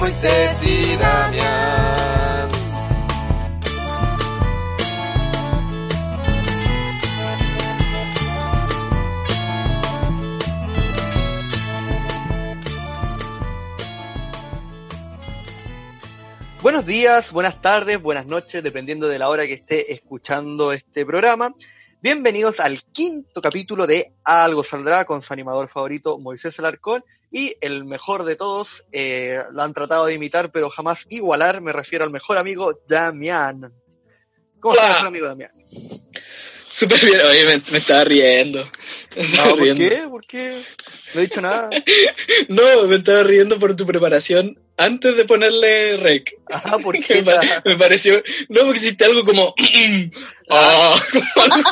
Moisés 0.00 0.62
y 0.66 0.96
Damián. 0.96 2.48
Buenos 16.62 16.86
días, 16.86 17.30
buenas 17.30 17.60
tardes, 17.60 18.00
buenas 18.00 18.24
noches, 18.24 18.62
dependiendo 18.62 19.06
de 19.06 19.18
la 19.18 19.28
hora 19.28 19.46
que 19.46 19.52
esté 19.52 19.92
escuchando 19.92 20.72
este 20.72 21.04
programa. 21.04 21.54
Bienvenidos 22.00 22.58
al 22.58 22.82
quinto 22.90 23.42
capítulo 23.42 23.86
de 23.86 24.14
Algo 24.24 24.64
Saldrá 24.64 25.04
con 25.04 25.20
su 25.20 25.30
animador 25.34 25.68
favorito 25.68 26.18
Moisés 26.18 26.58
Alarcón 26.58 27.04
y 27.30 27.56
el 27.60 27.84
mejor 27.84 28.24
de 28.24 28.36
todos, 28.36 28.84
eh, 28.92 29.42
lo 29.52 29.62
han 29.62 29.72
tratado 29.72 30.06
de 30.06 30.14
imitar 30.14 30.50
pero 30.50 30.70
jamás 30.70 31.06
igualar, 31.08 31.60
me 31.60 31.72
refiero 31.72 32.04
al 32.04 32.10
mejor 32.10 32.38
amigo 32.38 32.80
Damián. 32.88 33.72
¿Cómo 34.58 34.74
Hola. 34.74 34.88
estás, 34.88 35.04
amigo 35.04 35.26
Damián? 35.26 35.50
Súper 36.68 37.04
bien, 37.04 37.20
oye, 37.20 37.46
me, 37.46 37.62
me 37.70 37.78
estaba 37.78 38.04
riendo. 38.04 38.68
No, 39.16 39.56
¿Por 39.56 39.74
qué? 39.76 40.02
¿Por 40.08 40.26
qué? 40.26 40.62
No 41.14 41.20
he 41.20 41.24
dicho 41.24 41.40
nada. 41.40 41.70
No, 42.48 42.84
me 42.86 42.96
estaba 42.96 43.22
riendo 43.22 43.58
por 43.58 43.74
tu 43.76 43.84
preparación 43.86 44.58
antes 44.76 45.16
de 45.16 45.24
ponerle 45.24 45.96
rec. 45.96 46.32
Ah, 46.52 46.78
¿por 46.78 46.96
qué? 47.04 47.22
me 47.64 47.76
pareció. 47.76 48.22
No, 48.48 48.62
porque 48.62 48.78
hiciste 48.80 49.04
algo 49.04 49.24
como. 49.24 49.54
Ah, 50.52 51.00
algo- 51.36 51.62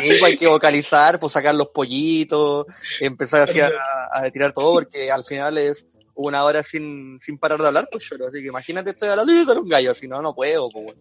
Sí, 0.00 0.08
pues 0.08 0.22
hay 0.22 0.36
que 0.36 0.46
vocalizar, 0.46 1.18
pues 1.18 1.32
sacar 1.32 1.54
los 1.56 1.68
pollitos, 1.68 2.66
empezar 3.00 3.48
así 3.50 3.58
a, 3.60 3.70
a 4.12 4.30
tirar 4.30 4.52
todo, 4.52 4.72
porque 4.74 5.10
al 5.10 5.24
final 5.24 5.58
es 5.58 5.84
una 6.14 6.44
hora 6.44 6.62
sin, 6.62 7.18
sin 7.24 7.36
parar 7.38 7.60
de 7.60 7.66
hablar, 7.66 7.88
pues 7.90 8.04
lloro. 8.08 8.28
Así 8.28 8.40
que 8.40 8.46
imagínate, 8.48 8.90
estoy 8.90 9.08
hablando 9.08 9.32
y 9.32 9.44
sale 9.44 9.58
un 9.60 9.68
gallo, 9.68 9.92
si 9.94 10.06
no, 10.06 10.22
no 10.22 10.34
puedo, 10.34 10.70
pues 10.70 10.84
bueno. 10.84 11.00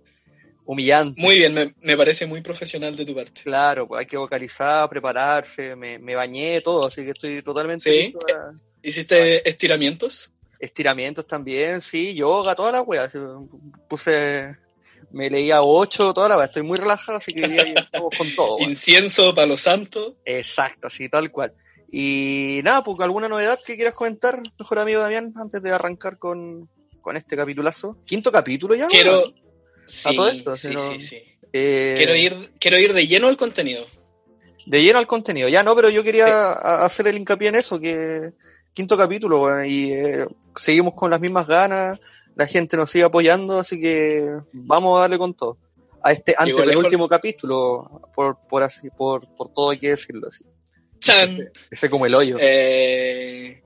Humillante. 0.71 1.19
Muy 1.19 1.35
bien, 1.37 1.51
me, 1.55 1.73
me 1.81 1.97
parece 1.97 2.27
muy 2.27 2.41
profesional 2.41 2.95
de 2.95 3.03
tu 3.03 3.15
parte. 3.15 3.41
Claro, 3.41 3.87
pues 3.87 4.01
hay 4.01 4.05
que 4.05 4.17
vocalizar, 4.17 4.87
prepararse, 4.87 5.75
me, 5.75 5.97
me 5.97 6.13
bañé, 6.13 6.61
todo, 6.61 6.85
así 6.85 7.03
que 7.03 7.09
estoy 7.09 7.41
totalmente 7.41 7.89
Sí. 7.89 7.97
listo 8.13 8.19
a- 8.37 8.53
¿Hiciste 8.83 9.49
estiramientos? 9.49 10.31
Estiramientos 10.59 11.25
también, 11.25 11.81
sí, 11.81 12.13
yoga, 12.13 12.53
toda 12.53 12.71
la 12.71 12.81
wea. 12.83 13.09
Puse, 13.89 14.55
me 15.11 15.29
leía 15.31 15.63
ocho, 15.63 16.13
toda 16.13 16.29
la 16.29 16.37
wea. 16.37 16.45
Estoy 16.45 16.61
muy 16.61 16.77
relajado, 16.77 17.17
así 17.17 17.33
que 17.33 17.47
día 17.47 17.63
estamos 17.91 18.11
con 18.15 18.27
todo. 18.35 18.59
Incienso, 18.59 19.33
palo 19.33 19.57
santo. 19.57 20.17
Exacto, 20.23 20.85
así 20.87 21.09
tal 21.09 21.31
cual. 21.31 21.51
Y 21.91 22.59
nada, 22.63 22.83
pues 22.83 22.95
alguna 22.99 23.27
novedad 23.27 23.57
que 23.65 23.75
quieras 23.75 23.95
comentar, 23.95 24.39
mejor 24.59 24.77
amigo 24.77 25.01
Damián, 25.01 25.33
antes 25.35 25.63
de 25.63 25.71
arrancar 25.71 26.19
con, 26.19 26.69
con 27.01 27.17
este 27.17 27.35
capitulazo. 27.35 27.97
Quinto 28.05 28.31
capítulo 28.31 28.75
ya. 28.75 28.87
Quiero. 28.87 29.23
Sí, 29.89 30.15
todo 30.15 30.27
esto, 30.29 30.55
sí, 30.55 30.73
sí, 30.91 30.99
sí. 30.99 31.21
Eh, 31.51 31.93
Quiero 31.97 32.15
ir, 32.15 32.35
quiero 32.59 32.77
ir 32.77 32.93
de 32.93 33.07
lleno 33.07 33.27
al 33.27 33.37
contenido. 33.37 33.85
De 34.65 34.83
lleno 34.83 34.99
al 34.99 35.07
contenido. 35.07 35.49
Ya 35.49 35.63
no, 35.63 35.75
pero 35.75 35.89
yo 35.89 36.03
quería 36.03 36.27
a- 36.27 36.85
hacer 36.85 37.07
el 37.07 37.17
hincapié 37.17 37.49
en 37.49 37.55
eso, 37.55 37.79
que 37.79 38.31
quinto 38.73 38.95
capítulo, 38.97 39.65
y 39.65 39.91
eh, 39.93 40.25
seguimos 40.55 40.93
con 40.93 41.09
las 41.11 41.19
mismas 41.19 41.47
ganas, 41.47 41.99
la 42.35 42.45
gente 42.45 42.77
nos 42.77 42.89
sigue 42.91 43.03
apoyando, 43.05 43.59
así 43.59 43.81
que 43.81 44.29
vamos 44.53 44.97
a 44.97 45.01
darle 45.01 45.17
con 45.17 45.33
todo. 45.33 45.57
A 46.01 46.13
este 46.13 46.33
antes 46.37 46.55
del 46.55 46.77
último 46.85 47.09
capítulo, 47.09 48.01
por, 48.15 48.37
por 48.47 48.63
así, 48.63 48.89
por, 48.95 49.27
por 49.35 49.51
todo 49.51 49.71
hay 49.71 49.79
que 49.79 49.89
decirlo 49.89 50.27
así. 50.29 50.45
¡Chan! 50.99 51.31
Ese, 51.35 51.51
ese 51.71 51.89
como 51.89 52.05
el 52.05 52.13
hoyo. 52.15 52.37
Eh, 52.39 53.61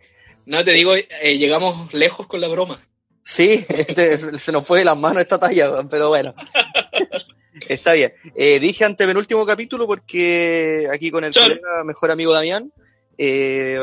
no, 0.45 0.63
te 0.63 0.72
digo, 0.72 0.95
eh, 0.95 1.38
llegamos 1.38 1.94
lejos 1.94 2.25
con 2.28 2.41
la 2.41 2.47
broma. 2.47 2.81
Sí, 3.23 3.66
este, 3.69 4.39
se 4.39 4.51
nos 4.51 4.66
fue 4.66 4.79
de 4.79 4.85
las 4.85 4.97
manos 4.97 5.22
esta 5.22 5.39
talla, 5.39 5.84
pero 5.89 6.09
bueno. 6.09 6.34
Está 7.69 7.94
bien. 7.94 8.13
Eh, 8.35 8.59
dije 8.59 8.84
ante 8.84 9.06
penúltimo 9.06 9.45
capítulo 9.45 9.88
porque 9.88 10.88
aquí 10.91 11.11
con 11.11 11.23
el 11.23 11.33
colega, 11.33 11.83
mejor 11.85 12.12
amigo 12.12 12.33
Damián, 12.33 12.72
eh, 13.17 13.79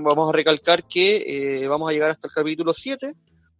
vamos 0.00 0.28
a 0.28 0.32
recalcar 0.32 0.84
que 0.84 1.62
eh, 1.62 1.68
vamos 1.68 1.88
a 1.88 1.92
llegar 1.92 2.10
hasta 2.10 2.28
el 2.28 2.34
capítulo 2.34 2.72
7, 2.72 3.14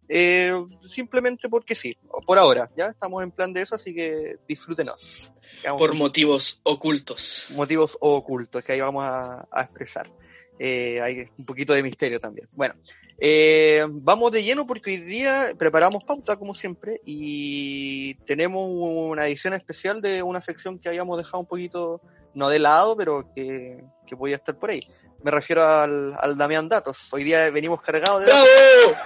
eh, 0.09 0.53
simplemente 0.89 1.47
porque 1.47 1.75
sí, 1.75 1.95
por 2.25 2.37
ahora, 2.37 2.69
ya 2.75 2.87
estamos 2.87 3.23
en 3.23 3.31
plan 3.31 3.53
de 3.53 3.61
eso, 3.61 3.75
así 3.75 3.93
que 3.93 4.37
disfrútenos. 4.47 5.31
Por 5.77 5.93
motivos 5.93 6.59
ocultos. 6.63 7.47
motivos 7.51 7.97
ocultos 8.01 8.63
que 8.63 8.73
ahí 8.73 8.81
vamos 8.81 9.03
a, 9.03 9.47
a 9.51 9.63
expresar. 9.63 10.09
Eh, 10.57 11.01
hay 11.01 11.29
un 11.37 11.45
poquito 11.45 11.73
de 11.73 11.83
misterio 11.83 12.19
también. 12.19 12.47
Bueno, 12.53 12.75
eh, 13.19 13.85
vamos 13.89 14.31
de 14.31 14.43
lleno 14.43 14.65
porque 14.65 14.91
hoy 14.91 14.97
día 14.97 15.53
preparamos 15.57 16.03
pauta 16.03 16.37
como 16.37 16.55
siempre 16.55 17.01
y 17.05 18.15
tenemos 18.25 18.63
una 18.67 19.27
edición 19.27 19.53
especial 19.53 20.01
de 20.01 20.23
una 20.23 20.41
sección 20.41 20.79
que 20.79 20.89
habíamos 20.89 21.17
dejado 21.17 21.39
un 21.39 21.47
poquito, 21.47 22.01
no 22.33 22.49
de 22.49 22.59
lado, 22.59 22.95
pero 22.95 23.31
que, 23.33 23.83
que 24.07 24.15
podía 24.15 24.35
estar 24.37 24.57
por 24.57 24.69
ahí. 24.69 24.87
Me 25.23 25.31
refiero 25.31 25.63
al, 25.63 26.15
al 26.19 26.37
Damián 26.37 26.69
Datos. 26.69 27.07
Hoy 27.11 27.23
día 27.23 27.49
venimos 27.49 27.81
cargados 27.81 28.21
de 28.21 28.27
datos. 28.27 28.47
¡Bravo! 28.47 28.97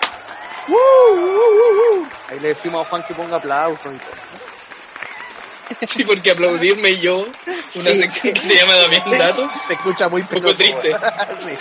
¡Uh, 0.68 0.74
uh, 0.74 2.00
uh, 2.00 2.02
uh! 2.02 2.08
Ahí 2.28 2.40
le 2.42 2.50
decimos 2.50 2.86
a 2.86 2.90
Juan 2.90 3.04
que 3.08 3.16
ponga 3.16 3.38
aplausos 3.38 3.94
y 3.94 3.98
todo. 3.98 4.19
Sí, 5.88 6.04
porque 6.04 6.32
aplaudirme 6.32 6.98
yo, 6.98 7.26
una 7.76 7.92
Sí. 7.92 8.00
sección 8.00 8.34
que 8.34 8.40
se 8.40 8.56
llama 8.56 8.76
Damián 8.76 9.04
Dato. 9.12 9.50
Se 9.68 9.74
escucha 9.74 10.10
muy 10.10 10.24
poco 10.24 10.54
triste. 10.56 10.96
Sí. 11.46 11.56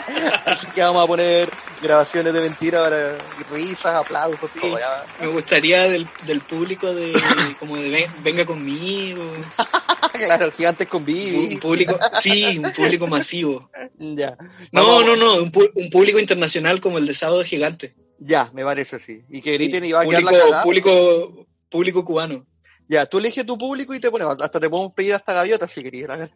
Así 0.44 0.66
que 0.74 0.80
vamos 0.80 1.04
a 1.04 1.06
poner 1.06 1.50
grabaciones 1.82 2.32
de 2.32 2.40
mentira 2.40 2.82
para 2.82 3.16
risas, 3.50 3.94
aplausos, 3.94 4.50
todo. 4.52 4.78
ya. 4.78 5.04
Me 5.20 5.26
gustaría 5.28 5.82
del, 5.84 6.06
del 6.26 6.40
público 6.40 6.92
de 6.94 7.12
como 7.58 7.76
de 7.76 7.88
ven- 7.90 8.12
venga 8.22 8.44
conmigo. 8.44 9.22
claro, 10.12 10.50
gigantes 10.52 10.88
con 10.88 11.02
Un 11.08 11.58
público, 11.60 11.98
sí, 12.20 12.58
un 12.58 12.72
público 12.72 13.06
masivo. 13.06 13.70
Ya. 13.98 14.36
No, 14.72 15.02
no, 15.02 15.16
no, 15.16 15.34
un, 15.36 15.50
público 15.50 16.18
internacional 16.18 16.80
como 16.80 16.98
el 16.98 17.06
de 17.06 17.14
Sábado 17.14 17.44
Gigante. 17.44 17.94
Ya, 18.18 18.50
me 18.52 18.64
parece, 18.64 18.98
sí. 18.98 19.22
Y 19.28 19.40
que 19.40 19.52
griten 19.52 19.84
y 19.84 19.92
va 19.92 20.00
a 20.02 20.06
quedar 20.06 20.22
la 20.24 20.30
Público, 20.30 20.44
cagada. 20.46 20.62
público, 20.64 21.46
público 21.70 22.04
cubano. 22.04 22.44
Ya, 22.88 23.04
tú 23.04 23.18
eliges 23.18 23.44
tu 23.44 23.58
público 23.58 23.94
y 23.94 24.00
te 24.00 24.10
pones, 24.10 24.26
hasta 24.26 24.58
te 24.58 24.70
podemos 24.70 24.94
pedir 24.94 25.14
hasta 25.14 25.34
gaviota 25.34 25.68
si 25.68 25.82
querías. 25.82 26.30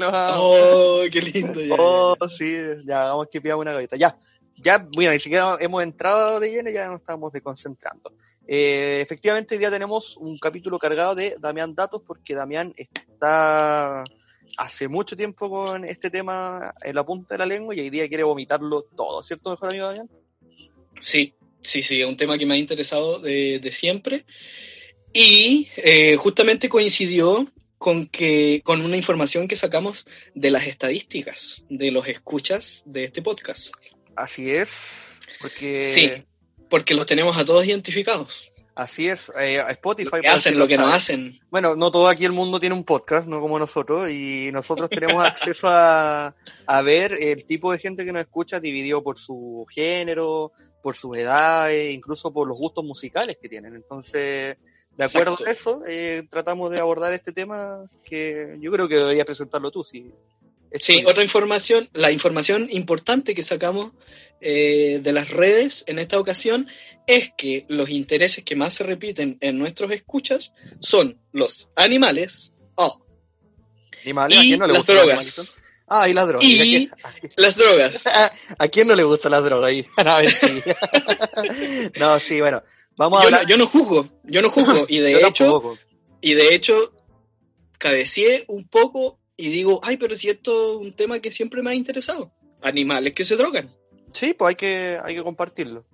Oh, 0.00 1.02
qué 1.12 1.20
lindo. 1.20 1.60
ya, 1.60 1.76
Oh, 1.78 2.16
ya, 2.18 2.28
sí, 2.36 2.56
ya, 2.86 3.02
hagamos 3.02 3.28
que 3.30 3.40
pidamos 3.40 3.62
una 3.62 3.72
gaviota. 3.72 3.96
Ya, 3.96 4.16
ya, 4.56 4.78
bueno, 4.78 5.12
ni 5.12 5.20
siquiera 5.20 5.58
hemos 5.60 5.82
entrado 5.82 6.40
de 6.40 6.50
lleno, 6.50 6.70
ya 6.70 6.88
nos 6.88 7.00
estamos 7.00 7.30
desconcentrando. 7.32 8.12
Eh, 8.46 9.00
efectivamente, 9.02 9.54
hoy 9.54 9.58
día 9.58 9.70
tenemos 9.70 10.16
un 10.16 10.38
capítulo 10.38 10.78
cargado 10.78 11.14
de 11.14 11.36
Damián 11.38 11.74
Datos, 11.74 12.02
porque 12.06 12.34
Damián 12.34 12.72
está 12.76 14.02
hace 14.56 14.88
mucho 14.88 15.16
tiempo 15.16 15.50
con 15.50 15.84
este 15.84 16.10
tema 16.10 16.74
en 16.82 16.94
la 16.94 17.04
punta 17.04 17.34
de 17.34 17.38
la 17.38 17.46
lengua 17.46 17.74
y 17.74 17.80
hoy 17.80 17.90
día 17.90 18.08
quiere 18.08 18.24
vomitarlo 18.24 18.82
todo, 18.82 19.22
¿cierto, 19.22 19.50
mejor 19.50 19.68
amigo 19.68 19.86
Damián? 19.86 20.10
Sí, 21.00 21.34
sí, 21.60 21.82
sí, 21.82 22.00
es 22.00 22.08
un 22.08 22.16
tema 22.16 22.38
que 22.38 22.46
me 22.46 22.54
ha 22.54 22.56
interesado 22.56 23.18
de, 23.20 23.58
de 23.60 23.70
siempre. 23.70 24.24
Y 25.12 25.68
eh, 25.76 26.16
justamente 26.16 26.68
coincidió 26.68 27.46
con 27.78 28.06
que 28.06 28.60
con 28.62 28.82
una 28.82 28.96
información 28.96 29.48
que 29.48 29.56
sacamos 29.56 30.04
de 30.34 30.50
las 30.50 30.66
estadísticas 30.66 31.64
de 31.70 31.90
los 31.90 32.06
escuchas 32.06 32.82
de 32.84 33.04
este 33.04 33.22
podcast. 33.22 33.70
Así 34.14 34.50
es, 34.50 34.68
porque 35.40 35.86
Sí, 35.86 36.12
porque 36.68 36.94
los 36.94 37.06
tenemos 37.06 37.36
a 37.38 37.44
todos 37.44 37.64
identificados. 37.64 38.52
así 38.74 39.08
es, 39.08 39.32
eh, 39.38 39.62
Spotify. 39.70 40.10
Lo 40.16 40.20
que 40.20 40.28
hacen, 40.28 40.58
lo 40.58 40.68
que 40.68 40.76
no 40.76 40.88
hacen. 40.88 41.40
Bueno, 41.50 41.74
no 41.74 41.90
todo 41.90 42.08
aquí 42.08 42.24
el 42.24 42.32
mundo 42.32 42.60
tiene 42.60 42.74
un 42.74 42.84
podcast, 42.84 43.26
no 43.26 43.40
como 43.40 43.58
nosotros, 43.58 44.10
y 44.10 44.50
nosotros 44.52 44.88
tenemos 44.90 45.24
acceso 45.24 45.66
a, 45.68 46.34
a 46.66 46.82
ver 46.82 47.12
el 47.12 47.44
tipo 47.46 47.72
de 47.72 47.78
gente 47.78 48.04
que 48.04 48.12
nos 48.12 48.22
escucha 48.22 48.60
dividido 48.60 49.02
por 49.02 49.18
su 49.18 49.66
género, 49.74 50.52
por 50.82 50.96
sus 50.96 51.16
edades, 51.16 51.94
incluso 51.94 52.32
por 52.32 52.46
los 52.46 52.56
gustos 52.56 52.84
musicales 52.84 53.36
que 53.40 53.48
tienen. 53.48 53.74
Entonces, 53.74 54.56
de 55.00 55.06
acuerdo 55.06 55.32
Exacto. 55.32 55.48
a 55.48 55.52
eso, 55.52 55.82
eh, 55.86 56.26
tratamos 56.30 56.70
de 56.70 56.78
abordar 56.78 57.12
este 57.14 57.32
tema 57.32 57.84
que 58.04 58.56
yo 58.60 58.70
creo 58.70 58.88
que 58.88 58.96
deberías 58.96 59.26
presentarlo 59.26 59.70
tú. 59.70 59.84
Si 59.84 60.10
Sí, 60.78 61.02
otra 61.04 61.24
información, 61.24 61.88
la 61.94 62.12
información 62.12 62.68
importante 62.70 63.34
que 63.34 63.42
sacamos 63.42 63.92
eh, 64.40 65.00
de 65.02 65.12
las 65.12 65.30
redes 65.30 65.82
en 65.88 65.98
esta 65.98 66.18
ocasión 66.18 66.68
es 67.06 67.32
que 67.36 67.64
los 67.68 67.90
intereses 67.90 68.44
que 68.44 68.54
más 68.54 68.74
se 68.74 68.84
repiten 68.84 69.36
en 69.40 69.58
nuestros 69.58 69.90
escuchas 69.90 70.52
son 70.78 71.18
los 71.32 71.68
animales 71.74 72.52
oh, 72.76 73.02
Animales, 74.02 74.38
¿a 74.38 74.42
y 74.42 74.46
quién 74.48 74.60
no 74.60 74.66
le 74.66 74.72
las 74.74 74.88
los 74.88 74.96
drogas. 74.96 75.56
Ah, 75.86 76.08
y 76.08 76.14
las 76.14 76.28
drogas. 76.28 76.46
Y- 76.46 76.60
¿A 76.60 76.62
quién- 76.62 76.90
a 77.02 77.12
las 77.40 77.56
drogas. 77.56 78.04
¿A 78.58 78.68
quién 78.68 78.88
no 78.88 78.94
le 78.94 79.02
gustan 79.02 79.32
las 79.32 79.44
drogas 79.44 79.72
no, 81.98 82.18
sí, 82.20 82.40
bueno. 82.40 82.62
Vamos 83.00 83.18
a 83.18 83.22
Yo 83.22 83.26
hablar. 83.28 83.42
no, 83.44 83.48
yo 83.48 83.56
no 83.56 83.66
juzgo, 83.66 84.08
yo 84.24 84.42
no 84.42 84.50
juzgo. 84.50 84.84
Y 84.90 84.98
de 84.98 85.26
hecho, 85.26 85.44
tampoco. 85.44 85.78
y 86.20 86.34
de 86.34 86.54
hecho, 86.54 86.92
cabeceé 87.78 88.44
un 88.48 88.68
poco 88.68 89.18
y 89.38 89.48
digo, 89.48 89.80
ay, 89.82 89.96
pero 89.96 90.14
si 90.14 90.28
esto 90.28 90.74
es 90.74 90.86
un 90.86 90.92
tema 90.92 91.18
que 91.18 91.32
siempre 91.32 91.62
me 91.62 91.70
ha 91.70 91.74
interesado. 91.74 92.30
Animales 92.60 93.14
que 93.14 93.24
se 93.24 93.36
drogan. 93.36 93.70
Sí, 94.12 94.34
pues 94.34 94.50
hay 94.50 94.54
que, 94.56 94.98
hay 95.02 95.14
que 95.14 95.22
compartirlo. 95.22 95.86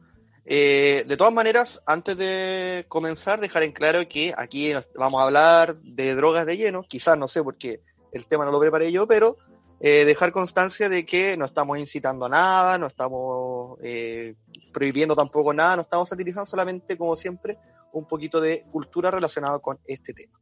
Eh, 0.44 1.04
de 1.06 1.16
todas 1.16 1.32
maneras, 1.32 1.80
antes 1.86 2.16
de 2.16 2.86
comenzar, 2.88 3.38
dejar 3.40 3.62
en 3.62 3.70
claro 3.70 4.08
que 4.08 4.34
aquí 4.36 4.72
vamos 4.96 5.20
a 5.20 5.26
hablar 5.26 5.76
de 5.76 6.12
drogas 6.16 6.44
de 6.44 6.56
lleno, 6.56 6.82
quizás 6.88 7.16
no 7.16 7.28
sé 7.28 7.40
porque 7.44 7.82
el 8.10 8.26
tema 8.26 8.44
no 8.44 8.50
lo 8.50 8.58
preparé 8.58 8.90
yo, 8.90 9.06
pero 9.06 9.36
eh, 9.80 10.04
dejar 10.04 10.32
constancia 10.32 10.88
de 10.88 11.04
que 11.04 11.36
no 11.36 11.44
estamos 11.44 11.78
incitando 11.78 12.26
a 12.26 12.28
nada, 12.28 12.78
no 12.78 12.86
estamos 12.86 13.78
eh, 13.82 14.34
prohibiendo 14.72 15.14
tampoco 15.14 15.52
nada, 15.52 15.76
no 15.76 15.82
estamos 15.82 16.08
satirizando 16.08 16.46
solamente, 16.46 16.96
como 16.96 17.16
siempre, 17.16 17.58
un 17.92 18.06
poquito 18.06 18.40
de 18.40 18.64
cultura 18.70 19.10
relacionada 19.10 19.58
con 19.58 19.78
este 19.86 20.12
tema. 20.12 20.38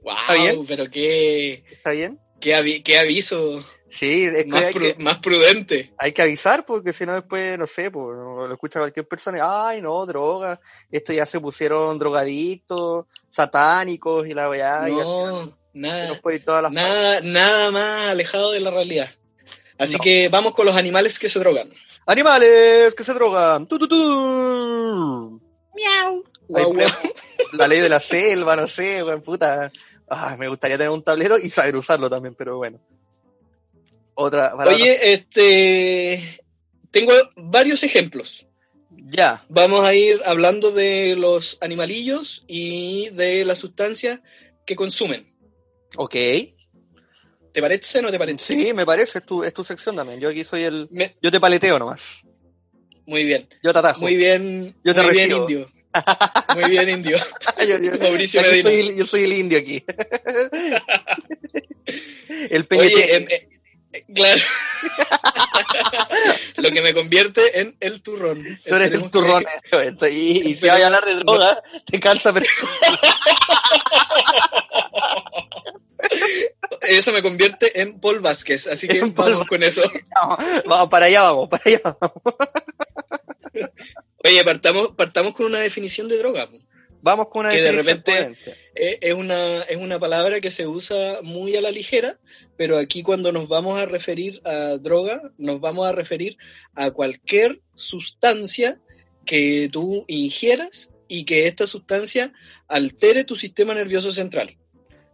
¡Wow! 0.00 0.14
¿Está 0.14 0.34
bien? 0.34 0.66
Pero 0.66 0.90
qué. 0.90 1.64
¿Está 1.70 1.90
bien? 1.90 2.18
Qué, 2.40 2.82
qué 2.84 2.98
aviso 2.98 3.62
Sí, 3.98 4.24
es 4.24 4.46
más, 4.46 4.64
más, 4.98 5.18
prudente. 5.18 5.92
Hay 5.98 6.12
que 6.12 6.22
avisar 6.22 6.66
porque 6.66 6.92
si 6.92 7.06
no 7.06 7.14
después, 7.14 7.56
no 7.58 7.66
sé, 7.66 7.90
pues, 7.90 8.16
lo 8.16 8.52
escucha 8.52 8.80
cualquier 8.80 9.06
persona, 9.06 9.38
ay 9.40 9.80
no, 9.80 10.04
droga, 10.04 10.60
esto 10.90 11.12
ya 11.12 11.26
se 11.26 11.40
pusieron 11.40 11.96
drogadictos, 11.98 13.06
satánicos 13.30 14.26
y 14.26 14.34
la 14.34 14.48
weá. 14.48 14.88
No, 14.88 15.56
nada, 15.74 16.20
nada, 16.70 17.20
nada 17.20 17.70
más 17.70 18.08
alejado 18.08 18.52
de 18.52 18.60
la 18.60 18.70
realidad. 18.70 19.10
Así 19.78 19.98
que 19.98 20.28
vamos 20.28 20.54
con 20.54 20.66
los 20.66 20.76
animales 20.76 21.18
que 21.18 21.28
se 21.28 21.38
drogan. 21.38 21.70
Animales 22.06 22.94
que 22.94 23.04
se 23.04 23.12
drogan. 23.12 23.66
¡Tu, 23.66 23.78
tu, 23.78 25.40
Miau. 25.74 26.24
La 27.52 27.66
ley 27.66 27.80
de 27.80 27.88
la 27.88 28.00
selva, 28.00 28.56
no 28.56 28.68
sé, 28.68 29.02
weón, 29.02 29.22
puta. 29.22 29.72
me 30.38 30.48
gustaría 30.48 30.76
tener 30.76 30.90
un 30.90 31.02
tablero 31.02 31.38
y 31.38 31.50
saber 31.50 31.76
usarlo 31.76 32.08
también, 32.08 32.34
pero 32.34 32.58
bueno. 32.58 32.78
Otra. 34.14 34.54
Oye, 34.54 35.12
este. 35.12 36.40
Tengo 36.90 37.12
varios 37.36 37.82
ejemplos. 37.82 38.46
Ya. 38.90 39.44
Vamos 39.48 39.84
a 39.84 39.94
ir 39.94 40.20
hablando 40.24 40.70
de 40.70 41.16
los 41.16 41.58
animalillos 41.60 42.44
y 42.46 43.10
de 43.10 43.44
las 43.44 43.58
sustancias 43.58 44.20
que 44.64 44.76
consumen. 44.76 45.33
Ok. 45.96 46.14
¿Te 47.52 47.60
parece 47.60 48.00
o 48.00 48.02
no 48.02 48.10
te 48.10 48.18
parece? 48.18 48.54
Sí, 48.54 48.72
me 48.72 48.84
parece, 48.84 49.18
es 49.18 49.26
tu, 49.26 49.44
es 49.44 49.54
tu 49.54 49.62
sección 49.62 49.94
también. 49.94 50.20
Yo 50.20 50.28
aquí 50.28 50.44
soy 50.44 50.64
el. 50.64 50.88
Yo 51.22 51.30
te 51.30 51.40
paleteo 51.40 51.78
nomás. 51.78 52.02
Muy 53.06 53.24
bien. 53.24 53.48
Yo 53.62 53.72
te 53.72 53.78
atajo. 53.78 54.00
Muy 54.00 54.16
bien. 54.16 54.74
Yo 54.82 54.94
te 54.94 55.02
muy 55.02 55.12
bien, 55.12 55.30
indio. 55.30 55.66
Muy 56.54 56.70
bien, 56.70 56.88
indio. 56.88 57.16
Mauricio 58.00 58.42
Medina. 58.42 58.68
Soy, 58.68 58.96
yo 58.96 59.06
soy 59.06 59.24
el 59.24 59.32
indio 59.32 59.58
aquí. 59.58 59.84
el 62.50 62.66
Oye, 62.70 63.14
em, 63.14 63.26
eh, 63.30 63.48
Claro. 64.12 64.42
Lo 66.56 66.70
que 66.70 66.82
me 66.82 66.92
convierte 66.92 67.60
en 67.60 67.76
el 67.80 68.02
turrón. 68.02 68.58
Tú 68.66 68.74
eres 68.74 68.92
el 68.92 69.10
turrón. 69.10 69.44
Y, 70.10 70.50
y 70.50 70.56
si 70.56 70.66
vas 70.66 70.80
a 70.80 70.86
hablar 70.86 71.04
de 71.04 71.14
droga, 71.14 71.62
te 71.86 72.00
cansa. 72.00 72.32
Pero... 72.32 72.46
Eso 76.82 77.12
me 77.12 77.22
convierte 77.22 77.80
en 77.80 78.00
Paul 78.00 78.20
Vázquez, 78.20 78.66
así 78.66 78.88
que 78.88 79.00
vamos 79.00 79.46
con 79.46 79.62
eso. 79.62 79.82
Vamos, 80.66 80.88
para 80.88 81.06
allá 81.06 81.22
vamos, 81.22 81.48
para 81.48 81.62
allá 81.64 81.80
vamos. 81.82 82.12
Oye, 84.24 84.44
partamos, 84.44 84.88
partamos 84.96 85.34
con 85.34 85.46
una 85.46 85.60
definición 85.60 86.08
de 86.08 86.18
droga. 86.18 86.48
Vamos 87.04 87.28
con 87.28 87.44
una 87.44 87.54
que 87.54 87.60
de 87.60 87.72
repente 87.72 88.34
es 88.74 89.12
una, 89.12 89.60
es 89.64 89.76
una 89.76 89.98
palabra 89.98 90.40
que 90.40 90.50
se 90.50 90.66
usa 90.66 91.20
muy 91.22 91.54
a 91.54 91.60
la 91.60 91.70
ligera, 91.70 92.18
pero 92.56 92.78
aquí 92.78 93.02
cuando 93.02 93.30
nos 93.30 93.46
vamos 93.46 93.78
a 93.78 93.84
referir 93.84 94.40
a 94.46 94.78
droga, 94.78 95.20
nos 95.36 95.60
vamos 95.60 95.86
a 95.86 95.92
referir 95.92 96.38
a 96.74 96.92
cualquier 96.92 97.60
sustancia 97.74 98.80
que 99.26 99.68
tú 99.70 100.06
ingieras 100.08 100.94
y 101.06 101.26
que 101.26 101.46
esta 101.46 101.66
sustancia 101.66 102.32
altere 102.68 103.24
tu 103.24 103.36
sistema 103.36 103.74
nervioso 103.74 104.10
central. 104.10 104.56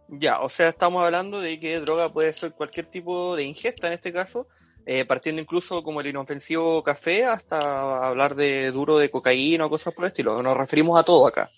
Ya, 0.07 0.39
o 0.39 0.47
sea, 0.47 0.69
estamos 0.69 1.03
hablando 1.03 1.41
de 1.41 1.59
que 1.59 1.81
droga 1.81 2.13
puede 2.13 2.33
ser 2.33 2.53
cualquier 2.53 2.85
tipo 2.85 3.35
de 3.35 3.43
ingesta 3.43 3.87
en 3.87 3.93
este 3.93 4.13
caso, 4.13 4.47
eh, 4.85 5.03
partiendo 5.03 5.41
incluso 5.41 5.83
como 5.83 5.99
el 5.99 6.07
inofensivo 6.07 6.83
café 6.83 7.25
hasta 7.25 8.07
hablar 8.07 8.35
de 8.35 8.71
duro 8.71 8.97
de 8.97 9.11
cocaína 9.11 9.65
o 9.65 9.69
cosas 9.69 9.93
por 9.93 10.05
el 10.05 10.11
estilo. 10.11 10.41
Nos 10.41 10.55
referimos 10.55 10.97
a 10.97 11.03
todo 11.03 11.27
acá. 11.27 11.51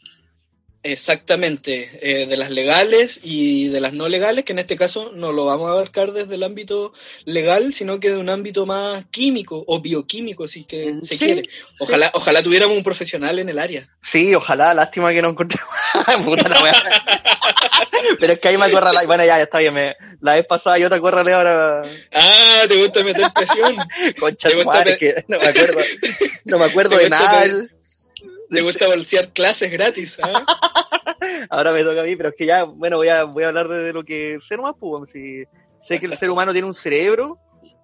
Exactamente, 0.86 1.98
eh, 2.02 2.28
de 2.28 2.36
las 2.36 2.50
legales 2.50 3.22
y 3.24 3.70
de 3.70 3.80
las 3.80 3.94
no 3.94 4.10
legales, 4.10 4.44
que 4.44 4.52
en 4.52 4.60
este 4.60 4.76
caso 4.76 5.14
no 5.14 5.32
lo 5.32 5.46
vamos 5.46 5.70
a 5.70 5.72
abarcar 5.72 6.12
desde 6.12 6.36
el 6.36 6.44
ámbito 6.44 6.92
legal, 7.24 7.74
sino 7.74 8.02
que 8.02 8.12
de 8.12 8.18
un 8.18 8.30
ámbito 8.30 8.66
más 8.66 9.06
químico 9.10 9.64
o 9.66 9.80
bioquímico, 9.80 10.46
si 10.46 10.66
que 10.66 10.92
mm, 10.92 11.04
se 11.04 11.18
quiere. 11.18 11.44
Ojalá, 11.80 12.12
ojalá 12.14 12.44
tuviéramos 12.44 12.76
un 12.76 12.84
profesional 12.84 13.40
en 13.40 13.48
el 13.48 13.60
área. 13.60 13.88
Sí, 14.02 14.36
ojalá, 14.36 14.74
lástima 14.74 15.14
que 15.14 15.22
no 15.22 15.30
encontremos. 15.30 15.70
Pero 18.20 18.34
es 18.34 18.40
que 18.40 18.50
ahí 18.50 18.58
me 18.58 18.66
acorralé, 18.66 19.06
bueno 19.06 19.24
ya, 19.24 19.38
ya 19.38 19.44
está 19.44 19.60
bien, 19.60 19.74
me... 19.74 19.96
la 20.20 20.34
vez 20.34 20.46
pasada 20.46 20.78
yo 20.78 20.90
te 20.90 20.96
acorralé 20.96 21.32
ahora. 21.32 21.84
Ah, 22.14 22.64
te 22.68 22.76
gusta 22.76 23.04
meter 23.04 23.32
presión. 23.34 23.78
Concha 24.20 24.50
¿Te 24.50 24.56
gusta 24.56 24.98
que 24.98 25.24
no 25.30 25.40
me 25.40 25.48
acuerdo, 25.48 25.80
no 26.44 26.60
me 26.60 26.66
acuerdo 26.66 26.98
de 26.98 27.10
nada. 27.10 27.46
¿Te 28.54 28.62
gusta 28.62 28.88
bolsear 28.88 29.34
clases 29.34 29.72
gratis? 29.72 30.18
¿ah? 30.22 30.46
Ahora 31.50 31.72
me 31.72 31.84
toca 31.84 32.02
a 32.02 32.06
mí, 32.06 32.16
pero 32.16 32.30
es 32.30 32.36
que 32.36 32.46
ya, 32.46 32.64
bueno, 32.64 32.98
voy 32.98 33.08
a, 33.10 33.24
voy 33.24 33.44
a 33.44 33.48
hablar 33.48 33.68
de, 33.68 33.94
lo 33.94 34.04
que 34.04 34.40
sé 34.48 34.56
nomás, 34.56 34.76
pues, 34.80 35.12
si 35.12 35.44
sé 35.82 36.00
que 36.00 36.06
el 36.06 36.18
ser 36.18 36.30
humano 36.30 36.52
tiene 36.54 36.68
un 36.68 36.74
cerebro, 36.74 37.40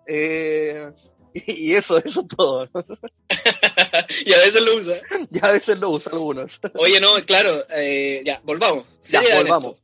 eh, 0.07 0.92
y, 1.33 1.74
eso, 1.74 1.98
eso 2.04 2.21
es 2.21 2.27
todo. 2.27 2.69
y 4.25 4.33
a 4.33 4.38
veces 4.39 4.62
lo 4.62 4.75
usa. 4.75 5.01
Y 5.31 5.45
a 5.45 5.51
veces 5.51 5.77
lo 5.77 5.92
usa 5.92 6.12
algunos. 6.12 6.60
Oye, 6.75 7.00
no, 7.00 7.13
claro, 7.25 7.66
eh, 7.75 8.21
ya, 8.26 8.42
volvamos. 8.44 8.85
Ya, 9.04 9.21
volvamos. 9.35 9.78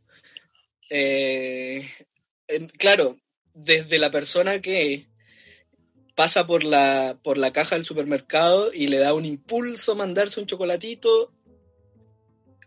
Eh, 0.90 1.90
claro, 2.78 3.18
desde 3.54 4.00
la 4.00 4.12
persona 4.12 4.62
que 4.62 5.08
pasa 6.16 6.48
por 6.48 6.64
la, 6.64 7.20
por 7.22 7.38
la 7.38 7.52
caja 7.52 7.76
del 7.76 7.86
supermercado 7.86 8.72
y 8.74 8.88
le 8.88 8.98
da 8.98 9.14
un 9.14 9.26
impulso 9.26 9.96
mandarse 9.96 10.40
un 10.40 10.48
chocolatito, 10.48 11.34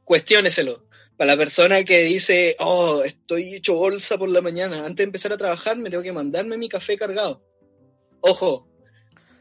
cuestióneselo. 0.05 0.87
Para 1.17 1.33
la 1.33 1.39
persona 1.39 1.83
que 1.83 2.03
dice, 2.03 2.55
oh, 2.61 3.03
estoy 3.03 3.55
hecho 3.55 3.75
bolsa 3.75 4.17
por 4.19 4.29
la 4.29 4.41
mañana, 4.41 4.85
antes 4.85 4.99
de 4.99 5.05
empezar 5.05 5.33
a 5.33 5.39
trabajar 5.39 5.77
me 5.77 5.91
tengo 5.91 6.03
que 6.03 6.13
mandarme 6.13 6.59
mi 6.59 6.69
café 6.69 6.97
cargado. 6.97 7.43
Ojo, 8.21 8.69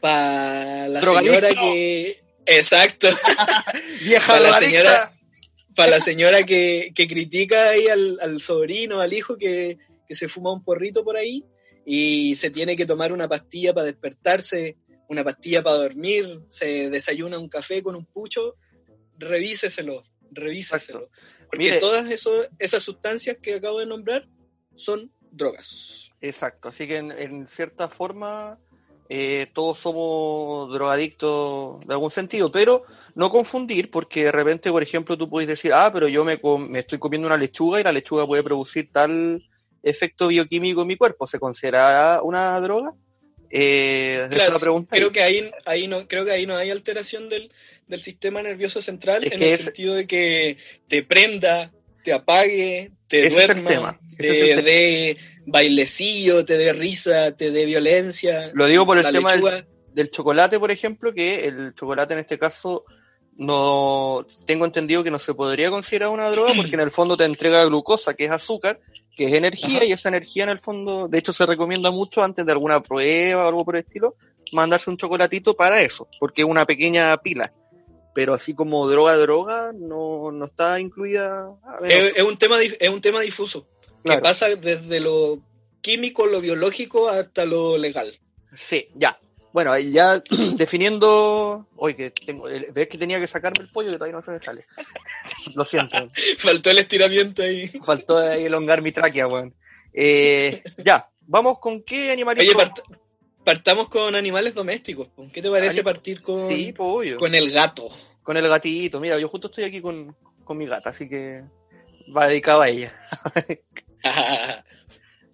para 0.00 0.88
la 0.88 1.02
señora 1.02 1.50
que... 1.50 2.18
Exacto. 2.46 3.08
Vieja 4.02 4.26
para 4.26 4.40
la 4.40 4.58
señora 4.58 5.12
Para 5.76 5.90
la 5.90 6.00
señora 6.00 6.44
que, 6.44 6.92
critica 6.96 7.70
ahí 7.70 7.86
al, 7.88 8.18
al, 8.22 8.40
sobrino, 8.40 9.00
al 9.00 9.12
hijo 9.12 9.36
que, 9.36 9.76
que 10.08 10.14
se 10.14 10.28
fuma 10.28 10.52
un 10.52 10.64
porrito 10.64 11.04
por 11.04 11.16
ahí 11.16 11.44
y 11.90 12.34
se 12.34 12.50
tiene 12.50 12.76
que 12.76 12.84
tomar 12.84 13.14
una 13.14 13.28
pastilla 13.28 13.72
para 13.72 13.86
despertarse, 13.86 14.76
una 15.08 15.24
pastilla 15.24 15.62
para 15.62 15.78
dormir, 15.78 16.42
se 16.48 16.90
desayuna 16.90 17.38
un 17.38 17.48
café 17.48 17.82
con 17.82 17.96
un 17.96 18.04
pucho, 18.04 18.56
revíseselo, 19.16 20.04
revíseselo. 20.30 21.08
Porque 21.50 21.78
todas 21.80 22.06
esas 22.58 22.82
sustancias 22.82 23.38
que 23.40 23.54
acabo 23.54 23.80
de 23.80 23.86
nombrar 23.86 24.28
son 24.74 25.10
drogas. 25.30 26.10
Exacto, 26.20 26.68
así 26.68 26.86
que 26.86 26.98
en, 26.98 27.48
cierta 27.48 27.88
forma 27.88 28.58
eh, 29.08 29.46
todos 29.54 29.78
somos 29.78 30.70
drogadictos 30.70 31.80
de 31.86 31.94
algún 31.94 32.10
sentido, 32.10 32.52
pero 32.52 32.84
no 33.14 33.30
confundir, 33.30 33.90
porque 33.90 34.24
de 34.24 34.32
repente, 34.32 34.70
por 34.70 34.82
ejemplo, 34.82 35.16
tú 35.16 35.30
puedes 35.30 35.48
decir, 35.48 35.72
ah, 35.72 35.90
pero 35.90 36.06
yo 36.06 36.22
me, 36.22 36.38
me 36.68 36.80
estoy 36.80 36.98
comiendo 36.98 37.28
una 37.28 37.38
lechuga 37.38 37.80
y 37.80 37.84
la 37.84 37.92
lechuga 37.92 38.26
puede 38.26 38.42
producir 38.42 38.92
tal 38.92 39.42
efecto 39.82 40.28
bioquímico 40.28 40.82
en 40.82 40.88
mi 40.88 40.96
cuerpo, 40.96 41.26
¿se 41.26 41.38
considerará 41.38 42.22
una 42.22 42.60
droga? 42.60 42.94
Eh, 43.50 44.28
creo 44.90 45.12
que 45.12 45.22
ahí, 45.22 45.50
ahí 45.64 45.88
no, 45.88 46.06
creo 46.06 46.24
que 46.24 46.32
ahí 46.32 46.46
no 46.46 46.54
hay 46.54 46.70
alteración 46.70 47.28
del, 47.28 47.50
sistema 47.98 48.42
nervioso 48.42 48.82
central 48.82 49.24
en 49.24 49.42
el 49.42 49.56
sentido 49.56 49.94
de 49.94 50.06
que 50.06 50.58
te 50.88 51.02
prenda, 51.02 51.72
te 52.04 52.12
apague, 52.12 52.92
te 53.06 53.30
duerma, 53.30 53.98
te 54.18 54.62
dé 54.62 55.16
bailecillo, 55.46 56.44
te 56.44 56.58
dé 56.58 56.74
risa, 56.74 57.34
te 57.34 57.50
dé 57.50 57.64
violencia. 57.64 58.50
Lo 58.52 58.66
digo 58.66 58.84
por 58.84 58.98
el 58.98 59.10
tema 59.10 59.34
del, 59.94 60.10
chocolate, 60.10 60.60
por 60.60 60.70
ejemplo, 60.70 61.14
que 61.14 61.46
el 61.46 61.74
chocolate 61.74 62.12
en 62.12 62.20
este 62.20 62.38
caso 62.38 62.84
no 63.36 64.26
tengo 64.46 64.66
entendido 64.66 65.02
que 65.02 65.10
no 65.10 65.18
se 65.18 65.32
podría 65.32 65.70
considerar 65.70 66.10
una 66.10 66.28
droga 66.28 66.52
porque 66.54 66.74
en 66.74 66.80
el 66.80 66.90
fondo 66.90 67.16
te 67.16 67.24
entrega 67.24 67.64
glucosa, 67.64 68.14
que 68.14 68.26
es 68.26 68.30
azúcar, 68.30 68.80
que 69.18 69.24
es 69.24 69.32
energía, 69.32 69.84
y 69.84 69.90
esa 69.90 70.10
energía 70.10 70.44
en 70.44 70.50
el 70.50 70.60
fondo, 70.60 71.08
de 71.08 71.18
hecho 71.18 71.32
se 71.32 71.44
recomienda 71.44 71.90
mucho 71.90 72.22
antes 72.22 72.46
de 72.46 72.52
alguna 72.52 72.80
prueba 72.80 73.44
o 73.44 73.48
algo 73.48 73.64
por 73.64 73.74
el 73.74 73.80
estilo, 73.80 74.14
mandarse 74.52 74.90
un 74.90 74.96
chocolatito 74.96 75.56
para 75.56 75.82
eso, 75.82 76.06
porque 76.20 76.42
es 76.42 76.48
una 76.48 76.64
pequeña 76.64 77.16
pila. 77.16 77.52
Pero 78.14 78.32
así 78.32 78.54
como 78.54 78.88
droga, 78.88 79.16
droga, 79.16 79.72
no, 79.74 80.30
no 80.30 80.44
está 80.44 80.78
incluida. 80.78 81.50
Es, 81.84 82.22
un 82.22 82.38
tema, 82.38 82.62
es 82.62 82.88
un 82.88 83.00
tema 83.00 83.20
difuso, 83.20 83.66
que 84.04 84.18
pasa 84.18 84.54
desde 84.54 85.00
lo 85.00 85.40
químico, 85.80 86.26
lo 86.26 86.40
biológico, 86.40 87.08
hasta 87.08 87.44
lo 87.44 87.76
legal. 87.76 88.20
Sí, 88.68 88.86
ya. 88.94 89.18
Bueno, 89.52 89.76
ya 89.78 90.22
definiendo. 90.56 91.66
Oye, 91.76 91.94
que 91.96 92.10
tengo. 92.10 92.48
eh, 92.48 92.68
Ves 92.72 92.88
que 92.88 92.98
tenía 92.98 93.18
que 93.20 93.26
sacarme 93.26 93.64
el 93.64 93.70
pollo 93.70 93.90
que 93.90 93.96
todavía 93.96 94.16
no 94.16 94.22
se 94.22 94.30
me 94.32 94.40
sale. 94.40 94.66
Lo 95.54 95.64
siento. 95.64 96.10
Faltó 96.38 96.70
el 96.70 96.78
estiramiento 96.78 97.42
ahí. 97.42 97.68
Faltó 97.84 98.18
ahí 98.18 98.44
elongar 98.44 98.82
mi 98.82 98.92
tráquea, 98.92 99.26
weón. 99.26 99.54
Eh, 99.92 100.62
ya, 100.84 101.08
vamos 101.26 101.58
con 101.58 101.82
qué 101.82 102.12
animalito. 102.12 102.44
Oye, 102.44 102.54
part- 102.54 102.82
partamos 103.44 103.88
con 103.88 104.14
animales 104.14 104.54
domésticos. 104.54 105.08
po. 105.08 105.26
¿Qué 105.32 105.40
te 105.42 105.50
parece 105.50 105.80
Ani- 105.80 105.84
partir 105.84 106.22
con, 106.22 106.48
Sí, 106.48 106.72
pues 106.76 107.16
con 107.16 107.34
el 107.34 107.50
gato? 107.50 107.88
Con 108.22 108.36
el 108.36 108.46
gatito. 108.48 109.00
Mira, 109.00 109.18
yo 109.18 109.28
justo 109.28 109.46
estoy 109.48 109.64
aquí 109.64 109.80
con, 109.80 110.14
con 110.44 110.58
mi 110.58 110.66
gata, 110.66 110.90
así 110.90 111.08
que 111.08 111.42
va 112.14 112.28
dedicado 112.28 112.60
a 112.62 112.68
ella. 112.68 112.92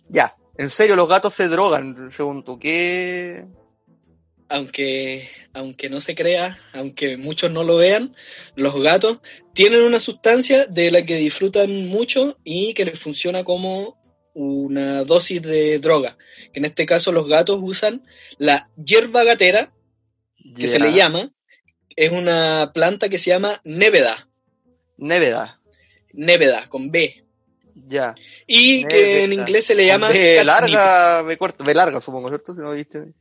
Ya, 0.09 0.37
en 0.57 0.71
serio, 0.71 0.97
los 0.97 1.09
gatos 1.09 1.35
se 1.35 1.49
drogan, 1.49 2.11
según 2.13 2.45
tú. 2.45 2.59
¿Qué? 2.59 3.45
Aunque, 4.49 5.29
aunque 5.53 5.89
no 5.89 6.01
se 6.01 6.15
crea, 6.15 6.59
aunque 6.73 7.17
muchos 7.17 7.51
no 7.51 7.65
lo 7.65 7.77
vean, 7.77 8.15
los 8.55 8.81
gatos 8.83 9.19
tienen 9.53 9.83
una 9.83 10.01
sustancia 10.01 10.67
de 10.67 10.91
la 10.91 11.05
que 11.05 11.17
disfrutan 11.17 11.87
mucho 11.87 12.39
y 12.45 12.75
que 12.75 12.85
les 12.85 12.99
funciona 12.99 13.45
como 13.45 13.99
una 14.35 15.05
dosis 15.05 15.43
de 15.43 15.79
droga. 15.79 16.17
Que 16.53 16.61
en 16.61 16.65
este 16.67 16.87
caso 16.87 17.13
los 17.13 17.29
gatos 17.29 17.59
usan 17.61 18.05
la 18.39 18.69
hierba 18.77 19.25
gatera, 19.25 19.73
que 20.57 20.67
se 20.67 20.79
le 20.79 20.93
llama, 20.93 21.33
es 21.97 22.11
una 22.11 22.73
planta 22.75 23.09
que 23.09 23.19
se 23.19 23.31
llama 23.31 23.61
néveda, 23.65 24.29
Néveda. 24.97 25.61
néveda, 26.13 26.69
con 26.69 26.91
B. 26.91 27.25
Ya. 27.75 28.15
Y 28.47 28.85
que 28.85 29.25
en 29.25 29.33
inglés 29.33 29.67
se 29.67 29.75
le 29.75 29.87
llama 29.87 30.09
B 30.09 30.37
catnip, 30.37 30.47
larga, 30.47 31.23
me 31.25 31.37
corto. 31.37 31.65
B 31.65 31.75
larga, 31.75 32.01
supongo, 32.01 32.29
¿cierto? 32.29 32.55
Si 32.55 32.61
no 32.61 32.73
viste. 32.73 33.13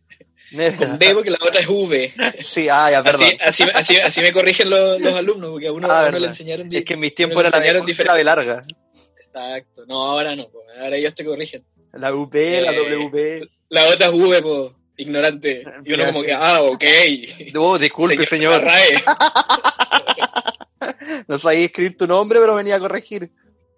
Con 0.77 0.99
B 0.99 1.13
porque 1.13 1.31
la 1.31 1.37
otra 1.41 1.59
es 1.61 1.67
V. 1.67 2.13
Sí, 2.45 2.67
ah, 2.69 2.91
ya, 2.91 3.03
perdón. 3.03 3.23
Así, 3.23 3.63
así, 3.63 3.63
así, 3.73 3.97
así 3.97 4.21
me 4.21 4.31
corrigen 4.31 4.69
los, 4.69 4.99
los 4.99 5.13
alumnos, 5.15 5.51
porque 5.51 5.67
a 5.67 5.71
uno, 5.71 5.89
Ah, 5.89 6.05
a 6.05 6.09
uno 6.09 6.19
le 6.19 6.27
enseñaron 6.27 6.67
Es 6.71 6.85
que 6.85 6.93
en 6.93 6.99
mis 6.99 7.15
tiempos 7.15 7.39
era 7.39 7.49
la, 7.49 7.57
enseñaron 7.57 7.85
B, 7.85 8.03
la 8.03 8.13
B 8.13 8.23
larga. 8.23 8.63
Exacto. 9.17 9.85
No, 9.87 10.03
ahora 10.03 10.35
no, 10.35 10.47
po. 10.49 10.61
ahora 10.79 10.95
ellos 10.95 11.15
te 11.15 11.25
corrigen. 11.25 11.63
La 11.93 12.13
UP, 12.13 12.33
la 12.33 12.71
Eh, 12.71 12.95
WP. 13.05 13.49
La 13.69 13.87
otra 13.87 14.07
es 14.07 14.13
V, 14.13 14.41
po, 14.41 14.75
ignorante. 14.97 15.63
Y 15.83 15.93
uno 15.93 16.05
como 16.05 16.21
que, 16.23 16.33
ah, 16.33 16.61
ok. 16.61 16.83
Oh, 17.57 17.77
disculpe, 17.79 18.25
señor. 18.25 18.53
Arrae. 18.53 19.03
No 21.27 21.39
sabía 21.39 21.65
escribir 21.65 21.97
tu 21.97 22.07
nombre, 22.07 22.39
pero 22.39 22.55
venía 22.55 22.75
a 22.75 22.79
corregir. 22.79 23.31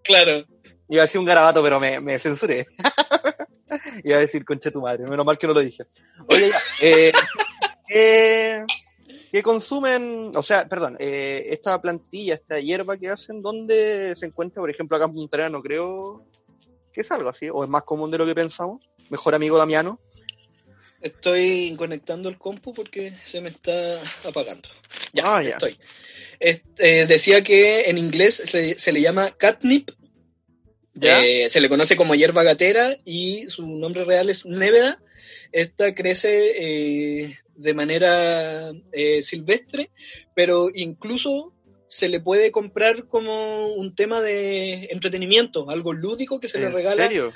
Claro. 0.03 0.43
Iba 0.89 1.03
a 1.03 1.05
decir 1.05 1.19
un 1.19 1.25
garabato, 1.25 1.61
pero 1.63 1.79
me, 1.79 1.99
me 1.99 2.17
censuré. 2.19 2.67
Iba 4.03 4.17
a 4.17 4.21
decir 4.21 4.43
concha 4.45 4.71
tu 4.71 4.81
madre, 4.81 5.05
menos 5.07 5.25
mal 5.25 5.37
que 5.37 5.47
no 5.47 5.53
lo 5.53 5.61
dije. 5.61 5.83
Oye, 6.27 6.49
ya, 6.49 6.59
eh, 6.81 7.11
¿qué, 7.87 8.63
qué 9.31 9.43
consumen? 9.43 10.31
O 10.35 10.43
sea, 10.43 10.67
perdón, 10.67 10.97
eh, 10.99 11.43
esta 11.47 11.81
plantilla, 11.81 12.35
esta 12.35 12.59
hierba 12.59 12.97
que 12.97 13.09
hacen, 13.09 13.41
¿dónde 13.41 14.13
se 14.15 14.25
encuentra? 14.25 14.61
Por 14.61 14.69
ejemplo, 14.69 14.97
acá 14.97 15.05
en 15.05 15.13
Punta 15.13 15.49
no 15.49 15.61
creo 15.61 16.25
que 16.93 17.01
es 17.01 17.11
algo 17.11 17.29
así, 17.29 17.47
o 17.51 17.63
es 17.63 17.69
más 17.69 17.83
común 17.83 18.11
de 18.11 18.17
lo 18.17 18.25
que 18.25 18.35
pensamos. 18.35 18.81
Mejor 19.09 19.35
amigo 19.35 19.57
Damiano. 19.57 19.99
Estoy 21.01 21.75
conectando 21.77 22.29
el 22.29 22.37
compu 22.37 22.73
porque 22.73 23.13
se 23.25 23.39
me 23.41 23.49
está 23.49 24.01
apagando. 24.23 24.69
Ya, 25.13 25.23
Ah, 25.37 25.43
ya. 25.43 25.49
estoy. 25.51 25.77
Es- 26.39 26.61
eh, 26.77 27.05
decía 27.05 27.43
que 27.43 27.81
en 27.89 27.97
inglés 27.97 28.35
se, 28.45 28.79
se 28.79 28.91
le 28.91 29.01
llama 29.01 29.29
catnip. 29.31 29.91
Eh, 31.01 31.49
se 31.49 31.61
le 31.61 31.69
conoce 31.69 31.95
como 31.95 32.15
hierba 32.15 32.43
gatera 32.43 32.97
y 33.05 33.47
su 33.47 33.65
nombre 33.67 34.05
real 34.05 34.29
es 34.29 34.45
néveda. 34.45 35.01
Esta 35.51 35.93
crece 35.93 36.51
eh, 36.57 37.37
de 37.55 37.73
manera 37.73 38.71
eh, 38.91 39.21
silvestre, 39.21 39.89
pero 40.33 40.69
incluso 40.73 41.53
se 41.87 42.09
le 42.09 42.19
puede 42.19 42.51
comprar 42.51 43.07
como 43.07 43.67
un 43.67 43.95
tema 43.95 44.19
de 44.21 44.89
entretenimiento, 44.91 45.69
algo 45.69 45.93
lúdico 45.93 46.39
que 46.39 46.47
se 46.47 46.59
le 46.59 46.65
¿En 46.67 46.73
regala 46.73 47.03
serio? 47.03 47.33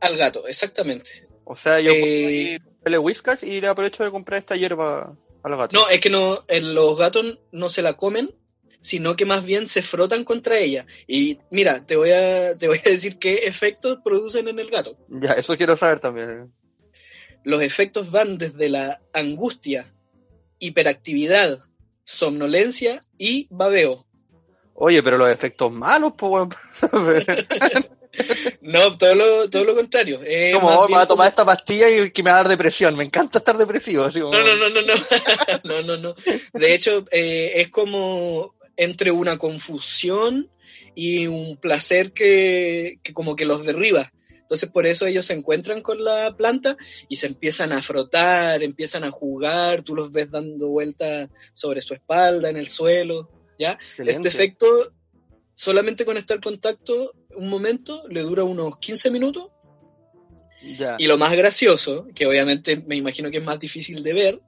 al 0.00 0.16
gato, 0.16 0.48
exactamente. 0.48 1.10
O 1.44 1.54
sea, 1.54 1.80
yo 1.80 1.92
Eh, 1.94 2.58
le 2.84 2.98
whiskas 2.98 3.42
y 3.42 3.60
le 3.60 3.68
aprovecho 3.68 4.02
de 4.02 4.10
comprar 4.10 4.40
esta 4.40 4.56
hierba 4.56 5.16
a 5.42 5.48
los 5.48 5.58
gatos. 5.58 5.80
No, 5.80 5.88
es 5.88 6.00
que 6.00 6.10
no, 6.10 6.42
en 6.48 6.74
los 6.74 6.98
gatos 6.98 7.38
no 7.52 7.68
se 7.68 7.82
la 7.82 7.94
comen, 7.96 8.34
sino 8.80 9.16
que 9.16 9.26
más 9.26 9.44
bien 9.44 9.66
se 9.66 9.82
frotan 9.82 10.24
contra 10.24 10.58
ella. 10.58 10.86
Y 11.06 11.38
mira, 11.50 11.84
te 11.84 11.96
voy 11.96 12.10
a, 12.12 12.54
te 12.56 12.68
voy 12.68 12.78
a 12.84 12.88
decir 12.90 13.18
qué 13.18 13.34
efectos 13.44 13.98
producen 14.04 14.48
en 14.48 14.58
el 14.58 14.70
gato. 14.70 14.96
Ya, 15.08 15.32
eso 15.32 15.56
quiero 15.56 15.76
saber 15.76 16.00
también. 16.00 16.52
Los 17.44 17.62
efectos 17.62 18.10
van 18.10 18.36
desde 18.38 18.68
la 18.68 19.00
angustia, 19.12 19.86
hiperactividad, 20.58 21.60
somnolencia 22.04 23.00
y 23.18 23.46
babeo. 23.50 24.06
Oye, 24.74 25.02
pero 25.02 25.18
los 25.18 25.28
efectos 25.30 25.72
malos, 25.72 26.14
pues. 26.16 26.48
No, 28.60 28.96
todo 28.96 29.14
lo, 29.14 29.48
todo 29.48 29.64
lo 29.64 29.74
contrario. 29.76 30.18
Como, 30.52 30.68
oh, 30.68 30.88
me 30.88 30.94
voy 30.94 31.02
a 31.02 31.06
tomar 31.06 31.08
como- 31.08 31.24
esta 31.24 31.44
pastilla 31.46 31.88
y 31.88 32.10
que 32.10 32.22
me 32.24 32.30
va 32.30 32.38
a 32.38 32.42
dar 32.42 32.50
depresión. 32.50 32.96
Me 32.96 33.04
encanta 33.04 33.38
estar 33.38 33.56
depresivo. 33.56 34.02
así 34.04 34.20
como- 34.20 34.32
No, 34.32 34.42
no, 34.44 34.56
no, 34.56 34.68
no, 34.68 34.80
no. 34.82 34.94
no, 35.64 35.82
no, 35.82 35.96
no. 35.96 36.14
De 36.52 36.74
hecho, 36.74 37.04
eh, 37.12 37.52
es 37.56 37.68
como 37.68 38.54
entre 38.80 39.10
una 39.10 39.36
confusión 39.36 40.50
y 40.94 41.26
un 41.26 41.58
placer 41.58 42.12
que, 42.12 42.98
que 43.02 43.12
como 43.12 43.36
que 43.36 43.44
los 43.44 43.62
derriba. 43.64 44.10
Entonces 44.40 44.70
por 44.70 44.86
eso 44.86 45.06
ellos 45.06 45.26
se 45.26 45.34
encuentran 45.34 45.82
con 45.82 46.02
la 46.02 46.34
planta 46.34 46.78
y 47.06 47.16
se 47.16 47.26
empiezan 47.26 47.72
a 47.72 47.82
frotar, 47.82 48.62
empiezan 48.62 49.04
a 49.04 49.10
jugar, 49.10 49.82
tú 49.82 49.94
los 49.94 50.10
ves 50.10 50.30
dando 50.30 50.68
vueltas 50.70 51.28
sobre 51.52 51.82
su 51.82 51.92
espalda, 51.92 52.48
en 52.48 52.56
el 52.56 52.68
suelo, 52.68 53.28
¿ya? 53.58 53.72
Excelente. 53.72 54.28
Este 54.28 54.38
efecto, 54.42 54.66
solamente 55.52 56.06
con 56.06 56.16
estar 56.16 56.36
en 56.38 56.42
contacto 56.42 57.12
un 57.36 57.50
momento, 57.50 58.02
le 58.08 58.22
dura 58.22 58.44
unos 58.44 58.78
15 58.78 59.10
minutos 59.10 59.50
Ya. 60.78 60.96
y 60.98 61.06
lo 61.06 61.18
más 61.18 61.32
gracioso, 61.36 62.06
que 62.14 62.26
obviamente 62.26 62.76
me 62.76 62.96
imagino 62.96 63.30
que 63.30 63.38
es 63.38 63.44
más 63.44 63.58
difícil 63.60 64.02
de 64.02 64.14
ver, 64.14 64.40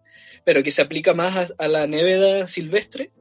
pero 0.43 0.63
que 0.63 0.71
se 0.71 0.81
aplica 0.83 1.13
más 1.13 1.37
a, 1.37 1.65
a 1.65 1.69
la 1.69 1.87
néveda 1.87 2.49
silvestre, 2.49 3.13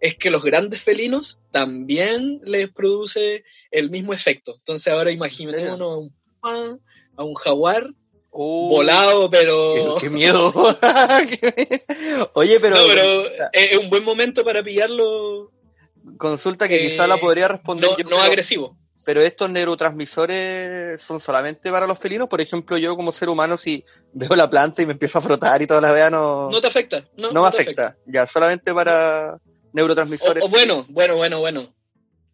es 0.00 0.16
que 0.16 0.30
los 0.30 0.42
grandes 0.42 0.82
felinos 0.82 1.38
también 1.50 2.40
les 2.44 2.70
produce 2.70 3.44
el 3.70 3.90
mismo 3.90 4.12
efecto. 4.12 4.54
Entonces 4.58 4.92
ahora 4.92 5.10
imaginémonos 5.10 6.10
a 6.42 6.50
un 6.50 6.80
a 7.16 7.24
un 7.24 7.34
jaguar 7.34 7.90
Oh, 8.30 8.68
volado, 8.68 9.30
pero... 9.30 9.96
Qué, 9.96 10.02
qué 10.02 10.10
miedo. 10.10 10.52
Oye, 12.34 12.60
pero, 12.60 12.76
no, 12.76 12.82
pero 12.86 13.22
es, 13.52 13.78
un 13.78 13.90
buen 13.90 14.04
momento 14.04 14.44
para 14.44 14.62
pillarlo 14.62 15.50
consulta 16.16 16.68
que 16.68 16.76
eh, 16.86 16.90
quizá 16.90 17.06
la 17.06 17.18
podría 17.18 17.48
responder 17.48 17.90
no, 17.90 17.96
yo, 17.96 18.04
no 18.04 18.10
pero- 18.10 18.22
agresivo. 18.22 18.76
Pero 19.04 19.22
estos 19.22 19.48
neurotransmisores 19.48 21.00
son 21.00 21.18
solamente 21.18 21.70
para 21.70 21.86
los 21.86 21.98
felinos. 21.98 22.28
Por 22.28 22.42
ejemplo, 22.42 22.76
yo 22.76 22.94
como 22.94 23.10
ser 23.10 23.30
humano, 23.30 23.56
si 23.56 23.82
veo 24.12 24.36
la 24.36 24.50
planta 24.50 24.82
y 24.82 24.86
me 24.86 24.92
empiezo 24.92 25.18
a 25.18 25.22
frotar 25.22 25.62
y 25.62 25.66
toda 25.66 25.80
la 25.80 25.92
vea, 25.92 26.10
no, 26.10 26.50
No 26.50 26.60
te 26.60 26.66
afecta. 26.66 27.00
No, 27.16 27.28
no 27.28 27.28
me 27.28 27.34
no 27.34 27.46
afecta. 27.46 27.96
Ya, 28.04 28.26
solamente 28.26 28.74
para 28.74 29.38
neurotransmisores. 29.78 30.42
O, 30.42 30.46
o 30.46 30.48
bueno, 30.48 30.84
bueno, 30.88 31.16
bueno, 31.16 31.40
bueno. 31.40 31.74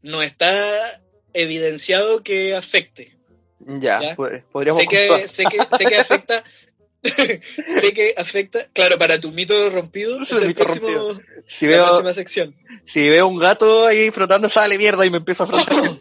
No 0.02 0.22
está 0.22 1.00
evidenciado 1.32 2.22
que 2.22 2.54
afecte. 2.54 3.16
ya, 3.60 4.00
ya. 4.02 4.16
pod- 4.16 4.42
podríamos 4.52 4.82
sé 4.82 4.88
que, 4.88 5.28
sé 5.28 5.44
que, 5.44 5.58
sé 5.76 5.84
que 5.86 5.96
afecta. 5.96 6.44
sé 7.02 7.92
que 7.94 8.14
afecta. 8.16 8.66
Claro, 8.72 8.98
para 8.98 9.20
tu 9.20 9.30
mito 9.30 9.68
rompido, 9.70 10.22
es 10.22 10.30
El 10.32 10.48
mito 10.48 10.64
próximo, 10.64 11.20
Si 11.46 11.66
la 11.66 11.72
veo, 11.76 11.86
próxima 11.86 12.14
sección. 12.14 12.56
si 12.86 13.08
veo 13.08 13.26
un 13.28 13.38
gato 13.38 13.86
ahí 13.86 14.10
frotando, 14.10 14.48
sale 14.48 14.78
mierda 14.78 15.04
y 15.06 15.10
me 15.10 15.18
empiezo 15.18 15.44
a 15.44 15.46
frotar. 15.46 16.00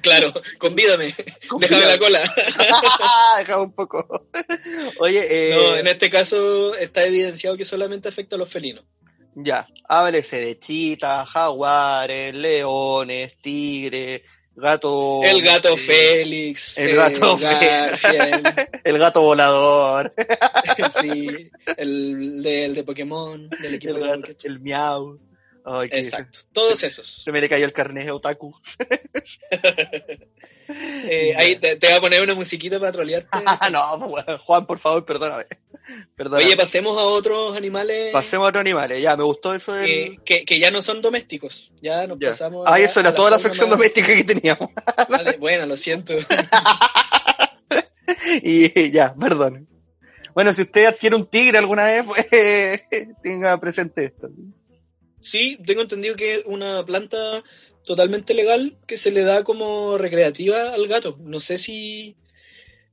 Claro, 0.00 0.34
convídame, 0.58 1.14
déjame 1.60 1.86
la 1.86 1.98
cola. 1.98 2.20
Déjame 3.38 3.62
un 3.62 3.72
poco. 3.72 4.28
Oye, 4.98 5.24
eh, 5.30 5.54
No, 5.56 5.76
en 5.76 5.86
este 5.86 6.10
caso 6.10 6.74
está 6.74 7.06
evidenciado 7.06 7.56
que 7.56 7.64
solamente 7.64 8.06
afecta 8.10 8.36
a 8.36 8.38
los 8.38 8.50
felinos. 8.50 8.84
Ya, 9.34 9.66
háblese 9.88 10.36
de 10.36 10.58
chitas, 10.58 11.28
jaguares, 11.28 12.34
leones, 12.34 13.36
tigres, 13.38 14.22
gato. 14.54 15.22
El 15.22 15.42
gato 15.42 15.76
Félix, 15.76 16.78
el 16.78 16.94
gato 16.94 17.36
Garfield, 17.36 18.68
El 18.84 18.98
gato 18.98 19.22
volador, 19.22 20.14
sí, 20.90 21.50
el 21.76 22.42
de, 22.42 22.64
el 22.66 22.74
de 22.74 22.84
Pokémon, 22.84 23.48
del 23.48 23.74
equipo 23.74 23.96
el, 23.96 24.02
de 24.02 24.08
gato, 24.08 24.46
el 24.46 24.60
miau. 24.60 25.18
Ay, 25.64 25.88
que 25.88 25.96
Exacto, 25.98 26.40
todos 26.52 26.82
esos. 26.84 27.22
Se 27.24 27.32
me 27.32 27.40
le 27.40 27.48
cayó 27.48 27.64
el 27.64 27.72
carnet 27.72 28.10
otaku. 28.10 28.54
Eh, 30.66 31.34
ahí 31.36 31.56
te, 31.56 31.76
te 31.76 31.88
voy 31.88 31.96
a 31.96 32.00
poner 32.00 32.22
una 32.22 32.34
musiquita 32.34 32.80
para 32.80 32.90
trolearte. 32.90 33.28
no, 33.70 34.08
pues, 34.08 34.24
Juan, 34.40 34.64
por 34.66 34.78
favor, 34.78 35.04
perdóname. 35.04 35.44
Perdóname. 36.16 36.46
Oye, 36.46 36.56
pasemos 36.56 36.96
a 36.96 37.02
otros 37.02 37.54
animales 37.54 38.10
Pasemos 38.12 38.46
a 38.46 38.48
otros 38.48 38.62
animales. 38.62 39.02
Ya, 39.02 39.14
me 39.14 39.24
gustó 39.24 39.52
eso 39.52 39.74
del... 39.74 39.86
que, 39.86 40.18
que- 40.24 40.44
que 40.46 40.58
ya 40.58 40.70
no 40.70 40.80
son 40.80 41.02
domésticos. 41.02 41.70
Ya 41.82 42.06
nos 42.06 42.18
Ya. 42.18 42.30
pasamos. 42.30 42.64
Ah, 42.66 42.80
eso 42.80 43.00
era 43.00 43.14
toda 43.14 43.32
la 43.32 43.38
sección 43.38 43.68
más- 43.68 43.76
doméstica 43.78 44.06
que 44.06 44.24
teníamos. 44.24 44.70
Ah, 44.96 45.22
de- 45.22 45.36
Bueno, 45.36 45.66
lo 45.66 45.76
siento. 45.76 46.14
y 48.42 48.90
ya, 48.90 49.14
perdón. 49.14 49.68
Bueno, 50.34 50.52
si 50.54 50.62
usted 50.62 50.86
adquiere 50.86 51.14
un 51.14 51.26
tigre 51.26 51.58
alguna 51.58 51.84
vez, 51.84 52.04
pues 52.06 52.26
tenga 53.22 53.60
presente 53.60 54.06
esto. 54.06 54.28
Sí, 54.28 54.42
tengo 55.66 55.82
entendido 55.82 56.16
que 56.16 56.36
es 56.36 56.42
una 56.46 56.84
planta 56.84 57.42
totalmente 57.84 58.34
legal 58.34 58.76
que 58.86 58.96
se 58.96 59.10
le 59.10 59.22
da 59.22 59.44
como 59.44 59.98
recreativa 59.98 60.72
al 60.72 60.86
gato. 60.88 61.16
No 61.20 61.40
sé 61.40 61.58
si... 61.58 62.16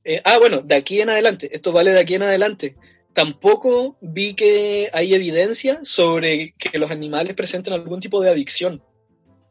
eh, 0.04 0.20
ah, 0.24 0.38
bueno, 0.38 0.60
de 0.62 0.74
aquí 0.74 1.00
en 1.00 1.10
adelante, 1.10 1.48
esto 1.54 1.72
vale 1.72 1.92
de 1.92 2.00
aquí 2.00 2.14
en 2.14 2.22
adelante. 2.24 2.76
Tampoco 3.12 3.96
vi 4.00 4.34
que 4.34 4.88
hay 4.92 5.14
evidencia 5.14 5.80
sobre 5.82 6.54
que 6.58 6.78
los 6.78 6.90
animales 6.90 7.34
presenten 7.34 7.72
algún 7.74 8.00
tipo 8.00 8.20
de 8.22 8.30
adicción. 8.30 8.82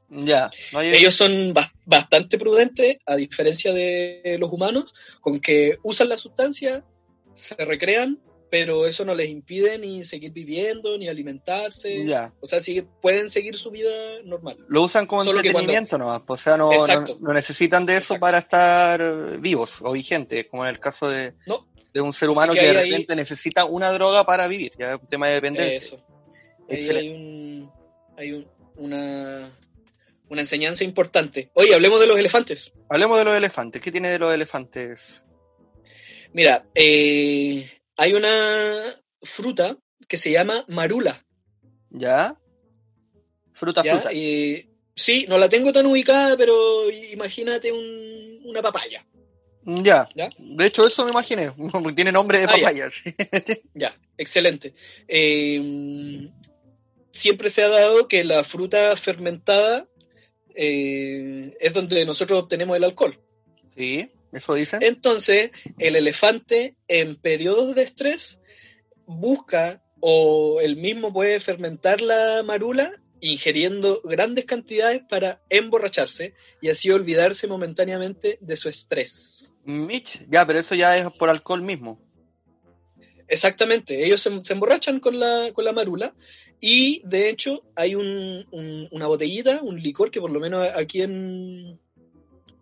Ya, 0.09 0.51
no 0.73 0.79
hay- 0.79 0.93
Ellos 0.93 1.13
son 1.15 1.53
ba- 1.53 1.71
bastante 1.85 2.37
prudentes, 2.37 2.97
a 3.05 3.15
diferencia 3.15 3.71
de 3.71 4.35
los 4.39 4.51
humanos, 4.51 4.93
con 5.21 5.39
que 5.39 5.77
usan 5.83 6.09
la 6.09 6.17
sustancia, 6.17 6.83
se 7.33 7.55
recrean, 7.55 8.19
pero 8.51 8.85
eso 8.85 9.05
no 9.05 9.15
les 9.15 9.29
impide 9.29 9.79
ni 9.79 10.03
seguir 10.03 10.31
viviendo, 10.33 10.97
ni 10.97 11.07
alimentarse. 11.07 12.05
ya. 12.05 12.33
O 12.41 12.45
sea, 12.45 12.59
sigue- 12.59 12.83
pueden 13.01 13.29
seguir 13.29 13.55
su 13.55 13.71
vida 13.71 13.89
normal. 14.25 14.57
Lo 14.67 14.83
usan 14.83 15.07
como 15.07 15.23
Solo 15.23 15.41
que 15.41 15.51
cuando- 15.53 15.71
entretenimiento 15.71 15.97
nomás, 15.97 16.21
pues, 16.27 16.41
o 16.41 16.43
sea, 16.43 16.57
no, 16.57 16.69
no, 16.69 17.05
no 17.21 17.33
necesitan 17.33 17.85
de 17.85 17.93
eso 17.93 18.15
Exacto. 18.15 18.19
para 18.19 18.39
estar 18.39 19.39
vivos 19.39 19.77
o 19.81 19.93
vigentes, 19.93 20.45
como 20.51 20.65
en 20.65 20.75
el 20.75 20.79
caso 20.81 21.07
de, 21.09 21.33
No. 21.47 21.65
de 21.93 22.01
un 22.01 22.13
ser 22.13 22.29
humano 22.29 22.51
que, 22.53 22.59
que 22.59 22.71
de 22.73 22.77
ahí- 22.77 22.91
repente 22.91 23.15
necesita 23.15 23.63
una 23.63 23.89
droga 23.93 24.25
para 24.25 24.47
vivir, 24.49 24.73
ya 24.77 24.95
es 24.95 25.01
un 25.01 25.07
tema 25.07 25.29
de 25.29 25.33
dependencia. 25.35 25.97
Eso. 25.97 26.05
Ahí 26.69 26.89
hay, 26.97 27.09
un, 27.09 27.71
hay 28.17 28.31
un- 28.33 28.47
una, 28.75 29.49
una 30.29 30.41
enseñanza 30.41 30.83
importante. 30.83 31.49
Oye, 31.53 31.73
hablemos 31.73 31.99
de 32.01 32.07
los 32.07 32.19
elefantes. 32.19 32.73
Hablemos 32.89 33.17
de 33.17 33.23
los 33.23 33.35
elefantes, 33.35 33.81
¿qué 33.81 33.91
tiene 33.93 34.09
de 34.09 34.19
los 34.19 34.33
elefantes? 34.33 35.21
Mira, 36.33 36.65
eh, 36.75 37.69
hay 38.01 38.13
una 38.13 38.95
fruta 39.21 39.77
que 40.07 40.17
se 40.17 40.31
llama 40.31 40.65
marula. 40.67 41.23
¿Ya? 41.91 42.35
Fruta, 43.53 43.83
¿ya? 43.83 43.93
fruta. 43.95 44.11
Y, 44.13 44.69
sí, 44.95 45.25
no 45.29 45.37
la 45.37 45.47
tengo 45.49 45.71
tan 45.71 45.85
ubicada, 45.85 46.35
pero 46.35 46.89
imagínate 46.89 47.71
un- 47.71 48.39
una 48.45 48.61
papaya. 48.61 49.05
Ya. 49.63 50.09
¿Ya? 50.15 50.29
De 50.39 50.65
hecho, 50.65 50.87
eso 50.87 51.05
me 51.05 51.11
imaginé. 51.11 51.51
Tiene 51.95 52.11
nombre 52.11 52.39
de 52.39 52.45
Ah, 52.45 52.47
ya. 52.47 52.57
papaya. 52.57 52.89
Ya, 53.75 53.95
excelente. 54.17 54.73
Eh, 55.07 56.27
siempre 57.11 57.49
se 57.49 57.61
ha 57.61 57.69
dado 57.69 58.07
que 58.07 58.23
la 58.23 58.43
fruta 58.43 58.95
fermentada 58.95 59.87
eh, 60.55 61.55
es 61.59 61.73
donde 61.73 62.03
nosotros 62.05 62.39
obtenemos 62.41 62.75
el 62.77 62.83
alcohol. 62.83 63.19
Sí, 63.77 64.09
eso 64.31 64.53
dicen. 64.53 64.81
Entonces, 64.83 65.51
el 65.77 65.95
elefante 65.95 66.75
en 66.87 67.15
periodos 67.15 67.75
de 67.75 67.83
estrés 67.83 68.39
busca 69.05 69.83
o 69.99 70.59
él 70.61 70.77
mismo 70.77 71.11
puede 71.13 71.39
fermentar 71.39 72.01
la 72.01 72.41
marula 72.43 72.93
ingiriendo 73.19 74.01
grandes 74.03 74.45
cantidades 74.45 75.01
para 75.07 75.41
emborracharse 75.49 76.33
y 76.59 76.69
así 76.69 76.89
olvidarse 76.89 77.47
momentáneamente 77.47 78.39
de 78.41 78.55
su 78.55 78.67
estrés. 78.67 79.53
Mitch, 79.63 80.25
ya, 80.27 80.45
pero 80.47 80.57
eso 80.59 80.73
ya 80.73 80.97
es 80.97 81.05
por 81.19 81.29
alcohol 81.29 81.61
mismo. 81.61 82.01
Exactamente, 83.27 84.03
ellos 84.05 84.21
se, 84.21 84.43
se 84.43 84.53
emborrachan 84.53 84.99
con 84.99 85.19
la, 85.19 85.51
con 85.53 85.63
la 85.65 85.71
marula 85.71 86.13
y 86.59 87.01
de 87.05 87.29
hecho 87.29 87.63
hay 87.75 87.95
un- 87.95 88.45
un- 88.51 88.87
una 88.91 89.07
botellita, 89.07 89.61
un 89.61 89.79
licor 89.79 90.11
que 90.11 90.19
por 90.19 90.31
lo 90.31 90.39
menos 90.39 90.67
aquí 90.75 91.01
en... 91.01 91.79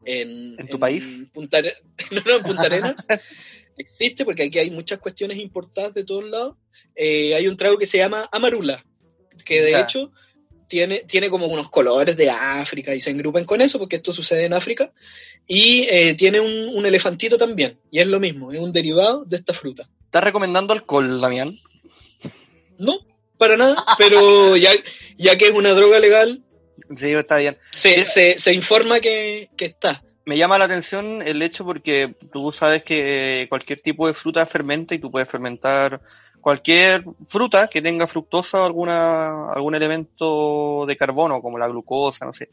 ¿En, 0.09 0.55
¿En 0.59 0.67
tu 0.67 0.79
país? 0.79 1.03
Punta, 1.33 1.61
no, 2.11 2.21
no, 2.25 2.35
en 2.37 2.43
Punta 2.43 2.63
Arenas 2.63 3.05
existe 3.77 4.25
porque 4.25 4.43
aquí 4.43 4.59
hay 4.59 4.71
muchas 4.71 4.99
cuestiones 4.99 5.37
importadas 5.37 5.93
de 5.93 6.03
todos 6.03 6.25
lados. 6.29 6.55
Eh, 6.95 7.33
hay 7.35 7.47
un 7.47 7.55
trago 7.57 7.77
que 7.77 7.85
se 7.85 7.97
llama 7.97 8.27
amarula, 8.31 8.83
que 9.45 9.61
de 9.61 9.71
Ya. 9.71 9.81
hecho 9.81 10.11
tiene, 10.67 10.99
tiene 11.07 11.29
como 11.29 11.47
unos 11.47 11.69
colores 11.69 12.15
de 12.17 12.29
África 12.29 12.93
y 12.93 13.01
se 13.01 13.09
engrupan 13.09 13.45
con 13.45 13.61
eso 13.61 13.79
porque 13.79 13.95
esto 13.97 14.11
sucede 14.11 14.45
en 14.45 14.53
África. 14.53 14.91
Y 15.47 15.87
eh, 15.89 16.13
tiene 16.15 16.39
un, 16.39 16.69
un 16.75 16.85
elefantito 16.85 17.37
también, 17.37 17.79
y 17.89 17.99
es 17.99 18.07
lo 18.07 18.19
mismo, 18.19 18.51
es 18.51 18.59
un 18.59 18.71
derivado 18.71 19.25
de 19.25 19.37
esta 19.37 19.53
fruta. 19.53 19.89
¿Estás 20.05 20.23
recomendando 20.23 20.73
alcohol, 20.73 21.19
Damián? 21.21 21.57
No, 22.77 22.99
para 23.37 23.57
nada, 23.57 23.83
pero 23.97 24.55
ya, 24.57 24.69
ya 25.17 25.37
que 25.37 25.47
es 25.47 25.53
una 25.55 25.71
droga 25.73 25.99
legal, 25.99 26.43
Sí, 26.97 27.11
está 27.11 27.37
bien. 27.37 27.57
se, 27.71 28.05
se, 28.05 28.39
se 28.39 28.53
informa 28.53 28.99
que, 28.99 29.49
que 29.57 29.65
está. 29.65 30.01
Me 30.25 30.37
llama 30.37 30.59
la 30.59 30.65
atención 30.65 31.21
el 31.21 31.41
hecho 31.41 31.65
porque 31.65 32.15
tú 32.31 32.51
sabes 32.51 32.83
que 32.83 33.47
cualquier 33.49 33.81
tipo 33.81 34.05
de 34.05 34.13
fruta 34.13 34.45
fermenta 34.45 34.93
y 34.93 34.99
tú 34.99 35.09
puedes 35.09 35.27
fermentar 35.27 36.01
cualquier 36.39 37.03
fruta 37.27 37.67
que 37.67 37.81
tenga 37.81 38.07
fructosa 38.07 38.61
o 38.61 38.65
alguna, 38.65 39.51
algún 39.51 39.75
elemento 39.75 40.85
de 40.87 40.97
carbono, 40.97 41.41
como 41.41 41.57
la 41.57 41.67
glucosa, 41.67 42.25
no 42.25 42.33
sé. 42.33 42.49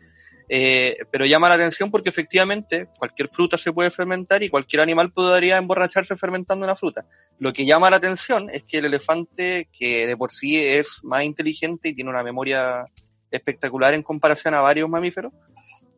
Eh, 0.48 0.98
pero 1.10 1.26
llama 1.26 1.48
la 1.48 1.56
atención 1.56 1.90
porque 1.90 2.08
efectivamente 2.08 2.88
cualquier 2.98 3.28
fruta 3.28 3.58
se 3.58 3.72
puede 3.72 3.90
fermentar 3.90 4.42
y 4.44 4.48
cualquier 4.48 4.80
animal 4.80 5.10
podría 5.12 5.56
emborracharse 5.58 6.16
fermentando 6.16 6.64
una 6.64 6.76
fruta. 6.76 7.04
Lo 7.38 7.52
que 7.52 7.66
llama 7.66 7.90
la 7.90 7.96
atención 7.96 8.48
es 8.50 8.62
que 8.62 8.78
el 8.78 8.84
elefante, 8.84 9.68
que 9.76 10.06
de 10.06 10.16
por 10.16 10.32
sí 10.32 10.56
es 10.56 11.00
más 11.02 11.24
inteligente 11.24 11.88
y 11.88 11.94
tiene 11.94 12.10
una 12.10 12.22
memoria 12.22 12.86
espectacular 13.36 13.94
en 13.94 14.02
comparación 14.02 14.54
a 14.54 14.60
varios 14.60 14.88
mamíferos, 14.88 15.32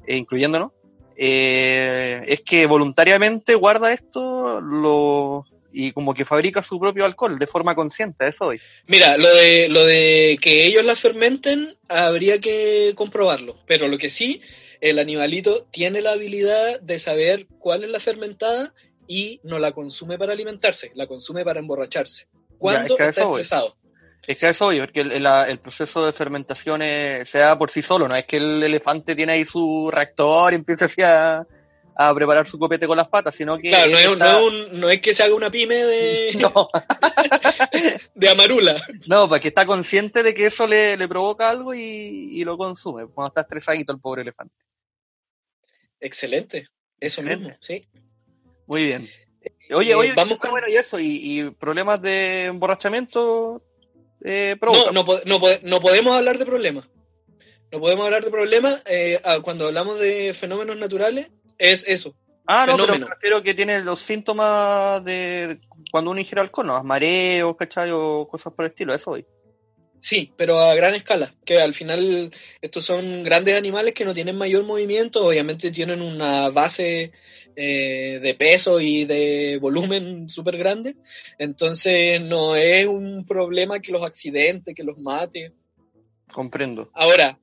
eh, 0.07 0.17
incluyéndonos, 0.17 0.73
eh, 1.17 2.23
es 2.29 2.43
que 2.43 2.67
voluntariamente 2.67 3.55
guarda 3.55 3.93
esto 3.93 4.61
lo, 4.61 5.45
y 5.73 5.93
como 5.93 6.15
que 6.15 6.25
fabrica 6.25 6.63
su 6.63 6.79
propio 6.79 7.05
alcohol 7.05 7.39
de 7.39 7.47
forma 7.47 7.75
consciente, 7.75 8.29
eso 8.29 8.47
hoy. 8.47 8.61
Mira, 8.87 9.17
lo 9.17 9.29
de, 9.29 9.69
lo 9.69 9.85
de 9.85 10.39
que 10.41 10.67
ellos 10.67 10.85
la 10.85 10.97
fermenten 10.97 11.77
habría 11.89 12.41
que 12.41 12.93
comprobarlo, 12.95 13.57
pero 13.67 13.89
lo 13.89 13.99
que 13.99 14.11
sí, 14.11 14.41
el 14.81 14.99
animalito 14.99 15.67
tiene 15.71 16.03
la 16.03 16.13
habilidad 16.13 16.81
de 16.81 16.99
saber 16.99 17.47
cuál 17.59 17.85
es 17.85 17.91
la 17.91 18.01
fermentada 18.01 18.73
y 19.07 19.41
no 19.43 19.59
la 19.59 19.73
consume 19.73 20.19
para 20.19 20.33
alimentarse, 20.33 20.93
la 20.95 21.07
consume 21.07 21.45
para 21.45 21.61
emborracharse. 21.61 22.29
Cuando 22.59 22.95
es 22.95 22.99
que 22.99 23.03
a 23.03 23.09
está 23.09 23.25
voy. 23.25 23.43
Es 24.27 24.37
que 24.37 24.49
eso 24.51 24.67
hoy, 24.67 24.81
porque 24.81 25.01
el, 25.01 25.13
el- 25.13 25.27
el 25.27 25.59
proceso 25.59 26.05
de 26.05 26.13
fermentación 26.13 26.83
es- 26.83 27.29
se 27.31 27.39
da 27.39 27.59
por 27.59 27.71
sí 27.71 27.81
solo, 27.83 28.07
no 28.09 28.15
es 28.15 28.25
que 28.25 28.37
el 28.37 28.63
elefante 28.63 29.15
tiene 29.17 29.33
ahí 29.33 29.45
su 29.45 29.91
reactor 29.91 30.53
y 30.53 30.57
empieza 30.57 30.85
así 30.85 31.01
a, 31.03 31.47
a 32.01 32.15
preparar 32.15 32.47
su 32.47 32.59
copete 32.59 32.87
con 32.87 32.97
las 32.99 33.09
patas, 33.09 33.35
sino 33.35 33.57
que... 33.59 33.71
Claro, 33.71 33.91
no 33.91 33.99
es, 33.99 34.05
él 34.05 34.13
un- 34.13 34.19
no, 34.19 34.27
está- 34.27 34.39
es 34.39 34.45
un- 34.73 34.81
no 34.81 34.91
es 34.91 35.01
que 35.01 35.15
se 35.15 35.23
haga 35.23 35.35
una 35.35 35.51
pyme 35.51 35.77
de, 35.77 36.33
no, 36.41 36.69
de 38.15 38.29
amarula. 38.29 38.83
no, 39.07 39.29
porque 39.31 39.49
está 39.49 39.65
consciente 39.65 40.23
de 40.23 40.35
que 40.35 40.47
eso 40.47 40.67
le, 40.67 40.97
le 40.99 41.09
provoca 41.09 41.49
algo 41.49 41.73
y, 41.75 41.81
y 41.81 42.45
lo 42.45 42.59
consume, 42.59 43.07
cuando 43.07 43.29
está 43.29 43.41
estresadito 43.43 43.93
el 43.93 44.01
pobre 44.01 44.23
elefante. 44.23 44.55
Excelente, 46.01 46.67
eso 47.01 47.21
Excelente. 47.23 47.37
mismo, 47.45 47.59
sí. 47.61 47.85
Muy 48.67 48.85
bien. 48.85 49.09
Oye, 49.73 49.93
Eh, 49.93 49.95
oye, 49.95 50.13
vamos 50.15 50.33
está 50.35 50.49
con- 50.49 50.51
bueno 50.53 50.69
y 50.69 50.77
eso, 50.77 50.99
y, 50.99 51.41
y 51.41 51.51
problemas 51.51 52.01
de 52.03 52.47
emborrachamiento 52.47 53.63
eh, 54.25 54.57
No, 54.61 54.93
no, 54.93 55.05
no, 55.25 55.41
no 55.63 55.81
podemos 55.81 56.15
hablar 56.15 56.39
de 56.39 56.47
problemas. 56.47 56.87
No 57.71 57.81
podemos 57.81 58.05
hablar 58.07 58.25
de 58.25 58.31
problemas 58.31 58.83
eh, 58.87 59.21
cuando 59.43 59.67
hablamos 59.67 60.01
de 60.01 60.35
fenómenos 60.35 60.77
naturales. 60.77 61.29
Es 61.59 61.87
eso. 61.89 62.15
ah, 62.47 62.65
no, 62.67 62.73
pero 62.77 62.85
fenómeno. 62.87 63.07
me 63.07 63.15
refiero 63.15 63.43
que 63.43 63.55
tiene 63.55 63.81
los 63.83 64.01
síntomas 64.01 65.05
de 65.05 65.61
cuando 65.91 66.11
uno 66.11 66.21
ingiere 66.21 66.41
alcohol, 66.41 66.67
¿no? 66.67 66.83
Mareos, 66.85 67.57
¿cachai? 67.57 67.91
O 67.93 68.27
cosas 68.31 68.53
por 68.55 68.65
el 68.65 68.71
estilo, 68.71 68.95
eso 68.95 69.11
hoy. 69.11 69.27
Sí, 70.01 70.33
pero 70.37 70.59
a 70.59 70.75
gran 70.75 70.95
escala. 70.95 71.35
Que 71.45 71.61
al 71.61 71.75
final 71.75 72.33
estos 72.61 72.85
son 72.85 73.23
grandes 73.23 73.57
animales 73.57 73.95
que 73.95 74.05
no 74.05 74.15
tienen 74.15 74.37
mayor 74.37 74.65
movimiento. 74.65 75.27
Obviamente 75.27 75.71
tienen 75.71 76.01
una 76.01 76.51
base 76.51 77.13
eh, 77.61 78.21
de 78.23 78.35
peso 78.35 78.79
y 78.81 79.05
de 79.05 79.59
volumen 79.61 80.29
súper 80.29 80.57
grande. 80.57 80.95
Entonces 81.41 82.21
no 82.21 82.55
es 82.55 82.87
un 82.87 83.27
problema 83.27 83.81
que 83.81 83.91
los 83.91 84.05
accidentes, 84.05 84.77
que 84.77 84.85
los 84.85 84.97
mate. 84.99 85.53
Comprendo. 86.33 86.89
Ahora, 86.95 87.37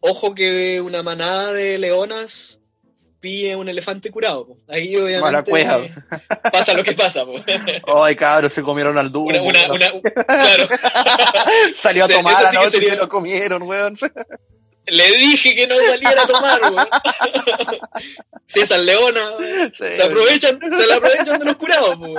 ojo 0.00 0.34
que 0.34 0.80
una 0.80 1.04
manada 1.04 1.52
de 1.52 1.78
leonas 1.78 2.58
pille 3.20 3.54
un 3.54 3.68
elefante 3.68 4.10
curado. 4.10 4.48
po. 4.48 4.56
Ahí 4.66 4.96
obviamente 4.96 5.48
cueva. 5.50 5.86
pasa 6.52 6.74
lo 6.74 6.82
que 6.82 6.92
pasa. 6.94 7.24
po. 7.24 7.36
Ay, 8.02 8.16
cabros, 8.16 8.52
se 8.52 8.62
comieron 8.62 8.98
al 8.98 9.12
dúo. 9.12 9.26
Una, 9.28 9.42
una, 9.42 9.72
una- 9.72 9.90
claro, 10.26 10.64
Salió 11.80 12.04
a 12.04 12.08
tomar 12.08 12.48
sí 12.50 12.56
sería- 12.70 12.90
se 12.90 12.96
lo 12.96 13.08
comieron, 13.08 13.62
weón. 13.62 13.96
Le 14.86 15.06
dije 15.18 15.54
que 15.54 15.66
no 15.66 15.74
saliera 15.76 16.22
a 16.22 16.26
tomar. 16.26 16.88
esas 18.54 18.80
leonas 18.84 19.34
Sí, 19.78 19.84
se 19.92 20.02
aprovechan, 20.02 20.58
se 20.70 20.86
la 20.86 20.96
aprovechan 20.96 21.38
de 21.38 21.44
los 21.44 21.56
curados. 21.56 21.96
po. 21.96 22.14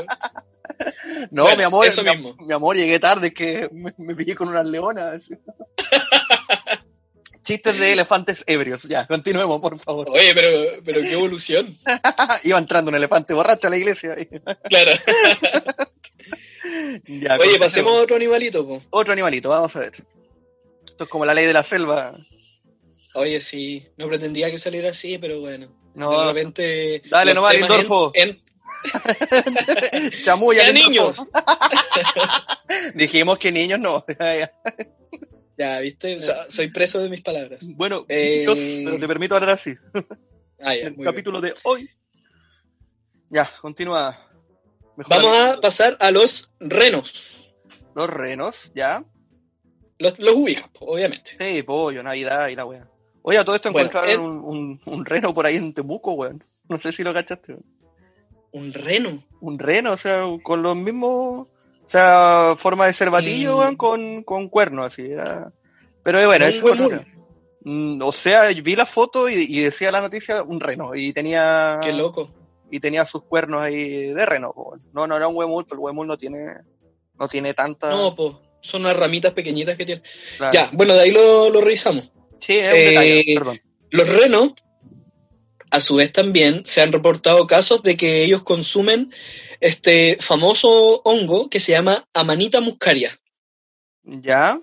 No, 1.32 1.43
Bueno, 1.43 1.58
mi 1.58 1.63
amor, 1.63 1.86
eso 1.88 2.04
mi, 2.04 2.10
mismo. 2.12 2.36
mi 2.39 2.54
amor, 2.54 2.75
llegué 2.75 2.99
tarde, 2.99 3.34
que 3.34 3.67
me, 3.71 3.93
me 3.97 4.15
pillé 4.15 4.36
con 4.36 4.49
unas 4.49 4.65
leonas. 4.65 5.23
Chistes 7.43 7.80
de 7.80 7.93
elefantes 7.93 8.43
ebrios. 8.47 8.84
Ya, 8.84 9.06
continuemos, 9.06 9.62
por 9.62 9.80
favor. 9.80 10.10
Oye, 10.10 10.34
pero, 10.34 10.82
pero 10.84 11.01
qué 11.01 11.13
evolución. 11.13 11.78
Iba 12.43 12.58
entrando 12.58 12.89
un 12.89 12.95
elefante 12.95 13.36
borracho 13.36 13.67
a 13.67 13.69
la 13.69 13.78
iglesia. 13.78 14.15
Claro. 14.67 14.91
Ya, 17.08 17.38
Oye, 17.39 17.60
pasemos 17.60 17.93
a 17.93 18.01
otro 18.01 18.15
animalito, 18.15 18.65
po. 18.67 18.82
Otro 18.89 19.13
animalito, 19.13 19.49
vamos 19.49 19.75
a 19.75 19.80
ver. 19.80 19.93
Esto 20.88 21.04
es 21.04 21.10
como 21.10 21.23
la 21.25 21.36
ley 21.36 21.45
de 21.45 21.54
la 21.54 21.62
selva. 21.62 22.15
Oye, 23.15 23.41
sí, 23.41 23.88
no 23.97 24.08
pretendía 24.08 24.51
que 24.51 24.58
saliera 24.58 24.89
así, 24.89 25.17
pero 25.17 25.39
bueno. 25.39 25.67
No, 25.95 26.19
de 26.21 26.34
repente. 26.34 27.01
Dale 27.10 27.34
nomás, 27.34 27.56
Lindorfo. 27.56 28.12
en- 28.13 28.41
chamuya. 30.23 30.71
Niños. 30.71 31.17
Dijimos 32.95 33.38
que 33.39 33.51
niños 33.51 33.80
no. 33.80 34.06
Ya, 35.58 35.80
viste, 35.80 36.19
So- 36.19 36.34
soy 36.49 36.67
preso 36.69 36.99
de 36.99 37.08
mis 37.10 37.21
palabras. 37.21 37.62
bueno, 37.65 38.06
Eh, 38.10 38.41
Dios, 38.41 38.58
pero 38.58 38.99
te 38.99 39.08
permito 39.08 39.36
hablar 39.36 39.51
así. 39.51 39.73
Ah, 40.60 40.75
ya, 40.75 40.88
el 40.88 40.95
muy 40.95 41.04
bien. 41.04 41.06
capítulo 41.13 41.39
de 41.39 41.54
hoy. 41.63 41.89
Ya, 43.30 43.49
continúa. 43.62 44.19
Mejor 44.97 45.10
Vamos 45.15 45.38
a 45.38 45.62
pasar 45.62 45.95
a 46.01 46.12
los 46.12 46.49
renos. 46.60 47.41
Los 47.95 48.10
renos, 48.10 48.54
ya. 48.75 49.06
Los, 49.97 50.19
los 50.19 50.36
ubicas, 50.36 50.69
obviamente. 50.82 51.38
Sí, 51.39 51.63
pollo, 51.63 52.04
Navidad 52.04 52.49
y 52.49 52.56
la 52.58 52.65
wea. 52.65 52.89
Oye, 53.27 53.38
a 53.39 53.43
todo 53.45 53.55
esto 53.55 53.71
Bueno, 53.71 53.88
encontraron 53.89 54.11
el- 54.11 54.19
un, 54.19 54.39
un, 54.45 54.81
un 54.85 55.05
reno 55.05 55.33
por 55.33 55.45
ahí 55.45 55.55
en 55.55 55.73
Temuco, 55.73 56.13
weón. 56.13 56.43
No 56.69 56.79
sé 56.79 56.91
si 56.91 57.03
lo 57.03 57.13
cachaste. 57.13 57.53
weón. 57.53 57.65
Un 58.51 58.71
reno. 58.73 59.23
Un 59.41 59.57
reno, 59.59 59.93
o 59.93 59.97
sea, 59.97 60.23
con 60.43 60.61
los 60.61 60.75
mismos. 60.75 61.47
O 61.85 61.89
sea, 61.89 62.55
forma 62.57 62.85
de 62.88 62.93
cervatillo, 62.93 63.55
Mm. 63.55 63.59
weón, 63.59 63.75
con, 63.75 64.23
con 64.23 64.49
cuernos, 64.49 64.85
así. 64.88 65.03
Era... 65.03 65.51
Pero 66.03 66.19
eh, 66.19 66.25
bueno, 66.27 66.45
eso. 66.45 66.65
Mm, 67.61 68.01
O 68.03 68.11
sea, 68.11 68.47
vi 68.49 68.75
la 68.75 68.85
foto 68.85 69.27
y, 69.27 69.43
y 69.49 69.59
decía 69.61 69.91
la 69.91 70.01
noticia 70.01 70.43
un 70.43 70.59
reno. 70.59 70.93
Y 70.93 71.11
tenía. 71.13 71.79
Qué 71.81 71.93
loco. 71.93 72.29
Y 72.69 72.79
tenía 72.79 73.05
sus 73.05 73.23
cuernos 73.23 73.61
ahí 73.61 74.13
de 74.13 74.25
reno, 74.25 74.51
weón. 74.55 74.81
No, 74.93 75.07
no 75.07 75.15
era 75.17 75.27
un 75.27 75.35
huemul, 75.35 75.65
pero 75.65 75.75
el 75.77 75.83
huemul 75.85 76.05
no 76.07 76.17
tiene. 76.17 76.45
No 77.19 77.27
tiene 77.27 77.53
tanta. 77.55 77.89
No, 77.89 78.13
pues, 78.15 78.35
son 78.61 78.81
unas 78.81 78.97
ramitas 78.97 79.31
pequeñitas 79.33 79.77
que 79.77 79.85
claro. 80.38 80.53
Ya, 80.53 80.69
bueno, 80.73 80.93
de 80.93 80.99
ahí 81.01 81.11
lo, 81.11 81.49
lo 81.49 81.61
revisamos. 81.61 82.11
Sí, 82.39 82.53
es 82.57 82.67
un 82.67 82.75
Eh, 82.75 82.85
detalle, 82.89 83.23
perdón. 83.37 83.59
Los 83.91 84.09
renos, 84.09 84.53
a 85.71 85.79
su 85.79 85.95
vez 85.95 86.11
también, 86.11 86.63
se 86.65 86.81
han 86.81 86.91
reportado 86.91 87.47
casos 87.47 87.81
de 87.83 87.97
que 87.97 88.23
ellos 88.23 88.43
consumen 88.43 89.13
este 89.61 90.17
famoso 90.21 91.01
hongo 91.03 91.49
que 91.49 91.59
se 91.59 91.71
llama 91.71 92.07
Amanita 92.13 92.61
muscaria. 92.61 93.19
Ya. 94.03 94.59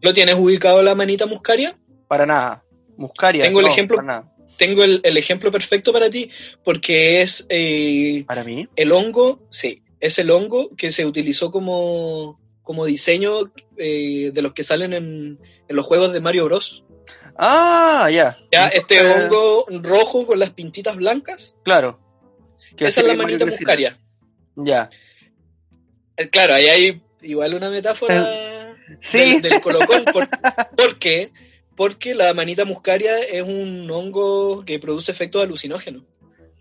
¿Lo 0.00 0.12
tienes 0.12 0.36
ubicado 0.38 0.82
la 0.82 0.92
Amanita 0.92 1.26
muscaria? 1.26 1.78
Para 2.08 2.26
nada. 2.26 2.64
Muscaria. 2.96 3.44
Tengo 3.44 3.60
el 3.60 3.66
ejemplo- 3.66 3.96
para 3.96 4.06
nada. 4.06 4.30
Tengo 4.56 4.84
el, 4.84 5.00
el 5.02 5.16
ejemplo 5.16 5.50
perfecto 5.50 5.92
para 5.92 6.08
ti, 6.10 6.30
porque 6.62 7.22
es 7.22 7.44
eh, 7.48 8.22
Para 8.26 8.44
mí. 8.44 8.68
el 8.76 8.92
hongo, 8.92 9.42
sí, 9.50 9.82
es 9.98 10.16
el 10.20 10.30
hongo 10.30 10.70
que 10.76 10.92
se 10.92 11.04
utilizó 11.04 11.50
como, 11.50 12.40
como 12.62 12.84
diseño 12.86 13.52
eh, 13.76 14.30
de 14.32 14.42
los 14.42 14.54
que 14.54 14.62
salen 14.62 14.92
en, 14.92 15.40
en 15.68 15.76
los 15.76 15.84
juegos 15.84 16.12
de 16.12 16.20
Mario 16.20 16.44
Bros. 16.44 16.84
Ah, 17.36 18.08
ya. 18.12 18.36
Ya, 18.52 18.68
este 18.68 19.00
hongo 19.04 19.66
rojo 19.82 20.26
con 20.26 20.38
las 20.38 20.50
pintitas 20.50 20.96
blancas, 20.96 21.54
Claro. 21.64 22.00
Que 22.76 22.86
esa 22.86 23.02
es 23.02 23.06
la 23.06 23.14
manita 23.14 23.46
muscaria. 23.46 23.98
Ya. 24.56 24.88
Eh, 26.16 26.28
Claro, 26.28 26.54
ahí 26.54 26.66
hay 26.66 27.02
igual 27.22 27.54
una 27.54 27.70
metáfora 27.70 28.74
Sí. 29.00 29.18
del, 29.18 29.42
del 29.42 29.60
colocón. 29.60 30.04
Por, 30.12 30.28
¿Por 30.76 30.98
qué? 30.98 31.30
Porque 31.76 32.14
la 32.14 32.32
manita 32.34 32.64
muscaria 32.64 33.18
es 33.20 33.42
un 33.42 33.88
hongo 33.90 34.64
que 34.64 34.78
produce 34.78 35.10
efectos 35.12 35.42
alucinógenos. 35.42 36.02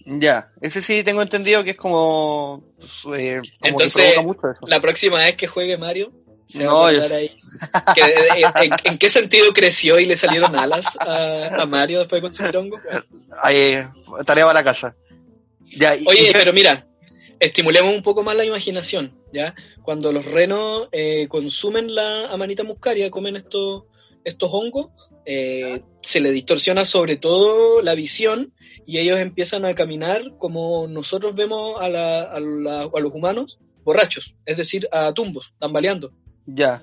Ya. 0.05 0.51
Ese 0.61 0.81
sí 0.81 1.03
tengo 1.03 1.21
entendido 1.21 1.63
que 1.63 1.71
es 1.71 1.77
como. 1.77 2.63
pues, 2.77 3.19
eh, 3.19 3.37
como 3.59 3.69
Entonces, 3.71 4.13
provoca 4.13 4.21
mucho 4.27 4.51
eso. 4.51 4.67
La 4.67 4.81
próxima 4.81 5.17
vez 5.17 5.35
que 5.35 5.47
juegue 5.47 5.77
Mario, 5.77 6.11
se 6.45 6.63
No, 6.63 6.75
va 6.75 6.89
a 6.89 6.91
yo 6.91 6.97
acordar 6.99 7.17
ahí. 7.19 7.31
Que, 7.95 8.01
eh, 8.01 8.43
en, 8.63 8.71
en 8.83 8.97
qué 8.97 9.09
sentido 9.09 9.53
creció 9.53 9.99
y 9.99 10.05
le 10.05 10.15
salieron 10.15 10.55
alas 10.55 10.85
a, 10.99 11.61
a 11.61 11.65
Mario 11.65 11.99
después 11.99 12.21
de 12.21 12.27
consumir 12.27 12.57
hongo? 12.57 12.79
Ahí, 13.41 13.75
tarea 14.25 14.45
para 14.45 14.53
la 14.59 14.63
casa. 14.63 14.95
Ya. 15.77 15.95
y- 15.95 16.03
Oye, 16.07 16.29
y- 16.29 16.33
pero 16.33 16.51
mira, 16.53 16.87
estimulemos 17.39 17.93
un 17.95 18.01
poco 18.03 18.23
más 18.23 18.35
la 18.35 18.45
imaginación, 18.45 19.15
¿ya? 19.31 19.53
Cuando 19.83 20.11
los 20.11 20.25
renos 20.25 20.87
eh, 20.91 21.27
consumen 21.29 21.93
la 21.93 22.27
amanita 22.33 22.63
muscaria, 22.63 23.09
comen 23.11 23.35
estos, 23.35 23.83
estos 24.23 24.49
hongos, 24.51 24.87
eh, 25.25 25.81
se 26.01 26.19
les 26.19 26.33
distorsiona 26.33 26.85
sobre 26.85 27.15
todo 27.17 27.81
la 27.81 27.95
visión 27.95 28.53
y 28.85 28.97
ellos 28.97 29.19
empiezan 29.19 29.63
a 29.65 29.73
caminar 29.75 30.21
como 30.37 30.87
nosotros 30.89 31.35
vemos 31.35 31.79
a, 31.81 31.87
la- 31.87 32.23
a 32.23 32.39
la- 32.39 32.89
a 32.93 32.99
los 32.99 33.13
humanos 33.13 33.59
borrachos, 33.83 34.35
es 34.45 34.57
decir, 34.57 34.87
a 34.91 35.13
tumbos, 35.13 35.53
tambaleando, 35.59 36.11
Ya. 36.45 36.81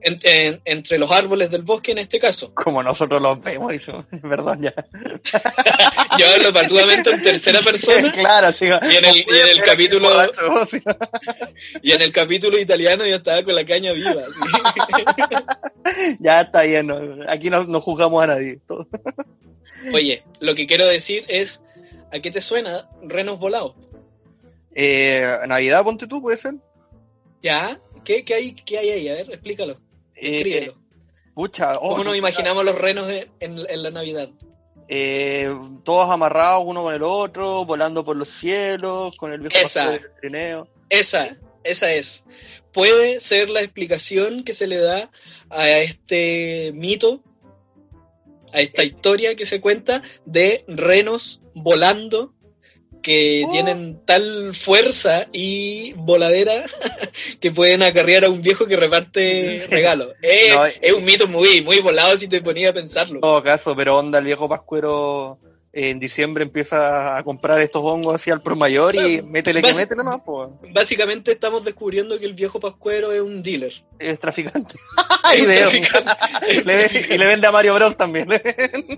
en- 0.00 0.18
en- 0.22 0.60
entre 0.64 0.96
los 0.96 1.10
árboles 1.10 1.50
del 1.50 1.62
bosque 1.62 1.90
en 1.92 1.98
este 1.98 2.18
caso. 2.20 2.52
Como 2.54 2.82
nosotros 2.82 3.20
los 3.20 3.40
vemos, 3.42 3.72
eso. 3.72 4.04
Perdón, 4.22 4.62
ya. 4.62 4.72
Yo 6.18 6.26
hablo 6.34 6.52
patudamente 6.52 7.10
en 7.10 7.22
tercera 7.22 7.60
persona 7.62 8.12
claro, 8.12 8.52
sí. 8.52 8.66
y 8.66 8.96
en 8.96 9.04
el, 9.04 9.16
y 9.16 9.38
en 9.40 9.48
el 9.48 9.60
capítulo 9.62 10.08
Borracho, 10.08 10.68
y 11.82 11.92
en 11.92 12.02
el 12.02 12.12
capítulo 12.12 12.58
italiano 12.58 13.06
yo 13.06 13.16
estaba 13.16 13.42
con 13.44 13.54
la 13.54 13.64
caña 13.64 13.92
viva. 13.92 14.22
Ya 16.20 16.40
está 16.42 16.62
bien. 16.62 16.86
no, 16.86 16.98
aquí 17.28 17.50
no, 17.50 17.64
no 17.64 17.80
juzgamos 17.80 18.22
a 18.22 18.26
nadie. 18.28 18.58
todo. 18.66 18.86
Oye, 19.92 20.22
lo 20.40 20.54
que 20.54 20.66
quiero 20.66 20.86
decir 20.86 21.24
es, 21.28 21.62
¿a 22.12 22.18
qué 22.20 22.30
te 22.30 22.40
suena 22.40 22.88
renos 23.02 23.38
volados? 23.38 23.74
Eh, 24.74 25.24
Navidad, 25.46 25.82
ponte 25.84 26.06
tú, 26.06 26.20
puede 26.20 26.36
ser. 26.38 26.54
¿Ya? 27.42 27.80
¿Qué, 28.04 28.24
qué 28.24 28.34
hay, 28.34 28.52
¿Qué 28.52 28.78
hay 28.78 28.90
ahí? 28.90 29.08
A 29.08 29.14
ver, 29.14 29.30
explícalo. 29.30 29.80
Eh, 30.14 30.36
Escríbelo. 30.38 30.74
pucha, 31.34 31.78
oh, 31.78 31.90
¿Cómo 31.90 32.04
nos 32.04 32.16
imaginamos 32.16 32.64
los 32.64 32.74
renos 32.76 33.06
de- 33.06 33.30
en, 33.40 33.56
en 33.68 33.82
la 33.82 33.90
Navidad? 33.90 34.30
Eh, 34.88 35.48
todos 35.84 36.10
amarrados 36.10 36.62
uno 36.66 36.82
con 36.82 36.94
el 36.94 37.02
otro, 37.02 37.64
volando 37.66 38.04
por 38.04 38.16
los 38.16 38.28
cielos, 38.40 39.16
con 39.16 39.32
el 39.32 39.40
viejo 39.40 39.56
Esa. 39.58 39.90
del 39.92 40.06
trineo. 40.20 40.66
Esa, 40.88 41.36
esa 41.62 41.92
es. 41.92 42.24
Puede 42.72 43.20
ser 43.20 43.50
la 43.50 43.60
explicación 43.60 44.44
que 44.44 44.54
se 44.54 44.66
le 44.66 44.78
da 44.78 45.10
a 45.50 45.68
este 45.70 46.72
mito, 46.74 47.22
a 48.52 48.60
esta 48.60 48.82
historia 48.82 49.34
que 49.36 49.44
se 49.46 49.60
cuenta 49.60 50.02
de 50.24 50.64
renos 50.68 51.42
volando 51.54 52.32
que 53.02 53.44
Oh. 53.46 53.50
tienen 53.52 54.00
tal 54.04 54.54
fuerza 54.54 55.26
y 55.32 55.92
voladera 55.94 56.64
que 57.40 57.50
pueden 57.50 57.82
acarrear 57.82 58.24
a 58.24 58.30
un 58.30 58.42
viejo 58.42 58.66
que 58.66 58.76
reparte 58.76 59.66
regalos. 59.70 60.08
Es, 60.22 60.54
No, 60.54 60.64
es 60.66 60.92
un 60.92 61.04
mito 61.04 61.26
muy, 61.26 61.62
muy 61.62 61.80
volado 61.80 62.16
si 62.18 62.28
te 62.28 62.40
ponía 62.42 62.70
a 62.70 62.72
pensarlo. 62.72 63.16
En 63.16 63.20
todo 63.20 63.42
caso, 63.42 63.74
pero 63.76 63.96
onda, 63.96 64.18
el 64.18 64.24
viejo 64.24 64.48
pascuero 64.48 65.38
eh, 65.72 65.90
en 65.90 66.00
diciembre 66.00 66.42
empieza 66.44 67.16
a 67.16 67.22
comprar 67.22 67.60
estos 67.60 67.82
hongos 67.84 68.14
así 68.14 68.30
al 68.30 68.40
por 68.42 68.56
mayor 68.56 68.96
y 68.96 69.22
métele 69.22 69.60
que 69.62 69.74
métele 69.74 69.96
nomás, 70.02 70.22
pues. 70.24 70.48
Básicamente 70.72 71.32
estamos 71.32 71.64
descubriendo 71.64 72.18
que 72.18 72.24
el 72.26 72.34
viejo 72.34 72.58
pascuero 72.58 73.12
es 73.12 73.20
un 73.20 73.42
dealer. 73.42 73.72
Es 73.98 74.18
traficante. 74.18 74.74
Y, 75.36 75.42
traficante. 75.44 76.64
Le 76.64 76.76
ve- 76.76 77.06
y 77.10 77.18
le 77.18 77.26
vende 77.26 77.46
a 77.46 77.50
Mario 77.52 77.74
Bros 77.74 77.96
también. 77.98 78.28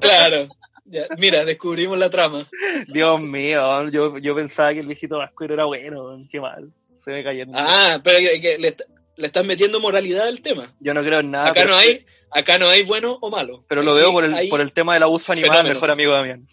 Claro. 0.00 0.46
Ya, 0.90 1.02
Mira, 1.18 1.44
descubrimos 1.44 1.96
la 1.98 2.10
trama. 2.10 2.48
Dios 2.88 3.20
mío, 3.20 3.88
yo, 3.90 4.18
yo 4.18 4.34
pensaba 4.34 4.72
que 4.74 4.80
el 4.80 4.86
viejito 4.86 5.18
pascuero 5.18 5.54
era 5.54 5.64
bueno, 5.64 6.26
qué 6.30 6.40
mal. 6.40 6.72
Se 7.04 7.12
me 7.12 7.22
cayó. 7.22 7.44
Ah, 7.54 8.00
pero 8.02 8.18
que- 8.18 8.40
que 8.40 8.58
le, 8.58 8.68
est- 8.68 8.82
le 9.16 9.26
están 9.28 9.46
metiendo 9.46 9.78
moralidad 9.80 10.26
al 10.26 10.40
tema. 10.40 10.72
Yo 10.80 10.92
no 10.92 11.02
creo 11.02 11.20
en 11.20 11.30
nada. 11.30 11.48
Acá 11.50 11.64
no 11.64 11.76
hay, 11.76 12.04
acá 12.32 12.58
no 12.58 12.68
hay 12.68 12.82
bueno 12.82 13.18
o 13.20 13.30
malo. 13.30 13.60
Pero 13.68 13.82
lo 13.82 13.94
veo 13.94 14.10
por 14.12 14.24
el, 14.24 14.48
por 14.48 14.60
el 14.60 14.72
tema 14.72 14.94
del 14.94 15.04
abuso 15.04 15.32
animal, 15.32 15.50
fenómenos. 15.50 15.74
mejor 15.76 15.90
amigo 15.92 16.12
Damián. 16.12 16.48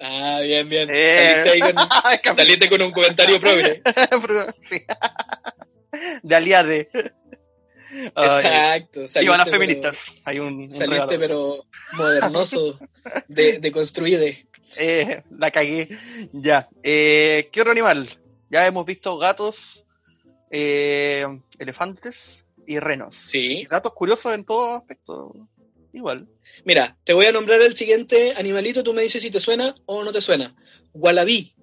Ah, 0.00 0.40
bien, 0.42 0.68
bien. 0.68 0.88
Eh. 0.92 1.12
Saliste, 1.44 1.50
ahí 1.50 1.60
con, 2.22 2.34
saliste 2.36 2.68
con 2.68 2.82
un 2.82 2.90
comentario 2.92 3.38
progre. 3.38 3.82
Sí. 4.70 4.82
De 6.22 6.36
aliade. 6.36 6.88
Exacto. 8.16 9.08
Saliste, 9.08 9.36
las 9.36 9.44
pero- 9.44 9.58
feministas. 9.58 9.96
Hay 10.24 10.38
un, 10.38 10.54
un 10.62 10.70
saliste, 10.70 11.18
pero 11.18 11.64
modernoso, 11.94 12.78
de, 13.28 13.58
de 13.58 13.72
construide. 13.72 14.46
Eh, 14.78 15.22
la 15.30 15.50
cagué. 15.52 15.88
Ya. 16.32 16.68
Eh, 16.82 17.48
¿Qué 17.52 17.60
otro 17.60 17.72
animal? 17.72 18.18
Ya 18.50 18.66
hemos 18.66 18.84
visto 18.84 19.16
gatos, 19.16 19.56
eh, 20.50 21.24
elefantes 21.58 22.44
y 22.66 22.78
renos. 22.78 23.14
Sí. 23.24 23.62
Gatos 23.70 23.92
curiosos 23.94 24.34
en 24.34 24.44
todo 24.44 24.74
aspecto. 24.74 25.32
Igual. 25.94 26.26
Mira, 26.64 26.96
te 27.04 27.14
voy 27.14 27.24
a 27.26 27.32
nombrar 27.32 27.62
el 27.62 27.74
siguiente 27.74 28.34
animalito, 28.36 28.82
tú 28.82 28.92
me 28.92 29.02
dices 29.02 29.22
si 29.22 29.30
te 29.30 29.40
suena 29.40 29.74
o 29.86 30.04
no 30.04 30.12
te 30.12 30.20
suena. 30.20 30.54
Wallaby. 30.92 31.54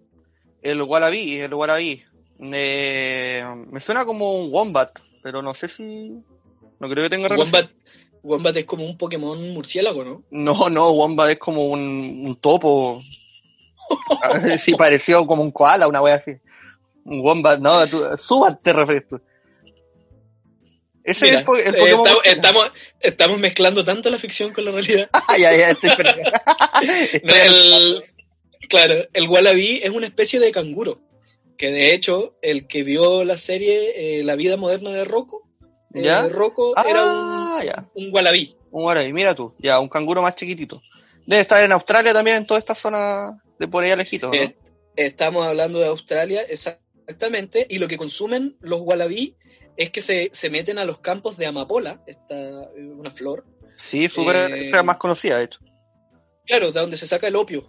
El 0.63 0.81
wallaby, 0.81 1.39
el 1.41 1.53
wallaby. 1.53 2.03
Me 2.39 3.79
suena 3.79 4.05
como 4.05 4.39
un 4.39 4.51
wombat, 4.51 4.97
pero 5.23 5.41
no 5.41 5.53
sé 5.55 5.69
si. 5.69 6.12
No 6.79 6.89
creo 6.89 7.03
que 7.05 7.09
tenga 7.09 7.29
relación. 7.29 7.51
Wombat, 7.53 7.71
Wombat 8.21 8.57
es 8.57 8.65
como 8.65 8.86
un 8.86 8.97
Pokémon 8.97 9.49
murciélago, 9.53 10.03
¿no? 10.03 10.23
No, 10.29 10.69
no, 10.69 10.91
wombat 10.91 11.31
es 11.31 11.39
como 11.39 11.65
un, 11.67 12.23
un 12.25 12.36
topo. 12.39 13.01
sí, 14.59 14.73
pareció 14.77 15.25
como 15.25 15.41
un 15.41 15.51
koala, 15.51 15.88
una 15.88 16.01
wea 16.01 16.15
así. 16.15 16.31
Un 17.05 17.19
wombat, 17.21 17.59
no, 17.59 17.88
tú, 17.88 18.03
Subat 18.17 18.62
te 18.62 18.73
refieres 18.73 19.07
tú. 19.07 19.21
Ese 21.03 21.25
Mira, 21.25 21.33
es 21.36 21.39
el, 21.39 21.45
po- 21.45 21.57
el 21.57 21.75
eh, 21.75 21.79
Pokémon. 21.79 22.05
estamos, 22.05 22.21
estamos, 22.25 22.71
estamos 23.01 23.39
mezclando 23.39 23.83
tanto 23.83 24.09
la 24.09 24.17
ficción 24.17 24.53
con 24.53 24.63
la 24.65 24.71
realidad. 24.71 25.09
Ah, 25.13 25.38
ya, 25.38 25.51
ya, 25.55 25.71
estoy. 25.71 25.89
No, 27.23 27.33
el, 27.36 28.03
claro, 28.69 28.95
el 29.12 29.27
wallaby 29.27 29.81
es 29.83 29.89
una 29.89 30.05
especie 30.07 30.39
de 30.39 30.51
canguro. 30.53 31.01
Que 31.57 31.71
de 31.71 31.93
hecho, 31.93 32.35
el 32.41 32.67
que 32.67 32.83
vio 32.83 33.23
la 33.23 33.37
serie 33.37 34.19
eh, 34.19 34.23
La 34.23 34.35
vida 34.35 34.57
moderna 34.57 34.91
de 34.91 35.05
Rocco, 35.05 35.47
eh, 35.93 36.01
¿Ya? 36.03 36.27
Rocco 36.27 36.73
era 36.77 37.03
un, 37.05 37.11
Ah, 37.11 37.61
ya. 37.63 37.89
un 37.93 38.09
wallaby. 38.13 38.55
Un 38.71 38.81
guaraí, 38.83 39.13
mira 39.13 39.35
tú, 39.35 39.53
ya, 39.59 39.79
un 39.79 39.87
canguro 39.89 40.21
más 40.23 40.35
chiquitito. 40.35 40.81
Debe 41.27 41.43
estar 41.43 41.63
en 41.63 41.71
Australia 41.71 42.11
también, 42.11 42.37
en 42.37 42.47
toda 42.47 42.59
esta 42.59 42.73
zona 42.73 43.41
de 43.59 43.67
por 43.67 43.83
allá 43.83 43.95
lejitos, 43.95 44.31
¿no? 44.31 44.35
Eh, 44.35 44.55
Estamos 44.95 45.45
hablando 45.47 45.79
de 45.79 45.85
Australia, 45.87 46.41
exactamente, 46.49 47.65
y 47.69 47.77
lo 47.79 47.87
que 47.87 47.97
consumen 47.97 48.57
los 48.61 48.81
wallaby 48.81 49.35
es 49.77 49.89
que 49.91 50.01
se, 50.01 50.29
se 50.33 50.49
meten 50.49 50.77
a 50.79 50.85
los 50.85 50.99
campos 50.99 51.37
de 51.37 51.45
amapola, 51.47 52.03
esta, 52.07 52.35
eh, 52.35 52.85
una 52.95 53.09
flor, 53.11 53.45
Sí, 53.77 54.07
súper, 54.09 54.35
eh, 54.53 54.67
esa 54.67 54.79
es 54.79 54.83
más 54.85 54.97
conocida, 54.97 55.37
de 55.37 55.45
hecho. 55.45 55.59
claro, 56.45 56.71
de 56.71 56.79
donde 56.79 56.97
se 56.97 57.07
saca 57.07 57.27
el 57.27 57.35
opio. 57.35 57.67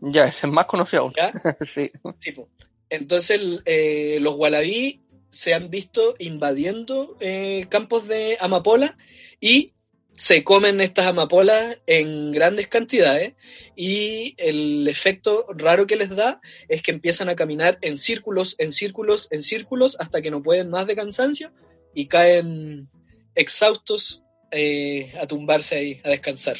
Ya, 0.00 0.26
esa 0.26 0.46
es 0.48 0.52
más 0.52 0.66
conocida 0.66 1.00
aún. 1.00 1.12
¿Ya? 1.16 1.32
sí. 1.74 1.90
Tipo. 2.20 2.48
Entonces, 2.92 3.62
eh, 3.64 4.18
los 4.20 4.34
wallaby 4.34 5.00
se 5.30 5.54
han 5.54 5.70
visto 5.70 6.14
invadiendo 6.18 7.16
eh, 7.20 7.64
campos 7.70 8.06
de 8.06 8.36
amapola 8.38 8.98
y 9.40 9.72
se 10.14 10.44
comen 10.44 10.82
estas 10.82 11.06
amapolas 11.06 11.78
en 11.86 12.32
grandes 12.32 12.68
cantidades 12.68 13.32
y 13.74 14.34
el 14.36 14.86
efecto 14.88 15.46
raro 15.56 15.86
que 15.86 15.96
les 15.96 16.10
da 16.10 16.42
es 16.68 16.82
que 16.82 16.90
empiezan 16.90 17.30
a 17.30 17.34
caminar 17.34 17.78
en 17.80 17.96
círculos, 17.96 18.56
en 18.58 18.74
círculos, 18.74 19.26
en 19.30 19.42
círculos 19.42 19.96
hasta 19.98 20.20
que 20.20 20.30
no 20.30 20.42
pueden 20.42 20.68
más 20.68 20.86
de 20.86 20.94
cansancio 20.94 21.50
y 21.94 22.08
caen 22.08 22.90
exhaustos 23.34 24.22
eh, 24.50 25.14
a 25.18 25.26
tumbarse 25.26 25.76
ahí, 25.76 26.00
a 26.04 26.10
descansar. 26.10 26.58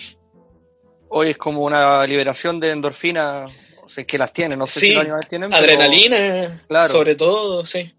Hoy 1.11 1.29
es 1.29 1.37
como 1.37 1.67
una 1.67 2.07
liberación 2.07 2.59
de 2.59 2.71
endorfina, 2.71 3.45
que 4.07 4.19
las 4.19 4.33
tienen, 4.33 4.59
no 4.59 4.67
sé 4.67 4.81
Sí, 4.81 4.87
si 4.89 4.93
los 4.95 5.03
animales 5.03 5.29
tienen. 5.29 5.51
pero 5.51 5.63
Adrenalina, 5.63 6.63
Claro. 6.69 6.89
sobre 6.93 7.15
todo, 7.15 7.65
sí. 7.67 7.93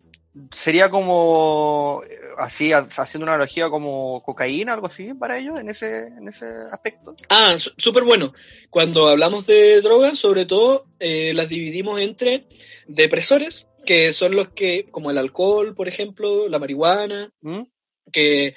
Sería 0.51 0.89
como, 0.89 2.01
eh, 2.09 2.17
así, 2.39 2.73
ha- 2.73 2.87
haciendo 2.97 3.25
una 3.25 3.33
analogía 3.35 3.69
como 3.69 4.23
cocaína, 4.23 4.73
algo 4.73 4.87
así 4.87 5.13
para 5.13 5.37
ellos, 5.37 5.59
en 5.59 5.69
ese, 5.69 6.07
en 6.07 6.27
ese 6.27 6.45
aspecto. 6.71 7.15
Ah, 7.29 7.55
súper 7.57 8.03
bueno. 8.03 8.33
Cuando 8.71 9.09
hablamos 9.09 9.45
de 9.45 9.79
drogas, 9.81 10.17
sobre 10.17 10.45
todo, 10.45 10.85
eh, 10.99 11.33
las 11.35 11.49
dividimos 11.49 11.99
entre 11.99 12.47
depresores, 12.87 13.67
que 13.85 14.11
son 14.13 14.35
los 14.35 14.49
que, 14.49 14.87
como 14.89 15.11
el 15.11 15.17
alcohol, 15.19 15.75
por 15.75 15.87
ejemplo, 15.87 16.47
la 16.49 16.57
marihuana, 16.59 17.31
¿Mm? 17.41 17.63
que, 18.11 18.55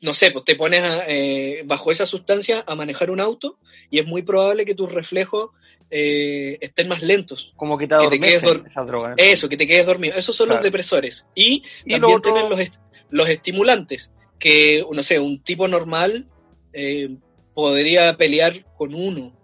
no 0.00 0.14
sé, 0.14 0.32
pues 0.32 0.44
te 0.44 0.56
pones 0.56 0.82
a, 0.82 1.04
eh, 1.08 1.62
bajo 1.64 1.92
esa 1.92 2.06
sustancia 2.06 2.64
a 2.66 2.74
manejar 2.74 3.10
un 3.12 3.20
auto 3.20 3.58
y 3.90 4.00
es 4.00 4.06
muy 4.06 4.22
probable 4.22 4.64
que 4.64 4.74
tus 4.74 4.90
reflejos 4.90 5.50
eh, 5.94 6.56
estén 6.62 6.88
más 6.88 7.02
lentos. 7.02 7.52
Como 7.54 7.76
que 7.76 7.86
te 7.86 7.94
Que 7.98 8.08
te 8.08 8.20
quedes 8.20 8.42
esas 8.42 8.86
drogas. 8.86 9.14
Eso, 9.18 9.46
que 9.48 9.58
te 9.58 9.66
quedes 9.66 9.84
dormido. 9.84 10.16
Esos 10.16 10.34
son 10.34 10.46
Claro. 10.46 10.58
los 10.60 10.64
depresores. 10.64 11.26
Y, 11.34 11.62
Y 11.84 11.92
también 11.92 12.12
lo 12.14 12.20
tienen 12.20 12.48
los, 12.48 12.58
est- 12.60 12.80
los 13.10 13.28
estimulantes, 13.28 14.10
que, 14.38 14.82
no 14.90 15.02
sé, 15.02 15.18
un 15.20 15.42
tipo 15.44 15.68
normal 15.68 16.26
eh, 16.72 17.10
podría 17.54 18.16
pelear 18.16 18.64
con 18.74 18.94
uno, 18.94 19.36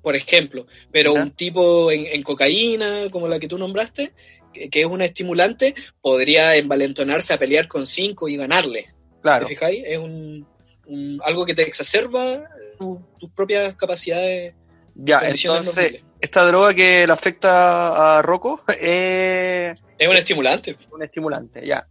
por 0.00 0.14
ejemplo, 0.16 0.66
pero 0.92 1.12
un 1.14 1.32
tipo 1.32 1.90
en, 1.90 2.06
en 2.06 2.22
cocaína, 2.22 3.10
como 3.10 3.26
la 3.28 3.38
que 3.40 3.48
tú 3.48 3.58
nombraste, 3.58 4.12
que, 4.52 4.70
que 4.70 4.80
es 4.80 4.86
un 4.86 5.02
estimulante, 5.02 5.74
podría 6.00 6.54
envalentonarse 6.56 7.32
a 7.34 7.38
pelear 7.38 7.66
con 7.68 7.86
cinco 7.86 8.28
y 8.28 8.36
ganarle. 8.36 8.86
Claro. 9.22 9.46
¿Te 9.46 9.54
fijáis? 9.54 9.82
Es 9.86 9.98
un, 9.98 10.46
un- 10.86 11.20
algo 11.24 11.44
que 11.46 11.54
te 11.54 11.62
exacerba 11.62 12.44
tu- 12.78 13.00
tus 13.18 13.30
propias 13.30 13.74
capacidades. 13.76 14.54
Ya, 14.94 15.20
entonces, 15.24 16.02
esta 16.20 16.44
droga 16.44 16.74
que 16.74 17.06
le 17.06 17.12
afecta 17.12 18.18
a 18.18 18.22
Rocco 18.22 18.62
es 18.68 19.78
Es 19.98 20.08
un 20.08 20.16
estimulante. 20.16 20.76
un 20.90 21.02
estimulante, 21.02 21.66
ya. 21.66 21.86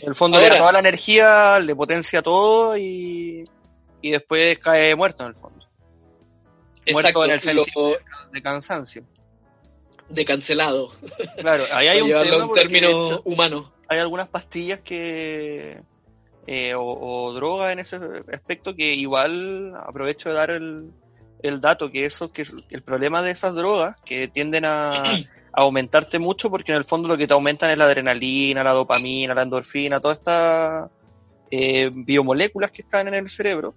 En 0.00 0.10
el 0.10 0.14
fondo 0.14 0.36
Ahora- 0.38 0.48
le 0.48 0.54
da 0.54 0.60
toda 0.60 0.72
la 0.72 0.78
energía, 0.78 1.58
le 1.60 1.74
potencia 1.74 2.22
todo 2.22 2.76
y, 2.76 3.44
y 4.00 4.10
después 4.10 4.58
cae 4.58 4.94
muerto 4.94 5.24
en 5.24 5.30
el 5.30 5.34
fondo, 5.34 5.66
Exacto. 6.86 7.24
en 7.24 7.30
el 7.32 7.40
sentido. 7.40 7.96
de 8.32 8.42
cansancio. 8.42 9.04
de 10.08 10.24
cancelado. 10.24 10.90
Claro, 11.38 11.64
ahí 11.72 11.88
hay 11.88 12.00
un, 12.00 12.08
tema 12.10 12.52
término 12.54 12.88
hecho, 12.88 13.22
humano. 13.24 13.72
hay 13.88 13.98
algunas 13.98 14.28
pastillas 14.28 14.80
que 14.80 15.80
eh, 16.46 16.74
o, 16.74 16.82
o 17.26 17.32
drogas 17.32 17.72
en 17.72 17.78
ese 17.80 17.98
aspecto 18.32 18.74
que 18.74 18.92
igual 18.94 19.74
aprovecho 19.76 20.28
de 20.30 20.34
dar 20.34 20.50
el, 20.50 20.90
el 21.48 21.60
dato 21.60 21.90
que 21.90 22.04
eso 22.04 22.32
que 22.32 22.46
el 22.70 22.82
problema 22.82 23.22
de 23.22 23.30
esas 23.30 23.54
drogas 23.54 23.96
que 24.04 24.28
tienden 24.28 24.64
a, 24.64 25.04
a 25.04 25.18
aumentarte 25.52 26.18
mucho 26.18 26.50
porque 26.50 26.72
en 26.72 26.78
el 26.78 26.84
fondo 26.84 27.06
lo 27.06 27.18
que 27.18 27.26
te 27.26 27.34
aumentan 27.34 27.70
es 27.70 27.78
la 27.78 27.84
adrenalina, 27.84 28.64
la 28.64 28.72
dopamina, 28.72 29.34
la 29.34 29.42
endorfina, 29.42 30.00
todas 30.00 30.18
estas 30.18 30.90
eh, 31.50 31.90
biomoléculas 31.92 32.70
que 32.70 32.82
están 32.82 33.08
en 33.08 33.14
el 33.14 33.28
cerebro 33.28 33.74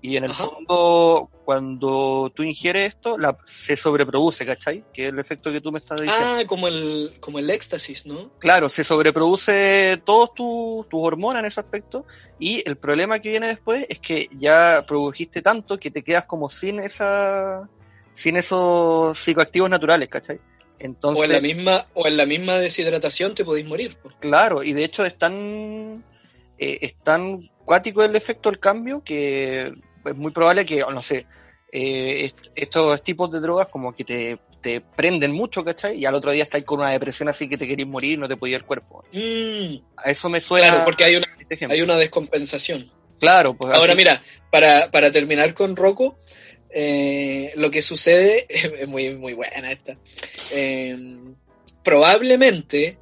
y 0.00 0.16
en 0.16 0.24
el 0.24 0.30
Ajá. 0.30 0.44
fondo 0.46 1.30
cuando 1.44 2.30
tú 2.34 2.42
ingieres 2.42 2.94
esto 2.94 3.18
la, 3.18 3.36
se 3.44 3.76
sobreproduce, 3.76 4.44
¿cachai? 4.46 4.84
Que 4.92 5.06
es 5.06 5.12
el 5.12 5.18
efecto 5.18 5.50
que 5.50 5.60
tú 5.60 5.72
me 5.72 5.78
estás 5.78 6.00
diciendo. 6.00 6.26
Ah, 6.38 6.42
como 6.46 6.68
el, 6.68 7.14
como 7.20 7.38
el 7.38 7.50
éxtasis, 7.50 8.06
¿no? 8.06 8.30
Claro, 8.38 8.68
se 8.68 8.84
sobreproduce 8.84 10.00
todos 10.04 10.34
tus 10.34 10.88
tus 10.88 11.02
hormonas 11.02 11.40
en 11.40 11.46
ese 11.46 11.60
aspecto 11.60 12.04
y 12.38 12.62
el 12.68 12.76
problema 12.76 13.18
que 13.18 13.30
viene 13.30 13.48
después 13.48 13.86
es 13.88 13.98
que 13.98 14.28
ya 14.38 14.84
produjiste 14.86 15.42
tanto 15.42 15.78
que 15.78 15.90
te 15.90 16.02
quedas 16.02 16.26
como 16.26 16.48
sin 16.48 16.78
esa 16.80 17.68
sin 18.14 18.36
esos 18.36 19.18
psicoactivos 19.18 19.70
naturales, 19.70 20.08
¿cachai? 20.08 20.38
Entonces, 20.80 21.20
O 21.20 21.24
en 21.24 21.32
la 21.32 21.40
misma, 21.40 21.86
o 21.94 22.06
en 22.06 22.16
la 22.16 22.26
misma 22.26 22.54
deshidratación 22.58 23.34
te 23.34 23.44
podéis 23.44 23.66
morir. 23.66 23.96
claro, 24.20 24.62
y 24.62 24.72
de 24.72 24.84
hecho 24.84 25.04
es 25.04 25.16
tan 25.18 26.04
eh, 26.58 26.78
es 26.82 26.94
tan 27.02 27.48
cuático 27.64 28.02
el 28.02 28.16
efecto 28.16 28.48
del 28.50 28.58
cambio 28.58 29.02
que 29.04 29.72
es 30.08 30.16
muy 30.16 30.32
probable 30.32 30.64
que, 30.66 30.78
no 30.80 31.02
sé, 31.02 31.26
eh, 31.72 32.24
est- 32.26 32.48
estos 32.54 33.02
tipos 33.02 33.30
de 33.30 33.40
drogas 33.40 33.68
como 33.68 33.94
que 33.94 34.04
te, 34.04 34.38
te 34.60 34.80
prenden 34.80 35.32
mucho, 35.32 35.62
¿cachai? 35.64 35.98
Y 35.98 36.06
al 36.06 36.14
otro 36.14 36.32
día 36.32 36.44
estás 36.44 36.62
con 36.64 36.80
una 36.80 36.90
depresión 36.90 37.28
así 37.28 37.48
que 37.48 37.58
te 37.58 37.66
querís 37.68 37.86
morir 37.86 38.12
y 38.12 38.16
no 38.16 38.28
te 38.28 38.36
podías 38.36 38.60
el 38.60 38.66
cuerpo. 38.66 39.04
Mm, 39.12 39.76
A 39.96 40.10
eso 40.10 40.28
me 40.28 40.40
suena 40.40 40.68
claro, 40.68 40.84
porque 40.84 41.04
hay 41.04 41.16
una, 41.16 41.26
este 41.48 41.66
hay 41.70 41.82
una 41.82 41.96
descompensación. 41.96 42.90
Claro, 43.20 43.54
pues 43.54 43.74
Ahora 43.74 43.92
así- 43.92 43.98
mira, 43.98 44.22
para, 44.50 44.90
para 44.90 45.10
terminar 45.10 45.52
con 45.54 45.76
Rocco, 45.76 46.16
eh, 46.70 47.52
lo 47.56 47.70
que 47.70 47.82
sucede 47.82 48.46
es 48.48 48.88
muy, 48.88 49.14
muy 49.16 49.32
buena 49.34 49.70
esta. 49.72 49.96
Eh, 50.52 50.96
probablemente 51.84 52.98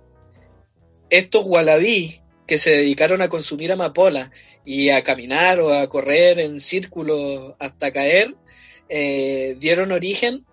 estos 1.10 1.44
wallabies 1.44 2.20
que 2.46 2.58
se 2.58 2.70
dedicaron 2.70 3.22
a 3.22 3.28
consumir 3.28 3.72
amapola 3.72 4.30
y 4.64 4.90
a 4.90 5.02
caminar 5.04 5.60
o 5.60 5.72
a 5.74 5.88
correr 5.88 6.38
en 6.40 6.60
círculos 6.60 7.54
hasta 7.58 7.92
caer, 7.92 8.34
eh, 8.88 9.56
dieron 9.58 9.92
origen 9.92 10.44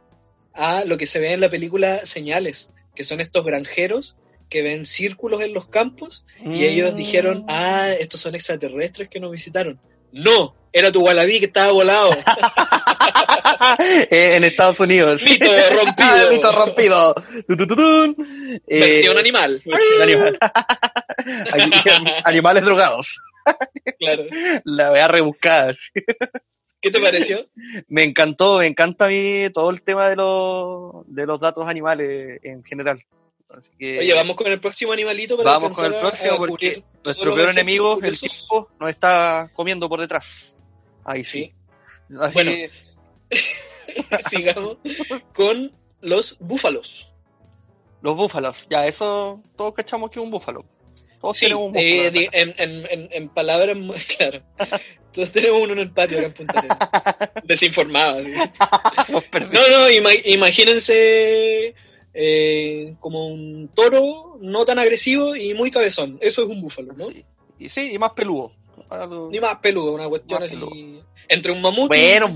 a 0.54 0.86
lo 0.86 0.98
que 0.98 1.08
se 1.08 1.20
ve 1.20 1.34
en 1.34 1.42
la 1.42 1.50
película 1.50 2.06
Señales, 2.06 2.70
que 2.96 3.04
son 3.04 3.22
estos 3.22 3.46
granjeros 3.46 4.16
que 4.50 4.62
ven 4.62 4.86
círculos 4.86 5.42
en 5.42 5.54
los 5.54 5.68
campos 5.68 6.26
y 6.46 6.66
ellos 6.66 6.94
Mm. 6.94 6.98
dijeron, 6.98 7.46
ah, 7.48 7.92
estos 8.00 8.22
son 8.22 8.36
extraterrestres 8.36 9.10
que 9.10 9.20
nos 9.20 9.32
visitaron. 9.32 9.80
No, 10.14 10.56
era 10.72 10.92
tu 10.92 11.04
wallaby 11.04 11.40
que 11.40 11.46
estaba 11.48 11.72
volado. 11.72 12.12
Eh, 14.10 14.36
en 14.36 14.44
Estados 14.44 14.80
Unidos. 14.80 15.22
Mito 15.24 15.46
rompido. 15.76 16.10
Ah, 16.10 16.28
Mito 16.32 16.52
rompido. 16.52 17.16
Tu, 17.48 17.58
tu, 17.58 17.68
tun. 17.68 18.62
Eh, 18.68 18.80
Versión 18.80 19.18
animal. 19.18 19.62
versión 19.66 20.02
animal. 20.02 20.40
Animales 22.26 22.64
drogados. 22.64 23.20
Claro. 24.00 24.24
La 24.66 24.90
vea 24.92 25.08
rebuscada. 25.08 25.74
¿Qué 26.80 26.92
te 26.92 27.00
pareció? 27.00 27.48
Me 27.88 28.04
encantó, 28.04 28.60
me 28.60 28.68
encanta 28.68 29.06
a 29.06 29.10
mí 29.10 29.50
todo 29.54 29.70
el 29.70 29.82
tema 29.82 30.10
de 30.10 30.18
los, 30.18 31.04
de 31.08 31.26
los 31.26 31.40
datos 31.40 31.66
animales 31.68 32.40
en 32.44 32.64
general. 32.64 33.02
Así 33.58 33.70
que 33.78 34.00
Oye, 34.00 34.14
vamos 34.14 34.36
con 34.36 34.48
el 34.48 34.60
próximo 34.60 34.92
animalito 34.94 35.38
para 35.38 35.52
vamos 35.52 35.78
con 35.78 35.86
el 35.86 35.94
a- 35.96 36.00
próximo 36.00 36.34
a 36.34 36.38
porque 36.38 36.84
nuestro 37.04 37.36
peor 37.36 37.50
enemigo, 37.50 38.00
el 38.02 38.20
tiempo, 38.20 38.70
nos 38.80 38.90
está 38.90 39.50
comiendo 39.54 39.88
por 39.88 40.00
detrás. 40.02 40.56
Ahí 41.06 41.24
sí. 41.24 41.54
Así 42.20 42.34
Bueno. 42.34 42.52
que, 42.52 42.72
Sigamos 44.30 44.78
con 45.34 45.72
los 46.02 46.38
búfalos. 46.40 47.10
los 48.02 48.16
búfalos, 48.18 48.66
ya, 48.70 48.86
eso 48.88 49.42
todos 49.56 49.74
cachamos 49.74 50.10
que 50.12 50.20
es 50.20 50.24
un 50.24 50.32
búfalo. 50.32 50.66
Todos 51.22 51.38
Sí, 51.38 51.46
tenemos 51.46 51.70
un 51.70 51.78
eh, 51.78 51.96
búfalo. 51.98 52.12
di- 52.20 52.30
en, 52.34 52.56
en, 52.58 52.86
en, 52.90 53.10
en 53.12 53.30
palabras, 53.30 53.78
muy- 53.78 53.98
claro. 54.18 54.42
Todos 55.14 55.32
tenemos 55.32 55.62
uno 55.62 55.74
en 55.74 55.80
el 55.80 55.92
patio 55.92 56.18
acá 56.18 56.28
en 56.28 56.34
Punta. 56.34 57.32
Desinformado. 57.44 58.20
No, 58.28 59.70
no, 59.70 59.90
ima- 59.90 60.22
imagínense 60.26 61.76
eh, 62.14 62.96
como 63.00 63.28
un 63.28 63.70
toro 63.74 64.38
no 64.42 64.66
tan 64.66 64.80
agresivo 64.80 65.36
y 65.36 65.54
muy 65.54 65.72
cabezón. 65.72 66.18
Eso 66.22 66.44
es 66.44 66.50
un 66.50 66.62
búfalo, 66.62 66.94
¿no? 66.94 67.10
Sí. 67.10 67.26
Y 67.60 67.70
sí, 67.70 67.92
y 67.94 67.98
más 67.98 68.12
peludo. 68.14 68.52
Ni 69.32 69.40
más 69.40 69.58
peludo, 69.58 69.94
una 69.94 70.08
cuestión 70.08 70.40
Más 70.40 70.50
así. 70.50 70.58
peludo. 70.58 71.04
Entre 71.28 71.52
un 71.52 71.62
mamut 71.62 71.88
Bueno, 71.88 72.28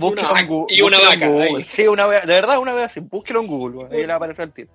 y, 0.69 0.81
una 0.81 0.99
vaca, 0.99 1.25
y 1.25 1.29
una. 1.29 1.63
Sí, 1.75 1.87
una 1.87 2.07
vez, 2.07 2.21
de 2.25 2.33
verdad, 2.33 2.59
una 2.59 2.73
vez 2.73 2.85
así, 2.85 2.99
búsquelo 2.99 3.41
en 3.41 3.47
Google, 3.47 3.87
ahí 3.91 4.01
le 4.01 4.07
va 4.07 4.13
a 4.13 4.17
aparecer 4.17 4.45
el 4.45 4.53
tiro. 4.53 4.69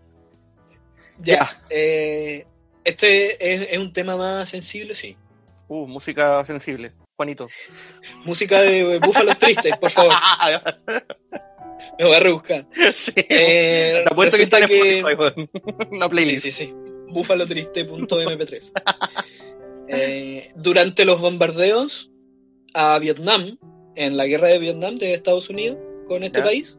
Ya. 1.19 1.63
eh, 1.71 2.47
este 2.85 3.53
es, 3.55 3.67
es 3.71 3.79
un 3.79 3.93
tema 3.93 4.17
más 4.17 4.49
sensible, 4.49 4.95
sí. 4.95 5.17
Uh, 5.69 5.87
música 5.87 6.45
sensible. 6.47 6.93
Juanito. 7.17 7.49
Música 8.25 8.61
de 8.61 8.99
Búfalos 8.99 9.39
Tristes, 9.39 9.77
por 9.79 9.91
favor. 9.91 10.13
Me 11.99 12.05
voy 12.07 12.15
a 12.15 12.21
rebuscar. 12.21 12.67
sí, 13.05 13.13
Eh, 13.17 14.03
te 14.05 14.13
apuesto 14.13 14.37
que 14.37 14.43
está 14.45 14.59
resulta 14.61 14.75
en 14.89 14.99
Spotify, 14.99 15.15
weón. 15.19 15.51
Una 15.93 16.07
Sí, 16.07 16.11
playlist. 16.11 16.43
sí, 16.43 16.53
sí. 16.53 16.73
Búfalotriste.mp3. 17.09 18.73
Eh, 19.89 20.51
durante 20.57 21.05
los 21.05 21.21
bombardeos 21.21 22.11
a 22.75 22.99
Vietnam, 22.99 23.59
en 23.95 24.17
la 24.17 24.25
guerra 24.27 24.49
de 24.49 24.59
Vietnam 24.59 24.97
de 24.97 25.13
Estados 25.15 25.51
Unidos 25.51 25.77
con 26.07 26.23
este 26.25 26.39
Ya. 26.41 26.45
país, 26.45 26.79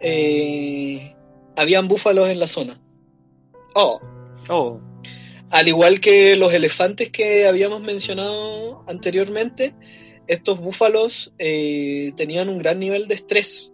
eh, 0.00 1.14
habían 1.56 1.88
búfalos 1.88 2.28
en 2.28 2.38
la 2.40 2.46
zona. 2.46 2.80
Oh, 3.74 4.00
Oh, 4.48 4.80
al 5.50 5.66
igual 5.66 5.98
que 6.00 6.36
los 6.36 6.52
elefantes 6.52 7.10
que 7.10 7.46
habíamos 7.48 7.80
mencionado 7.80 8.84
anteriormente, 8.86 9.74
estos 10.28 10.60
búfalos 10.60 11.32
eh, 11.38 12.12
tenían 12.16 12.48
un 12.48 12.58
gran 12.58 12.78
nivel 12.78 13.08
de 13.08 13.14
estrés. 13.14 13.72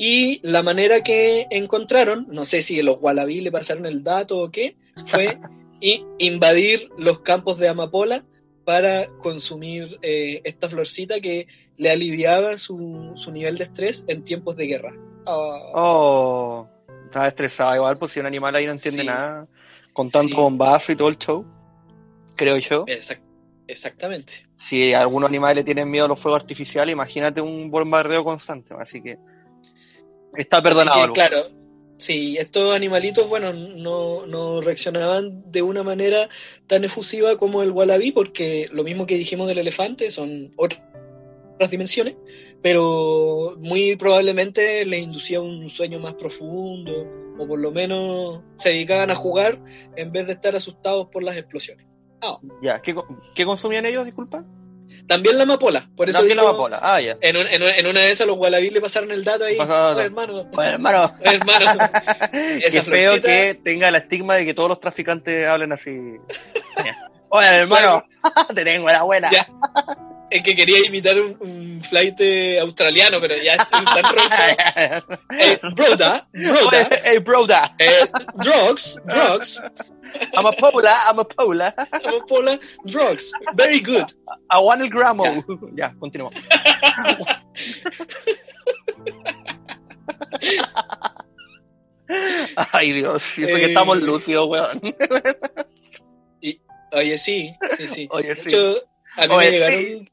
Y 0.00 0.38
la 0.44 0.62
manera 0.62 1.02
que 1.02 1.48
encontraron, 1.50 2.28
no 2.30 2.44
sé 2.44 2.62
si 2.62 2.80
los 2.82 2.98
wallaby 3.00 3.40
le 3.40 3.50
pasaron 3.50 3.84
el 3.84 4.04
dato 4.04 4.38
o 4.40 4.50
qué, 4.52 4.76
fue 5.06 5.38
invadir 6.18 6.88
los 6.96 7.18
campos 7.20 7.58
de 7.58 7.66
amapola 7.68 8.24
para 8.64 9.08
consumir 9.18 9.98
eh, 10.02 10.40
esta 10.44 10.68
florcita 10.68 11.18
que 11.20 11.48
le 11.78 11.90
aliviaba 11.90 12.58
su, 12.58 13.12
su 13.16 13.32
nivel 13.32 13.58
de 13.58 13.64
estrés 13.64 14.04
en 14.06 14.22
tiempos 14.24 14.56
de 14.56 14.66
guerra. 14.68 14.92
Ah, 15.26 15.58
oh. 15.74 16.68
Estaba 17.06 17.26
estresado 17.26 17.74
igual, 17.74 17.98
pues 17.98 18.12
si 18.12 18.20
un 18.20 18.26
animal 18.26 18.54
ahí 18.54 18.66
no 18.66 18.72
entiende 18.72 19.00
Sí. 19.00 19.06
nada, 19.06 19.48
con 19.92 20.10
tanto 20.10 20.28
Sí. 20.28 20.36
bombazo 20.36 20.92
y 20.92 20.96
todo 20.96 21.08
el 21.08 21.18
show, 21.18 21.44
creo 22.36 22.56
yo. 22.58 22.84
exact- 22.86 23.22
exactamente. 23.66 24.46
Si 24.60 24.92
algunos 24.92 25.28
animales 25.28 25.56
le 25.56 25.64
tienen 25.64 25.90
miedo 25.90 26.04
a 26.04 26.08
los 26.08 26.20
fuegos 26.20 26.42
artificiales, 26.42 26.92
imagínate 26.92 27.40
un 27.40 27.70
bombardeo 27.70 28.22
constante. 28.22 28.74
Así 28.78 29.00
que 29.02 29.16
está 30.36 30.62
perdonado. 30.62 31.08
Que, 31.08 31.12
claro, 31.12 31.42
sí, 31.98 32.36
estos 32.38 32.74
animalitos, 32.74 33.28
bueno, 33.28 33.52
no, 33.52 34.26
no 34.26 34.60
reaccionaban 34.60 35.50
de 35.50 35.62
una 35.62 35.82
manera 35.82 36.28
tan 36.66 36.84
efusiva 36.84 37.36
como 37.36 37.62
el 37.62 37.70
wallaby, 37.70 38.12
porque 38.12 38.66
lo 38.72 38.84
mismo 38.84 39.06
que 39.06 39.16
dijimos 39.16 39.48
del 39.48 39.58
elefante 39.58 40.10
son 40.10 40.52
otras 40.56 40.80
dimensiones, 41.70 42.16
pero 42.62 43.56
muy 43.58 43.96
probablemente 43.96 44.84
les 44.84 45.02
inducía 45.02 45.40
un 45.40 45.68
sueño 45.68 45.98
más 45.98 46.14
profundo, 46.14 47.06
o 47.38 47.46
por 47.46 47.58
lo 47.58 47.70
menos 47.70 48.40
se 48.56 48.70
dedicaban 48.70 49.10
a 49.10 49.14
jugar 49.14 49.60
en 49.96 50.12
vez 50.12 50.26
de 50.26 50.32
estar 50.32 50.56
asustados 50.56 51.08
por 51.12 51.22
las 51.22 51.36
explosiones. 51.36 51.86
Ya, 52.62 52.82
¿qué, 52.82 52.96
qué 53.34 53.44
consumían 53.44 53.86
ellos, 53.86 54.04
disculpa? 54.04 54.44
También 55.08 55.36
la 55.38 55.42
amapola, 55.44 55.88
por 55.96 56.08
eso 56.08 56.18
También 56.18 56.36
la 56.36 56.42
digo, 56.42 56.50
amapola. 56.50 56.78
Ah, 56.80 57.00
ya. 57.00 57.16
En, 57.20 57.36
un- 57.36 57.46
en 57.48 57.62
un- 57.62 57.68
en 57.70 57.86
una 57.86 58.00
de 58.00 58.10
esas 58.12 58.26
los 58.26 58.36
wallaby 58.36 58.70
le 58.70 58.80
pasaron 58.80 59.10
el 59.10 59.24
dato 59.24 59.44
ahí, 59.46 59.56
Pasaron 59.56 59.78
el 59.80 59.86
"Oye, 59.86 59.94
dato. 59.94 60.00
hermano, 60.02 60.44
Bueno, 60.52 60.70
hermano. 60.72 61.14
hermano, 61.22 61.90
esa 62.62 62.82
feo 62.84 63.12
florcita- 63.14 63.22
que 63.26 63.60
tenga 63.64 63.88
el 63.88 63.94
estigma 63.96 64.36
de 64.36 64.44
que 64.44 64.54
todos 64.54 64.68
los 64.68 64.80
traficantes 64.80 65.46
hablen 65.48 65.72
así. 65.72 65.90
Ya. 67.32 67.38
Oye, 67.38 67.46
hermano, 67.46 68.04
te 68.54 68.64
tengo 68.64 68.86
la 68.88 69.02
buena. 69.02 69.30
Ya. 69.30 69.46
Es 70.30 70.42
que 70.42 70.54
quería 70.54 70.84
imitar 70.86 71.16
un, 71.18 71.36
un 71.40 71.82
flight 71.88 72.20
eh, 72.20 72.60
australiano, 72.60 73.18
pero 73.20 73.34
ya 73.36 73.54
es 73.54 73.68
tan 73.70 73.84
ronco. 74.14 74.34
Eh, 75.38 75.58
broda, 75.74 76.28
broda, 76.32 76.88
Hey, 77.02 77.18
broda. 77.18 77.74
eh, 77.78 78.06
drugs, 78.34 78.96
drugs, 79.06 79.62
I'm 80.34 80.44
a 80.46 80.52
pola, 80.52 80.94
I'm 81.08 81.18
a 81.20 81.24
pola. 81.24 81.74
amapola, 81.92 82.58
drugs, 82.84 83.30
very 83.54 83.80
good. 83.80 84.04
I 84.50 84.58
want 84.60 84.82
el 84.82 84.90
gramo. 84.90 85.24
Ya, 85.74 85.94
continuamos. 85.98 86.34
Ay, 92.72 92.92
Dios. 92.92 93.22
Eso 93.36 93.46
que 93.46 93.64
Eh. 93.64 93.66
estamos 93.68 93.98
lúcidos, 94.02 94.48
weón. 94.48 94.80
Oye, 96.92 97.18
sí, 97.18 97.54
sí, 97.76 97.88
sí. 97.88 98.08
Oye, 98.12 98.34
De 98.34 98.42
hecho, 98.42 98.76
a 99.16 99.26
mí 99.26 99.34
Oye, 99.34 99.46
me 99.46 99.50
llegaron, 99.50 100.10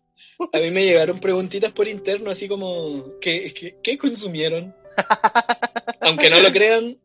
a 0.53 0.59
mí 0.59 0.71
me 0.71 0.83
llegaron 0.83 1.19
preguntitas 1.19 1.71
por 1.71 1.87
interno, 1.87 2.29
así 2.31 2.47
como, 2.47 3.19
¿qué, 3.21 3.53
qué, 3.53 3.77
qué 3.81 3.97
consumieron? 3.97 4.75
Aunque 6.01 6.29
no 6.29 6.39
lo 6.39 6.51
crean, 6.51 6.97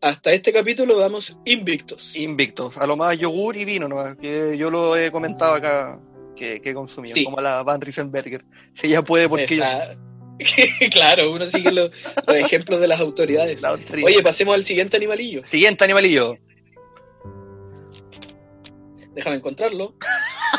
hasta 0.00 0.32
este 0.32 0.52
capítulo 0.52 0.96
vamos 0.98 1.36
invictos. 1.44 2.16
Invictos. 2.16 2.76
A 2.76 2.86
lo 2.86 2.96
más 2.96 3.18
yogur 3.18 3.56
y 3.56 3.64
vino, 3.64 3.88
¿no? 3.88 4.16
Que 4.16 4.56
yo 4.56 4.70
lo 4.70 4.96
he 4.96 5.10
comentado 5.10 5.54
acá 5.54 6.00
que, 6.36 6.60
que 6.60 6.72
consumía. 6.74 7.12
Sí. 7.12 7.24
Como 7.24 7.40
la 7.40 7.62
Van 7.62 7.80
Riesenberger. 7.80 8.44
Si 8.74 8.86
ella 8.86 9.02
puede, 9.02 9.28
porque 9.28 9.44
Esa- 9.44 9.96
claro, 10.92 11.32
uno 11.32 11.46
sigue 11.46 11.72
los, 11.72 11.90
los 12.26 12.36
ejemplos 12.36 12.80
de 12.80 12.86
las 12.86 13.00
autoridades. 13.00 13.60
la 13.60 13.72
Oye, 13.72 14.22
pasemos 14.22 14.54
al 14.54 14.64
siguiente 14.64 14.96
animalillo. 14.96 15.44
Siguiente 15.46 15.84
animalillo. 15.84 16.38
Déjame 19.18 19.36
encontrarlo. 19.36 19.94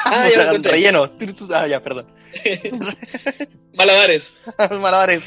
Ah, 0.05 0.29
ya 0.29 0.37
lo 0.37 0.43
encontré. 0.43 0.71
Relleno. 0.73 1.11
Ah, 1.51 1.67
ya, 1.67 1.81
perdón. 1.81 2.05
Malabares. 3.73 4.37
Malabares. 4.69 5.25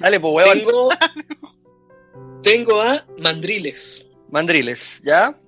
Dale, 0.00 0.18
pues, 0.20 0.34
weón. 0.34 0.58
Tengo, 0.58 0.88
tengo 2.42 2.80
a 2.80 3.04
mandriles. 3.18 4.06
Mandriles, 4.30 5.02
¿ya? 5.04 5.38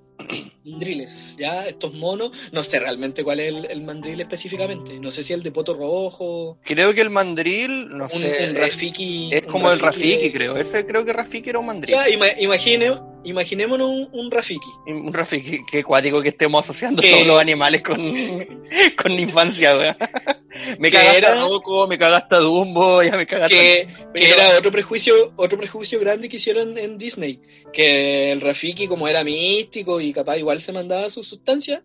Mandriles, 0.71 1.35
ya, 1.39 1.65
estos 1.67 1.93
monos. 1.93 2.31
No 2.51 2.63
sé 2.63 2.79
realmente 2.79 3.23
cuál 3.23 3.39
es 3.39 3.49
el, 3.55 3.65
el 3.65 3.81
mandril 3.81 4.19
específicamente. 4.21 4.99
No 4.99 5.11
sé 5.11 5.23
si 5.23 5.33
el 5.33 5.43
de 5.43 5.51
poto 5.51 5.73
rojo, 5.73 6.57
Creo 6.63 6.93
que 6.93 7.01
el 7.01 7.09
mandril, 7.09 7.89
no 7.89 8.05
un, 8.05 8.21
sé. 8.21 8.43
es- 8.45 8.55
rafiki. 8.57 9.29
es, 9.33 9.43
como 9.43 9.71
el 9.71 9.79
Rafiki, 9.79 10.17
de- 10.23 10.31
creo. 10.31 10.57
Ese 10.57 10.85
creo 10.85 11.03
que 11.05 11.13
Rafiki 11.13 11.49
era 11.49 11.59
un 11.59 11.65
mandril. 11.67 11.95
Ya, 11.95 12.07
ima- 12.09 12.33
imagine- 12.39 12.99
imaginémonos 13.23 13.87
un, 13.89 14.09
un 14.11 14.31
rafiki. 14.31 14.69
Un 14.87 15.11
Rafiki, 15.13 15.59
qué 15.69 15.83
cuático 15.83 16.21
que 16.21 16.29
estemos 16.29 16.63
asociando 16.63 17.01
Que- 17.01 17.11
todos 17.11 17.27
los 17.27 17.39
animales 17.41 17.81
con, 17.81 17.99
con 19.01 19.11
infancia, 19.11 19.75
weón. 19.77 19.95
Me 20.79 20.89
Que 20.89 20.97
cagaste 20.97 21.17
era- 21.19 21.35
Rocco, 21.35 21.87
me 21.87 21.97
cagaste 21.99 22.35
a 22.35 22.39
Dumbo, 22.39 23.03
ya 23.03 23.15
me 23.15 23.27
cagaste. 23.27 23.55
que, 23.55 23.87
que 24.19 24.31
era 24.31 24.57
otro 24.57 24.71
prejuicio, 24.71 25.31
otro 25.35 25.59
prejuicio 25.59 25.99
grande 25.99 26.27
que 26.27 26.37
hicieron 26.37 26.75
en 26.77 26.97
Disney, 26.97 27.39
que 27.71 28.31
el 28.31 28.41
Rafiki 28.41 28.87
como 28.87 29.07
era 29.07 29.23
místico 29.23 30.01
y 30.01 30.11
capaz 30.11 30.37
igual 30.37 30.58
se 30.59 30.71
mandaba 30.71 31.09
sus 31.09 31.27
sustancias, 31.27 31.81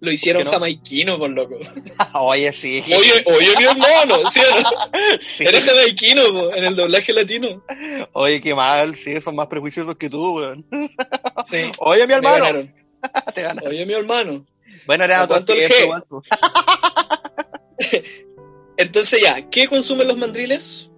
lo 0.00 0.12
hicieron 0.12 0.44
no? 0.44 0.50
jamaiquino 0.50 1.18
por 1.18 1.30
loco. 1.30 1.58
Oye, 2.14 2.52
sí. 2.52 2.82
Oye, 2.86 3.24
oye 3.26 3.54
mi 3.58 3.64
hermano, 3.64 4.28
¿sí 4.30 4.40
o 4.40 4.60
no? 4.60 4.70
Sí. 5.36 5.44
Era 5.44 5.60
jamaiquino 5.60 6.22
po, 6.26 6.54
en 6.54 6.64
el 6.64 6.76
doblaje 6.76 7.12
latino. 7.12 7.64
Oye, 8.12 8.40
qué 8.40 8.54
mal, 8.54 8.96
sí, 8.96 9.20
son 9.20 9.36
más 9.36 9.48
prejuiciosos 9.48 9.96
que 9.96 10.08
tú, 10.08 10.36
weón. 10.36 10.64
Sí, 11.46 11.70
Oye, 11.78 12.02
mi 12.02 12.08
me 12.08 12.14
hermano. 12.14 12.44
ganaron. 12.44 12.74
Te 13.34 13.42
gana. 13.42 13.62
Oye 13.64 13.86
mi 13.86 13.94
hermano. 13.94 14.44
Bueno, 14.86 15.04
era 15.04 15.20
¿A 15.20 15.24
otro 15.24 15.44
tiempo, 15.44 16.02
pues. 16.08 16.28
Entonces 18.76 19.20
ya, 19.22 19.48
¿qué 19.50 19.66
consumen 19.66 20.08
los 20.08 20.16
mandriles? 20.16 20.90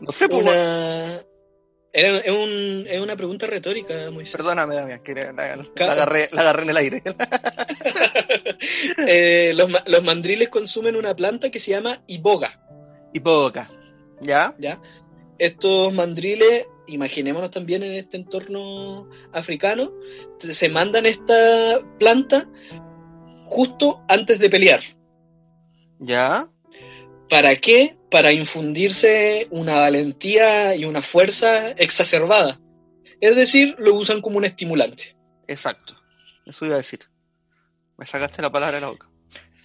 No 0.00 0.12
sé, 0.12 0.28
pues. 0.28 0.42
Una... 0.42 1.22
Era, 1.98 2.18
es, 2.18 2.30
un- 2.30 2.84
es 2.86 3.00
una 3.00 3.16
pregunta 3.16 3.46
retórica, 3.46 4.10
Moisés. 4.10 4.32
Perdóname, 4.36 4.74
Damián, 4.74 5.02
que 5.02 5.14
la, 5.14 5.32
la- 5.32 5.56
la 5.56 5.66
Ca- 5.74 5.92
agarré, 5.92 6.28
la 6.30 6.42
agarré 6.42 6.62
en 6.64 6.70
el 6.70 6.76
aire. 6.76 7.02
Eh, 9.08 9.52
los, 9.54 9.70
los 9.86 10.02
mandriles 10.04 10.48
consumen 10.48 10.96
una 10.96 11.14
planta 11.14 11.50
que 11.50 11.60
se 11.60 11.70
llama 11.72 12.02
iboga. 12.06 12.60
poca. 13.22 13.70
¿Ya? 14.20 14.54
¿ya? 14.58 14.80
Estos 15.38 15.92
mandriles, 15.92 16.66
imaginémonos 16.86 17.50
también 17.50 17.82
en 17.82 17.92
este 17.94 18.16
entorno 18.16 19.08
africano, 19.32 19.92
se 20.38 20.68
mandan 20.68 21.06
esta 21.06 21.78
planta 21.98 22.48
justo 23.44 24.02
antes 24.08 24.38
de 24.38 24.50
pelear. 24.50 24.80
¿Ya? 25.98 26.48
¿Para 27.28 27.54
qué? 27.56 27.95
Para 28.10 28.32
infundirse 28.32 29.46
una 29.50 29.76
valentía 29.76 30.76
y 30.76 30.84
una 30.84 31.02
fuerza 31.02 31.70
exacerbada. 31.72 32.60
Es 33.20 33.34
decir, 33.36 33.74
lo 33.78 33.94
usan 33.94 34.20
como 34.20 34.38
un 34.38 34.44
estimulante. 34.44 35.16
Exacto. 35.48 35.94
Eso 36.44 36.66
iba 36.66 36.74
a 36.74 36.78
decir. 36.78 37.00
Me 37.96 38.06
sacaste 38.06 38.42
la 38.42 38.52
palabra 38.52 38.76
de 38.76 38.80
la 38.82 38.88
boca. 38.88 39.08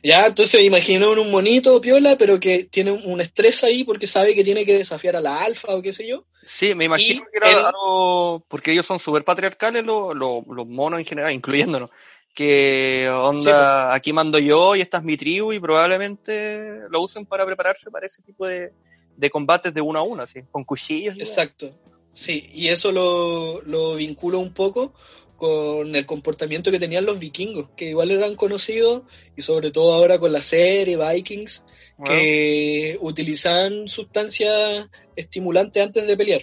Ya, 0.04 0.26
entonces 0.26 0.64
imagino 0.64 1.12
un 1.12 1.30
monito 1.30 1.80
piola, 1.80 2.16
pero 2.18 2.40
que 2.40 2.64
tiene 2.64 2.92
un 2.92 3.22
estrés 3.22 3.64
ahí 3.64 3.84
porque 3.84 4.08
sabe 4.08 4.34
que 4.34 4.44
tiene 4.44 4.66
que 4.66 4.78
desafiar 4.78 5.16
a 5.16 5.22
la 5.22 5.44
alfa 5.44 5.76
o 5.76 5.82
qué 5.82 5.94
sé 5.94 6.08
yo. 6.08 6.26
Sí, 6.48 6.74
me 6.74 6.86
imagino 6.86 7.22
Y 7.22 7.32
que 7.32 7.38
era 7.38 7.68
algo. 7.68 8.44
Porque 8.48 8.72
ellos 8.72 8.86
son 8.86 9.00
súper 9.00 9.24
patriarcales, 9.24 9.84
los, 9.84 10.16
los, 10.16 10.44
los 10.48 10.68
monos 10.68 11.00
en 11.00 11.06
general, 11.06 11.32
incluyéndonos. 11.32 11.92
Que 12.34 13.10
onda, 13.10 13.94
aquí 13.94 14.14
mando 14.14 14.40
yo 14.40 14.76
y 14.76 14.82
esta 14.82 14.98
es 14.98 15.04
mi 15.04 15.18
tribu 15.18 15.54
y 15.54 15.60
probablemente 15.60 16.80
lo 16.90 17.02
usen 17.02 17.26
para 17.26 17.46
prepararse 17.46 17.92
para 17.92 18.08
ese 18.08 18.22
tipo 18.24 18.46
de, 18.48 18.72
de 19.18 19.30
combates 19.30 19.74
de 19.74 19.82
uno 19.82 20.00
a 20.00 20.04
uno, 20.04 20.24
así, 20.24 20.42
con 20.52 20.64
cuchillos. 20.64 21.16
Y 21.16 21.22
Exacto. 21.22 21.72
Sí, 22.14 22.50
y 22.54 22.68
eso 22.68 22.92
lo, 22.92 23.62
lo 23.62 23.96
vinculo 23.96 24.40
un 24.40 24.54
poco 24.54 24.94
con 25.38 25.96
el 25.96 26.06
comportamiento 26.06 26.70
que 26.72 26.80
tenían 26.80 27.06
los 27.06 27.18
vikingos, 27.18 27.70
que 27.76 27.86
igual 27.90 28.12
eran 28.12 28.36
conocidos, 28.36 29.04
y 29.36 29.42
sobre 29.42 29.72
todo 29.72 29.94
ahora 29.94 30.20
con 30.20 30.32
la 30.32 30.42
serie 30.42 30.98
Vikings, 30.98 31.64
Bueno, 31.98 32.16
que 32.16 32.98
utilizaban 33.02 33.88
sustancias 33.88 34.88
estimulantes 35.16 35.84
antes 35.84 36.06
de 36.06 36.18
pelear. 36.18 36.42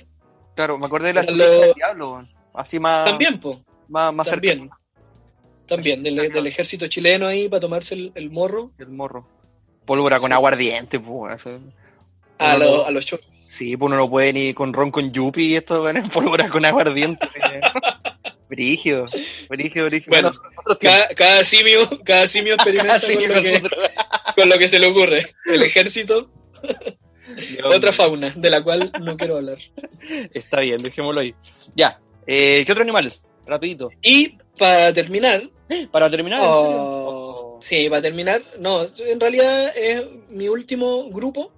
claro, 0.56 0.78
me 0.78 0.86
acordé 0.86 1.08
de 1.08 1.14
la 1.14 1.20
Pero 1.20 1.32
estrategia 1.32 1.60
lo- 1.60 1.66
del 1.66 1.74
diablo, 1.74 2.28
así 2.54 2.78
más, 2.80 3.04
También, 3.04 3.38
po, 3.38 3.62
más, 3.88 4.12
más 4.12 4.28
también. 4.28 4.58
cercano, 4.58 4.77
también, 5.68 6.02
del, 6.02 6.16
del 6.16 6.46
ejército 6.46 6.86
chileno 6.88 7.26
ahí 7.26 7.48
para 7.48 7.60
tomarse 7.60 7.94
el, 7.94 8.12
el 8.16 8.30
morro 8.30 8.72
el 8.78 8.88
morro. 8.88 9.28
Pólvora 9.84 10.18
con 10.18 10.32
aguardiente, 10.32 10.98
pues. 11.00 11.40
a, 12.38 12.56
lo- 12.58 12.84
a 12.86 12.90
los 12.90 13.06
choros. 13.06 13.26
Sí, 13.56 13.76
pues 13.76 13.86
uno 13.88 13.96
no 13.96 14.10
puede 14.10 14.32
ni 14.32 14.54
con 14.54 14.72
ron 14.72 14.90
con 14.90 15.12
yupi 15.12 15.46
y 15.52 15.56
esto 15.56 15.88
es 15.88 16.10
pólvora 16.10 16.48
con 16.50 16.64
aguardiente. 16.64 17.28
Brigio, 18.48 19.04
brigio, 19.50 19.84
brigio. 19.84 20.10
Bueno. 20.10 20.32
Cada, 20.80 21.08
cada 21.08 21.44
simio, 21.44 21.80
cada 22.02 22.26
simio 22.26 22.54
experimenta 22.56 23.00
Sí, 23.00 23.14
con, 23.14 23.28
lo 23.28 23.42
que, 23.42 23.52
nosotros- 23.60 23.90
con 24.36 24.48
lo 24.48 24.58
que 24.58 24.68
se 24.68 24.78
le 24.78 24.86
ocurre. 24.86 25.34
El 25.44 25.62
ejército, 25.62 26.30
Dios 27.36 27.74
otra 27.76 27.92
fauna, 27.92 28.30
de 28.34 28.48
la 28.50 28.62
cual 28.62 28.90
no 29.02 29.16
quiero 29.18 29.36
hablar. 29.36 29.58
Está 30.32 30.60
bien, 30.60 30.82
dejémoslo 30.82 31.20
ahí. 31.20 31.34
Ya, 31.76 32.00
eh, 32.26 32.62
¿qué 32.64 32.72
otro 32.72 32.82
animal? 32.84 33.14
Rapidito. 33.46 33.90
Y 34.00 34.38
para 34.58 34.92
terminar, 34.94 35.42
Para 35.90 36.10
terminar, 36.10 36.42
¿en 36.42 36.52
serio? 36.52 36.76
Oh, 36.80 37.58
sí, 37.60 37.88
para 37.90 38.02
terminar, 38.02 38.42
no, 38.58 38.86
en 38.98 39.20
realidad 39.20 39.76
es 39.76 40.04
mi 40.30 40.48
último 40.48 41.10
grupo. 41.10 41.52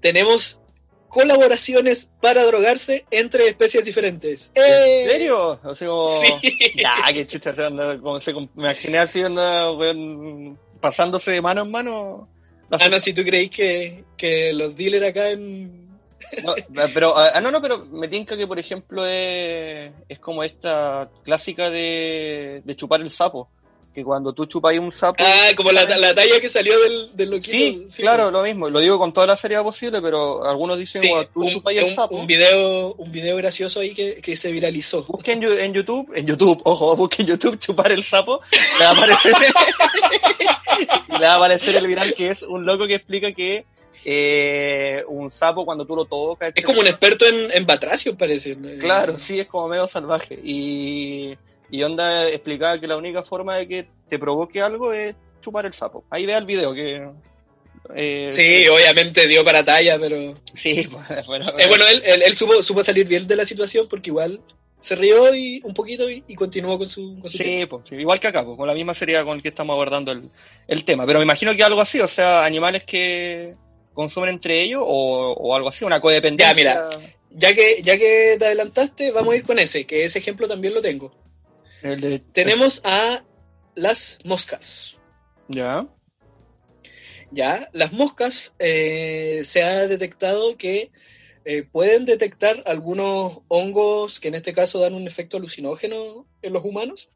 Tenemos 0.00 0.60
colaboraciones 1.08 2.08
para 2.20 2.44
drogarse 2.44 3.04
entre 3.10 3.48
especies 3.48 3.84
diferentes. 3.84 4.50
¡Eh! 4.54 5.02
¿En 5.02 5.10
serio? 5.10 5.60
O 5.62 5.74
sea, 5.74 5.88
como... 5.88 6.16
Sí. 6.16 6.56
Ya, 6.76 7.12
qué 7.12 7.26
chucha, 7.26 7.52
como 8.00 8.20
se, 8.20 8.32
me 8.32 8.48
imaginé 8.56 8.98
así, 8.98 9.20
weón, 9.22 10.58
pasándose 10.80 11.32
de 11.32 11.42
mano 11.42 11.62
en 11.62 11.70
mano. 11.70 12.28
Ah, 12.70 12.88
no, 12.88 13.00
si 13.00 13.12
tú 13.12 13.22
creéis 13.22 13.50
que, 13.50 14.04
que 14.16 14.52
los 14.52 14.74
dealers 14.76 15.06
acá 15.06 15.30
en... 15.30 15.89
No, 16.44 16.54
pero, 16.94 17.16
ah, 17.16 17.40
no, 17.40 17.50
no, 17.50 17.60
pero 17.60 17.84
me 17.86 18.08
tinca 18.08 18.36
que, 18.36 18.46
por 18.46 18.58
ejemplo, 18.58 19.04
es, 19.06 19.92
es 20.08 20.18
como 20.18 20.42
esta 20.44 21.08
clásica 21.24 21.70
de, 21.70 22.62
de 22.64 22.76
chupar 22.76 23.00
el 23.00 23.10
sapo. 23.10 23.48
Que 23.92 24.04
cuando 24.04 24.32
tú 24.32 24.46
chupas 24.46 24.78
un 24.78 24.92
sapo. 24.92 25.16
Ah, 25.18 25.50
como 25.56 25.72
la, 25.72 25.84
la 25.84 26.14
talla 26.14 26.38
que 26.40 26.48
salió 26.48 26.78
del, 26.78 27.10
del 27.16 27.28
loquito. 27.28 27.88
sí, 27.90 28.02
claro, 28.02 28.30
lo 28.30 28.40
mismo. 28.44 28.70
Lo 28.70 28.78
digo 28.78 29.00
con 29.00 29.12
toda 29.12 29.26
la 29.26 29.36
seriedad 29.36 29.64
posible, 29.64 30.00
pero 30.00 30.44
algunos 30.48 30.78
dicen, 30.78 31.00
Sí, 31.02 31.08
"Bueno, 31.08 31.28
tú 31.34 31.40
un, 31.44 31.50
chupas 31.50 31.74
el 31.74 31.92
sapo. 31.96 32.14
un 32.14 32.24
video, 32.24 32.94
un 32.94 33.10
video 33.10 33.36
gracioso 33.36 33.80
ahí 33.80 33.92
que, 33.92 34.20
que 34.22 34.36
se 34.36 34.52
viralizó. 34.52 35.02
Busquen 35.08 35.42
en, 35.42 35.74
YouTube, 35.74 36.08
en 36.14 36.24
YouTube, 36.24 36.60
ojo, 36.62 36.94
busquen 36.96 37.26
en 37.26 37.32
YouTube 37.32 37.58
chupar 37.58 37.90
el 37.90 38.04
sapo, 38.04 38.40
le 38.78 38.84
va 38.84 38.90
a 38.92 38.94
aparecer, 38.94 39.34
le 41.18 41.26
va 41.26 41.32
a 41.32 41.36
aparecer 41.36 41.74
el 41.74 41.86
viral 41.88 42.14
que 42.14 42.30
es 42.30 42.42
un 42.42 42.64
loco 42.64 42.86
que 42.86 42.94
explica 42.94 43.32
que 43.32 43.64
eh, 44.04 45.04
un 45.08 45.30
sapo 45.30 45.64
cuando 45.64 45.84
tú 45.86 45.94
lo 45.96 46.04
tocas, 46.04 46.52
Es 46.54 46.64
como 46.64 46.80
un 46.80 46.86
experto 46.86 47.26
en, 47.26 47.50
en 47.52 47.66
batracios, 47.66 48.16
parece. 48.16 48.56
Claro, 48.78 49.18
sí, 49.18 49.40
es 49.40 49.46
como 49.48 49.68
medio 49.68 49.86
salvaje. 49.86 50.38
Y, 50.42 51.36
y 51.70 51.82
Onda 51.82 52.28
explicaba 52.28 52.78
que 52.80 52.86
la 52.86 52.96
única 52.96 53.22
forma 53.22 53.56
de 53.56 53.68
que 53.68 53.86
te 54.08 54.18
provoque 54.18 54.60
algo 54.60 54.92
es 54.92 55.14
chupar 55.40 55.66
el 55.66 55.74
sapo. 55.74 56.04
Ahí 56.10 56.26
vea 56.26 56.38
el 56.38 56.46
video 56.46 56.72
que... 56.74 57.08
eh, 57.94 58.28
Sí, 58.32 58.66
obviamente 58.68 59.26
dio 59.28 59.44
para 59.44 59.64
talla, 59.64 59.98
pero... 59.98 60.34
Sí, 60.54 60.88
bueno, 61.26 61.50
Eh, 61.58 61.66
bueno, 61.68 61.84
él, 61.90 62.02
él, 62.04 62.22
él 62.26 62.36
supo, 62.36 62.62
supo 62.62 62.82
salir 62.82 63.06
bien 63.06 63.26
de 63.26 63.36
la 63.36 63.44
situación 63.44 63.86
porque 63.88 64.10
igual 64.10 64.40
se 64.78 64.94
rió 64.94 65.34
y 65.34 65.60
un 65.64 65.74
poquito 65.74 66.08
y, 66.08 66.24
y 66.26 66.34
continuó 66.34 66.78
con 66.78 66.88
su, 66.88 67.18
con 67.20 67.30
su. 67.30 67.36
Sí, 67.36 67.66
pues, 67.68 67.82
sí, 67.86 67.96
igual 67.96 68.18
que 68.18 68.28
acá, 68.28 68.44
pues, 68.46 68.56
con 68.56 68.66
la 68.66 68.72
misma 68.72 68.94
seriedad 68.94 69.24
con 69.26 69.36
el 69.36 69.42
que 69.42 69.48
estamos 69.50 69.74
abordando 69.74 70.10
el, 70.10 70.30
el 70.68 70.84
tema. 70.86 71.04
Pero 71.04 71.18
me 71.18 71.24
imagino 71.24 71.54
que 71.54 71.62
algo 71.62 71.82
así, 71.82 72.00
o 72.00 72.08
sea, 72.08 72.46
animales 72.46 72.84
que 72.84 73.54
consumen 73.94 74.30
entre 74.30 74.62
ellos 74.62 74.82
o, 74.84 75.32
o 75.32 75.54
algo 75.54 75.68
así, 75.68 75.84
una 75.84 76.00
codependencia. 76.00 76.52
Ya, 76.52 76.54
mira. 76.54 76.90
Ya 77.32 77.54
que, 77.54 77.80
ya 77.82 77.96
que 77.96 78.36
te 78.38 78.46
adelantaste, 78.46 79.12
vamos 79.12 79.34
a 79.34 79.36
ir 79.36 79.44
con 79.44 79.58
ese, 79.58 79.86
que 79.86 80.04
ese 80.04 80.18
ejemplo 80.18 80.48
también 80.48 80.74
lo 80.74 80.80
tengo. 80.82 81.12
El 81.82 82.00
de- 82.00 82.18
Tenemos 82.18 82.80
a 82.84 83.24
las 83.74 84.18
moscas. 84.24 84.96
Ya. 85.48 85.86
Ya, 87.30 87.68
las 87.72 87.92
moscas 87.92 88.52
eh, 88.58 89.42
se 89.44 89.62
ha 89.62 89.86
detectado 89.86 90.56
que 90.56 90.90
eh, 91.44 91.62
pueden 91.62 92.04
detectar 92.04 92.62
algunos 92.66 93.38
hongos 93.48 94.18
que 94.18 94.28
en 94.28 94.34
este 94.34 94.52
caso 94.52 94.80
dan 94.80 94.94
un 94.94 95.06
efecto 95.06 95.36
alucinógeno 95.36 96.26
en 96.42 96.52
los 96.52 96.64
humanos. 96.64 97.08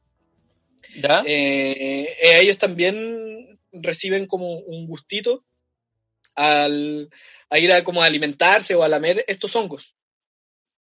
Ya. 1.03 1.23
Eh, 1.27 2.03
eh, 2.23 2.41
ellos 2.41 2.59
también 2.59 3.59
reciben 3.73 4.27
como 4.27 4.59
un 4.59 4.87
gustito 4.87 5.45
al 6.35 7.11
a 7.51 7.59
ir 7.59 7.73
a 7.73 7.85
como 7.85 8.03
a 8.03 8.07
alimentarse 8.07 8.75
o 8.75 8.83
a 8.83 8.89
lamer 8.89 9.25
estos 9.29 9.55
hongos. 9.57 9.95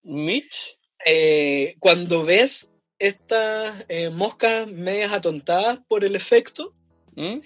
Mitch. 0.04 0.78
Eh, 1.06 1.76
cuando 1.80 2.24
ves 2.24 2.72
estas 2.99 3.86
eh, 3.89 4.10
moscas 4.10 4.68
medias 4.68 5.12
atontadas 5.12 5.80
por 5.88 6.06
el 6.06 6.16
efecto, 6.16 6.74
¿Mm? 7.16 7.39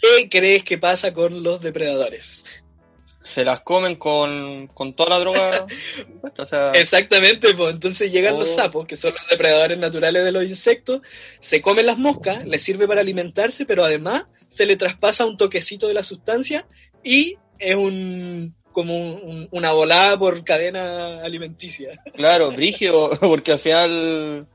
¿qué 0.00 0.28
crees 0.28 0.64
que 0.64 0.78
pasa 0.78 1.12
con 1.12 1.42
los 1.42 1.60
depredadores? 1.62 2.44
Se 3.34 3.44
las 3.44 3.60
comen 3.60 3.96
con, 3.96 4.68
con 4.68 4.94
toda 4.94 5.10
la 5.10 5.18
droga. 5.18 5.66
puesta, 6.20 6.42
o 6.44 6.46
sea, 6.46 6.70
Exactamente, 6.72 7.54
pues 7.54 7.74
entonces 7.74 8.10
llegan 8.12 8.34
Oh. 8.36 8.40
los 8.40 8.54
sapos, 8.54 8.86
que 8.86 8.96
son 8.96 9.12
los 9.12 9.26
depredadores 9.28 9.78
naturales 9.78 10.24
de 10.24 10.32
los 10.32 10.44
insectos, 10.44 11.00
se 11.40 11.60
comen 11.60 11.86
las 11.86 11.98
moscas, 11.98 12.46
les 12.46 12.62
sirve 12.62 12.86
para 12.86 13.00
alimentarse, 13.02 13.66
pero 13.66 13.84
además 13.84 14.24
se 14.48 14.66
le 14.66 14.76
traspasa 14.76 15.26
un 15.26 15.36
toquecito 15.36 15.88
de 15.88 15.94
la 15.94 16.02
sustancia 16.02 16.66
y 17.02 17.36
es 17.58 17.74
un 17.76 18.54
como 18.72 18.96
un- 18.96 19.20
un- 19.22 19.48
una 19.50 19.72
volada 19.72 20.18
por 20.18 20.44
cadena 20.44 21.22
alimenticia. 21.22 22.00
Claro, 22.14 22.50
brígido, 22.52 23.10
porque 23.20 23.52
al 23.52 23.60
final 23.60 24.46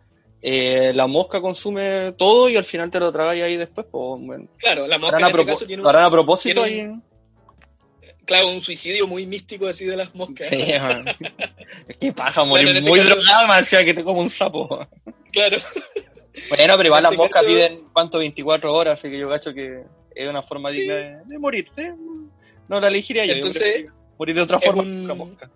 eh, 0.41 0.91
la 0.93 1.07
mosca 1.07 1.41
consume 1.41 2.13
todo 2.17 2.47
y 2.49 2.55
al 2.57 2.65
final 2.65 2.89
te 2.91 2.99
lo 2.99 3.11
tragas 3.11 3.33
ahí 3.41 3.57
después. 3.57 3.85
Pues, 3.91 4.21
bueno. 4.25 4.47
Claro, 4.57 4.87
la 4.87 4.97
mosca 4.97 5.19
en 5.19 5.25
este 5.25 5.45
caso 5.45 5.65
tiene 5.65 5.83
un, 5.83 5.87
a 5.95 6.09
propósito 6.11 6.63
tiene 6.63 6.81
ahí. 6.93 8.11
claro, 8.25 8.49
un 8.49 8.61
suicidio 8.61 9.07
muy 9.07 9.25
místico 9.25 9.67
así 9.67 9.85
de 9.85 9.97
las 9.97 10.13
moscas. 10.15 10.47
Sí. 10.49 10.57
Es 11.87 11.97
que 11.97 12.13
paja 12.13 12.43
morir 12.45 12.65
Bueno, 12.65 12.79
este 12.79 12.89
muy 12.89 12.99
caso- 12.99 13.15
drogado, 13.15 13.47
man, 13.47 13.63
o 13.63 13.65
sea, 13.65 13.83
que 13.83 13.93
te 13.93 14.03
como 14.03 14.21
un 14.21 14.29
sapo. 14.29 14.87
Claro, 15.31 15.57
Bueno, 16.49 16.73
pero 16.77 16.83
igual 16.85 17.03
las 17.03 17.11
este 17.11 17.23
moscas 17.23 17.41
caso- 17.41 17.53
viven, 17.53 17.85
¿cuánto? 17.91 18.19
24 18.19 18.73
horas, 18.73 18.99
así 18.99 19.09
que 19.09 19.17
yo 19.17 19.27
cacho 19.29 19.53
que 19.53 19.83
es 20.15 20.29
una 20.29 20.43
forma 20.43 20.69
Sí. 20.69 20.79
digna 20.81 20.95
de, 20.95 21.17
de 21.25 21.39
morir. 21.39 21.67
¿sí? 21.75 21.83
No 22.73 22.81
la 22.81 22.87
elegiría 22.87 23.25
yo. 23.25 23.31
yo 23.31 23.35
Entonces, 23.35 23.61
preferiría 23.61 23.93
morir 24.17 24.35
de 24.35 24.41
otra 24.41 24.59
forma. 24.59 24.81
un- 24.83 24.89
que 24.99 25.05
una 25.05 25.13
mosca. 25.13 25.51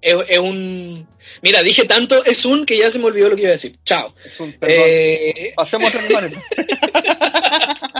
es, 0.00 0.16
es 0.28 0.38
un... 0.38 1.08
Mira, 1.42 1.62
dije 1.62 1.84
tanto, 1.84 2.22
es 2.24 2.44
un 2.44 2.66
que 2.66 2.76
ya 2.76 2.90
se 2.90 2.98
me 2.98 3.06
olvidó 3.06 3.28
lo 3.30 3.36
que 3.36 3.42
iba 3.42 3.50
a 3.50 3.52
decir. 3.52 3.78
Chao. 3.84 4.14
Es 4.24 4.38
un. 4.40 4.54
Eh, 4.60 5.52
Pasemos 5.56 5.90
a 5.94 5.98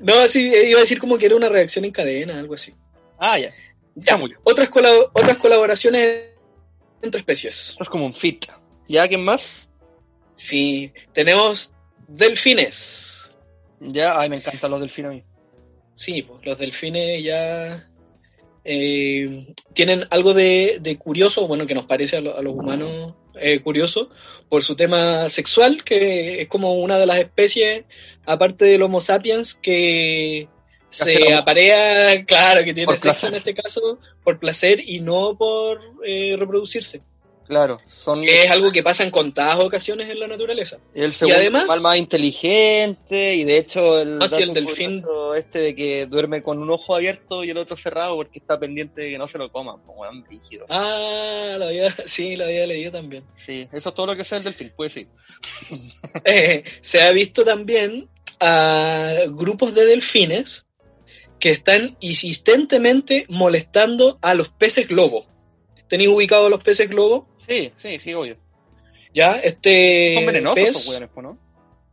no, 0.00 0.26
sí, 0.26 0.52
iba 0.68 0.78
a 0.78 0.80
decir 0.82 0.98
como 0.98 1.18
que 1.18 1.26
era 1.26 1.36
una 1.36 1.48
reacción 1.48 1.84
en 1.84 1.90
cadena, 1.92 2.38
algo 2.38 2.54
así. 2.54 2.74
Ah, 3.18 3.38
ya. 3.38 3.52
Ya, 3.94 4.16
murió. 4.16 4.38
otras, 4.44 4.70
colab- 4.70 5.10
otras 5.12 5.36
colaboraciones 5.36 6.22
entre 7.02 7.20
especies. 7.20 7.70
Esto 7.70 7.84
es 7.84 7.90
como 7.90 8.06
un 8.06 8.14
fit. 8.14 8.46
¿Ya 8.88 9.06
quién 9.08 9.22
más? 9.22 9.68
Sí, 10.32 10.92
tenemos 11.12 11.72
delfines. 12.08 13.06
Ya, 13.80 14.18
ay, 14.20 14.28
me 14.28 14.36
encantan 14.36 14.70
los 14.70 14.80
delfines 14.80 15.10
a 15.10 15.14
mí. 15.14 15.22
Sí, 15.94 16.22
pues 16.22 16.44
los 16.44 16.58
delfines 16.58 17.22
ya 17.22 17.88
eh, 18.64 19.54
tienen 19.72 20.04
algo 20.10 20.34
de, 20.34 20.78
de 20.80 20.96
curioso, 20.98 21.46
bueno, 21.46 21.66
que 21.66 21.74
nos 21.74 21.86
parece 21.86 22.16
a, 22.18 22.20
lo- 22.20 22.36
a 22.36 22.42
los 22.42 22.54
humanos 22.54 23.14
eh, 23.34 23.60
curioso, 23.60 24.10
por 24.48 24.62
su 24.62 24.76
tema 24.76 25.28
sexual, 25.30 25.82
que 25.84 26.42
es 26.42 26.48
como 26.48 26.74
una 26.74 26.98
de 26.98 27.06
las 27.06 27.18
especies, 27.18 27.84
aparte 28.26 28.64
del 28.66 28.82
Homo 28.82 29.00
sapiens, 29.00 29.54
que 29.54 30.48
se 30.88 31.32
aparea, 31.32 32.24
claro, 32.24 32.64
que 32.64 32.74
tiene 32.74 32.86
Por 32.86 32.96
sexo 32.96 33.12
placer. 33.12 33.28
en 33.30 33.36
este 33.36 33.54
caso, 33.54 33.98
por 34.24 34.38
placer 34.38 34.80
y 34.84 35.00
no 35.00 35.36
por 35.38 35.80
eh, 36.04 36.36
reproducirse. 36.38 37.00
Claro, 37.50 37.80
son 38.04 38.22
es 38.22 38.48
algo 38.48 38.70
que 38.70 38.84
pasa 38.84 39.02
en 39.02 39.10
contadas 39.10 39.58
ocasiones 39.58 40.08
en 40.08 40.20
la 40.20 40.28
naturaleza. 40.28 40.78
el 40.94 41.12
segundo 41.12 41.36
además- 41.36 41.62
animal 41.62 41.80
más 41.80 41.96
inteligente 41.98 43.34
y 43.34 43.42
de 43.42 43.58
hecho 43.58 43.98
el, 44.00 44.22
Ah, 44.22 44.28
sí, 44.28 44.42
el 44.44 44.48
dato 44.54 44.60
delfín. 44.60 45.04
este 45.36 45.58
de 45.58 45.74
que 45.74 46.06
duerme 46.06 46.44
con 46.44 46.58
un 46.60 46.70
ojo 46.70 46.94
abierto 46.94 47.42
y 47.42 47.50
el 47.50 47.58
otro 47.58 47.76
cerrado 47.76 48.14
porque 48.14 48.38
está 48.38 48.56
pendiente 48.60 49.00
de 49.02 49.10
que 49.10 49.18
no 49.18 49.26
se 49.26 49.36
lo 49.36 49.50
coman, 49.50 49.80
como 49.84 50.02
un 50.02 50.24
rígido. 50.26 50.64
Ah, 50.68 51.56
lo 51.58 51.64
había, 51.64 51.90
sí, 52.06 52.36
lo 52.36 52.44
había 52.44 52.68
leído 52.68 52.92
también. 52.92 53.24
Sí, 53.44 53.66
eso 53.72 53.88
es 53.88 53.94
todo 53.96 54.06
lo 54.06 54.16
que 54.16 54.24
sé 54.24 54.36
del 54.36 54.44
delfín, 54.44 54.72
pues 54.76 54.92
sí. 54.92 55.08
Eh, 56.24 56.62
se 56.82 57.02
ha 57.02 57.10
visto 57.10 57.44
también 57.44 58.08
a 58.40 59.14
grupos 59.28 59.74
de 59.74 59.86
delfines 59.86 60.66
que 61.40 61.50
están 61.50 61.96
insistentemente 62.00 63.26
molestando 63.28 64.18
a 64.22 64.34
los 64.34 64.50
peces 64.50 64.86
globo. 64.86 65.26
¿Tenéis 65.88 66.10
ubicados 66.10 66.48
los 66.50 66.62
peces 66.62 66.88
globo? 66.88 67.26
Sí, 67.50 67.72
sí, 67.82 67.98
sí, 67.98 68.14
obvio. 68.14 68.36
Ya, 69.12 69.32
este 69.36 70.14
Son 70.14 70.26
venenosos 70.26 70.86
pez, 70.86 71.08
po, 71.12 71.20
¿no? 71.22 71.36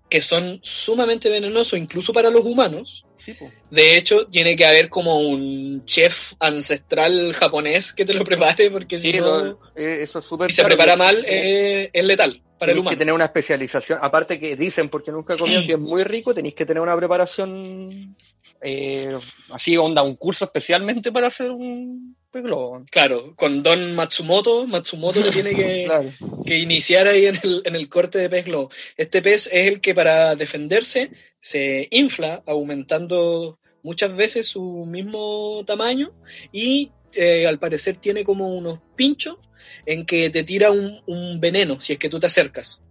que 0.09 0.21
son 0.21 0.59
sumamente 0.63 1.29
venenosos 1.29 1.77
incluso 1.79 2.13
para 2.13 2.29
los 2.29 2.45
humanos. 2.45 3.03
Sí, 3.17 3.33
pues. 3.37 3.51
De 3.71 3.97
hecho, 3.97 4.27
tiene 4.27 4.55
que 4.55 4.65
haber 4.65 4.87
como 4.89 5.19
un 5.19 5.83
chef 5.85 6.33
ancestral 6.39 7.33
japonés 7.33 7.91
que 7.91 8.05
te 8.05 8.13
lo 8.13 8.23
prepare, 8.23 8.69
porque 8.71 8.99
si 8.99 9.11
Sí, 9.11 9.17
no, 9.17 9.25
lo- 9.43 9.59
eh, 9.75 9.99
eso 10.03 10.19
es 10.19 10.25
súper 10.25 10.49
si 10.51 10.55
se 10.57 10.63
prepara 10.63 10.95
mal, 10.95 11.25
eh, 11.27 11.89
es 11.91 12.05
letal 12.05 12.41
para 12.57 12.71
el 12.71 12.77
Tenéis 12.77 12.77
que 12.77 12.79
humano. 12.81 12.97
tener 12.99 13.13
una 13.15 13.25
especialización, 13.25 13.99
aparte 14.01 14.39
que 14.39 14.55
dicen, 14.55 14.89
porque 14.89 15.11
nunca 15.11 15.33
he 15.33 15.37
comido, 15.37 15.65
que 15.65 15.73
es 15.73 15.79
muy 15.79 16.03
rico, 16.03 16.33
tenéis 16.33 16.55
que 16.55 16.65
tener 16.65 16.81
una 16.81 16.95
preparación 16.95 18.15
eh, 18.61 19.17
así, 19.51 19.75
onda, 19.77 20.03
un 20.03 20.15
curso 20.15 20.45
especialmente 20.45 21.11
para 21.11 21.27
hacer 21.27 21.51
un 21.51 22.15
globo. 22.33 22.83
Claro, 22.91 23.35
con 23.35 23.63
Don 23.63 23.95
Matsumoto, 23.95 24.67
Matsumoto 24.67 25.23
que 25.23 25.31
tiene 25.31 25.55
que, 25.55 25.83
Claro. 25.87 26.13
que 26.45 26.59
iniciar 26.59 27.07
ahí 27.07 27.25
en 27.25 27.39
el, 27.43 27.61
en 27.65 27.75
el 27.75 27.89
corte 27.89 28.19
de 28.19 28.29
pez 28.29 28.45
globo. 28.45 28.69
Este 28.95 29.21
pez 29.21 29.47
es 29.51 29.67
el 29.67 29.81
que 29.81 29.95
para 29.95 30.35
defenderse 30.35 31.11
se 31.39 31.87
infla, 31.91 32.43
aumentando 32.45 33.59
muchas 33.83 34.15
veces 34.15 34.47
su 34.47 34.85
mismo 34.85 35.63
tamaño 35.65 36.11
y 36.51 36.91
eh, 37.13 37.47
al 37.47 37.59
parecer 37.59 37.97
tiene 37.97 38.23
como 38.23 38.49
unos 38.49 38.79
pinchos 38.95 39.37
en 39.85 40.05
que 40.05 40.29
te 40.29 40.43
tira 40.43 40.71
un, 40.71 41.01
un 41.07 41.39
veneno 41.39 41.79
si 41.79 41.93
es 41.93 41.99
que 41.99 42.09
tú 42.09 42.19
te 42.19 42.27
acercas. 42.27 42.81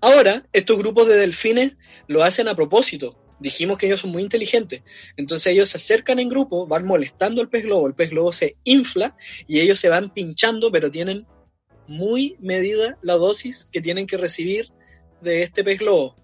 Ahora, 0.00 0.46
estos 0.52 0.76
grupos 0.78 1.06
de 1.08 1.16
delfines 1.16 1.76
lo 2.08 2.24
hacen 2.24 2.48
a 2.48 2.56
propósito. 2.56 3.16
Dijimos 3.40 3.78
que 3.78 3.86
ellos 3.86 4.00
son 4.00 4.10
muy 4.10 4.22
inteligentes. 4.22 4.82
Entonces 5.16 5.52
ellos 5.52 5.70
se 5.70 5.78
acercan 5.78 6.18
en 6.18 6.28
grupo, 6.28 6.66
van 6.66 6.86
molestando 6.86 7.40
al 7.40 7.48
pez 7.48 7.64
globo, 7.64 7.86
el 7.86 7.94
pez 7.94 8.10
globo 8.10 8.32
se 8.32 8.56
infla 8.64 9.16
y 9.48 9.60
ellos 9.60 9.80
se 9.80 9.88
van 9.88 10.12
pinchando, 10.12 10.70
pero 10.70 10.90
tienen 10.90 11.26
muy 11.88 12.36
medida 12.38 12.98
la 13.02 13.14
dosis 13.14 13.68
que 13.72 13.80
tienen 13.80 14.06
que 14.06 14.16
recibir 14.18 14.68
de 15.20 15.42
este 15.42 15.64
pez 15.64 15.78
globo. 15.78 16.16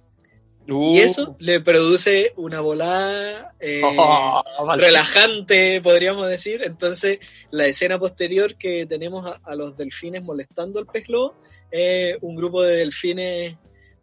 Uh. 0.68 0.96
Y 0.96 0.98
eso 0.98 1.36
le 1.38 1.60
produce 1.60 2.32
una 2.36 2.60
volada 2.60 3.54
eh, 3.60 3.82
Oh, 3.84 4.42
mal- 4.66 4.78
relajante, 4.80 5.80
podríamos 5.80 6.28
decir. 6.28 6.62
Entonces, 6.64 7.18
la 7.50 7.66
escena 7.66 7.98
posterior 7.98 8.56
que 8.56 8.84
tenemos 8.86 9.26
a, 9.26 9.40
a 9.44 9.54
los 9.54 9.76
delfines 9.76 10.22
molestando 10.22 10.78
al 10.80 10.86
pez 10.86 11.06
globo 11.06 11.36
es 11.70 12.16
un 12.20 12.36
grupo 12.36 12.62
de 12.62 12.76
delfines 12.76 13.56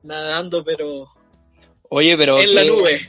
nadando, 0.03 0.64
pero 0.64 1.07
Oye, 1.96 2.18
pero 2.18 2.39
en 2.39 2.56
la 2.56 2.62
qué- 2.62 2.68
nube. 2.68 3.02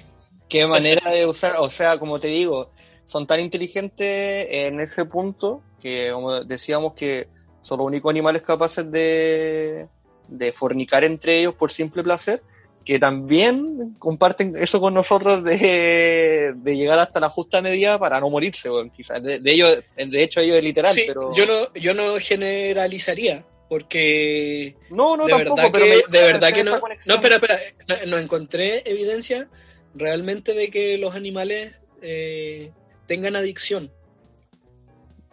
qué 0.48 0.66
manera 0.66 1.10
de 1.10 1.26
usar, 1.26 1.56
o 1.58 1.70
sea, 1.70 1.98
como 1.98 2.20
te 2.20 2.28
digo, 2.28 2.70
son 3.06 3.26
tan 3.26 3.40
inteligentes 3.40 4.46
en 4.50 4.80
ese 4.80 5.04
punto 5.06 5.62
que, 5.80 6.10
como 6.12 6.40
decíamos, 6.44 6.94
que 6.94 7.26
son 7.62 7.78
los 7.78 7.86
únicos 7.86 8.10
animales 8.10 8.42
capaces 8.42 8.90
de, 8.90 9.86
de 10.28 10.52
fornicar 10.52 11.02
entre 11.04 11.40
ellos 11.40 11.54
por 11.54 11.72
simple 11.72 12.02
placer, 12.02 12.42
que 12.84 12.98
también 12.98 13.94
comparten 13.98 14.54
eso 14.56 14.78
con 14.80 14.92
nosotros 14.92 15.42
de, 15.42 16.52
de 16.54 16.76
llegar 16.76 16.98
hasta 16.98 17.20
la 17.20 17.30
justa 17.30 17.62
medida 17.62 17.98
para 17.98 18.20
no 18.20 18.28
morirse, 18.28 18.68
weón, 18.70 18.90
quizás. 18.90 19.22
De, 19.22 19.38
de 19.40 19.52
ellos, 19.52 19.78
de 19.96 20.22
hecho, 20.22 20.40
ellos 20.40 20.58
es 20.58 20.62
literal, 20.62 20.92
Sí, 20.92 21.04
pero... 21.06 21.32
yo 21.34 21.46
no, 21.46 21.72
yo 21.74 21.94
no 21.94 22.16
generalizaría, 22.20 23.42
porque 23.74 24.76
no, 24.88 25.16
no, 25.16 25.26
de 25.26 25.32
tampoco, 25.32 25.56
verdad 25.56 25.70
pero 25.72 25.84
que, 25.84 25.90
me- 25.90 26.18
de 26.18 26.24
verdad 26.32 26.52
que 26.52 26.62
no. 26.62 26.78
conexión. 26.78 27.08
No, 27.08 27.14
espera, 27.16 27.34
espera. 27.36 27.58
No, 27.88 28.10
no 28.12 28.18
encontré 28.18 28.88
evidencia 28.88 29.48
realmente 29.96 30.54
de 30.54 30.70
que 30.70 30.96
los 30.96 31.16
animales 31.16 31.80
eh, 32.00 32.70
tengan 33.08 33.34
adicción. 33.34 33.90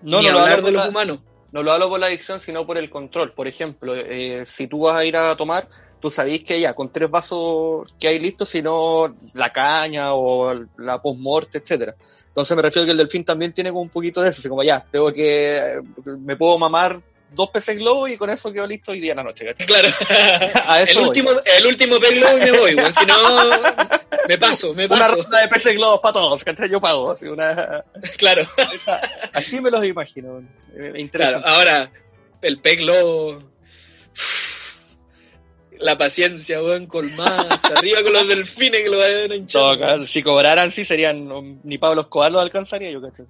No, 0.01 0.17
ni 0.21 0.25
no 0.25 0.31
lo 0.33 0.39
hablar 0.39 0.53
hablo 0.53 0.65
de 0.65 0.71
los 0.71 0.83
la- 0.83 0.89
humanos. 0.89 1.19
No 1.51 1.61
lo 1.61 1.71
hablo 1.71 1.89
por 1.89 1.99
la 1.99 2.07
adicción, 2.07 2.41
sino 2.41 2.65
por 2.65 2.79
el 2.79 2.89
control. 2.89 3.33
Por 3.33 3.47
ejemplo, 3.47 3.93
eh, 3.95 4.43
si 4.47 4.65
tú 4.65 4.79
vas 4.79 4.95
a 4.97 5.05
ir 5.05 5.15
a 5.15 5.35
tomar, 5.37 5.67
tú 5.99 6.09
sabés 6.09 6.43
que 6.43 6.59
ya 6.59 6.73
con 6.73 6.91
tres 6.91 7.11
vasos 7.11 7.93
que 7.99 8.07
hay 8.07 8.17
listos, 8.19 8.49
sino 8.49 9.15
la 9.33 9.53
caña 9.53 10.15
o 10.15 10.51
la 10.77 10.99
post-morte, 10.99 11.59
etcétera. 11.59 11.93
Entonces 12.29 12.55
me 12.55 12.63
refiero 12.63 12.85
que 12.87 12.91
el 12.93 12.97
delfín 12.97 13.23
también 13.23 13.53
tiene 13.53 13.69
como 13.69 13.81
un 13.83 13.89
poquito 13.91 14.19
de 14.21 14.29
eso, 14.29 14.39
así 14.39 14.49
como 14.49 14.63
ya, 14.63 14.83
tengo 14.89 15.13
que, 15.13 15.59
me 16.21 16.37
puedo 16.37 16.57
mamar 16.57 17.01
dos 17.33 17.49
peces 17.49 17.77
globo 17.77 18.07
y 18.07 18.17
con 18.17 18.29
eso 18.29 18.51
quedo 18.51 18.67
listo 18.67 18.91
hoy 18.91 18.99
día 18.99 19.11
en 19.11 19.17
la 19.17 19.23
noche. 19.23 19.45
¿cachai? 19.45 19.65
Claro. 19.65 19.89
A 20.67 20.81
eso 20.81 20.91
el 20.91 20.97
voy. 20.97 21.05
último, 21.07 21.29
el 21.45 21.65
último 21.65 21.99
pez 21.99 22.15
globo 22.19 22.37
y 22.37 22.41
me 22.41 22.51
voy, 22.51 22.75
weón. 22.75 22.93
Si 22.93 23.05
no, 23.05 23.15
me 24.27 24.37
paso, 24.37 24.73
me 24.73 24.85
Una 24.85 24.97
paso. 24.97 25.15
ronda 25.15 25.41
de 25.41 25.47
peces 25.47 25.75
globos 25.75 25.99
para 26.01 26.13
todos, 26.13 26.43
¿cachai? 26.43 26.69
Yo 26.69 26.81
pago, 26.81 27.11
así 27.11 27.25
una... 27.25 27.83
Claro, 28.17 28.43
así 29.33 29.59
me 29.61 29.71
los 29.71 29.83
imagino. 29.85 30.43
eh, 30.75 31.09
claro. 31.11 31.41
Ahora, 31.45 31.89
el 32.41 32.59
pez 32.59 32.77
globo. 32.79 33.43
La 35.79 35.97
paciencia, 35.97 36.61
weón, 36.61 36.85
colmada. 36.85 37.47
Hasta 37.55 37.79
arriba 37.79 38.03
con 38.03 38.13
los 38.13 38.27
delfines 38.27 38.81
que 38.81 38.89
lo 38.89 38.99
vayan 38.99 39.31
a 39.31 39.35
hinchar. 39.35 39.61
No, 39.63 39.77
claro, 39.77 40.03
si 40.03 40.21
cobraran, 40.21 40.71
sí 40.71 40.85
serían, 40.85 41.59
ni 41.63 41.77
Pablo 41.79 42.01
Escobar 42.01 42.31
los 42.31 42.41
alcanzaría, 42.41 42.91
yo 42.91 43.01
¿cachai? 43.01 43.25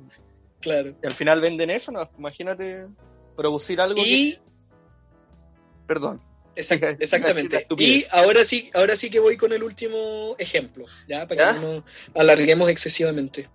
Claro. 0.60 0.94
Y 1.02 1.08
al 1.08 1.16
final 1.16 1.40
venden 1.40 1.70
eso, 1.70 1.92
¿no? 1.92 2.10
Imagínate 2.18 2.88
producir 3.42 3.80
algo 3.82 3.96
que... 3.96 4.10
Y 4.10 4.38
Perdón. 5.88 6.22
Exact- 6.56 6.98
exactamente. 7.00 7.66
Y 7.78 8.06
ahora 8.12 8.44
sí, 8.46 8.70
ahora 8.74 8.96
sí 8.96 9.10
que 9.10 9.20
voy 9.20 9.36
con 9.38 9.52
el 9.54 9.64
último 9.64 10.36
ejemplo, 10.38 10.86
ya 11.08 11.28
para 11.28 11.54
¿Ya? 11.54 11.54
que 11.54 11.66
no 11.66 11.84
alarguemos 12.16 12.70
excesivamente. 12.70 13.50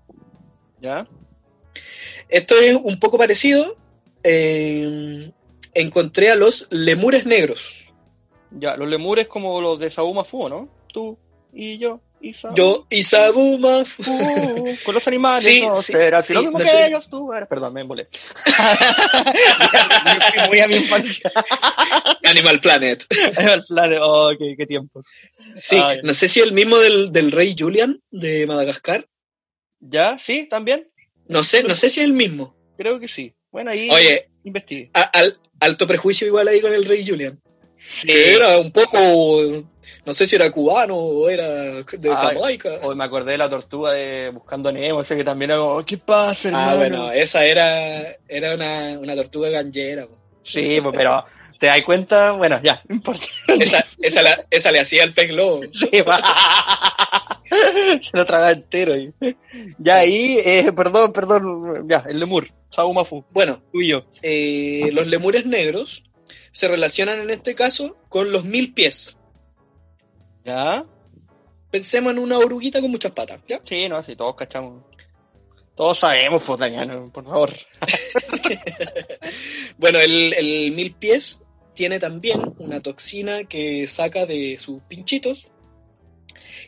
¿Ya? 0.81 1.07
Esto 2.29 2.59
es 2.59 2.75
un 2.75 2.99
poco 2.99 3.17
parecido. 3.19 3.77
eh, 4.25 5.31
encontré 5.75 6.31
a 6.31 6.35
los 6.35 6.67
lemures 6.71 7.27
negros. 7.27 7.93
Ya, 8.51 8.77
los 8.77 8.89
lemures 8.89 9.29
como 9.29 9.61
los 9.61 9.79
de 9.79 9.91
Saúl 9.91 10.15
Mafu, 10.17 10.49
¿no? 10.49 10.69
Tú 10.93 11.19
y 11.53 11.79
yo 11.79 12.01
Yo, 12.55 12.87
Isabuma. 12.91 13.85
Uh, 13.99 14.75
con 14.85 14.95
los 14.95 15.07
animales, 15.07 15.45
Sí, 15.45 15.63
no 15.67 15.77
sí, 15.77 15.93
será 15.93 16.21
sí, 16.21 16.35
lo 16.35 16.41
mismo 16.43 16.59
no 16.59 16.65
que 16.65 16.71
sé. 16.71 16.87
ellos, 16.87 17.07
tú 17.11 17.33
eres- 17.33 17.49
Perdón, 17.49 17.75
me 17.75 17.81
embolé. 17.83 18.09
Muy 20.49 20.61
a 20.61 20.69
mi 20.69 20.77
infancia. 20.77 21.31
Animal 22.25 22.61
Planet. 22.61 23.05
Al 23.37 23.65
plan, 23.65 23.93
oh, 24.01 24.31
qué, 24.39 24.55
qué 24.57 24.67
tiempo. 24.67 25.03
Sí, 25.57 25.79
no 26.03 26.15
sé 26.15 26.29
si 26.29 26.41
el 26.41 26.53
mismo 26.53 26.79
del, 26.79 27.13
del 27.13 27.33
rey 27.33 27.55
Julian 27.59 28.01
de 28.11 28.47
Madagascar. 28.47 29.07
¿Ya? 29.81 30.19
¿Sí? 30.19 30.47
¿También? 30.49 30.89
No 31.29 31.45
sé, 31.45 31.63
no 31.63 31.77
sé 31.77 31.91
si 31.91 32.01
es 32.01 32.07
el 32.07 32.13
mismo. 32.13 32.55
Creo 32.77 33.01
que 33.01 33.09
sí. 33.09 33.35
Bueno, 33.51 33.71
ahí 33.71 33.89
Oye, 33.91 34.29
investigué. 34.45 34.91
al- 34.93 35.39
alto 35.61 35.87
prejuicio 35.87 36.27
igual 36.27 36.49
ahí 36.49 36.61
con 36.61 36.73
el 36.75 36.85
rey 36.85 37.07
Julian. 37.07 37.41
Sí. 38.01 38.09
Que 38.09 38.35
era 38.35 38.59
un 38.59 38.73
poco, 38.73 39.65
no 40.07 40.13
sé 40.13 40.27
si 40.27 40.37
era 40.37 40.51
cubano 40.51 40.97
o 40.97 41.29
era 41.29 41.49
de 41.51 41.85
Ay, 42.11 42.17
Jamaica. 42.39 42.71
Hoy 42.83 42.95
me 42.97 43.05
acordé 43.05 43.33
de 43.33 43.39
la 43.39 43.51
tortuga 43.51 43.93
de 43.93 44.31
Buscando 44.31 44.69
a 44.69 44.73
Nemo, 44.73 45.01
ese 45.03 45.17
que 45.17 45.25
también 45.25 45.51
era 45.51 45.61
como, 45.61 45.85
¿qué 45.85 45.99
pasa, 45.99 46.49
Ah, 46.55 46.75
bueno, 46.77 47.11
esa 47.13 47.45
era, 47.45 48.17
era 48.29 48.55
una, 48.55 48.99
una 48.99 49.15
tortuga 49.17 49.51
ganllera. 49.51 50.07
po. 50.07 50.17
Sí, 50.45 50.79
pues, 50.81 50.95
pero 50.97 51.25
te 51.59 51.67
das 51.67 51.83
cuenta, 51.83 52.33
bueno, 52.33 52.61
ya, 52.63 52.81
no 52.89 52.95
importa. 52.95 53.27
Esa, 53.59 53.85
esa, 54.01 54.23
la- 54.23 54.47
esa 54.51 54.71
le 54.73 54.81
hacía 54.81 55.03
el 55.05 55.13
pez 55.13 55.29
globo. 55.29 55.61
Sí. 57.49 58.03
Se 58.11 58.17
lo 58.17 58.27
tragaba 58.27 58.51
entero. 58.53 58.97
y- 58.97 59.13
Ya 59.79 59.97
ahí, 59.97 60.39
eh, 60.45 60.73
perdón, 60.75 61.13
perdón, 61.13 61.89
ya, 61.89 62.05
el 62.09 62.19
lemur, 62.21 62.49
Saumafu, 62.71 63.25
Bueno, 63.31 63.63
tuyo. 63.73 64.05
eh, 64.23 64.91
los 64.93 65.07
lemures 65.07 65.47
negros 65.47 66.03
se 66.51 66.69
relacionan 66.69 67.21
en 67.21 67.31
este 67.31 67.55
caso 67.55 67.97
con 68.09 68.33
los 68.33 68.45
mil 68.45 68.73
pies. 68.75 69.16
¿Ya? 70.47 70.87
Pensemos 71.73 72.13
en 72.13 72.21
una 72.21 72.39
oruguita 72.39 72.81
con 72.81 72.93
muchas 72.93 73.11
patas, 73.11 73.41
¿ya? 73.49 73.61
Sí, 73.65 73.89
no, 73.89 74.03
sí, 74.05 74.15
todos 74.15 74.37
cachamos. 74.37 74.85
Todos 75.75 75.99
sabemos, 75.99 76.43
pues, 76.47 76.59
Daniel, 76.59 77.11
por 77.13 77.25
favor. 77.25 77.53
Bueno, 79.79 79.99
el, 80.01 80.33
el 80.33 80.73
mil 80.73 80.95
pies 80.95 81.43
tiene 81.75 81.99
también 81.99 82.55
una 82.59 82.81
toxina 82.81 83.45
que 83.45 83.87
saca 83.87 84.25
de 84.25 84.57
sus 84.59 84.81
pinchitos 84.85 85.49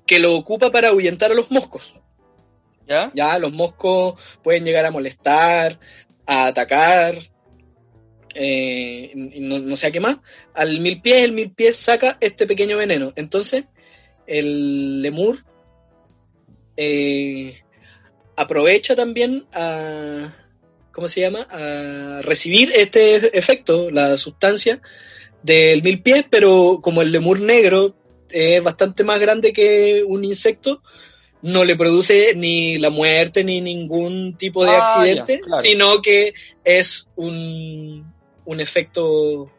que 0.06 0.18
lo 0.18 0.34
ocupa 0.34 0.70
para 0.70 0.88
ahuyentar 0.88 1.30
a 1.30 1.34
los 1.34 1.50
moscos. 1.50 1.94
¿Ya? 2.86 3.10
Ya, 3.14 3.38
los 3.38 3.52
moscos 3.52 4.20
pueden 4.42 4.64
llegar 4.64 4.84
a 4.84 4.90
molestar, 4.90 5.78
a 6.26 6.46
atacar. 6.46 7.16
Eh, 8.34 9.12
no, 9.14 9.58
no 9.58 9.76
sé 9.76 9.86
a 9.86 9.90
qué 9.90 10.00
más, 10.00 10.18
al 10.54 10.80
mil 10.80 11.00
pies, 11.00 11.24
el 11.24 11.32
mil 11.32 11.50
pies 11.50 11.76
saca 11.76 12.18
este 12.20 12.46
pequeño 12.46 12.76
veneno. 12.76 13.12
Entonces, 13.16 13.64
el 14.26 15.02
lemur 15.02 15.38
eh, 16.76 17.60
aprovecha 18.36 18.94
también 18.94 19.46
a, 19.52 20.32
¿cómo 20.92 21.08
se 21.08 21.20
llama? 21.20 21.46
A 21.50 22.20
recibir 22.22 22.70
este 22.74 23.36
efecto, 23.38 23.90
la 23.90 24.16
sustancia 24.16 24.80
del 25.42 25.82
mil 25.82 26.02
pies, 26.02 26.24
pero 26.28 26.80
como 26.82 27.02
el 27.02 27.10
lemur 27.12 27.40
negro 27.40 27.96
es 28.30 28.62
bastante 28.62 29.04
más 29.04 29.18
grande 29.18 29.52
que 29.52 30.04
un 30.06 30.24
insecto, 30.24 30.82
no 31.40 31.64
le 31.64 31.76
produce 31.76 32.34
ni 32.34 32.78
la 32.78 32.90
muerte 32.90 33.44
ni 33.44 33.60
ningún 33.60 34.36
tipo 34.36 34.64
de 34.64 34.72
Ah, 34.72 34.82
accidente, 34.82 35.34
ya, 35.34 35.40
claro. 35.40 35.62
sino 35.62 36.02
que 36.02 36.34
es 36.64 37.06
un, 37.16 38.12
un 38.48 38.60
efecto 38.60 39.50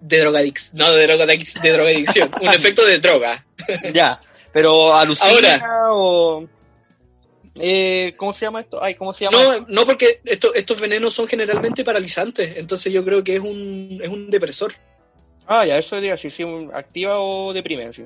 de 0.00 0.20
drogadicción, 0.20 0.76
no 0.76 0.92
de, 0.92 1.06
drogadicción, 1.06 1.62
de 1.62 1.72
drogadicción, 1.72 2.30
un 2.40 2.48
efecto 2.54 2.84
de 2.86 2.98
droga. 3.00 3.44
Ya, 3.92 4.20
pero 4.52 4.94
alucina 4.94 5.30
Ahora. 5.30 5.92
o... 5.92 6.46
Eh, 7.56 8.14
¿Cómo 8.16 8.32
se 8.32 8.44
llama 8.44 8.60
esto? 8.60 8.82
Ay, 8.82 8.94
¿cómo 8.94 9.12
se 9.14 9.24
llama? 9.24 9.38
No, 9.42 9.66
no 9.68 9.84
porque 9.84 10.20
esto- 10.24 10.54
estos 10.54 10.80
venenos 10.80 11.14
son 11.14 11.26
generalmente 11.28 11.84
paralizantes, 11.84 12.56
entonces 12.56 12.92
yo 12.92 13.04
creo 13.04 13.22
que 13.22 13.36
es 13.36 13.40
un, 13.40 14.00
es 14.02 14.08
un 14.08 14.28
depresor. 14.30 14.74
Ah, 15.46 15.64
ya, 15.66 15.78
eso 15.78 15.96
diría 15.96 16.16
si 16.16 16.30
sí, 16.30 16.44
activa 16.72 17.18
o 17.20 17.52
deprime. 17.52 17.92
sí. 17.92 18.04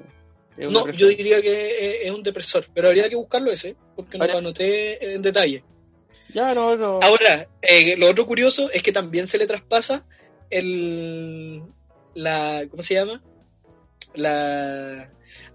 No, 0.58 0.80
depresor. 0.80 0.92
yo 0.96 1.06
diría 1.08 1.40
que 1.42 2.00
es, 2.00 2.06
es 2.06 2.10
un 2.10 2.22
depresor, 2.22 2.66
pero 2.74 2.88
habría 2.88 3.08
que 3.08 3.16
buscarlo 3.16 3.50
ese, 3.50 3.76
porque 3.96 4.18
no 4.18 4.26
lo 4.26 4.38
anoté 4.38 5.14
en 5.14 5.22
detalle. 5.22 5.62
Ya, 6.34 6.54
no, 6.54 6.74
eso... 6.74 7.00
Ahora, 7.02 7.48
eh, 7.62 7.96
lo 7.96 8.08
otro 8.10 8.26
curioso 8.26 8.70
es 8.72 8.82
que 8.82 8.92
también 8.92 9.26
se 9.26 9.38
le 9.38 9.46
traspasa 9.46 10.04
el 10.50 11.62
la 12.14 12.64
¿cómo 12.70 12.82
se 12.82 12.94
llama? 12.94 13.22
La 14.14 15.10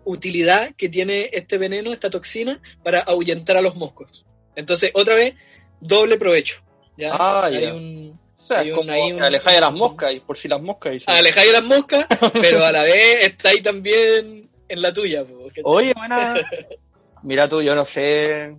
utilidad 0.05 0.71
que 0.75 0.89
tiene 0.89 1.29
este 1.33 1.57
veneno, 1.57 1.91
esta 1.93 2.09
toxina, 2.09 2.61
para 2.83 2.99
ahuyentar 3.01 3.57
a 3.57 3.61
los 3.61 3.75
moscos. 3.75 4.25
Entonces, 4.55 4.91
otra 4.93 5.15
vez, 5.15 5.35
doble 5.79 6.17
provecho. 6.17 6.61
¿ya? 6.97 7.11
Ah, 7.13 7.45
Hay 7.45 7.61
ya. 7.61 7.73
un- 7.73 8.19
O 8.39 8.45
sea, 8.47 8.59
hay 8.59 8.69
un- 8.71 8.75
como 8.77 8.91
hay 8.91 9.11
un- 9.13 9.23
alejáis 9.23 9.57
a 9.57 9.61
las 9.61 9.73
moscas, 9.73 10.13
y 10.13 10.19
por 10.19 10.37
si 10.37 10.47
las 10.47 10.61
moscas. 10.61 10.93
y 10.95 10.99
sí. 10.99 11.05
alejáis 11.07 11.49
a 11.49 11.53
las 11.53 11.63
moscas, 11.63 12.05
pero 12.33 12.63
a 12.65 12.71
la 12.71 12.83
vez 12.83 13.25
está 13.25 13.49
ahí 13.49 13.61
también 13.61 14.49
en 14.67 14.81
la 14.81 14.91
tuya. 14.93 15.23
po. 15.25 15.49
Oye, 15.63 15.93
buena. 15.95 16.35
Mira 17.23 17.47
tú, 17.49 17.61
yo 17.61 17.73
no 17.73 17.85
sé. 17.85 18.55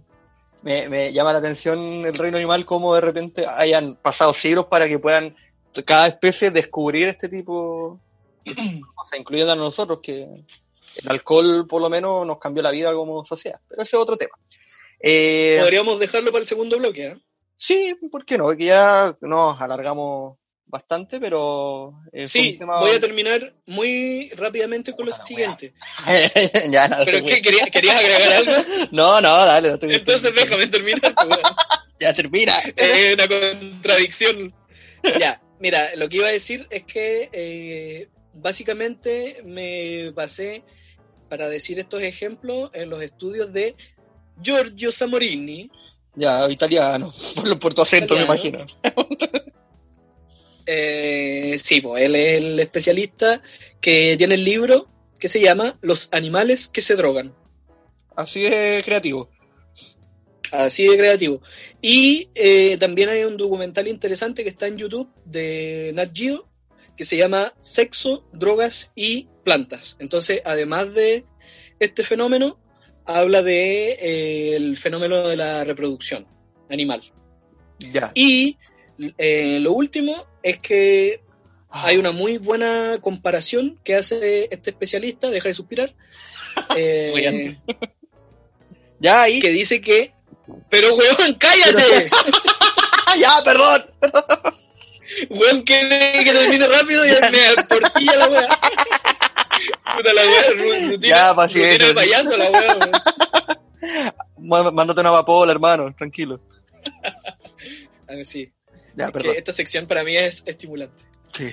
Me, 0.64 0.88
me 0.88 1.12
llama 1.12 1.32
la 1.32 1.38
atención 1.38 1.78
el 2.06 2.14
reino 2.14 2.38
animal 2.38 2.64
cómo 2.64 2.94
de 2.94 3.02
repente 3.02 3.46
hayan 3.46 3.96
pasado 3.96 4.32
siglos 4.32 4.66
para 4.66 4.88
que 4.88 4.98
puedan 4.98 5.36
cada 5.82 6.06
especie 6.06 6.50
descubrir 6.50 7.08
este 7.08 7.28
tipo 7.28 8.00
de 8.44 8.80
cosas, 8.96 9.18
incluyendo 9.18 9.52
a 9.52 9.56
nosotros, 9.56 10.00
que 10.02 10.22
el 10.22 11.08
alcohol 11.08 11.66
por 11.68 11.82
lo 11.82 11.90
menos 11.90 12.26
nos 12.26 12.38
cambió 12.38 12.62
la 12.62 12.70
vida 12.70 12.92
como 12.94 13.24
sociedad. 13.24 13.60
Pero 13.68 13.82
ese 13.82 13.96
es 13.96 14.02
otro 14.02 14.16
tema. 14.16 14.34
Eh, 15.00 15.58
Podríamos 15.60 15.98
dejarlo 15.98 16.32
para 16.32 16.42
el 16.42 16.48
segundo 16.48 16.78
bloque. 16.78 17.06
¿eh? 17.08 17.16
sí, 17.56 17.94
¿por 18.10 18.24
qué 18.24 18.38
no? 18.38 18.48
Que 18.56 18.64
ya 18.66 19.16
nos 19.20 19.60
alargamos 19.60 20.38
bastante, 20.74 21.20
pero 21.20 21.94
es 22.12 22.30
Sí, 22.30 22.56
tema... 22.58 22.80
voy 22.80 22.90
a 22.96 22.98
terminar 22.98 23.54
muy 23.66 24.28
rápidamente 24.36 24.92
con 24.92 25.06
lo 25.06 25.12
Puta 25.12 25.22
la 25.22 25.26
siguiente. 25.28 25.72
ya, 26.70 26.88
no, 26.88 26.96
¿Pero 27.04 27.24
qué? 27.24 27.40
¿Querías, 27.40 27.70
querías 27.70 27.96
agregar 27.96 28.32
algo? 28.32 28.88
no, 28.90 29.20
no, 29.20 29.36
dale. 29.46 29.70
no 29.70 29.78
te- 29.78 29.94
Entonces 29.94 30.34
déjame 30.34 30.66
terminar. 30.66 31.00
pues, 31.14 31.28
bueno. 31.28 31.42
Ya 32.00 32.12
termina. 32.12 32.58
Es 32.76 33.14
una 33.14 33.28
contradicción. 33.28 34.52
Ya, 35.20 35.40
mira, 35.60 35.94
lo 35.94 36.08
que 36.08 36.16
iba 36.16 36.26
a 36.26 36.32
decir 36.32 36.66
es 36.70 36.82
que 36.84 37.28
eh, 37.32 38.08
básicamente 38.34 39.40
me 39.44 40.10
basé 40.10 40.64
para 41.28 41.48
decir 41.48 41.78
estos 41.78 42.02
ejemplos 42.02 42.70
en 42.74 42.90
los 42.90 43.00
estudios 43.00 43.52
de 43.52 43.76
Giorgio 44.42 44.90
Samorini. 44.90 45.70
Ya, 46.16 46.50
italiano. 46.50 47.14
Por, 47.36 47.58
por 47.60 47.74
tu 47.74 47.82
acento, 47.82 48.14
Italiano. 48.16 48.34
me 48.34 48.48
imagino. 48.50 49.43
Eh, 50.66 51.56
sí, 51.62 51.80
pues 51.80 52.02
él 52.02 52.14
es 52.16 52.42
el 52.42 52.60
especialista 52.60 53.42
que 53.80 54.14
tiene 54.16 54.36
el 54.36 54.44
libro 54.44 54.88
que 55.18 55.28
se 55.28 55.40
llama 55.40 55.78
Los 55.80 56.08
animales 56.12 56.68
que 56.68 56.80
se 56.80 56.96
drogan. 56.96 57.34
Así 58.16 58.42
de 58.42 58.82
creativo. 58.84 59.30
Así 60.50 60.86
de 60.86 60.96
creativo. 60.96 61.42
Y 61.82 62.28
eh, 62.34 62.76
también 62.78 63.08
hay 63.08 63.24
un 63.24 63.36
documental 63.36 63.88
interesante 63.88 64.44
que 64.44 64.50
está 64.50 64.66
en 64.66 64.78
YouTube 64.78 65.10
de 65.24 65.92
Nat 65.94 66.10
Geo 66.14 66.48
que 66.96 67.04
se 67.04 67.16
llama 67.16 67.52
Sexo, 67.60 68.24
Drogas 68.32 68.92
y 68.94 69.28
Plantas. 69.44 69.96
Entonces, 69.98 70.42
además 70.44 70.94
de 70.94 71.24
este 71.80 72.04
fenómeno, 72.04 72.58
habla 73.04 73.42
de 73.42 73.92
eh, 73.92 74.56
el 74.56 74.76
fenómeno 74.76 75.28
de 75.28 75.36
la 75.36 75.64
reproducción 75.64 76.26
animal. 76.70 77.02
Ya. 77.92 78.12
Y 78.14 78.58
eh, 79.18 79.58
lo 79.60 79.72
último 79.72 80.24
es 80.42 80.58
que 80.58 81.20
Ah. 81.76 81.86
hay 81.86 81.96
una 81.96 82.12
muy 82.12 82.38
buena 82.38 82.98
comparación 83.00 83.80
que 83.82 83.96
hace 83.96 84.44
este 84.52 84.70
especialista, 84.70 85.28
deja 85.30 85.48
de 85.48 85.54
suspirar, 85.54 85.92
eh, 86.76 87.08
Muy 87.12 87.20
bien. 87.20 87.60
Ya 89.00 89.22
ahí. 89.22 89.40
que 89.40 89.48
dice 89.48 89.80
que, 89.80 90.12
pero 90.70 90.94
weón, 90.94 91.34
cállate. 91.36 92.08
ya, 93.18 93.42
perdón. 93.44 93.86
Weón, 95.30 95.62
quiere 95.62 96.22
que 96.24 96.32
termine 96.32 96.66
rápido 96.68 97.04
y 97.04 97.10
me 97.10 97.62
portilla 97.68 98.16
la 98.18 98.26
weá. 98.28 98.48
Puta 99.96 100.12
la 100.14 100.22
weá, 100.22 100.42
ru- 100.50 100.90
rutina, 100.92 101.08
Ya, 101.08 101.34
paciencia. 101.34 101.72
rutina 101.72 101.88
de 101.88 101.94
payaso 101.94 102.36
la 102.36 102.50
weá. 102.50 102.76
weón. 102.76 102.90
Má- 104.48 104.70
Mándate 104.72 105.00
una 105.00 105.10
vapola, 105.10 105.50
hermano. 105.52 105.92
Tranquilo. 105.98 106.40
A 108.06 108.12
ver, 108.14 108.24
sí, 108.24 108.52
Ya, 108.96 109.06
es 109.06 109.22
que 109.22 109.30
esta 109.32 109.52
sección 109.52 109.86
para 109.86 110.04
mí 110.04 110.16
es 110.16 110.42
estimulante. 110.46 111.04
Sí. 111.36 111.50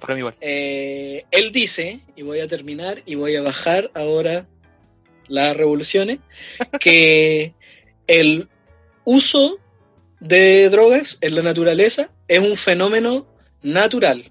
Para 0.00 0.14
mí 0.14 0.20
igual. 0.20 0.36
Eh, 0.40 1.24
él 1.30 1.52
dice, 1.52 2.00
y 2.16 2.22
voy 2.22 2.40
a 2.40 2.48
terminar 2.48 3.02
y 3.06 3.14
voy 3.14 3.36
a 3.36 3.42
bajar 3.42 3.90
ahora 3.94 4.48
las 5.28 5.56
revoluciones, 5.56 6.18
que 6.80 7.54
el 8.06 8.48
uso 9.04 9.58
de 10.20 10.68
drogas 10.70 11.18
en 11.20 11.34
la 11.34 11.42
naturaleza 11.42 12.10
es 12.28 12.40
un 12.40 12.56
fenómeno 12.56 13.26
natural. 13.62 14.30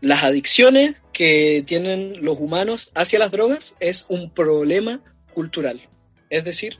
Las 0.00 0.24
adicciones 0.24 1.00
que 1.12 1.62
tienen 1.66 2.24
los 2.24 2.38
humanos 2.38 2.90
hacia 2.94 3.18
las 3.18 3.30
drogas 3.30 3.74
es 3.78 4.04
un 4.08 4.30
problema 4.30 5.00
cultural. 5.32 5.80
Es 6.28 6.44
decir, 6.44 6.78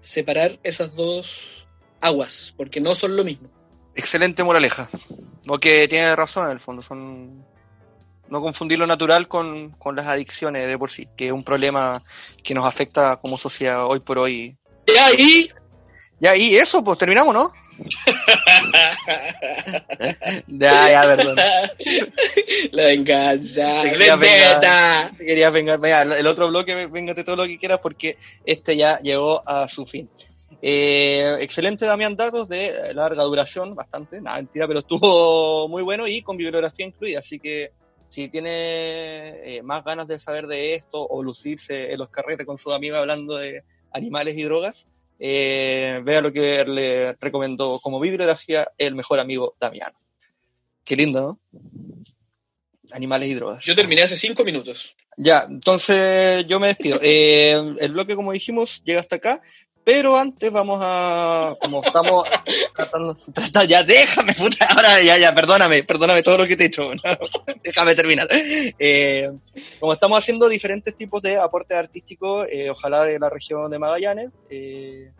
separar 0.00 0.58
esas 0.62 0.94
dos 0.94 1.66
aguas, 2.00 2.54
porque 2.56 2.80
no 2.80 2.94
son 2.94 3.16
lo 3.16 3.24
mismo. 3.24 3.50
Excelente 3.98 4.44
moraleja. 4.44 4.88
No 5.44 5.58
que 5.58 5.88
tiene 5.88 6.14
razón 6.14 6.46
en 6.46 6.52
el 6.52 6.60
fondo. 6.60 6.82
Son. 6.82 7.44
No 8.28 8.40
confundir 8.40 8.78
lo 8.78 8.86
natural 8.86 9.26
con, 9.26 9.70
con 9.70 9.96
las 9.96 10.06
adicciones 10.06 10.68
de 10.68 10.78
por 10.78 10.92
sí, 10.92 11.08
que 11.16 11.26
es 11.26 11.32
un 11.32 11.42
problema 11.42 12.00
que 12.44 12.54
nos 12.54 12.64
afecta 12.64 13.16
como 13.16 13.38
sociedad 13.38 13.86
hoy 13.86 13.98
por 13.98 14.18
hoy. 14.18 14.56
Y 14.86 14.98
ahí 14.98 15.50
Ya, 16.20 16.36
y 16.36 16.56
eso, 16.56 16.84
pues 16.84 16.98
terminamos, 16.98 17.34
¿no? 17.34 17.52
Ya, 20.46 20.90
ya, 20.90 21.02
perdón. 21.02 21.36
La 22.72 22.84
venganza. 22.84 23.82
Te 23.82 23.90
quería. 23.92 24.18
Te 25.16 25.24
quería 25.24 25.50
vengar, 25.50 25.80
vea, 25.80 26.02
el 26.02 26.26
otro 26.26 26.48
bloque, 26.48 26.86
véngate 26.86 27.24
todo 27.24 27.36
lo 27.36 27.46
que 27.46 27.58
quieras 27.58 27.80
porque 27.82 28.18
este 28.44 28.76
ya 28.76 28.98
llegó 29.00 29.42
a 29.48 29.68
su 29.68 29.86
fin. 29.86 30.08
Eh, 30.60 31.36
excelente 31.40 31.86
Damián 31.86 32.16
Datos 32.16 32.48
de 32.48 32.92
larga 32.92 33.22
duración, 33.22 33.74
bastante, 33.74 34.20
nada 34.20 34.38
mentira, 34.38 34.66
pero 34.66 34.80
estuvo 34.80 35.68
muy 35.68 35.82
bueno 35.82 36.06
y 36.06 36.22
con 36.22 36.36
bibliografía 36.36 36.86
incluida, 36.86 37.20
así 37.20 37.38
que 37.38 37.70
si 38.10 38.28
tiene 38.28 39.56
eh, 39.56 39.62
más 39.62 39.84
ganas 39.84 40.08
de 40.08 40.18
saber 40.18 40.46
de 40.46 40.74
esto 40.74 41.06
o 41.06 41.22
lucirse 41.22 41.92
en 41.92 41.98
los 41.98 42.10
carretes 42.10 42.46
con 42.46 42.58
su 42.58 42.72
amiga 42.72 42.98
hablando 42.98 43.36
de 43.36 43.62
animales 43.92 44.36
y 44.36 44.42
drogas, 44.42 44.86
eh, 45.18 46.00
vea 46.04 46.20
lo 46.20 46.32
que 46.32 46.64
le 46.64 47.12
recomendó 47.14 47.80
como 47.80 48.00
bibliografía 48.00 48.68
el 48.78 48.94
mejor 48.94 49.20
amigo 49.20 49.54
Damián. 49.60 49.92
Qué 50.84 50.96
lindo, 50.96 51.20
¿no? 51.20 51.62
Animales 52.90 53.28
y 53.28 53.34
drogas. 53.34 53.62
Yo 53.64 53.74
terminé 53.74 54.02
hace 54.02 54.16
cinco 54.16 54.44
minutos. 54.44 54.96
Ya, 55.16 55.46
entonces 55.48 56.46
yo 56.46 56.58
me 56.58 56.68
despido. 56.68 56.98
Eh, 57.02 57.76
el 57.78 57.92
bloque, 57.92 58.14
como 58.14 58.32
dijimos, 58.32 58.80
llega 58.84 59.00
hasta 59.00 59.16
acá, 59.16 59.42
pero 59.88 60.18
antes 60.18 60.52
vamos 60.52 60.78
a, 60.82 61.56
como 61.62 61.82
estamos 61.82 62.24
tratando, 62.76 63.16
trata- 63.32 63.64
ya 63.64 63.82
déjame, 63.82 64.34
puta, 64.34 64.66
ahora 64.66 65.00
ya, 65.02 65.16
ya, 65.16 65.34
perdóname, 65.34 65.82
perdóname 65.82 66.22
todo 66.22 66.36
lo 66.36 66.46
que 66.46 66.58
te 66.58 66.64
he 66.64 66.66
hecho, 66.66 66.94
no, 66.94 67.00
déjame 67.64 67.94
terminar. 67.94 68.28
Eh, 68.30 69.30
como 69.80 69.94
estamos 69.94 70.18
haciendo 70.18 70.46
diferentes 70.46 70.94
tipos 70.94 71.22
de 71.22 71.38
aportes 71.38 71.74
artísticos, 71.78 72.46
eh, 72.50 72.68
ojalá 72.68 73.04
de 73.04 73.18
la 73.18 73.30
región 73.30 73.70
de 73.70 73.78
Magallanes, 73.78 74.30
eh, 74.50 75.10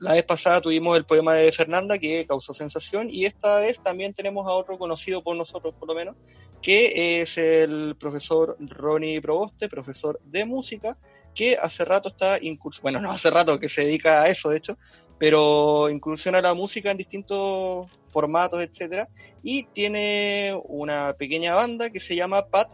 La 0.00 0.14
vez 0.14 0.24
pasada 0.24 0.60
tuvimos 0.60 0.96
el 0.96 1.04
poema 1.04 1.34
de 1.34 1.52
Fernanda 1.52 1.96
que 1.96 2.26
causó 2.26 2.52
sensación 2.54 3.08
y 3.10 3.24
esta 3.24 3.58
vez 3.60 3.80
también 3.84 4.14
tenemos 4.14 4.48
a 4.48 4.50
otro 4.50 4.78
conocido 4.78 5.22
por 5.22 5.36
nosotros 5.36 5.74
por 5.78 5.86
lo 5.88 5.94
menos, 5.94 6.16
que 6.60 7.20
es 7.20 7.38
el 7.38 7.94
profesor 8.00 8.56
Ronnie 8.58 9.20
Proboste, 9.20 9.68
profesor 9.68 10.18
de 10.24 10.44
música, 10.44 10.96
que 11.38 11.56
hace 11.56 11.84
rato 11.84 12.08
está 12.08 12.42
incursionando, 12.42 12.98
bueno, 12.98 13.00
no 13.12 13.14
hace 13.14 13.30
rato 13.30 13.60
que 13.60 13.68
se 13.68 13.82
dedica 13.84 14.22
a 14.22 14.28
eso 14.28 14.48
de 14.48 14.58
hecho, 14.58 14.76
pero 15.18 15.88
incursiona 15.88 16.40
la 16.40 16.52
música 16.52 16.90
en 16.90 16.96
distintos 16.96 17.86
formatos, 18.10 18.60
etcétera, 18.60 19.08
y 19.44 19.64
tiene 19.66 20.58
una 20.64 21.12
pequeña 21.12 21.54
banda 21.54 21.90
que 21.90 22.00
se 22.00 22.16
llama 22.16 22.46
Pat 22.46 22.70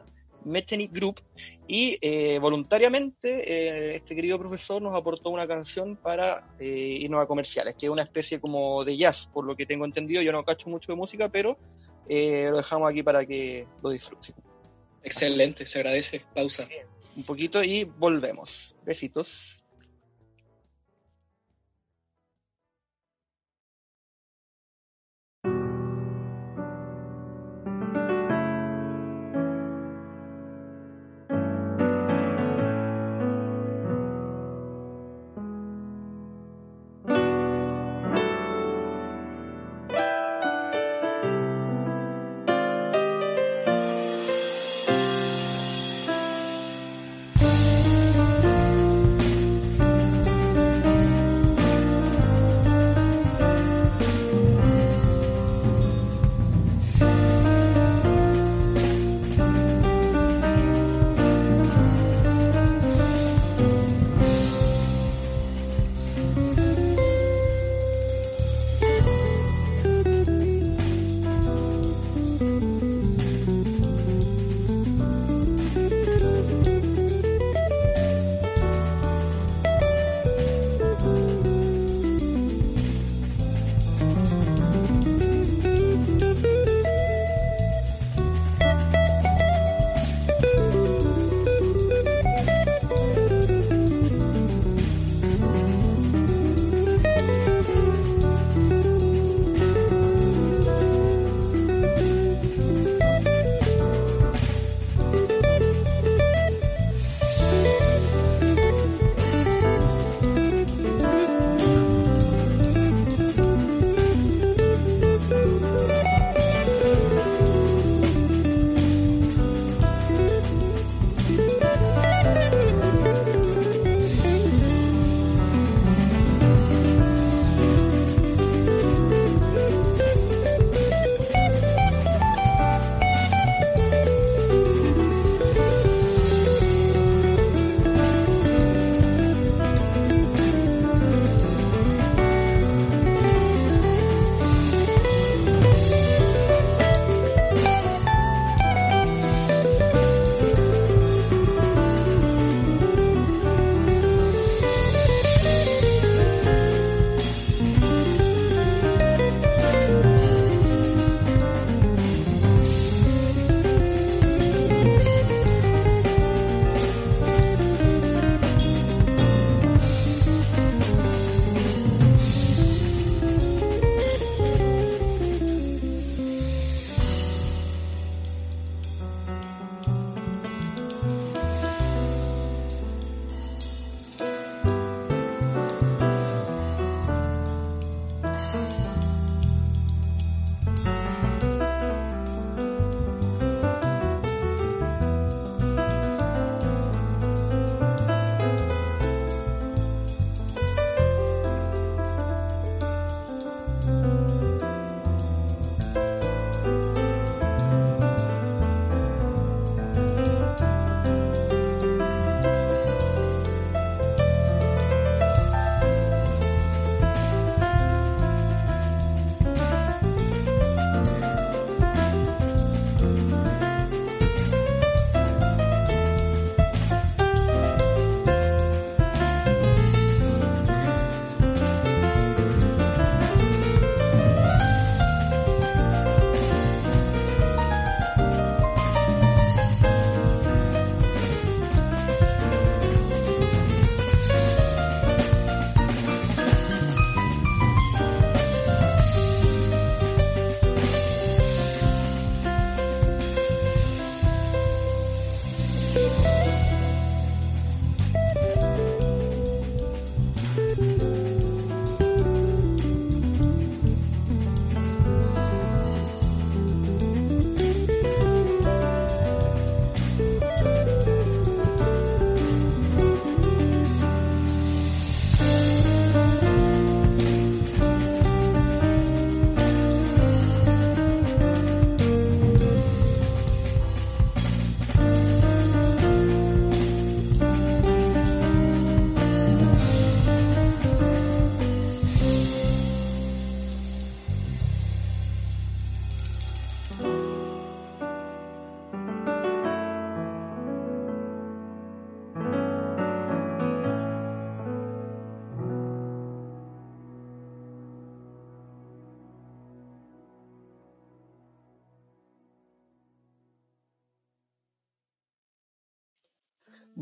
Metheny 0.47 0.89
Group, 0.89 1.21
y 1.67 1.99
eh, 2.01 2.39
voluntariamente 2.39 3.29
eh, 3.29 3.97
este 3.97 4.15
querido 4.15 4.39
profesor 4.39 4.83
nos 4.83 4.95
aportó 4.95 5.31
una 5.31 5.47
canción 5.47 5.97
para 5.97 6.47
eh, 6.59 6.99
irnos 7.01 7.23
a 7.23 7.27
comerciales, 7.27 7.75
que 7.75 7.87
es 7.87 7.91
una 7.91 8.03
especie 8.03 8.39
como 8.39 8.85
de 8.85 8.97
jazz, 8.97 9.29
por 9.33 9.47
lo 9.47 9.57
que 9.57 9.65
tengo 9.65 9.87
entendido. 9.87 10.21
Yo 10.21 10.33
no 10.33 10.45
cacho 10.45 10.69
mucho 10.69 10.93
de 10.93 10.97
música, 10.97 11.31
pero 11.31 11.57
lo 12.07 12.57
dejamos 12.59 12.91
aquí 12.91 13.03
para 13.03 13.25
que 13.25 13.67
lo 13.83 13.89
disfruten. 13.89 14.35
Excelente, 15.03 15.65
se 15.65 15.79
agradece. 15.79 16.23
Pausa. 16.35 16.69
Un 17.17 17.25
poquito 17.25 17.63
y 17.63 17.85
volvemos. 17.85 18.75
Besitos. 18.85 19.29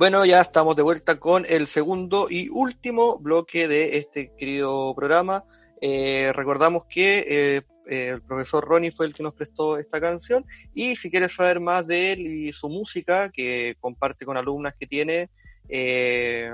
Bueno, 0.02 0.24
ya 0.24 0.40
estamos 0.40 0.74
de 0.74 0.82
vuelta 0.82 1.20
con 1.20 1.46
el 1.48 1.68
segundo 1.68 2.26
y 2.28 2.48
último 2.48 3.18
bloque 3.20 3.68
de 3.68 3.98
este 3.98 4.32
querido 4.36 4.92
programa. 4.96 5.44
Eh, 5.80 6.32
recordamos 6.34 6.86
que 6.86 7.18
eh, 7.20 7.62
eh, 7.86 8.08
el 8.08 8.20
profesor 8.20 8.64
Ronnie 8.64 8.90
fue 8.90 9.06
el 9.06 9.14
que 9.14 9.22
nos 9.22 9.32
prestó 9.32 9.78
esta 9.78 10.00
canción 10.00 10.44
y 10.74 10.96
si 10.96 11.08
quieres 11.08 11.32
saber 11.36 11.60
más 11.60 11.86
de 11.86 12.14
él 12.14 12.20
y 12.26 12.52
su 12.52 12.68
música, 12.68 13.30
que 13.30 13.76
comparte 13.78 14.24
con 14.24 14.36
alumnas 14.36 14.74
que 14.76 14.88
tiene, 14.88 15.30
eh, 15.68 16.50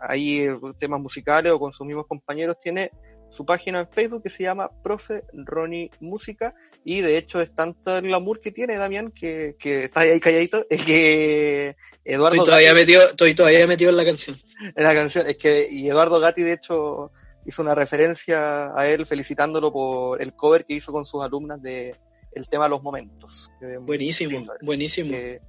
ahí 0.00 0.46
temas 0.78 1.02
musicales 1.02 1.52
o 1.52 1.58
con 1.58 1.74
sus 1.74 1.86
mismos 1.86 2.06
compañeros, 2.06 2.58
tiene 2.60 2.92
su 3.28 3.44
página 3.44 3.80
en 3.80 3.88
Facebook 3.88 4.22
que 4.22 4.30
se 4.30 4.44
llama 4.44 4.70
Profe 4.82 5.24
Ronnie 5.34 5.90
Música 6.00 6.54
y 6.84 7.00
de 7.02 7.18
hecho 7.18 7.40
es 7.40 7.54
tanto 7.54 7.96
el 7.98 8.04
glamour 8.06 8.40
que 8.40 8.52
tiene 8.52 8.76
Damián 8.76 9.12
que, 9.12 9.54
que 9.58 9.84
está 9.84 10.00
ahí 10.00 10.18
calladito, 10.20 10.66
es 10.70 10.84
que 10.84 11.76
Eduardo 12.04 12.36
Estoy 12.36 12.46
todavía, 12.46 12.70
Gatti- 12.72 12.74
metido, 12.74 13.02
estoy 13.02 13.34
todavía 13.34 13.66
metido 13.66 13.90
en 13.90 13.96
la 13.96 14.04
canción. 14.04 14.36
en 14.74 14.84
la 14.84 14.94
canción, 14.94 15.26
es 15.26 15.36
que 15.36 15.68
y 15.70 15.88
Eduardo 15.88 16.18
Gatti 16.20 16.42
de 16.42 16.54
hecho 16.54 17.10
hizo 17.46 17.62
una 17.62 17.74
referencia 17.74 18.70
a 18.76 18.88
él 18.88 19.06
felicitándolo 19.06 19.72
por 19.72 20.20
el 20.22 20.34
cover 20.34 20.64
que 20.64 20.74
hizo 20.74 20.92
con 20.92 21.04
sus 21.04 21.22
alumnas 21.22 21.60
de 21.62 21.94
el 22.32 22.48
tema 22.48 22.68
Los 22.68 22.82
Momentos. 22.82 23.50
Buenísimo, 23.80 24.44
buenísimo. 24.62 25.14
eh, 25.14 25.40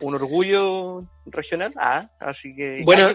un 0.00 0.14
orgullo 0.14 1.02
regional, 1.26 1.72
ah, 1.76 2.08
así 2.20 2.54
que 2.54 2.82
buena, 2.84 3.14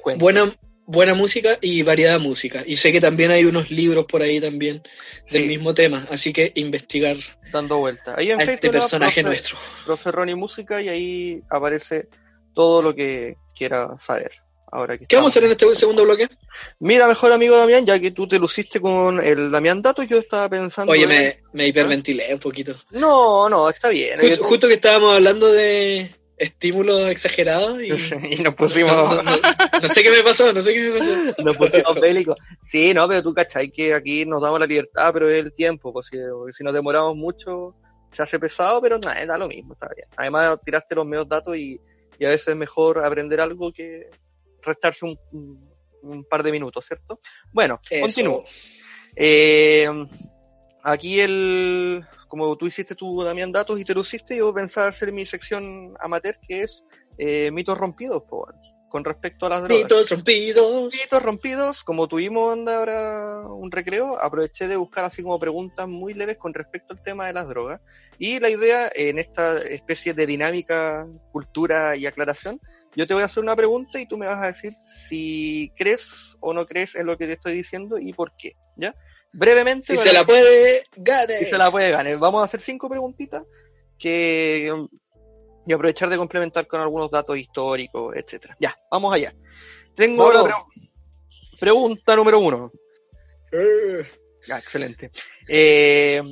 cuento. 0.00 0.24
buena, 0.24 0.52
buena 0.90 1.14
música 1.14 1.56
y 1.60 1.82
variada 1.82 2.18
música. 2.18 2.62
Y 2.66 2.76
sé 2.76 2.92
que 2.92 3.00
también 3.00 3.30
hay 3.30 3.44
unos 3.44 3.70
libros 3.70 4.06
por 4.06 4.22
ahí 4.22 4.40
también 4.40 4.82
del 5.30 5.42
Sí. 5.42 5.48
mismo 5.48 5.72
tema, 5.74 6.04
así 6.10 6.32
que 6.32 6.52
investigar 6.56 7.16
dando 7.52 7.78
vuelta. 7.78 8.14
Ahí 8.16 8.30
en 8.30 8.40
a 8.40 8.44
este 8.44 8.70
personaje 8.70 9.20
Profe- 9.22 9.24
nuestro. 9.24 9.58
Profe 9.84 10.10
Ronnie 10.10 10.34
Música 10.34 10.80
y 10.82 10.88
ahí 10.88 11.40
aparece 11.50 12.08
todo 12.54 12.82
lo 12.82 12.94
que 12.94 13.36
quiera 13.56 13.96
saber. 14.00 14.32
Ahora 14.72 14.96
que 14.96 15.06
¿Qué 15.06 15.16
vamos 15.16 15.30
a 15.30 15.32
hacer 15.32 15.44
en 15.44 15.50
este 15.50 15.74
segundo 15.74 16.04
bloque? 16.04 16.28
Mira, 16.78 17.08
mejor 17.08 17.32
amigo 17.32 17.56
Damián, 17.56 17.84
ya 17.84 17.98
que 17.98 18.12
tú 18.12 18.28
te 18.28 18.38
luciste 18.38 18.80
con 18.80 19.20
el 19.20 19.50
Damián 19.50 19.82
Datos, 19.82 20.06
yo 20.06 20.18
estaba 20.18 20.48
pensando. 20.48 20.92
Oye, 20.92 21.02
en- 21.02 21.08
me, 21.08 21.38
me 21.52 21.66
hiperventilé 21.66 22.32
un 22.32 22.38
poquito. 22.38 22.76
No, 22.92 23.48
no, 23.48 23.68
está 23.68 23.88
bien. 23.88 24.20
Justo, 24.20 24.44
justo 24.44 24.68
que 24.68 24.74
estábamos 24.74 25.14
hablando 25.16 25.50
de 25.50 26.12
estímulos 26.40 27.08
exagerados 27.10 27.80
y 27.82 27.90
y 28.34 28.42
nos 28.42 28.54
pusimos, 28.54 28.92
no, 28.96 29.22
no- 29.22 29.22
no- 29.22 29.36
no 29.82 29.88
sé 29.88 30.02
qué 30.02 30.10
me 30.10 30.22
pasó, 30.22 30.52
no 30.52 30.60
sé 30.62 30.72
qué 30.74 30.90
me 30.90 30.98
pasó. 30.98 31.12
nos 31.44 31.56
pusimos 31.56 32.00
bélicos. 32.00 32.36
Sí, 32.64 32.92
no, 32.94 33.06
pero 33.08 33.22
tú 33.22 33.32
cachai 33.34 33.70
que 33.70 33.94
aquí 33.94 34.24
nos 34.24 34.40
damos 34.42 34.58
la 34.58 34.66
libertad, 34.66 35.10
pero 35.12 35.28
es 35.28 35.44
el 35.44 35.52
tiempo, 35.54 35.92
pues, 35.92 36.06
si, 36.06 36.16
si 36.56 36.64
nos 36.64 36.72
demoramos 36.74 37.14
mucho 37.16 37.74
se 38.12 38.22
hace 38.24 38.40
pesado, 38.40 38.80
pero 38.80 38.98
nada, 38.98 39.24
da 39.24 39.38
lo 39.38 39.46
mismo, 39.46 39.74
está 39.74 39.86
bien. 39.94 40.08
Además, 40.16 40.58
tiraste 40.64 40.96
los 40.96 41.06
medios 41.06 41.28
datos 41.28 41.56
y, 41.56 41.80
y 42.18 42.24
a 42.24 42.30
veces 42.30 42.48
es 42.48 42.56
mejor 42.56 43.04
aprender 43.04 43.40
algo 43.40 43.70
que 43.72 44.08
restarse 44.62 45.04
un, 45.04 45.16
un- 45.32 45.70
un 46.02 46.24
par 46.24 46.42
de 46.42 46.50
minutos, 46.50 46.84
¿cierto? 46.86 47.20
Bueno, 47.52 47.78
continúo. 48.00 48.44
Eh, 49.14 49.86
aquí 50.82 51.20
el, 51.20 52.04
como 52.28 52.56
tú 52.56 52.66
hiciste 52.66 52.94
tu 52.94 53.22
Damián 53.22 53.52
Datos 53.52 53.78
y 53.80 53.84
te 53.84 53.94
luciste, 53.94 54.36
yo 54.36 54.52
pensaba 54.52 54.88
hacer 54.88 55.12
mi 55.12 55.26
sección 55.26 55.94
amateur 56.00 56.38
que 56.46 56.62
es 56.62 56.84
eh, 57.18 57.50
mitos 57.50 57.76
rompidos, 57.76 58.22
po, 58.28 58.44
weón, 58.44 58.60
con 58.88 59.04
respecto 59.04 59.46
a 59.46 59.48
las 59.48 59.62
drogas. 59.62 59.84
Mitos 59.84 60.10
rompidos. 60.10 60.92
Mitos 60.92 61.22
rompidos, 61.22 61.84
como 61.84 62.08
tuvimos 62.08 62.52
onda 62.52 62.78
ahora 62.78 63.46
un 63.48 63.70
recreo, 63.70 64.20
aproveché 64.20 64.68
de 64.68 64.76
buscar 64.76 65.04
así 65.04 65.22
como 65.22 65.38
preguntas 65.38 65.88
muy 65.88 66.12
leves 66.12 66.36
con 66.36 66.52
respecto 66.52 66.92
al 66.92 67.02
tema 67.02 67.26
de 67.26 67.32
las 67.32 67.48
drogas. 67.48 67.80
Y 68.18 68.38
la 68.38 68.50
idea, 68.50 68.90
en 68.94 69.18
esta 69.18 69.58
especie 69.58 70.12
de 70.12 70.26
dinámica, 70.26 71.06
cultura 71.32 71.96
y 71.96 72.06
aclaración, 72.06 72.60
yo 72.96 73.06
te 73.06 73.14
voy 73.14 73.22
a 73.22 73.26
hacer 73.26 73.42
una 73.42 73.56
pregunta 73.56 74.00
y 74.00 74.06
tú 74.06 74.18
me 74.18 74.26
vas 74.26 74.42
a 74.42 74.48
decir 74.48 74.76
si 75.08 75.72
crees 75.76 76.06
o 76.40 76.52
no 76.52 76.66
crees 76.66 76.94
en 76.96 77.06
lo 77.06 77.16
que 77.16 77.26
te 77.26 77.34
estoy 77.34 77.54
diciendo 77.54 77.98
y 77.98 78.12
por 78.12 78.32
qué, 78.36 78.56
¿ya? 78.76 78.94
Brevemente, 79.32 79.86
Si 79.86 79.96
se 79.96 80.12
la 80.12 80.24
puede, 80.24 80.84
gane. 80.96 81.38
si 81.38 81.44
se 81.46 81.56
la 81.58 81.70
puede 81.70 81.90
ganar. 81.90 82.18
Vamos 82.18 82.42
a 82.42 82.44
hacer 82.44 82.60
cinco 82.60 82.88
preguntitas 82.88 83.44
que 83.98 84.72
y 85.66 85.72
aprovechar 85.72 86.08
de 86.08 86.16
complementar 86.16 86.66
con 86.66 86.80
algunos 86.80 87.10
datos 87.10 87.36
históricos, 87.38 88.16
etcétera. 88.16 88.56
Ya, 88.58 88.76
vamos 88.90 89.12
allá. 89.12 89.32
Tengo 89.94 90.28
Vamos. 90.32 90.48
la 90.48 90.56
pre- 90.56 90.88
pregunta 91.60 92.16
número 92.16 92.40
uno. 92.40 92.72
Eh, 93.52 94.04
excelente. 94.48 95.10
Eh, 95.46 96.22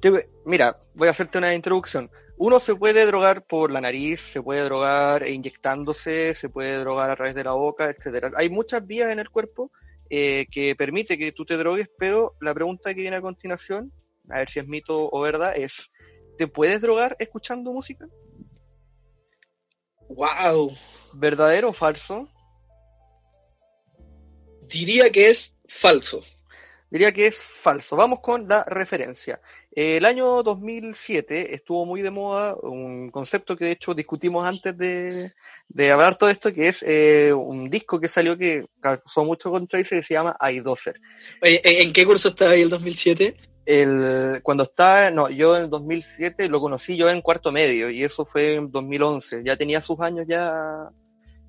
te- 0.00 0.28
mira, 0.44 0.76
voy 0.94 1.08
a 1.08 1.10
hacerte 1.10 1.38
una 1.38 1.54
introducción. 1.54 2.10
Uno 2.38 2.60
se 2.60 2.74
puede 2.74 3.04
drogar 3.06 3.44
por 3.46 3.70
la 3.70 3.80
nariz, 3.80 4.20
se 4.20 4.40
puede 4.42 4.62
drogar 4.62 5.26
inyectándose, 5.26 6.34
se 6.34 6.48
puede 6.48 6.76
drogar 6.78 7.10
a 7.10 7.16
través 7.16 7.34
de 7.34 7.44
la 7.44 7.52
boca, 7.52 7.90
etcétera. 7.90 8.30
Hay 8.36 8.48
muchas 8.48 8.86
vías 8.86 9.10
en 9.10 9.18
el 9.18 9.30
cuerpo 9.30 9.70
eh, 10.10 10.46
que 10.50 10.74
permite 10.76 11.18
que 11.18 11.32
tú 11.32 11.44
te 11.44 11.56
drogues, 11.56 11.88
pero 11.98 12.34
la 12.40 12.54
pregunta 12.54 12.94
que 12.94 13.00
viene 13.00 13.16
a 13.16 13.20
continuación, 13.20 13.92
a 14.28 14.38
ver 14.38 14.50
si 14.50 14.58
es 14.58 14.66
mito 14.66 15.08
o 15.10 15.20
verdad, 15.20 15.56
es 15.56 15.90
¿te 16.38 16.46
puedes 16.46 16.80
drogar 16.80 17.16
escuchando 17.18 17.72
música? 17.72 18.06
Wow. 20.08 20.76
¿Verdadero 21.14 21.70
o 21.70 21.72
falso? 21.72 22.28
Diría 24.62 25.10
que 25.10 25.30
es 25.30 25.56
falso. 25.68 26.22
Diría 26.90 27.12
que 27.12 27.28
es 27.28 27.36
falso. 27.36 27.96
Vamos 27.96 28.20
con 28.20 28.46
la 28.48 28.64
referencia. 28.64 29.40
El 29.76 30.06
año 30.06 30.42
2007 30.42 31.54
estuvo 31.54 31.84
muy 31.84 32.00
de 32.00 32.10
moda 32.10 32.54
un 32.62 33.10
concepto 33.10 33.54
que 33.58 33.66
de 33.66 33.72
hecho 33.72 33.92
discutimos 33.92 34.48
antes 34.48 34.74
de, 34.78 35.34
de 35.68 35.90
hablar 35.90 36.16
todo 36.16 36.30
esto, 36.30 36.50
que 36.50 36.68
es 36.68 36.82
eh, 36.82 37.30
un 37.34 37.68
disco 37.68 38.00
que 38.00 38.08
salió 38.08 38.38
que 38.38 38.64
causó 38.80 39.26
mucho 39.26 39.50
controversia 39.50 39.98
que 39.98 40.02
se 40.02 40.14
llama. 40.14 40.34
Oye, 41.42 41.60
¿en 41.62 41.92
qué 41.92 42.06
curso 42.06 42.28
estaba 42.28 42.52
ahí 42.52 42.62
el 42.62 42.70
2007? 42.70 43.36
El, 43.66 44.40
cuando 44.42 44.62
estaba, 44.62 45.10
no, 45.10 45.28
yo 45.28 45.54
en 45.58 45.64
el 45.64 45.70
2007 45.70 46.48
lo 46.48 46.58
conocí 46.58 46.96
yo 46.96 47.10
en 47.10 47.20
cuarto 47.20 47.52
medio 47.52 47.90
y 47.90 48.02
eso 48.02 48.24
fue 48.24 48.54
en 48.54 48.70
2011. 48.70 49.42
Ya 49.44 49.58
tenía 49.58 49.82
sus 49.82 50.00
años 50.00 50.24
ya 50.26 50.88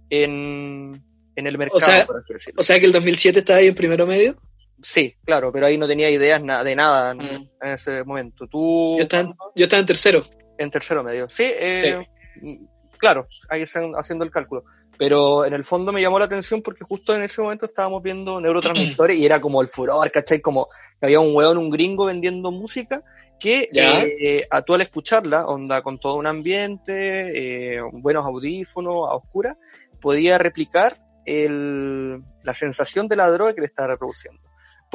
en, 0.09 1.01
en 1.33 1.47
el 1.47 1.57
mercado, 1.57 1.79
sea, 1.79 2.05
por 2.05 2.17
así 2.17 2.33
decirlo. 2.33 2.59
O 2.59 2.63
sea 2.65 2.77
que 2.77 2.87
el 2.87 2.91
2007 2.91 3.39
estaba 3.39 3.59
ahí 3.59 3.67
en 3.67 3.75
primero 3.75 4.05
medio. 4.05 4.35
Sí, 4.83 5.15
claro, 5.25 5.51
pero 5.51 5.65
ahí 5.65 5.77
no 5.77 5.87
tenía 5.87 6.09
ideas 6.09 6.39
de 6.41 6.75
nada 6.75 7.11
en, 7.11 7.19
Ah. 7.21 7.67
en 7.67 7.69
ese 7.73 8.03
momento. 8.03 8.47
Tú, 8.47 8.95
Yo 8.97 9.03
estaba, 9.03 9.23
en- 9.23 9.33
yo 9.55 9.63
estaba 9.63 9.79
en 9.79 9.85
tercero. 9.85 10.23
en 10.57 10.71
tercero 10.71 11.03
medio. 11.03 11.27
Sí, 11.29 11.43
eh, 11.45 12.07
mm, 12.41 12.65
claro, 12.97 13.27
ahí 13.49 13.63
están 13.63 13.91
haciendo 13.93 14.23
el 14.25 14.31
cálculo. 14.31 14.63
Pero 14.99 15.45
en 15.45 15.53
el 15.53 15.63
fondo 15.63 15.91
me 15.91 16.01
llamó 16.01 16.17
la 16.17 16.25
atención 16.25 16.63
porque 16.63 16.83
justo 16.83 17.15
en 17.15 17.21
ese 17.21 17.39
momento 17.41 17.65
estábamos 17.67 18.01
viendo 18.01 18.41
neurotransmisores 18.41 19.15
y 19.17 19.25
era 19.27 19.39
como 19.39 19.61
el 19.61 19.67
furor, 19.67 20.09
¿cachai? 20.11 20.41
Como 20.41 20.67
que 20.99 21.05
había 21.05 21.19
un 21.19 21.35
hueón, 21.35 21.57
un 21.59 21.69
gringo 21.69 22.05
vendiendo 22.05 22.49
música 22.51 23.03
que 23.39 23.67
eh, 23.75 24.47
a 24.49 24.63
tú 24.63 24.73
al 24.73 24.81
escucharla, 24.81 25.45
onda 25.45 25.83
con 25.83 25.99
todo 25.99 26.15
un 26.15 26.25
ambiente, 26.25 27.75
eh, 27.75 27.79
buenos 27.93 28.25
audífonos, 28.25 29.07
a 29.07 29.13
oscura, 29.15 29.55
podía 30.01 30.39
replicar 30.39 30.97
el, 31.27 32.23
la 32.43 32.53
sensación 32.55 33.07
de 33.07 33.15
la 33.17 33.29
droga 33.29 33.53
que 33.53 33.61
le 33.61 33.67
estaba 33.67 33.89
reproduciendo. 33.89 34.41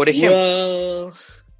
Por 0.03 0.09
ejemplo, 0.09 1.05
Wow. 1.05 1.12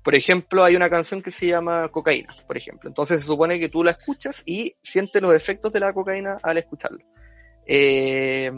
por 0.03 0.15
ejemplo, 0.17 0.65
hay 0.65 0.75
una 0.75 0.91
canción 0.91 1.23
que 1.23 1.31
se 1.31 1.47
llama 1.47 1.89
Cocaína, 1.89 2.35
por 2.47 2.57
ejemplo. 2.57 2.89
Entonces 2.89 3.21
se 3.21 3.27
supone 3.27 3.61
que 3.61 3.69
tú 3.69 3.85
la 3.85 3.93
escuchas 3.93 4.43
y 4.45 4.75
sientes 4.83 5.23
los 5.23 5.33
efectos 5.35 5.73
de 5.73 5.79
la 5.81 5.93
cocaína 5.93 6.39
al 6.43 6.59
escucharlo. 6.59 6.99
Eh, 7.67 8.51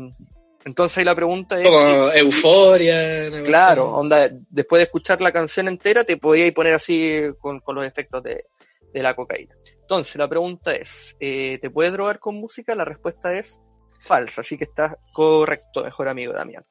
entonces 0.64 0.96
ahí 0.98 1.04
la 1.04 1.14
pregunta 1.14 1.60
es, 1.60 1.68
Como 1.68 2.10
euforia. 2.12 3.30
claro, 3.44 3.90
onda, 3.90 4.28
después 4.50 4.80
de 4.80 4.84
escuchar 4.84 5.20
la 5.20 5.32
canción 5.32 5.68
entera 5.68 6.04
te 6.04 6.16
podías 6.16 6.50
poner 6.52 6.72
así 6.74 7.20
con, 7.38 7.60
con 7.60 7.74
los 7.76 7.84
efectos 7.84 8.22
de, 8.22 8.44
de 8.92 9.02
la 9.02 9.14
cocaína. 9.14 9.54
Entonces 9.82 10.16
la 10.16 10.26
pregunta 10.28 10.72
es, 10.74 10.88
eh, 11.20 11.58
¿te 11.60 11.68
puedes 11.68 11.92
drogar 11.92 12.18
con 12.18 12.36
música? 12.36 12.74
La 12.74 12.86
respuesta 12.86 13.34
es 13.34 13.60
falsa, 14.04 14.42
así 14.42 14.56
que 14.56 14.64
está 14.64 14.98
correcto, 15.12 15.84
mejor 15.84 16.08
amigo 16.08 16.32
Damián. 16.32 16.64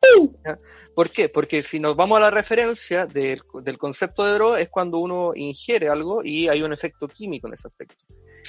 ¿Ya? 0.46 0.58
¿Por 0.96 1.10
qué? 1.10 1.30
Porque 1.30 1.64
si 1.64 1.80
nos 1.80 1.96
vamos 1.96 2.18
a 2.18 2.22
la 2.22 2.32
referencia 2.32 3.06
del, 3.06 3.42
del 3.62 3.78
concepto 3.78 4.26
de 4.26 4.34
droga 4.34 4.60
es 4.60 4.70
cuando 4.70 5.00
uno 5.00 5.34
ingiere 5.36 5.90
algo 5.90 6.24
y 6.24 6.48
hay 6.48 6.62
un 6.62 6.74
efecto 6.74 7.08
químico 7.08 7.48
en 7.48 7.56
ese 7.56 7.68
aspecto. 7.68 7.96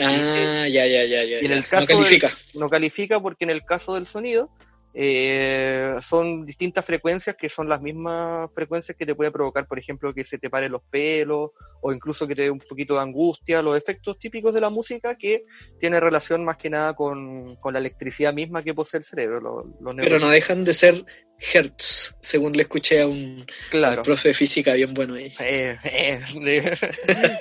Ah, 0.01 0.67
ya, 0.69 0.87
ya, 0.87 1.05
ya, 1.05 1.25
ya. 1.25 1.41
Y 1.41 1.45
en 1.45 1.51
ya. 1.51 1.57
el 1.57 1.67
caso 1.67 1.93
no 1.93 1.99
califica. 1.99 2.33
No 2.55 2.69
califica 2.69 3.21
porque 3.21 3.45
en 3.45 3.51
el 3.51 3.65
caso 3.65 3.95
del 3.95 4.07
sonido 4.07 4.51
eh, 4.97 5.97
son 6.03 6.47
distintas 6.47 6.85
frecuencias 6.85 7.35
que 7.37 7.49
son 7.49 7.69
las 7.69 7.81
mismas 7.83 8.49
frecuencias 8.55 8.97
que 8.97 9.05
te 9.05 9.15
puede 9.17 9.33
provocar, 9.33 9.67
por 9.67 9.79
ejemplo, 9.79 10.15
que 10.15 10.25
se 10.25 10.39
te 10.39 10.49
paren 10.49 10.71
los 10.71 10.83
pelos 10.89 11.51
o 11.83 11.93
incluso 11.93 12.27
que 12.29 12.37
te 12.37 12.43
dé 12.43 12.51
un 12.51 12.61
poquito 12.61 12.95
de 12.95 13.01
angustia, 13.01 13.61
los 13.61 13.77
efectos 13.77 14.19
típicos 14.19 14.55
de 14.55 14.61
la 14.61 14.71
música 14.71 15.17
que 15.17 15.45
tiene 15.81 15.99
relación 15.99 16.45
más 16.45 16.57
que 16.57 16.71
nada 16.71 16.95
con, 16.95 17.57
con 17.57 17.73
la 17.73 17.81
electricidad 17.81 18.33
misma 18.33 18.63
que 18.63 18.73
posee 18.73 18.99
el 18.99 19.05
cerebro. 19.05 19.41
Los, 19.41 19.65
los 19.81 19.97
Pero 19.97 20.19
no 20.21 20.31
dejan 20.31 20.65
de 20.65 20.73
ser 20.73 21.05
hertz, 21.53 22.15
según 22.21 22.53
le 22.57 22.63
escuché 22.63 23.03
a 23.03 23.09
un 23.09 23.45
claro. 23.71 24.03
profe 24.03 24.29
de 24.29 24.35
física 24.35 24.75
bien 24.75 24.95
bueno 24.95 25.15
ahí. 25.15 25.33
Eh, 25.41 25.77
eh, 25.83 26.21
debe, 26.35 26.79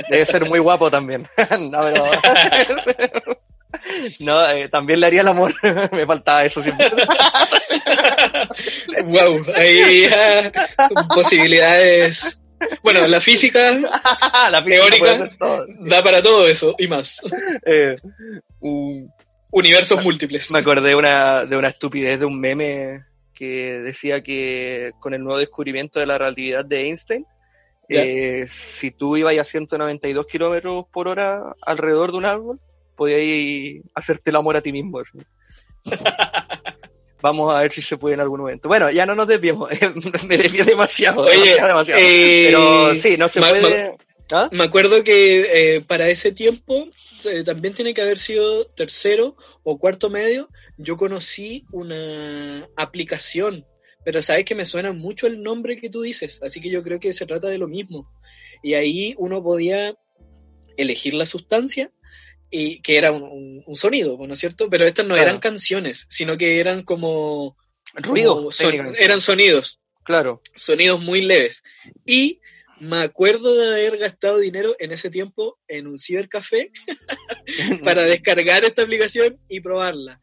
debe 0.10 0.26
ser 0.26 0.49
muy 0.49 0.60
guapo 0.60 0.89
también. 0.89 1.28
No, 1.60 1.80
pero- 1.82 3.38
No, 4.19 4.49
eh, 4.49 4.69
también 4.69 4.99
le 4.99 5.07
haría 5.07 5.21
el 5.21 5.28
amor. 5.28 5.53
Me 5.91 6.05
faltaba 6.05 6.45
eso 6.45 6.61
siempre. 6.61 6.88
wow, 9.05 9.43
ahí 9.55 10.07
ya, 10.09 10.51
posibilidades. 11.13 12.39
Bueno, 12.82 13.05
la 13.07 13.19
física 13.19 13.74
la 14.51 14.63
Teórica. 14.63 15.30
da 15.80 16.03
para 16.03 16.21
todo 16.21 16.47
eso 16.47 16.76
y 16.78 16.88
más. 16.88 17.21
Eh, 17.65 17.95
un- 18.59 19.09
Universos 19.55 20.03
múltiples. 20.03 20.49
me 20.49 20.59
acordé 20.59 20.89
de 20.89 20.95
una, 20.95 21.45
de 21.45 21.57
una 21.57 21.67
estupidez 21.67 22.19
de 22.19 22.26
un 22.26 22.39
meme 22.39 23.03
que 23.36 23.80
decía 23.84 24.21
que 24.24 24.91
con 24.99 25.13
el 25.13 25.24
nuevo 25.24 25.38
descubrimiento 25.38 25.99
de 25.99 26.07
la 26.07 26.17
relatividad 26.17 26.65
de 26.65 26.88
Einstein, 26.88 27.26
eh, 27.89 28.47
si 28.49 28.89
tú 28.89 29.15
ibas 29.15 29.38
a 29.38 29.43
192 29.43 30.26
kilómetros 30.26 30.86
por 30.91 31.07
hora 31.07 31.53
alrededor 31.61 32.11
de 32.13 32.17
un 32.17 32.26
árbol, 32.26 32.59
podías 32.96 33.84
hacerte 33.96 34.30
el 34.30 34.36
amor 34.36 34.56
a 34.58 34.62
ti 34.62 34.72
mismo. 34.72 35.02
Vamos 37.22 37.54
a 37.56 37.62
ver 37.62 37.72
si 37.72 37.82
se 37.82 37.96
puede 37.98 38.16
en 38.16 38.20
algún 38.20 38.41
momento. 38.41 38.68
Bueno, 38.68 38.91
ya 38.91 39.06
no 39.06 39.16
nos 39.16 39.28
desviemos. 39.28 39.70
me 40.28 40.38
desvié 40.38 40.64
demasiado. 40.64 41.22
Oye, 41.22 41.38
demasiado, 41.56 41.68
demasiado. 41.70 42.02
eh, 42.02 42.46
Pero 42.48 42.94
sí, 43.02 43.18
no 43.18 43.30
se 43.30 43.39
ma- 43.39 43.50
puede. 43.50 43.96
¿Ah? 44.32 44.50
Me 44.52 44.64
acuerdo 44.64 45.04
que 45.04 45.76
eh, 45.76 45.82
para 45.82 46.10
ese 46.10 46.32
tiempo 46.32 46.88
eh, 47.26 47.44
también 47.44 47.74
tiene 47.74 47.94
que 47.94 48.02
haber 48.02 48.18
sido 48.18 48.66
tercero 48.66 49.38
o 49.64 49.78
cuarto 49.78 50.10
medio. 50.10 50.50
Yo 50.78 50.96
conocí 50.98 51.66
una 51.72 52.68
aplicación, 52.76 53.66
pero 54.04 54.22
sabes 54.22 54.44
que 54.44 54.56
me 54.56 54.66
suena 54.66 54.91
mucho 54.91 55.28
el 55.28 55.44
nombre 55.44 55.78
que 55.78 55.89
tú 55.89 56.02
dices, 56.02 56.41
así 56.41 56.60
que 56.60 56.70
yo 56.70 56.84
creo 56.84 57.00
que 57.00 57.14
se 57.14 57.26
trata 57.26 57.48
de 57.48 57.58
lo 57.60 57.68
mismo. 57.68 58.10
Y 58.64 58.74
ahí 58.74 59.14
uno 59.18 59.44
podía 59.44 59.96
elegir 60.78 61.14
la 61.14 61.26
sustancia 61.26 61.91
y 62.56 62.82
que 62.82 62.97
era 62.97 63.12
un, 63.12 63.24
un- 63.24 63.64
un 63.66 63.76
sonido, 63.76 64.16
¿no 64.28 64.34
es 64.36 64.39
cierto? 64.39 64.70
Pero 64.70 64.86
estas 64.86 65.06
no 65.08 65.16
Claro. 65.16 65.30
eran 65.30 65.39
canciones, 65.41 66.06
sino 66.10 66.38
que 66.38 66.60
eran 66.60 66.84
como, 66.84 67.58
Ruido. 67.95 68.36
como 68.36 68.51
son- 68.51 68.68
técnicamente. 68.68 69.04
eran 69.04 69.22
sonidos 69.22 69.80
Claro. 70.06 70.39
sonidos 70.54 71.01
muy 71.01 71.22
leves. 71.24 71.64
Y 72.06 72.39
me 72.80 72.97
acuerdo 72.97 73.56
de 73.56 73.72
haber 73.74 73.97
gastado 73.97 74.38
dinero 74.38 74.76
en 74.78 74.91
ese 74.91 75.10
tiempo 75.10 75.58
en 75.68 75.88
un 75.88 75.97
cibercafé 75.97 76.72
para 77.84 78.04
descargar 78.04 78.64
esta 78.66 78.84
aplicación 78.84 79.39
y 79.49 79.60
probarla. 79.62 80.20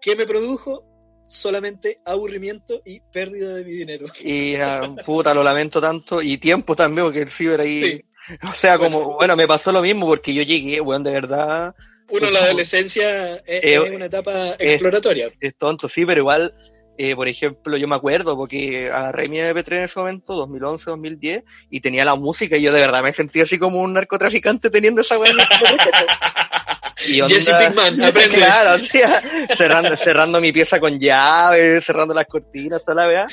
¿Qué 0.00 0.14
me 0.16 0.26
produjo? 0.26 0.84
Solamente 1.26 1.98
aburrimiento 2.04 2.82
y 2.84 3.00
pérdida 3.12 3.54
de 3.54 3.64
mi 3.64 3.72
dinero. 3.72 4.06
Y 4.22 4.54
ah, 4.56 4.94
puta, 5.06 5.32
lo 5.32 5.42
lamento 5.42 5.80
tanto. 5.80 6.20
Y 6.20 6.36
tiempo 6.38 6.76
también, 6.76 7.06
porque 7.06 7.22
el 7.22 7.30
ciber 7.30 7.60
ahí. 7.60 7.82
Sí. 7.84 8.04
O 8.50 8.54
sea, 8.54 8.78
como, 8.78 9.14
Bueno. 9.16 9.36
me 9.36 9.46
pasó 9.46 9.72
lo 9.72 9.82
mismo 9.82 10.06
porque 10.06 10.32
yo 10.34 10.42
llegué, 10.42 10.80
weón, 10.80 11.02
de 11.04 11.12
verdad, 11.12 11.74
Uno, 12.08 12.30
la 12.30 12.40
adolescencia 12.40 13.36
es, 13.36 13.64
Eh, 13.64 13.74
es 13.84 13.90
una 13.90 14.06
etapa 14.06 14.54
exploratoria. 14.58 15.30
es 15.40 15.56
tonto, 15.56 15.88
sí, 15.88 16.04
pero 16.04 16.20
igual, 16.20 16.54
eh, 16.98 17.16
por 17.16 17.26
ejemplo, 17.26 17.76
yo 17.76 17.88
me 17.88 17.94
acuerdo 17.94 18.36
porque 18.36 18.90
agarré 18.92 19.28
mi 19.28 19.38
MP3 19.38 19.72
en 19.78 19.82
ese 19.84 19.98
momento, 19.98 20.34
2011, 20.34 20.90
2010, 20.90 21.42
y 21.70 21.80
tenía 21.80 22.04
la 22.04 22.14
música 22.14 22.56
y 22.56 22.62
yo 22.62 22.72
de 22.72 22.80
verdad 22.80 23.02
me 23.02 23.12
sentía 23.12 23.44
así 23.44 23.58
como 23.58 23.80
un 23.80 23.94
narcotraficante 23.94 24.68
teniendo 24.70 25.00
esa 25.00 25.18
weá. 25.18 25.32
en 26.96 27.14
el 27.14 27.14
MP3. 27.14 27.14
Y 27.14 27.20
onda- 27.20 27.34
Jesse 27.34 27.52
Pinkman, 27.58 28.02
aprende. 28.04 28.36
Claro, 28.36 28.84
sea, 28.86 29.22
cerrando, 29.56 29.96
cerrando 29.98 30.40
mi 30.40 30.52
pieza 30.52 30.78
con 30.80 30.98
llave, 30.98 31.80
cerrando 31.82 32.14
las 32.14 32.26
cortinas, 32.26 32.82
toda 32.84 33.02
la 33.02 33.08
weá. 33.08 33.26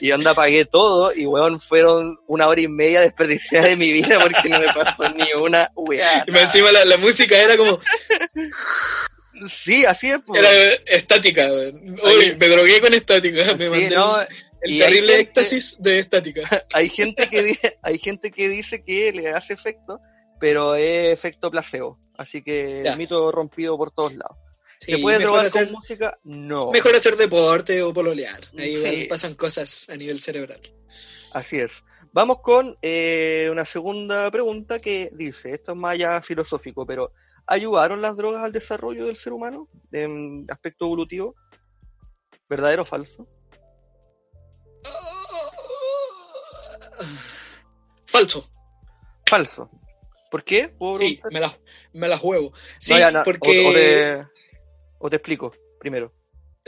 Y 0.00 0.10
onda 0.12 0.30
apagué 0.32 0.64
todo 0.64 1.12
y 1.14 1.26
weón, 1.26 1.60
fueron 1.60 2.18
una 2.26 2.48
hora 2.48 2.60
y 2.60 2.68
media 2.68 3.00
desperdiciada 3.00 3.68
de 3.68 3.76
mi 3.76 3.92
vida 3.92 4.18
porque 4.20 4.48
no 4.48 4.60
me 4.60 4.66
pasó 4.74 5.08
ni 5.10 5.32
una 5.32 5.70
weá. 5.74 6.24
Y 6.26 6.36
encima 6.36 6.72
la, 6.72 6.84
la 6.84 6.96
música 6.98 7.36
era 7.38 7.56
como, 7.56 7.80
Sí, 9.50 9.84
así 9.84 10.10
es. 10.10 10.18
pues. 10.26 10.40
era 10.40 10.50
estática. 10.86 11.46
Uy, 11.52 12.36
me 12.38 12.48
drogué 12.48 12.80
con 12.80 12.94
estática. 12.94 13.54
Me 13.54 13.64
Sí, 13.64 13.70
mandé 13.70 13.90
no, 13.90 14.18
el 14.62 14.78
terrible 14.78 15.16
gente- 15.16 15.20
éxtasis 15.20 15.76
de 15.78 15.98
estática. 15.98 16.64
hay 16.72 16.88
gente 16.88 17.28
que 17.28 17.56
hay 17.82 17.98
gente 17.98 18.30
que 18.30 18.48
dice 18.48 18.82
que 18.82 19.12
le 19.12 19.28
hace 19.30 19.52
efecto, 19.52 20.00
pero 20.40 20.74
es 20.74 21.12
efecto 21.12 21.50
placebo. 21.50 21.98
Así 22.18 22.42
que 22.42 22.82
Ya. 22.84 22.96
mito 22.96 23.30
rompido 23.32 23.76
por 23.76 23.90
todos 23.90 24.14
lados. 24.14 24.36
Sí, 24.78 24.92
¿Se 24.92 24.98
puede 24.98 25.18
drogar 25.20 25.46
hacer- 25.46 25.64
con 25.66 25.74
música? 25.74 26.18
No. 26.24 26.70
Mejor 26.70 26.94
hacer 26.94 27.16
deporte 27.16 27.82
o 27.82 27.92
pololear. 27.94 28.40
Ahí 28.58 28.76
Sí. 28.76 29.04
pasan 29.08 29.34
cosas 29.34 29.88
a 29.88 29.96
nivel 29.96 30.20
cerebral. 30.20 30.60
Así 31.32 31.58
es. 31.58 31.72
Vamos 32.12 32.40
con 32.40 32.76
eh, 32.82 33.48
una 33.50 33.64
segunda 33.64 34.30
pregunta 34.30 34.78
que 34.78 35.10
dice, 35.12 35.52
esto 35.52 35.72
es 35.72 35.78
más 35.78 35.92
allá 35.92 36.20
filosófico, 36.22 36.86
pero 36.86 37.12
¿ayudaron 37.46 38.00
las 38.02 38.16
drogas 38.16 38.42
al 38.42 38.52
desarrollo 38.52 39.06
del 39.06 39.16
ser 39.16 39.32
humano 39.32 39.68
en 39.92 40.46
aspecto 40.48 40.84
evolutivo? 40.86 41.34
¿Verdadero 42.48 42.82
o 42.82 42.86
falso? 42.86 43.26
Falso. 48.06 48.48
Falso. 49.28 49.70
¿Por 50.30 50.44
qué? 50.44 50.68
¿Puedo 50.68 50.98
Sí, 50.98 51.20
me 51.30 51.40
la, 51.40 51.56
me 51.92 52.08
la 52.08 52.18
juego. 52.18 52.52
Sí, 52.78 52.92
No, 52.92 52.98
ya, 52.98 53.10
no, 53.10 53.20
o- 53.20 53.24
porque... 53.24 53.66
o, 53.66 53.72
te, 53.72 54.26
o 54.98 55.10
te 55.10 55.16
explico 55.16 55.52
primero. 55.80 56.12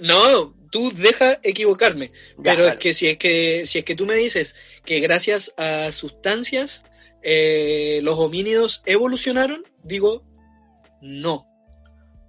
No, 0.01 0.55
tú 0.71 0.93
deja 0.95 1.41
equivocarme. 1.43 2.13
Ya, 2.39 2.53
pero 2.55 2.69
es 2.69 2.77
que 2.79 2.93
si 2.93 3.09
es 3.09 3.17
que 3.19 3.67
si 3.67 3.79
es 3.81 3.85
que 3.85 3.97
tú 3.97 4.07
me 4.07 4.15
dices 4.15 4.55
que 4.85 5.01
gracias 5.01 5.53
a 5.59 5.91
sustancias 5.91 6.85
eh, 7.23 7.99
los 8.05 8.17
homínidos 8.19 8.83
evolucionaron, 8.87 9.65
digo 9.83 10.23
no. 11.03 11.47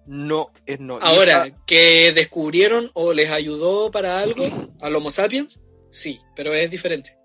No, 0.07 0.51
es 0.65 0.79
no. 0.79 0.97
Ahora, 0.99 1.45
esta- 1.45 1.65
que 1.67 2.11
descubrieron 2.13 2.89
o 2.95 3.13
les 3.13 3.29
ayudó 3.29 3.91
para 3.91 4.19
algo 4.19 4.43
al 4.81 4.95
Homo 4.95 5.11
sapiens, 5.11 5.59
sí, 5.91 6.19
pero 6.35 6.55
es 6.55 6.71
diferente. 6.71 7.15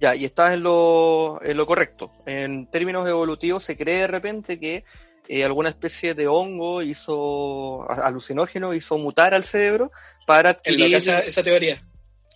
Ya, 0.00 0.14
y 0.14 0.24
estás 0.24 0.54
en 0.54 0.62
lo, 0.62 1.40
en 1.42 1.56
lo 1.56 1.66
correcto. 1.66 2.12
En 2.24 2.70
términos 2.70 3.08
evolutivos 3.08 3.64
se 3.64 3.76
cree 3.76 4.02
de 4.02 4.06
repente 4.06 4.60
que 4.60 4.84
eh, 5.28 5.44
alguna 5.44 5.70
especie 5.70 6.14
de 6.14 6.28
hongo 6.28 6.82
hizo, 6.82 7.90
alucinógeno 7.90 8.74
hizo 8.74 8.96
mutar 8.96 9.34
al 9.34 9.44
cerebro 9.44 9.90
para 10.26 10.50
En 10.50 10.56
adquirir... 10.56 10.80
lo 10.80 10.88
que 10.88 10.96
esa, 10.96 11.18
esa 11.18 11.42
teoría. 11.42 11.78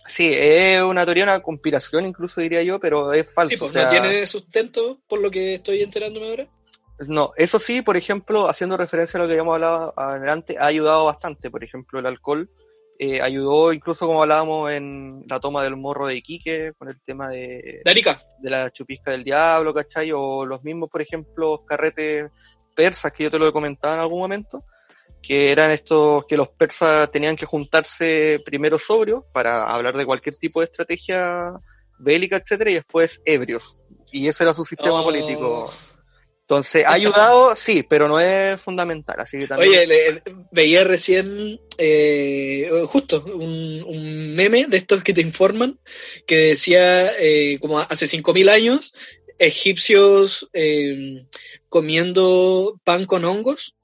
Sí, 0.09 0.29
es 0.33 0.81
una 0.83 1.05
teoría, 1.05 1.23
una 1.23 1.41
conspiración 1.41 2.05
incluso 2.05 2.41
diría 2.41 2.61
yo, 2.61 2.79
pero 2.79 3.13
es 3.13 3.33
falso. 3.33 3.51
Sí, 3.51 3.57
pues, 3.57 3.71
o 3.71 3.73
sea, 3.73 3.85
no 3.85 3.91
tiene 3.91 4.25
sustento 4.25 4.99
por 5.07 5.21
lo 5.21 5.31
que 5.31 5.55
estoy 5.55 5.81
enterándome 5.81 6.27
ahora. 6.27 6.47
No, 7.07 7.31
eso 7.37 7.59
sí, 7.59 7.81
por 7.81 7.97
ejemplo, 7.97 8.49
haciendo 8.49 8.77
referencia 8.77 9.17
a 9.17 9.21
lo 9.21 9.27
que 9.27 9.33
habíamos 9.33 9.55
hablado 9.55 9.93
adelante, 9.97 10.57
ha 10.59 10.67
ayudado 10.67 11.05
bastante. 11.05 11.49
Por 11.49 11.63
ejemplo, 11.63 11.99
el 11.99 12.05
alcohol 12.05 12.49
eh, 12.99 13.21
ayudó, 13.21 13.73
incluso 13.73 14.05
como 14.07 14.21
hablábamos 14.21 14.71
en 14.71 15.23
la 15.27 15.39
toma 15.39 15.63
del 15.63 15.75
morro 15.75 16.07
de 16.07 16.15
Iquique, 16.17 16.73
con 16.77 16.89
el 16.89 17.01
tema 17.01 17.29
de, 17.29 17.81
Darica, 17.83 18.21
de 18.39 18.49
la 18.49 18.71
chupisca 18.71 19.11
del 19.11 19.23
diablo, 19.23 19.73
¿cachai? 19.73 20.11
O 20.13 20.45
los 20.45 20.63
mismos, 20.63 20.89
por 20.89 21.01
ejemplo, 21.01 21.63
carretes 21.65 22.31
persas 22.75 23.11
que 23.11 23.23
yo 23.25 23.31
te 23.31 23.39
lo 23.39 23.47
he 23.47 23.53
comentado 23.53 23.93
en 23.95 23.99
algún 23.99 24.19
momento, 24.19 24.63
que 25.21 25.51
eran 25.51 25.71
estos 25.71 26.25
que 26.27 26.37
los 26.37 26.49
persas 26.49 27.09
tenían 27.11 27.35
que 27.35 27.45
juntarse 27.45 28.39
primero 28.45 28.77
sobrios 28.77 29.23
para 29.31 29.63
hablar 29.63 29.95
de 29.97 30.05
cualquier 30.05 30.35
tipo 30.37 30.59
de 30.59 30.65
estrategia 30.65 31.53
bélica, 31.99 32.37
etcétera, 32.37 32.71
y 32.71 32.75
después 32.75 33.19
ebrios. 33.25 33.77
Y 34.11 34.27
ese 34.27 34.43
era 34.43 34.53
su 34.53 34.65
sistema 34.65 35.01
Oh. 35.01 35.03
político. 35.03 35.71
Entonces, 36.47 36.83
ha 36.85 36.93
ayudado, 36.93 37.55
sí, 37.55 37.83
pero 37.87 38.07
no 38.07 38.19
es 38.19 38.59
fundamental. 38.61 39.15
Así 39.19 39.39
que 39.39 39.47
también. 39.47 39.69
Oye, 39.71 39.87
le- 39.87 40.21
veía 40.51 40.83
recién 40.83 41.59
eh, 41.77 42.69
justo 42.85 43.23
un, 43.25 43.81
un 43.87 44.35
meme 44.35 44.65
de 44.67 44.77
estos 44.77 45.03
que 45.03 45.13
te 45.13 45.21
informan 45.21 45.79
que 46.27 46.35
decía 46.37 47.11
eh, 47.17 47.57
como 47.61 47.79
hace 47.79 48.07
5.000 48.07 48.49
años 48.49 48.93
egipcios 49.39 50.49
eh, 50.53 51.25
comiendo 51.69 52.79
pan 52.83 53.05
con 53.05 53.25
hongos 53.25 53.75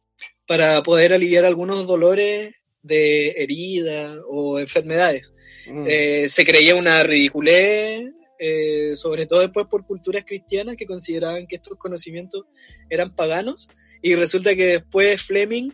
para 0.45 0.81
poder 0.83 1.13
aliviar 1.13 1.45
algunos 1.45 1.87
dolores 1.87 2.55
de 2.81 3.29
herida 3.37 4.17
o 4.27 4.59
enfermedades. 4.59 5.33
mm, 5.67 5.85
Eh, 5.87 6.29
se 6.29 6.45
creía 6.45 6.75
una 6.75 7.03
ridiculez, 7.03 8.03
eh, 8.39 8.95
sobre 8.95 9.25
todo 9.27 9.41
después 9.41 9.67
por 9.67 9.85
culturas 9.85 10.23
cristianas 10.25 10.75
que 10.77 10.85
consideraban 10.87 11.45
que 11.45 11.57
estos 11.57 11.77
conocimientos 11.77 12.45
eran 12.89 13.13
paganos, 13.15 13.69
y 14.01 14.15
resulta 14.15 14.55
que 14.55 14.65
después 14.65 15.21
Fleming 15.21 15.71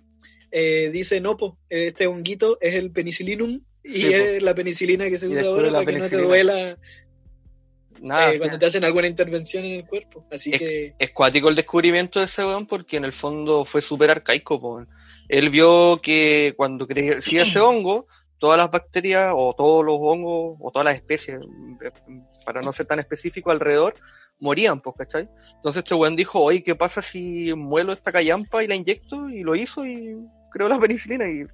eh, 0.51 0.89
dice, 0.91 1.21
no, 1.21 1.37
po, 1.37 1.57
este 1.69 2.07
honguito 2.07 2.57
es 2.59 2.73
el 2.73 2.91
penicilinum, 2.91 3.61
y 3.83 3.91
Sí, 3.93 4.01
po. 4.05 4.15
es 4.15 4.43
la 4.43 4.55
penicilina 4.55 5.09
que 5.09 5.17
se 5.17 5.27
usa 5.27 5.45
ahora 5.45 5.71
para 5.71 5.85
que 5.85 5.91
no 5.93 6.05
te 6.05 6.09
penicilina. 6.17 6.27
duela 6.27 6.77
nada, 8.01 8.33
eh, 8.33 8.37
cuando 8.39 8.57
te 8.59 8.65
hacen 8.65 8.83
alguna 8.83 9.07
intervención 9.07 9.63
en 9.63 9.73
el 9.73 9.85
cuerpo. 9.85 10.25
Así 10.31 10.51
Es- 10.53 10.59
que... 10.59 10.93
es 10.99 11.11
cuático 11.11 11.49
el 11.49 11.55
descubrimiento 11.55 12.19
de 12.19 12.25
ese 12.25 12.43
weón 12.43 12.67
porque 12.67 12.97
en 12.97 13.05
el 13.05 13.13
fondo 13.13 13.63
fue 13.65 13.81
súper 13.81 14.11
arcaico. 14.11 14.59
po. 14.59 14.85
Él 15.29 15.49
vio 15.49 15.99
que 16.03 16.53
cuando 16.57 16.85
crecía 16.87 17.43
ese 17.43 17.59
hongo, 17.59 18.07
todas 18.37 18.57
las 18.57 18.69
bacterias 18.69 19.31
o 19.35 19.53
todos 19.57 19.83
los 19.85 19.95
hongos 19.99 20.57
o 20.59 20.71
todas 20.71 20.85
las 20.85 20.95
especies, 20.95 21.39
para 22.45 22.61
no 22.61 22.71
ser 22.71 22.85
tan 22.85 22.99
específico 22.99 23.51
alrededor, 23.51 23.95
morían, 24.39 24.81
pues, 24.81 24.95
¿cachai? 24.97 25.27
Entonces 25.55 25.83
este 25.83 25.95
weón 25.95 26.15
dijo, 26.15 26.39
oye, 26.41 26.63
¿qué 26.63 26.75
pasa 26.75 27.01
si 27.01 27.53
muelo 27.53 27.93
esta 27.93 28.11
callampa 28.11 28.63
y 28.63 28.67
la 28.67 28.75
inyecto? 28.75 29.29
Y 29.29 29.43
lo 29.43 29.55
hizo 29.55 29.85
y 29.85 30.15
creó 30.51 30.69
la 30.69 30.79
penicilina 30.79 31.25
y... 31.29 31.45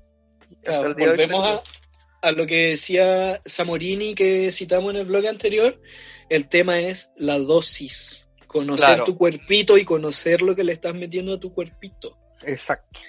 Claro, 0.63 0.93
volvemos 0.95 1.47
a, 1.47 2.27
a 2.27 2.31
lo 2.33 2.45
que 2.45 2.71
decía 2.71 3.39
Samorini 3.45 4.13
que 4.15 4.51
citamos 4.51 4.91
en 4.91 4.97
el 4.97 5.05
blog 5.05 5.25
anterior, 5.27 5.79
el 6.29 6.49
tema 6.49 6.79
es 6.79 7.11
la 7.15 7.39
dosis, 7.39 8.27
conocer 8.47 8.85
Claro. 8.87 9.03
tu 9.05 9.17
cuerpito 9.17 9.77
y 9.77 9.85
conocer 9.85 10.41
lo 10.41 10.55
que 10.55 10.63
le 10.65 10.73
estás 10.73 10.93
metiendo 10.93 11.33
a 11.33 11.39
tu 11.39 11.53
cuerpito. 11.53 12.17
Exacto. 12.43 12.99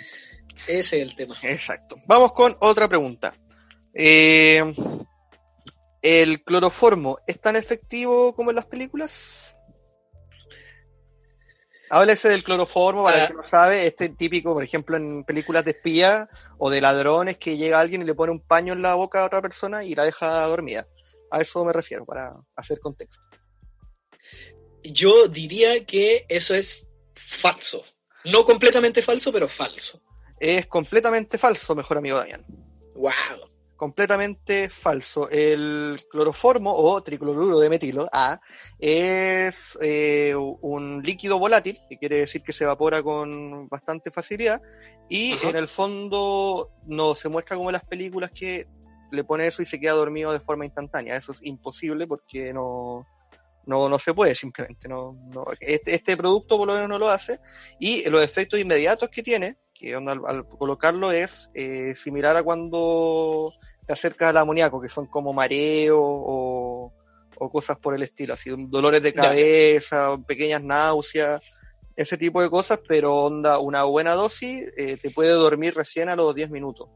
Ese 0.69 0.99
es 0.99 1.03
el 1.03 1.17
tema. 1.17 1.37
Exacto. 1.43 1.97
Vamos 2.07 2.33
con 2.33 2.57
otra 2.61 2.89
pregunta. 2.89 3.35
Eh, 3.93 4.63
¿El 6.03 6.43
cloroformo 6.43 7.19
es 7.27 7.41
tan 7.41 7.55
efectivo 7.57 8.35
como 8.35 8.51
en 8.51 8.57
las 8.57 8.67
películas? 8.67 9.13
Háblese 11.91 12.31
del 12.31 12.43
cloroformo, 12.43 13.05
para 13.05 13.17
Ah. 13.17 13.23
el 13.23 13.29
que 13.29 13.35
no 13.35 13.49
sabe, 13.51 13.87
este 13.87 14.09
típico, 14.09 14.55
por 14.55 14.65
ejemplo, 14.65 14.97
en 14.97 15.25
películas 15.25 15.65
de 15.65 15.73
espía 15.73 16.29
o 16.59 16.71
de 16.71 16.81
ladrones 16.81 17.37
que 17.39 17.57
llega 17.57 17.79
alguien 17.79 18.03
y 18.03 18.07
le 18.07 18.15
pone 18.15 18.33
un 18.33 18.41
paño 18.41 18.73
en 18.73 18.83
la 18.83 18.95
boca 18.95 19.21
a 19.21 19.27
otra 19.27 19.43
persona 19.43 19.85
y 19.85 19.95
la 19.95 20.05
deja 20.05 20.43
dormida. 20.47 20.89
A 21.31 21.41
eso 21.41 21.65
me 21.65 21.73
refiero, 21.73 22.05
para 22.05 22.35
hacer 22.57 22.81
contexto. 22.81 23.23
Yo 24.83 25.29
diría 25.29 25.85
que 25.85 26.25
eso 26.29 26.55
es 26.55 26.89
falso. 27.15 27.85
No 28.25 28.45
completamente 28.45 29.03
falso, 29.03 29.31
pero 29.31 29.47
falso. 29.47 30.01
Es 30.41 30.67
completamente 30.67 31.39
falso, 31.39 31.75
mejor 31.75 31.99
amigo 31.99 32.17
Damián. 32.17 32.45
Wow. 32.97 33.52
Completamente 33.83 34.71
falso. 34.71 35.29
El 35.29 35.99
cloroformo 36.09 36.73
o 36.73 37.03
tricloruro 37.03 37.59
de 37.59 37.69
metilo 37.69 38.09
A 38.13 38.41
es 38.79 39.77
eh, 39.81 40.37
un 40.37 41.03
líquido 41.03 41.37
volátil, 41.41 41.81
que 41.89 41.99
quiere 41.99 42.19
decir 42.21 42.45
que 42.45 42.53
se 42.53 42.63
evapora 42.63 43.03
con 43.03 43.67
bastante 43.69 44.13
facilidad, 44.13 44.63
y 45.09 45.33
Ajá. 45.33 45.51
en 45.51 45.57
el 45.57 45.67
fondo 45.67 46.71
no 46.87 47.17
se 47.17 47.29
muestra 47.29 47.57
como 47.57 47.71
en 47.71 47.73
las 47.73 47.85
películas 47.85 48.31
que 48.31 48.69
le 49.11 49.25
pone 49.25 49.49
eso 49.49 49.63
y 49.63 49.67
se 49.67 49.81
queda 49.81 49.95
dormido 49.95 50.33
de 50.33 50.39
forma 50.39 50.65
instantánea. 50.65 51.17
Eso 51.17 51.33
es 51.33 51.41
imposible 51.43 52.07
porque 52.07 52.53
no, 52.55 53.05
no, 53.67 53.89
no 53.89 53.99
se 53.99 54.15
puede 54.15 54.37
simplemente. 54.37 54.87
No, 54.87 55.17
no- 55.35 55.47
este, 55.59 55.97
este 55.97 56.17
producto 56.17 56.57
por 56.57 56.69
lo 56.69 56.75
menos 56.75 56.89
no 56.89 57.01
lo 57.01 57.09
hace. 57.09 57.41
Y 57.81 58.09
los 58.09 58.23
efectos 58.23 58.61
inmediatos 58.61 59.09
que 59.09 59.25
tiene, 59.25 59.57
que 59.75 59.93
al, 59.97 60.07
al 60.25 60.47
colocarlo 60.47 61.11
es 61.11 61.51
eh, 61.53 61.95
similar 61.97 62.37
a 62.37 62.45
cuando 62.45 63.53
te 63.87 63.93
acercas 63.93 64.31
al 64.31 64.37
amoníaco, 64.39 64.81
que 64.81 64.89
son 64.89 65.07
como 65.07 65.33
mareo 65.33 65.99
o, 66.01 66.93
o 67.37 67.51
cosas 67.51 67.79
por 67.79 67.95
el 67.95 68.03
estilo, 68.03 68.35
así 68.35 68.51
dolores 68.69 69.03
de 69.03 69.13
Ya. 69.13 69.23
cabeza, 69.23 70.17
pequeñas 70.27 70.63
náuseas, 70.63 71.43
ese 71.97 72.17
tipo 72.17 72.41
de 72.41 72.49
cosas, 72.49 72.81
pero 72.87 73.15
onda, 73.17 73.59
una 73.59 73.83
buena 73.85 74.15
dosis 74.15 74.65
eh, 74.77 74.97
te 74.97 75.11
puede 75.11 75.31
dormir 75.31 75.75
recién 75.75 76.09
a 76.09 76.17
los 76.17 76.35
10 76.35 76.51
minutos. 76.51 76.89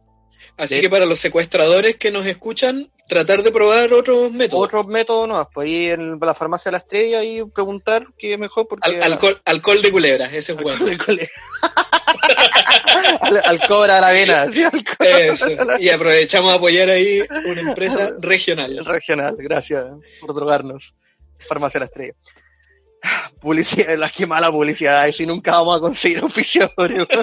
Así 0.57 0.77
De- 0.77 0.81
que 0.83 0.91
para 0.91 1.07
los 1.07 1.19
secuestradores 1.19 1.97
que 1.97 2.11
nos 2.13 2.25
escuchan, 2.27 2.91
tratar 3.09 3.43
de 3.43 3.51
probar 3.51 3.93
otros 3.93 4.31
métodos. 4.33 4.65
Otros 4.67 4.87
métodos 4.87 5.27
no, 5.29 5.49
pues 5.53 5.67
ahí 5.67 5.87
en 5.87 6.19
la 6.21 6.35
farmacia 6.35 6.71
de 6.71 6.73
la 6.73 6.79
estrella 6.79 7.25
y 7.25 7.43
preguntar 7.45 8.07
qué 8.17 8.35
es 8.35 8.39
mejor 8.39 8.69
porque 8.69 8.89
Al- 8.89 9.03
alcohol, 9.13 9.41
alcohol 9.45 9.83
de 9.83 9.91
culebra, 9.91 10.27
ese 10.27 10.53
es 10.53 10.63
bueno. 10.63 10.85
al, 13.21 13.43
al 13.45 13.61
cobra 13.67 13.99
a 13.99 14.01
la 14.01 14.11
vena, 14.13 14.51
¿sí? 14.53 14.63
Al 14.63 14.85
cobra 14.85 15.19
Eso. 15.19 15.49
la- 15.65 15.81
Y 15.81 15.89
aprovechamos 15.89 16.53
a 16.53 16.57
apoyar 16.57 16.89
ahí 16.91 17.23
una 17.47 17.61
empresa 17.61 18.13
regional. 18.21 18.85
regional, 18.85 19.35
gracias 19.39 19.85
por 20.21 20.35
drogarnos. 20.35 20.95
Farmacia 21.49 21.79
de 21.79 21.81
la 21.81 21.87
estrella. 21.87 22.13
Publicidad, 23.41 23.97
la 23.97 24.11
que 24.11 24.27
mala 24.27 24.51
publicidad, 24.51 25.11
si 25.13 25.27
nunca 25.27 25.53
vamos 25.53 25.77
a 25.77 25.81
conseguir 25.81 26.19
auspiciadores. 26.21 27.07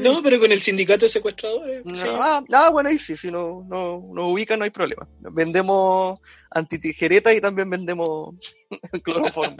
No, 0.00 0.22
pero 0.22 0.38
con 0.38 0.52
el 0.52 0.60
sindicato 0.60 1.06
de 1.06 1.08
secuestradores. 1.08 1.84
No, 1.84 1.96
sí. 1.96 2.02
ah, 2.06 2.42
ah, 2.52 2.68
bueno, 2.70 2.90
ahí 2.90 2.98
sí, 2.98 3.16
si 3.16 3.30
no, 3.30 3.64
no, 3.68 4.02
nos 4.14 4.32
ubican 4.32 4.58
no 4.58 4.64
hay 4.64 4.70
problema. 4.70 5.08
Vendemos 5.20 6.20
antitijeretas 6.50 7.34
y 7.34 7.40
también 7.40 7.68
vendemos 7.70 8.34
cloroformo. 9.02 9.56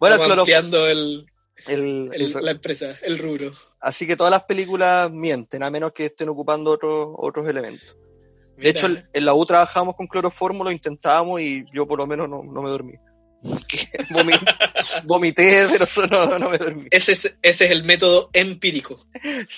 Bueno, 0.00 0.16
cloroformo. 0.16 0.76
el, 0.86 1.26
el- 1.66 2.10
el- 2.12 2.22
eso. 2.22 2.40
la 2.40 2.52
empresa, 2.52 2.96
el 3.02 3.18
rubro. 3.18 3.52
Así 3.80 4.06
que 4.06 4.16
todas 4.16 4.30
las 4.30 4.44
películas 4.44 5.10
mienten, 5.10 5.62
a 5.62 5.70
menos 5.70 5.92
que 5.92 6.06
estén 6.06 6.28
ocupando 6.28 6.70
otros 6.70 7.14
otros 7.16 7.48
elementos. 7.48 7.96
De 8.56 8.68
hecho, 8.68 8.86
en, 8.86 9.24
la 9.24 9.34
U 9.34 9.44
trabajamos 9.44 9.96
con 9.96 10.06
cloroformo, 10.06 10.62
lo 10.62 10.70
intentábamos 10.70 11.40
y 11.40 11.64
yo 11.72 11.86
por 11.86 11.98
lo 11.98 12.06
menos 12.06 12.28
no, 12.28 12.42
no 12.44 12.62
me 12.62 12.70
dormí. 12.70 12.94
Vomité, 15.04 15.66
pero 15.70 15.84
eso 15.84 16.06
no, 16.06 16.38
no 16.38 16.50
me 16.50 16.58
dormí. 16.58 16.86
ese, 16.90 17.12
es, 17.12 17.36
ese 17.42 17.64
es 17.64 17.70
el 17.70 17.82
método 17.84 18.30
empírico. 18.32 19.06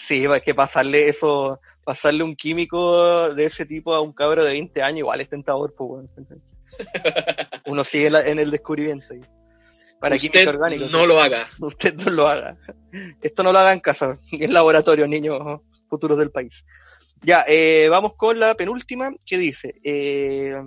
Sí, 0.06 0.24
es 0.24 0.42
que 0.42 0.54
pasarle 0.54 1.08
eso, 1.08 1.60
pasarle 1.84 2.24
un 2.24 2.34
químico 2.34 3.34
de 3.34 3.44
ese 3.44 3.66
tipo 3.66 3.94
a 3.94 4.00
un 4.00 4.12
cabro 4.12 4.44
de 4.44 4.52
20 4.52 4.82
años, 4.82 4.98
igual 5.00 5.20
es 5.20 5.28
tentador, 5.28 5.74
pues, 5.76 5.88
bueno. 5.88 6.08
Uno 7.66 7.84
sigue 7.84 8.06
en 8.06 8.38
el 8.38 8.50
descubrimiento. 8.50 9.14
Para 10.04 10.16
Usted 10.16 10.46
orgánica. 10.46 10.84
no 10.90 11.06
lo 11.06 11.18
haga. 11.18 11.48
Usted 11.58 11.94
no 11.94 12.10
lo 12.10 12.28
haga. 12.28 12.58
Esto 13.22 13.42
no 13.42 13.54
lo 13.54 13.58
haga 13.58 13.72
en 13.72 13.80
casa, 13.80 14.18
en 14.32 14.52
laboratorio, 14.52 15.08
niños 15.08 15.40
futuros 15.88 16.18
del 16.18 16.30
país. 16.30 16.62
Ya, 17.22 17.42
eh, 17.48 17.88
vamos 17.88 18.12
con 18.14 18.38
la 18.38 18.54
penúltima 18.54 19.14
que 19.24 19.38
dice, 19.38 19.76
eh, 19.82 20.62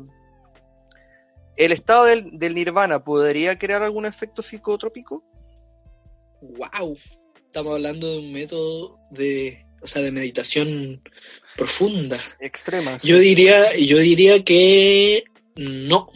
¿el 1.56 1.72
estado 1.72 2.06
del, 2.06 2.40
del 2.40 2.56
nirvana 2.56 3.04
podría 3.04 3.60
crear 3.60 3.84
algún 3.84 4.08
efecto 4.08 4.42
psicotrópico? 4.42 5.24
Wow. 6.42 6.98
Estamos 7.36 7.74
hablando 7.74 8.10
de 8.10 8.18
un 8.18 8.34
método 8.34 8.98
de, 9.12 9.68
o 9.84 9.86
sea, 9.86 10.02
de 10.02 10.12
meditación 10.12 11.04
profunda. 11.56 12.18
Extremas. 12.40 13.04
Yo 13.04 13.20
diría, 13.20 13.76
yo 13.78 14.00
diría 14.00 14.44
que 14.44 15.26
no. 15.56 16.10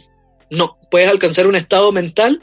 No. 0.50 0.76
Puedes 0.90 1.08
alcanzar 1.08 1.46
un 1.46 1.54
estado 1.54 1.92
mental, 1.92 2.42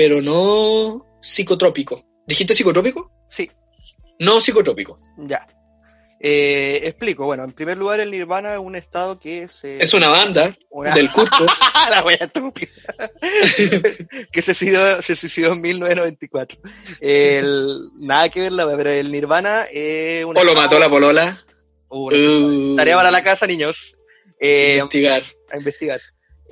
pero 0.00 0.22
no 0.22 1.04
psicotrópico. 1.20 2.02
¿Dijiste 2.26 2.54
psicotrópico? 2.54 3.12
Sí, 3.28 3.50
No 4.18 4.40
psicotrópico. 4.40 4.98
ya. 5.18 5.46
Eh, 6.22 6.80
explico, 6.84 7.26
bueno, 7.26 7.44
en 7.44 7.52
primer 7.52 7.76
lugar 7.76 8.00
el 8.00 8.10
nirvana 8.10 8.54
es 8.54 8.58
un 8.60 8.76
estado 8.76 9.18
que 9.20 9.48
se... 9.48 9.76
Es 9.82 9.92
una 9.92 10.08
banda 10.08 10.54
una- 10.70 10.94
del 10.94 11.10
Cusco. 11.12 11.44
la 11.90 12.02
wea 12.02 12.16
estúpida. 12.16 12.70
que 14.32 14.40
se 14.42 14.54
suicidó, 14.54 15.02
se 15.02 15.16
suicidó 15.16 15.52
en 15.52 15.60
1994. 15.60 16.58
El, 17.00 17.90
nada 17.98 18.30
que 18.30 18.40
ver, 18.48 18.52
pero 18.76 18.90
el 18.90 19.12
Nirvana 19.12 19.64
es 19.70 20.24
un 20.24 20.36
O 20.36 20.44
lo 20.44 20.54
mató 20.54 20.78
la 20.78 20.88
polola. 20.88 21.44
Uh, 21.90 22.74
Tarea 22.76 22.96
para 22.96 23.10
la 23.10 23.22
casa, 23.22 23.46
niños. 23.46 23.92
Eh, 24.40 24.76
investigar. 24.76 25.22
a 25.52 25.56
investigar. 25.58 26.00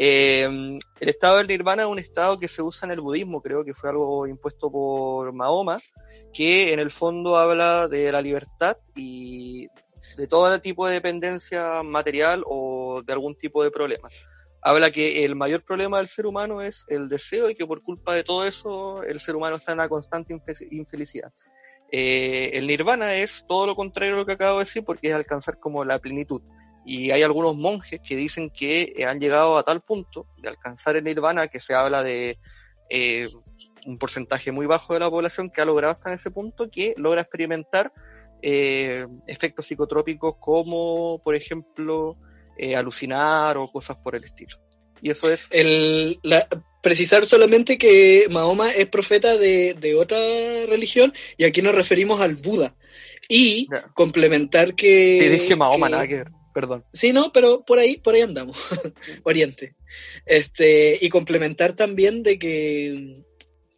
Eh, 0.00 0.44
el 0.44 1.08
estado 1.08 1.38
del 1.38 1.48
Nirvana 1.48 1.82
es 1.82 1.88
un 1.88 1.98
estado 1.98 2.38
que 2.38 2.46
se 2.46 2.62
usa 2.62 2.86
en 2.86 2.92
el 2.92 3.00
budismo, 3.00 3.42
creo 3.42 3.64
que 3.64 3.74
fue 3.74 3.90
algo 3.90 4.26
impuesto 4.28 4.70
por 4.70 5.32
Mahoma, 5.32 5.80
que 6.32 6.72
en 6.72 6.78
el 6.78 6.92
fondo 6.92 7.36
habla 7.36 7.88
de 7.88 8.12
la 8.12 8.22
libertad 8.22 8.76
y 8.94 9.66
de 10.16 10.26
todo 10.28 10.60
tipo 10.60 10.86
de 10.86 10.94
dependencia 10.94 11.82
material 11.82 12.44
o 12.46 13.02
de 13.04 13.12
algún 13.12 13.34
tipo 13.36 13.64
de 13.64 13.70
problema. 13.72 14.08
Habla 14.62 14.90
que 14.90 15.24
el 15.24 15.34
mayor 15.34 15.62
problema 15.62 15.98
del 15.98 16.08
ser 16.08 16.26
humano 16.26 16.62
es 16.62 16.84
el 16.88 17.08
deseo 17.08 17.50
y 17.50 17.54
que 17.54 17.66
por 17.66 17.82
culpa 17.82 18.14
de 18.14 18.24
todo 18.24 18.44
eso 18.44 19.02
el 19.02 19.20
ser 19.20 19.34
humano 19.36 19.56
está 19.56 19.72
en 19.72 19.78
una 19.78 19.88
constante 19.88 20.34
infe- 20.34 20.66
infelicidad. 20.70 21.32
Eh, 21.90 22.50
el 22.52 22.66
nirvana 22.66 23.14
es 23.14 23.44
todo 23.48 23.66
lo 23.66 23.74
contrario 23.74 24.14
a 24.14 24.18
lo 24.18 24.26
que 24.26 24.32
acabo 24.32 24.58
de 24.58 24.64
decir 24.64 24.84
porque 24.84 25.08
es 25.08 25.14
alcanzar 25.14 25.58
como 25.58 25.84
la 25.84 25.98
plenitud. 25.98 26.42
Y 26.90 27.10
hay 27.10 27.22
algunos 27.22 27.54
monjes 27.54 28.00
que 28.02 28.16
dicen 28.16 28.48
que 28.50 28.94
eh, 28.96 29.04
han 29.04 29.20
llegado 29.20 29.58
a 29.58 29.62
tal 29.62 29.82
punto 29.82 30.26
de 30.38 30.48
alcanzar 30.48 30.96
el 30.96 31.04
nirvana 31.04 31.48
que 31.48 31.60
se 31.60 31.74
habla 31.74 32.02
de 32.02 32.38
eh, 32.88 33.28
un 33.84 33.98
porcentaje 33.98 34.52
muy 34.52 34.64
bajo 34.64 34.94
de 34.94 35.00
la 35.00 35.10
población 35.10 35.50
que 35.50 35.60
ha 35.60 35.66
logrado 35.66 35.92
hasta 35.92 36.14
ese 36.14 36.30
punto 36.30 36.70
que 36.70 36.94
logra 36.96 37.20
experimentar 37.20 37.92
eh, 38.40 39.06
efectos 39.26 39.66
psicotrópicos 39.66 40.36
como, 40.40 41.20
por 41.22 41.34
ejemplo, 41.34 42.16
eh, 42.56 42.74
alucinar 42.74 43.58
o 43.58 43.70
cosas 43.70 43.98
por 43.98 44.14
el 44.16 44.24
estilo. 44.24 44.56
Y 45.02 45.10
eso 45.10 45.30
es 45.30 45.46
El, 45.50 46.18
la- 46.22 46.46
precisar 46.82 47.26
solamente 47.26 47.76
que 47.76 48.26
Mahoma 48.30 48.70
es 48.72 48.86
profeta 48.86 49.36
de, 49.36 49.74
de 49.74 49.94
otra 49.94 50.18
religión 50.66 51.12
y 51.36 51.44
aquí 51.44 51.60
nos 51.60 51.74
referimos 51.74 52.20
al 52.22 52.36
Buda. 52.36 52.74
Y 53.28 53.68
complementar 53.92 54.74
que... 54.74 55.18
Te 55.20 55.28
dije 55.28 55.54
Mahoma, 55.54 55.86
que- 55.88 55.92
nada 55.92 56.06
que 56.06 56.14
ver, 56.16 56.28
perdón. 56.58 56.84
Sí, 56.92 57.12
no, 57.12 57.30
pero 57.32 57.64
por 57.64 57.78
ahí, 57.78 57.98
por 57.98 58.14
ahí 58.14 58.22
andamos. 58.22 58.58
Oriente. 59.22 59.76
Este, 60.26 60.98
y 61.00 61.08
complementar 61.08 61.74
también 61.74 62.24
de 62.24 62.36
que 62.36 63.22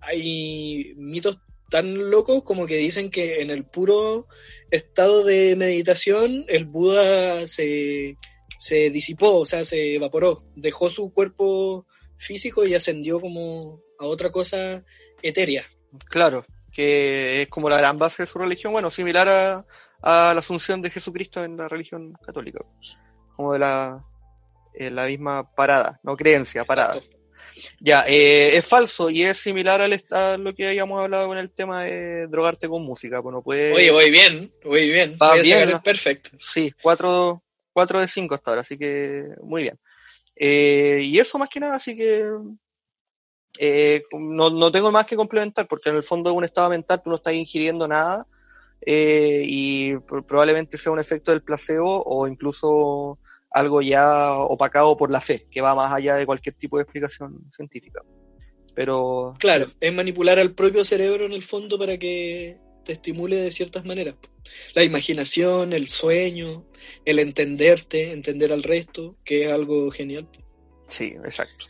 hay 0.01 0.95
mitos 0.97 1.39
tan 1.69 2.11
locos 2.11 2.43
como 2.43 2.67
que 2.67 2.77
dicen 2.77 3.11
que 3.11 3.43
en 3.43 3.51
el 3.51 3.67
puro 3.67 4.29
estado 4.71 5.25
de 5.25 5.57
meditación 5.57 6.47
el 6.49 6.65
Buda 6.65 7.47
se, 7.47 8.17
se 8.59 8.89
disipó, 8.89 9.41
o 9.41 9.45
sea, 9.45 9.67
se 9.67 9.97
evaporó, 9.97 10.43
dejó 10.57 10.89
su 10.89 11.13
cuerpo 11.13 11.87
físico 12.17 12.65
y 12.65 12.73
ascendió 12.73 13.21
como 13.21 13.83
a 13.99 14.07
otra 14.07 14.31
cosa 14.31 14.87
etérea. 15.21 15.67
Claro, 16.09 16.47
que 16.73 17.43
es 17.43 17.49
como 17.49 17.69
la 17.69 17.77
gran 17.77 17.99
base 17.99 18.23
de 18.23 18.27
su 18.27 18.39
religión, 18.39 18.73
bueno, 18.73 18.91
similar 18.91 19.29
a, 19.29 19.67
a 20.03 20.33
la 20.35 20.41
asunción 20.41 20.81
de 20.83 20.91
Jesucristo 20.91 21.45
en 21.45 21.57
la 21.57 21.69
religión 21.69 22.13
católica, 22.25 22.61
como 23.37 23.53
de 23.53 23.59
la, 23.59 24.05
eh, 24.75 24.91
la 24.91 25.07
misma 25.07 25.55
parada, 25.55 26.01
no 26.03 26.17
creencia, 26.17 26.65
parada. 26.65 26.95
Exacto. 26.97 27.21
Ya, 27.79 28.05
eh, 28.07 28.57
es 28.57 28.67
falso 28.67 29.11
y 29.11 29.23
es 29.23 29.39
similar 29.39 29.81
al, 29.83 30.03
a 30.11 30.37
lo 30.39 30.55
que 30.55 30.69
habíamos 30.69 30.99
hablado 31.01 31.29
con 31.29 31.37
el 31.37 31.51
tema 31.51 31.85
de 31.85 32.27
drogarte 32.27 32.69
con 32.69 32.83
música. 32.83 33.21
Pues 33.21 33.35
no 33.35 33.43
puede, 33.43 33.73
Oye, 33.75 33.91
voy 33.91 34.11
bien, 34.11 34.53
voy 34.65 34.91
bien. 34.91 35.19
Va 35.21 35.31
voy 35.31 35.41
a 35.41 35.43
bien, 35.43 35.59
sacar 35.59 35.69
¿no? 35.69 35.77
el 35.77 35.83
perfecto. 35.83 36.31
Sí, 36.55 36.73
4 36.83 37.43
cuatro 37.73 38.01
de 38.01 38.09
5 38.09 38.35
hasta 38.35 38.51
ahora, 38.51 38.63
así 38.63 38.77
que 38.77 39.25
muy 39.43 39.63
bien. 39.63 39.79
Eh, 40.37 41.01
y 41.05 41.19
eso 41.19 41.39
más 41.39 41.49
que 41.49 41.61
nada, 41.61 41.77
así 41.77 41.97
que 41.97 42.25
eh, 43.59 44.03
no, 44.13 44.51
no 44.51 44.73
tengo 44.73 44.91
más 44.91 45.07
que 45.07 45.17
complementar, 45.17 45.67
porque 45.69 45.91
en 45.91 45.97
el 45.97 46.05
fondo 46.05 46.31
es 46.31 46.37
un 46.37 46.45
estado 46.45 46.71
mental, 46.71 47.03
tú 47.03 47.11
no 47.11 47.17
estás 47.17 47.35
ingiriendo 47.35 47.87
nada 47.87 48.27
eh, 48.87 49.43
y 49.47 49.93
pr- 49.93 50.25
probablemente 50.27 50.79
sea 50.79 50.93
un 50.93 51.01
efecto 51.01 51.31
del 51.33 51.43
placebo 51.43 52.03
o 52.05 52.27
incluso 52.27 53.19
algo 53.51 53.83
ya 53.83 54.35
opacado 54.35 54.97
por 54.97 55.11
la 55.11 55.21
fe, 55.21 55.47
que 55.51 55.61
va 55.61 55.75
más 55.75 55.93
allá 55.93 56.15
de 56.17 56.27
cualquier 56.27 56.55
tipo 56.55 56.77
de 56.77 56.85
explicación 56.85 57.51
científica. 57.55 58.01
Pero 58.75 59.35
Claro, 59.39 59.67
es 59.81 59.93
manipular 59.93 60.39
al 60.39 60.53
propio 60.53 60.85
cerebro 60.85 61.27
en 61.27 61.33
el 61.33 61.43
fondo 61.43 61.79
para 61.79 61.99
que 61.99 62.57
te 62.85 62.93
estimule 62.93 63.37
de 63.37 63.51
ciertas 63.51 63.85
maneras. 63.85 64.15
La 64.75 64.85
imaginación, 64.85 65.73
el 65.73 65.89
sueño, 65.89 66.65
el 67.05 67.19
entenderte, 67.19 68.13
entender 68.13 68.53
al 68.53 68.63
resto, 68.63 69.17
que 69.25 69.45
es 69.45 69.53
algo 69.53 69.91
genial. 69.91 70.29
Sí, 70.87 71.15
exacto. 71.25 71.67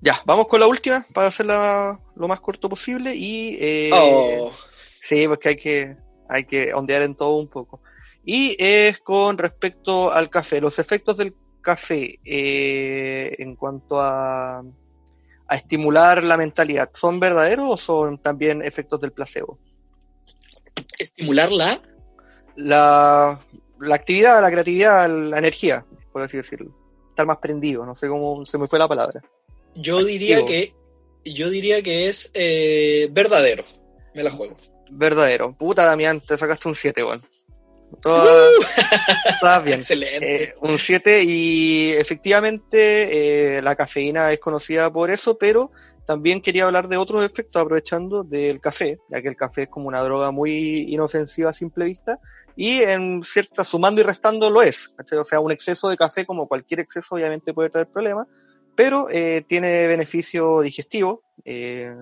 Ya, 0.00 0.22
vamos 0.24 0.46
con 0.48 0.60
la 0.60 0.66
última 0.66 1.06
para 1.12 1.28
hacerla 1.28 2.00
lo 2.14 2.28
más 2.28 2.40
corto 2.40 2.68
posible 2.68 3.14
y 3.14 3.56
eh, 3.60 3.90
Oh, 3.92 4.50
sí, 5.02 5.26
porque 5.28 5.48
hay 5.50 5.56
que 5.56 5.96
hay 6.30 6.44
que 6.44 6.72
ondear 6.72 7.02
en 7.02 7.14
todo 7.14 7.36
un 7.36 7.48
poco. 7.48 7.80
Y 8.24 8.56
es 8.58 8.98
con 9.00 9.38
respecto 9.38 10.10
al 10.12 10.30
café, 10.30 10.60
los 10.60 10.78
efectos 10.78 11.16
del 11.16 11.34
café 11.60 12.18
eh, 12.24 13.34
en 13.38 13.56
cuanto 13.56 14.00
a, 14.00 14.60
a 14.60 15.56
estimular 15.56 16.24
la 16.24 16.36
mentalidad, 16.36 16.90
¿son 16.94 17.20
verdaderos 17.20 17.68
o 17.68 17.76
son 17.76 18.18
también 18.18 18.62
efectos 18.62 19.00
del 19.00 19.12
placebo? 19.12 19.58
estimularla. 20.98 21.80
La, 22.56 23.40
la 23.80 23.94
actividad, 23.94 24.42
la 24.42 24.50
creatividad, 24.50 25.08
la 25.08 25.38
energía, 25.38 25.84
por 26.12 26.22
así 26.22 26.36
decirlo. 26.36 26.74
Estar 27.10 27.26
más 27.26 27.38
prendido, 27.38 27.86
no 27.86 27.94
sé 27.94 28.08
cómo 28.08 28.44
se 28.44 28.58
me 28.58 28.66
fue 28.66 28.78
la 28.78 28.88
palabra. 28.88 29.22
Yo 29.74 30.04
diría 30.04 30.44
que 30.44 30.74
yo 31.24 31.50
diría 31.50 31.82
que 31.82 32.08
es 32.08 32.30
eh, 32.34 33.08
verdadero. 33.12 33.64
Me 34.14 34.22
la 34.22 34.30
juego. 34.30 34.56
Verdadero. 34.90 35.52
Puta, 35.52 35.84
Damián, 35.84 36.20
te 36.20 36.36
sacaste 36.36 36.68
un 36.68 36.74
7, 36.74 37.04
weón. 37.04 37.22
Todas, 38.02 38.52
todas 39.40 39.64
bien. 39.64 39.80
Excelente. 39.80 40.44
Eh, 40.44 40.54
un 40.60 40.78
7 40.78 41.22
y 41.24 41.90
efectivamente 41.92 43.56
eh, 43.56 43.62
la 43.62 43.74
cafeína 43.74 44.32
es 44.32 44.38
conocida 44.38 44.92
por 44.92 45.10
eso, 45.10 45.36
pero 45.36 45.70
también 46.06 46.40
quería 46.40 46.66
hablar 46.66 46.88
de 46.88 46.96
otros 46.96 47.24
efectos 47.24 47.60
aprovechando 47.60 48.22
del 48.24 48.60
café, 48.60 48.98
ya 49.08 49.22
que 49.22 49.28
el 49.28 49.36
café 49.36 49.62
es 49.64 49.68
como 49.68 49.88
una 49.88 50.02
droga 50.02 50.30
muy 50.30 50.86
inofensiva 50.88 51.50
a 51.50 51.54
simple 51.54 51.84
vista 51.84 52.18
y 52.56 52.82
en 52.82 53.22
cierta 53.22 53.64
sumando 53.64 54.00
y 54.00 54.04
restando 54.04 54.50
lo 54.50 54.62
es. 54.62 54.92
O 55.18 55.24
sea, 55.24 55.40
un 55.40 55.52
exceso 55.52 55.88
de 55.88 55.96
café 55.96 56.26
como 56.26 56.48
cualquier 56.48 56.80
exceso 56.80 57.14
obviamente 57.14 57.54
puede 57.54 57.70
traer 57.70 57.88
problemas, 57.88 58.26
pero 58.76 59.08
eh, 59.10 59.44
tiene 59.48 59.86
beneficio 59.86 60.60
digestivo 60.60 61.22
eh, 61.44 61.94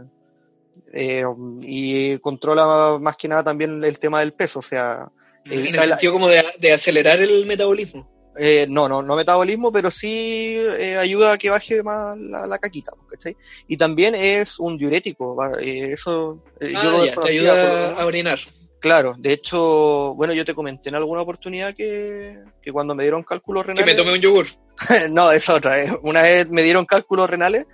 eh, 0.93 1.25
y 1.63 2.19
controla 2.19 2.99
más 3.01 3.17
que 3.17 3.29
nada 3.29 3.45
también 3.45 3.83
el 3.85 3.99
tema 3.99 4.21
del 4.21 4.33
peso, 4.33 4.59
o 4.61 4.63
sea, 4.63 5.09
en 5.45 5.67
el 5.67 5.73
la- 5.77 5.83
sentido 5.83 6.13
como 6.13 6.29
de, 6.29 6.43
de 6.59 6.73
acelerar 6.73 7.21
el 7.21 7.47
metabolismo. 7.47 8.09
eh, 8.39 8.67
no, 8.69 8.89
no, 8.89 9.03
no 9.03 9.17
metabolismo, 9.17 9.73
pero 9.73 9.91
sí 9.91 10.57
eh, 10.59 10.97
ayuda 10.97 11.33
a 11.33 11.39
que 11.39 11.51
baje 11.51 11.83
más 11.83 12.17
la, 12.19 12.47
la 12.47 12.59
caquita, 12.59 12.93
¿cachai? 13.11 13.37
Y 13.67 13.77
también 13.77 14.15
es 14.15 14.59
un 14.61 14.77
diurético, 14.79 15.37
eh, 15.59 15.93
eso 15.93 16.43
Ah, 16.75 16.83
yo 16.85 17.05
ya, 17.05 17.11
te 17.13 17.17
por 17.17 17.29
ayuda 17.29 18.01
a 18.01 18.07
orinar. 18.07 18.39
Claro, 18.81 19.15
de 19.19 19.33
hecho, 19.33 20.15
bueno, 20.15 20.33
yo 20.35 20.45
te 20.45 20.55
comenté 20.55 20.89
en 20.89 20.95
alguna 20.95 21.23
oportunidad 21.23 21.75
que, 21.75 22.39
que 22.63 22.71
cuando 22.71 22.95
me 22.95 23.03
dieron 23.03 23.25
cálculos 23.25 23.65
Que 23.65 23.73
renales... 23.73 23.93
me 23.93 23.99
tome 24.01 24.13
un 24.15 24.21
yogur. 24.21 24.47
no, 25.11 25.33
es 25.33 25.49
otra. 25.49 25.99
Una 26.03 26.23
vez 26.23 26.49
me 26.49 26.63
dieron 26.63 26.87
cálculos 26.87 27.29
renales 27.29 27.67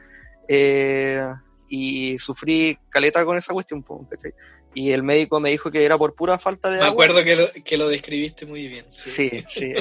eh, 0.49 1.21
y 1.69 2.19
sufrí 2.19 2.79
caleta 2.91 3.25
con 3.25 3.37
esa 3.37 3.53
cuestión, 3.53 3.83
¿cachai? 3.83 4.33
Y 4.77 4.91
el 4.91 5.05
médico 5.05 5.39
me 5.39 5.51
dijo 5.51 5.71
que 5.71 5.85
era 5.85 5.97
por 5.97 6.15
pura 6.15 6.37
falta 6.39 6.69
de 6.69 6.79
Me 6.79 6.83
agua. 6.87 6.93
acuerdo 7.05 7.23
que 7.23 7.37
lo, 7.37 7.47
que 7.65 7.77
lo 7.77 7.89
describiste 7.89 8.45
muy 8.45 8.67
bien. 8.67 8.87
sí. 8.91 9.13
Sí, 9.13 9.45
sí. 9.55 9.73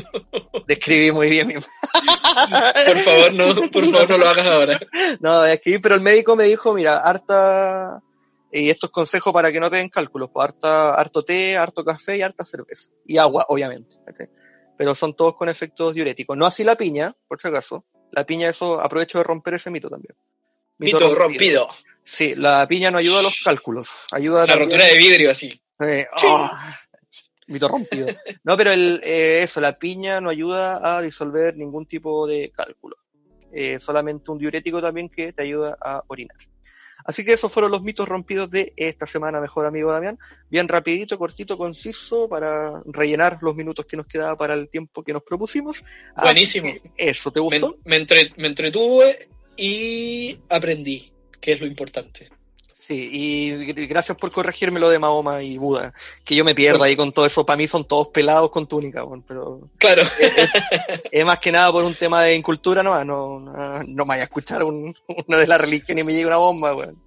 Describí 0.67 1.11
muy 1.11 1.29
bien 1.29 1.47
mi 1.47 1.55
Por 2.87 2.97
favor, 2.99 3.33
no, 3.33 3.69
por 3.71 3.85
favor, 3.85 4.09
no 4.09 4.17
lo 4.17 4.29
hagas 4.29 4.45
ahora. 4.45 4.79
No, 5.19 5.45
escribí, 5.45 5.79
pero 5.79 5.95
el 5.95 6.01
médico 6.01 6.35
me 6.35 6.45
dijo, 6.45 6.73
mira, 6.75 6.97
harta, 6.99 8.01
y 8.51 8.69
estos 8.69 8.91
consejos 8.91 9.33
para 9.33 9.51
que 9.51 9.59
no 9.59 9.69
te 9.69 9.77
den 9.77 9.89
cálculos, 9.89 10.29
pues 10.31 10.45
harta, 10.45 10.93
harto 10.93 11.23
té, 11.25 11.57
harto 11.57 11.83
café 11.83 12.17
y 12.17 12.21
harta 12.21 12.45
cerveza. 12.45 12.89
Y 13.05 13.17
agua, 13.17 13.45
obviamente. 13.49 13.95
¿cachai? 14.05 14.29
Pero 14.77 14.93
son 14.93 15.15
todos 15.15 15.33
con 15.35 15.49
efectos 15.49 15.95
diuréticos. 15.95 16.37
No 16.37 16.45
así 16.45 16.63
la 16.63 16.75
piña, 16.75 17.15
por 17.27 17.41
si 17.41 17.47
acaso. 17.47 17.83
La 18.11 18.25
piña, 18.27 18.49
eso, 18.49 18.79
aprovecho 18.79 19.17
de 19.17 19.23
romper 19.23 19.55
ese 19.55 19.71
mito 19.71 19.89
también. 19.89 20.15
Mito 20.77 21.13
rompido. 21.15 21.69
Sí, 22.03 22.35
la 22.35 22.67
piña 22.67 22.91
no 22.91 22.97
ayuda 22.97 23.19
a 23.19 23.23
los 23.23 23.41
cálculos. 23.43 23.89
Ayuda 24.11 24.41
La 24.41 24.47
también- 24.47 24.69
rotura 24.71 24.85
de 24.87 24.97
vidrio 24.97 25.31
así. 25.31 25.61
Eh, 25.79 26.05
Sí. 26.17 26.27
oh, 26.29 26.49
mito 27.47 27.67
rompido. 27.67 28.07
No, 28.43 28.57
pero 28.57 28.71
el, 28.71 28.99
eh, 29.03 29.43
eso, 29.43 29.61
la 29.61 29.77
piña 29.77 30.19
no 30.19 30.29
ayuda 30.29 30.97
a 30.97 31.01
disolver 31.01 31.55
ningún 31.55 31.85
tipo 31.85 32.27
de 32.27 32.51
cálculo. 32.55 32.97
Eh, 33.53 33.79
solamente 33.79 34.31
un 34.31 34.39
diurético 34.39 34.81
también 34.81 35.09
que 35.09 35.31
te 35.31 35.43
ayuda 35.43 35.77
a 35.79 36.01
orinar. 36.07 36.35
Así 37.05 37.25
que 37.25 37.33
esos 37.33 37.51
fueron 37.51 37.69
los 37.71 37.83
mitos 37.83 38.07
rompidos 38.07 38.49
de 38.49 38.71
esta 38.77 39.05
semana, 39.05 39.41
mejor 39.41 39.65
amigo 39.65 39.91
Damián. 39.91 40.17
Bien 40.49 40.67
rapidito, 40.69 41.17
cortito, 41.17 41.57
conciso, 41.57 42.29
para 42.29 42.81
rellenar 42.85 43.39
los 43.41 43.55
minutos 43.55 43.85
que 43.85 43.97
nos 43.97 44.07
quedaba 44.07 44.37
para 44.37 44.53
el 44.53 44.69
tiempo 44.69 45.03
que 45.03 45.11
nos 45.11 45.21
propusimos. 45.23 45.83
Así 46.15 46.21
Buenísimo. 46.25 46.73
Eso, 46.95 47.29
¿te 47.29 47.41
Me, 47.41 47.59
gustó? 47.59 47.77
me 47.83 47.97
entre- 47.97 48.31
me 48.37 48.47
entretuve 48.47 49.27
y 49.57 50.37
aprendí, 50.49 51.11
que 51.39 51.53
es 51.53 51.61
lo 51.61 51.67
importante. 51.67 52.29
Sí, 52.87 53.09
y 53.13 53.49
gr- 53.51 53.87
gracias 53.87 54.17
por 54.17 54.29
corregirme 54.31 54.77
lo 54.79 54.89
de 54.89 54.99
Mahoma 54.99 55.41
y 55.41 55.57
Buda, 55.57 55.93
que 56.25 56.35
yo 56.35 56.43
me 56.43 56.53
pierdo 56.53 56.83
ahí 56.83 56.97
con 56.97 57.13
todo 57.13 57.25
eso. 57.25 57.45
Para 57.45 57.55
mí 57.55 57.65
son 57.65 57.87
todos 57.87 58.09
pelados 58.09 58.51
con 58.51 58.67
túnica, 58.67 59.03
bueno, 59.03 59.23
pero 59.25 59.69
Claro, 59.77 60.03
es 61.11 61.25
más 61.25 61.39
que 61.39 61.51
nada 61.51 61.71
por 61.71 61.85
un 61.85 61.95
tema 61.95 62.23
de 62.23 62.35
incultura, 62.35 62.83
no, 62.83 63.03
no, 63.05 63.39
no, 63.39 63.83
no 63.83 64.05
me 64.05 64.09
vaya 64.09 64.23
a 64.23 64.25
escuchar 64.25 64.63
un, 64.63 64.93
uno 65.27 65.37
de 65.37 65.47
la 65.47 65.57
religión 65.57 65.97
y 65.97 66.03
me 66.03 66.11
llegue 66.11 66.25
una 66.27 66.35
bomba, 66.37 66.75
weón. 66.75 67.01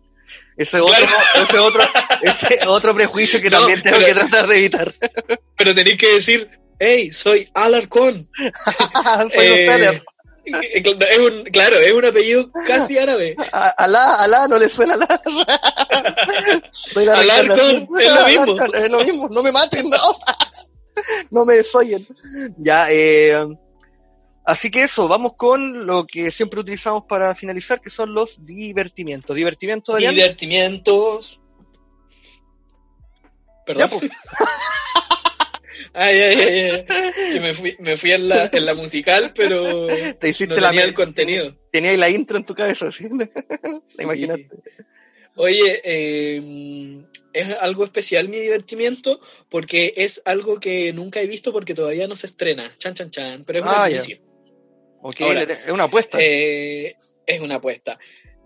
Ese 0.56 0.81
otro, 0.81 0.94
ese 1.47 1.59
otro, 1.59 1.82
ese 2.23 2.59
otro 2.66 2.94
prejuicio 2.94 3.43
que 3.43 3.51
No, 3.51 3.59
también 3.59 3.82
tengo 3.82 3.98
pero- 3.98 4.06
que 4.06 4.14
tratar 4.14 4.47
de 4.48 4.56
evitar. 4.56 4.94
pero 5.59 5.74
tenéis 5.74 5.98
que 5.98 6.14
decir, 6.14 6.48
hey, 6.78 7.12
soy 7.12 7.51
Alarcón. 7.52 8.31
Soy 8.39 9.20
un 9.20 9.31
Feller. 9.31 10.02
Es 10.73 11.18
un, 11.18 11.43
claro, 11.44 11.77
es 11.77 11.93
un 11.93 12.05
apellido 12.05 12.51
casi 12.66 12.97
árabe. 12.98 13.35
A- 13.52 13.68
Alá, 13.70 14.14
Alá 14.14 14.47
no 14.48 14.59
le 14.59 14.68
suena 14.68 14.97
la 14.97 15.06
Alarcón, 17.14 17.89
es 18.01 18.09
lo 18.14 18.27
mismo. 18.27 18.52
Alarcón, 18.52 18.74
Es 18.85 18.90
lo 18.90 18.98
mismo, 18.98 19.28
no 19.28 19.43
me 19.43 19.52
maten, 19.52 19.90
no. 19.90 19.98
No 21.31 21.44
me 21.44 21.55
desoyen. 21.55 22.06
Ya, 22.56 22.86
eh, 22.90 23.36
así 24.47 24.70
que 24.70 24.85
eso, 24.85 25.06
vamos 25.09 25.32
con 25.36 25.85
lo 25.86 26.06
que 26.06 26.31
siempre 26.31 26.60
utilizamos 26.60 27.05
para 27.06 27.35
finalizar, 27.35 27.82
que 27.82 27.90
son 27.90 28.14
los 28.14 28.36
divertimientos. 28.39 29.36
Divertimiento, 29.36 29.93
Daniel. 29.93 30.14
Divertimientos. 30.14 31.40
Perdón. 33.66 33.90
Ya, 33.90 33.98
pues. 33.98 34.10
Ay, 35.98 36.20
ay, 36.20 36.36
ay, 36.40 36.70
ay. 36.70 37.32
Que 37.32 37.40
me 37.40 37.55
fui, 37.55 37.77
me 37.78 37.97
fui 37.97 38.12
en, 38.12 38.28
la, 38.28 38.51
en 38.52 38.66
la 38.66 38.74
musical, 38.74 39.32
pero 39.35 39.86
Te 40.20 40.28
hiciste 40.28 40.55
no 40.55 40.60
la 40.60 40.68
tenía 40.70 40.85
el 40.85 40.94
contenido. 40.94 41.56
Tenías 41.73 41.97
la 41.98 42.10
intro 42.10 42.36
en 42.36 42.44
tu 42.44 42.55
cabeza, 42.55 42.90
¿sí? 42.97 43.05
Sí. 43.09 43.97
¿Te 43.97 44.02
imaginaste? 44.02 44.48
Oye, 45.36 45.81
eh, 45.85 47.02
es 47.32 47.51
algo 47.60 47.85
especial 47.85 48.28
mi 48.28 48.39
divertimiento 48.39 49.20
porque 49.51 49.93
es 49.97 50.23
algo 50.24 50.59
que 50.60 50.93
nunca 50.93 51.20
he 51.20 51.27
visto 51.27 51.52
porque 51.52 51.74
todavía 51.74 52.06
no 52.09 52.16
se 52.16 52.27
estrena. 52.27 52.70
Chan, 52.78 52.94
chan, 52.94 53.10
chan. 53.10 53.44
Pero 53.44 53.59
es 53.60 53.64
una 53.64 53.85
Ah, 53.85 53.89
ya. 53.90 53.97
primicia. 53.98 54.20
Ok, 55.02 55.20
Ahora, 55.20 55.43
es 55.43 55.70
una 55.70 55.85
apuesta. 55.85 56.18
Eh, 56.20 56.94
es 57.27 57.40
una 57.40 57.56
apuesta. 57.56 57.98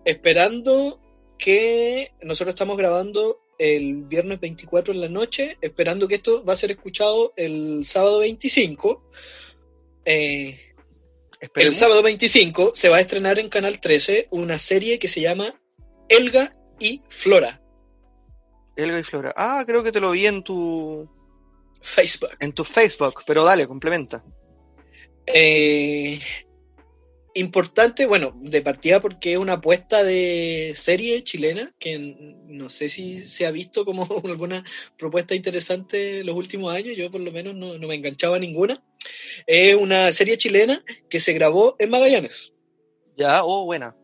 Esperando 0.04 1.00
que 1.38 2.12
nosotros 2.22 2.54
estamos 2.54 2.76
grabando 2.76 3.40
el 3.60 4.04
viernes 4.04 4.40
24 4.40 4.94
en 4.94 5.02
la 5.02 5.08
noche, 5.08 5.58
esperando 5.60 6.08
que 6.08 6.14
esto 6.14 6.42
va 6.42 6.54
a 6.54 6.56
ser 6.56 6.70
escuchado 6.70 7.34
el 7.36 7.84
sábado 7.84 8.20
25. 8.20 9.04
Eh, 10.06 10.58
El 11.54 11.74
sábado 11.74 12.02
25 12.02 12.72
se 12.74 12.88
va 12.88 12.96
a 12.96 13.00
estrenar 13.00 13.38
en 13.38 13.50
Canal 13.50 13.78
13 13.78 14.28
una 14.30 14.58
serie 14.58 14.98
que 14.98 15.08
se 15.08 15.20
llama 15.20 15.54
Elga 16.08 16.52
y 16.78 17.02
Flora. 17.10 17.60
Elga 18.76 18.98
y 18.98 19.04
Flora. 19.04 19.34
Ah, 19.36 19.62
creo 19.66 19.82
que 19.82 19.92
te 19.92 20.00
lo 20.00 20.12
vi 20.12 20.26
en 20.26 20.42
tu 20.42 21.06
Facebook. 21.82 22.30
en 22.40 22.54
tu 22.54 22.64
Facebook, 22.64 23.22
pero 23.26 23.44
dale, 23.44 23.66
complementa. 23.66 24.24
Eh, 25.26 26.18
importante, 27.34 28.06
bueno, 28.06 28.32
de 28.42 28.62
partida 28.62 29.00
porque 29.00 29.32
es 29.32 29.38
una 29.38 29.54
apuesta 29.54 30.02
de 30.02 30.72
serie 30.74 31.22
chilena 31.22 31.74
que 31.78 31.98
no 31.98 32.68
sé 32.70 32.88
si 32.88 33.20
se 33.20 33.46
ha 33.46 33.50
visto 33.50 33.84
como 33.84 34.06
alguna 34.24 34.64
propuesta 34.98 35.34
interesante 35.34 36.24
los 36.24 36.36
últimos 36.36 36.74
años, 36.74 36.96
yo 36.96 37.10
por 37.10 37.20
lo 37.20 37.32
menos 37.32 37.54
no, 37.54 37.78
no 37.78 37.88
me 37.88 37.94
enganchaba 37.94 38.36
a 38.36 38.40
ninguna. 38.40 38.82
Es 39.46 39.74
una 39.74 40.12
serie 40.12 40.38
chilena 40.38 40.84
que 41.08 41.20
se 41.20 41.32
grabó 41.32 41.76
en 41.78 41.90
Magallanes, 41.90 42.52
Ya, 43.16 43.44
oh, 43.44 43.64
buena. 43.64 43.96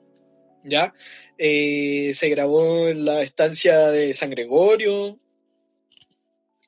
¿ya? 0.66 0.94
Eh, 1.38 2.12
se 2.14 2.28
grabó 2.28 2.88
en 2.88 3.04
la 3.04 3.22
estancia 3.22 3.90
de 3.90 4.12
San 4.14 4.30
Gregorio. 4.30 5.18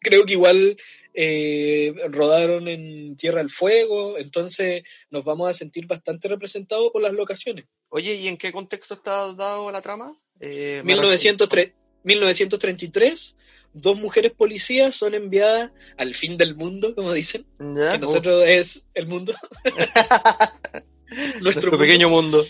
Creo 0.00 0.24
que 0.24 0.32
igual 0.32 0.76
eh, 1.14 1.94
rodaron 2.10 2.68
en 2.68 3.16
Tierra 3.16 3.38
del 3.38 3.50
Fuego, 3.50 4.18
entonces 4.18 4.82
nos 5.10 5.24
vamos 5.24 5.50
a 5.50 5.54
sentir 5.54 5.86
bastante 5.86 6.28
representados 6.28 6.90
por 6.90 7.02
las 7.02 7.12
locaciones. 7.12 7.66
Oye, 7.88 8.14
¿y 8.14 8.28
en 8.28 8.36
qué 8.36 8.52
contexto 8.52 8.94
está 8.94 9.32
dado 9.32 9.70
la 9.70 9.82
trama? 9.82 10.16
Eh, 10.40 10.82
me 10.84 10.94
1903 10.94 11.72
1933, 12.04 13.36
dos 13.72 13.98
mujeres 13.98 14.32
policías 14.32 14.94
son 14.96 15.14
enviadas 15.14 15.72
al 15.96 16.14
fin 16.14 16.36
del 16.36 16.54
mundo, 16.54 16.94
como 16.94 17.12
dicen, 17.12 17.44
Ya, 17.58 17.92
que 17.92 17.98
nosotros 17.98 18.44
es 18.46 18.86
el 18.94 19.06
mundo, 19.06 19.34
nuestro, 19.64 21.40
nuestro 21.40 21.70
mundo, 21.72 21.84
pequeño 21.84 22.08
mundo. 22.08 22.46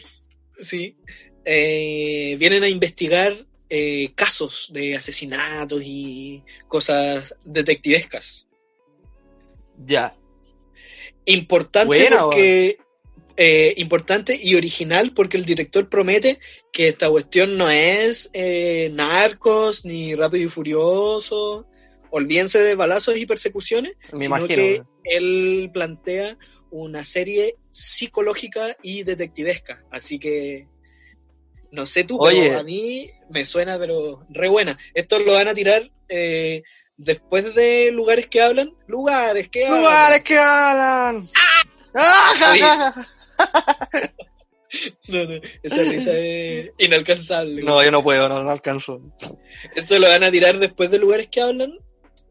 sí, 0.60 0.97
Eh, 1.44 2.36
vienen 2.39 2.62
a 2.62 2.68
investigar 2.68 3.35
eh, 3.70 4.12
casos 4.14 4.70
de 4.72 4.97
asesinatos 4.97 5.80
y 5.82 6.43
cosas 6.68 7.35
detectivescas. 7.44 8.48
Ya. 9.84 10.16
Importante 11.24 11.86
Buena, 11.86 12.24
porque 12.24 12.78
eh, 13.36 13.74
importante 13.76 14.38
y 14.40 14.56
original 14.56 15.12
porque 15.14 15.36
el 15.36 15.44
director 15.44 15.88
promete 15.88 16.40
que 16.72 16.88
esta 16.88 17.09
cuestión 17.09 17.56
no 17.56 17.70
es 17.70 18.30
eh, 18.32 18.90
narcos 18.92 19.84
ni 19.84 20.14
rápido 20.14 20.46
y 20.46 20.48
furioso. 20.48 21.66
Olvídense 22.10 22.59
de 22.59 22.74
balazos 22.74 23.16
y 23.16 23.26
persecuciones, 23.26 23.92
Me 24.12 24.24
sino 24.24 24.24
imagino. 24.24 24.55
que 24.55 24.82
él 25.05 25.70
plantea 25.72 26.38
una 26.70 27.05
serie 27.05 27.56
psicológica 27.70 28.76
y 28.82 29.02
detectivesca. 29.02 29.84
Así 29.90 30.18
que 30.18 30.66
no 31.70 31.86
sé 31.86 32.05
tú, 32.05 32.16
Oye. 32.18 32.48
pero 32.48 32.59
a 32.59 32.62
mí 32.64 33.10
me 33.30 33.44
suena 33.44 33.78
pero 33.78 34.26
re 34.30 34.48
buena. 34.48 34.76
Esto 34.94 35.18
lo 35.18 35.34
van 35.34 35.48
a 35.48 35.55
tirar 35.55 35.90
eh, 36.09 36.62
después 36.99 37.55
de 37.55 37.91
lugares 37.93 38.27
que 38.27 38.43
hablan, 38.43 38.75
lugares 38.87 39.49
que 39.49 39.65
hablan. 39.65 39.81
¡Lugares 39.81 40.23
que 40.25 40.37
hablan! 40.37 41.29
¡Ah! 41.95 43.07
No, 45.09 45.25
no, 45.25 45.41
esa 45.62 45.83
risa 45.83 46.11
es 46.12 46.70
inalcanzable. 46.77 47.62
No, 47.62 47.83
yo 47.83 47.91
no 47.91 48.03
puedo, 48.03 48.29
no, 48.29 48.43
no 48.43 48.51
alcanzo. 48.51 49.01
Esto 49.75 49.99
lo 49.99 50.09
van 50.09 50.25
a 50.25 50.31
tirar 50.31 50.59
después 50.59 50.91
de 50.91 50.99
lugares 50.99 51.29
que 51.31 51.41
hablan, 51.41 51.73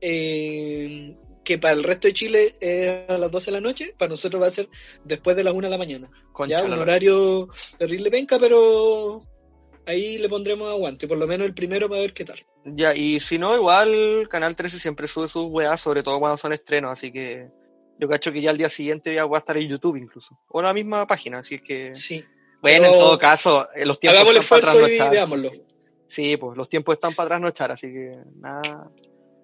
eh, 0.01 1.15
que 1.43 1.57
para 1.57 1.73
el 1.73 1.83
resto 1.83 2.07
de 2.07 2.13
Chile 2.13 2.55
es 2.61 3.09
a 3.09 3.17
las 3.17 3.31
12 3.31 3.47
de 3.47 3.51
la 3.53 3.61
noche, 3.61 3.95
para 3.97 4.09
nosotros 4.09 4.39
va 4.39 4.45
a 4.47 4.51
ser 4.51 4.69
después 5.03 5.35
de 5.35 5.43
las 5.45 5.53
1 5.55 5.65
de 5.65 5.71
la 5.71 5.77
mañana. 5.79 6.11
Concha 6.31 6.59
ya, 6.59 6.63
un 6.63 6.69
la- 6.69 6.77
horario 6.79 7.49
terrible 7.79 8.11
penca, 8.11 8.37
pero 8.37 9.23
ahí 9.87 10.17
le 10.19 10.29
pondremos 10.29 10.69
aguante, 10.69 11.07
por 11.07 11.17
lo 11.17 11.25
menos 11.25 11.47
el 11.47 11.53
primero 11.53 11.89
para 11.89 12.01
ver 12.01 12.13
qué 12.13 12.25
tal. 12.25 12.45
Ya, 12.65 12.93
y 12.93 13.19
si 13.19 13.39
no, 13.39 13.55
igual 13.55 14.27
Canal 14.29 14.55
13 14.55 14.79
siempre 14.79 15.07
sube 15.07 15.27
sus 15.27 15.45
weas, 15.45 15.81
sobre 15.81 16.03
todo 16.03 16.19
cuando 16.19 16.37
son 16.37 16.53
estrenos, 16.53 16.91
así 16.91 17.11
que 17.11 17.47
yo 17.99 18.07
cacho 18.07 18.31
que 18.31 18.41
ya 18.41 18.51
al 18.51 18.57
día 18.57 18.69
siguiente 18.69 19.13
ya 19.13 19.23
voy 19.23 19.37
a 19.37 19.39
estar 19.39 19.57
en 19.57 19.67
YouTube 19.69 19.95
incluso. 19.95 20.37
O 20.49 20.59
en 20.59 20.65
la 20.65 20.73
misma 20.73 21.07
página, 21.07 21.39
así 21.39 21.59
que... 21.59 21.95
Sí. 21.95 22.23
Bueno, 22.61 22.83
Pero 22.83 22.93
en 22.93 22.99
todo 22.99 23.19
caso, 23.19 23.67
eh, 23.75 23.85
los 23.85 23.99
tiempos 23.99 24.19
Hagamos 24.19 24.35
el 24.35 24.41
están 24.41 24.59
para 24.59 24.71
atrás, 24.71 24.81
no 24.81 24.87
echar. 24.87 25.11
veámoslo. 25.11 25.51
Sí, 26.09 26.37
pues 26.37 26.57
los 26.57 26.69
tiempos 26.69 26.95
están 26.95 27.13
para 27.13 27.25
atrás, 27.27 27.41
no 27.41 27.47
echar, 27.47 27.71
así 27.71 27.87
que 27.87 28.17
nada, 28.35 28.91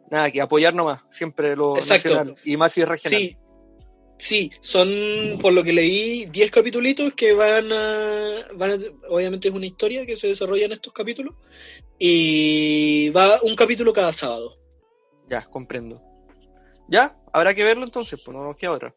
nada, 0.10 0.32
que 0.32 0.42
apoyar 0.42 0.74
nomás, 0.74 1.02
siempre 1.12 1.56
lo 1.56 1.76
Exacto. 1.76 2.10
nacional, 2.10 2.36
y 2.44 2.58
más 2.58 2.74
si 2.74 2.82
es 2.82 2.88
regional. 2.88 3.20
Sí, 3.20 3.38
sí, 4.18 4.52
son, 4.62 5.38
por 5.42 5.54
lo 5.54 5.64
que 5.64 5.74
leí, 5.74 6.26
10 6.26 6.50
capítulos 6.52 6.94
que 7.16 7.34
van 7.34 7.72
a, 7.72 8.48
van 8.56 8.72
a- 8.72 9.08
Obviamente 9.10 9.48
es 9.50 9.54
una 9.54 9.66
historia 9.66 10.06
que 10.06 10.16
se 10.16 10.28
desarrolla 10.28 10.66
en 10.66 10.72
estos 10.74 10.94
capítulos. 10.94 11.36
Y 12.00 13.10
va 13.10 13.42
un 13.44 13.56
capítulo 13.56 13.94
cada 13.94 14.12
sábado. 14.14 14.58
Ya, 15.30 15.46
comprendo. 15.46 16.02
Ya, 16.90 17.16
habrá 17.32 17.54
que 17.54 17.64
verlo 17.64 17.86
entonces, 17.86 18.20
pues 18.24 18.36
no 18.36 18.44
nos 18.44 18.58
queda 18.58 18.72
otra. 18.72 18.96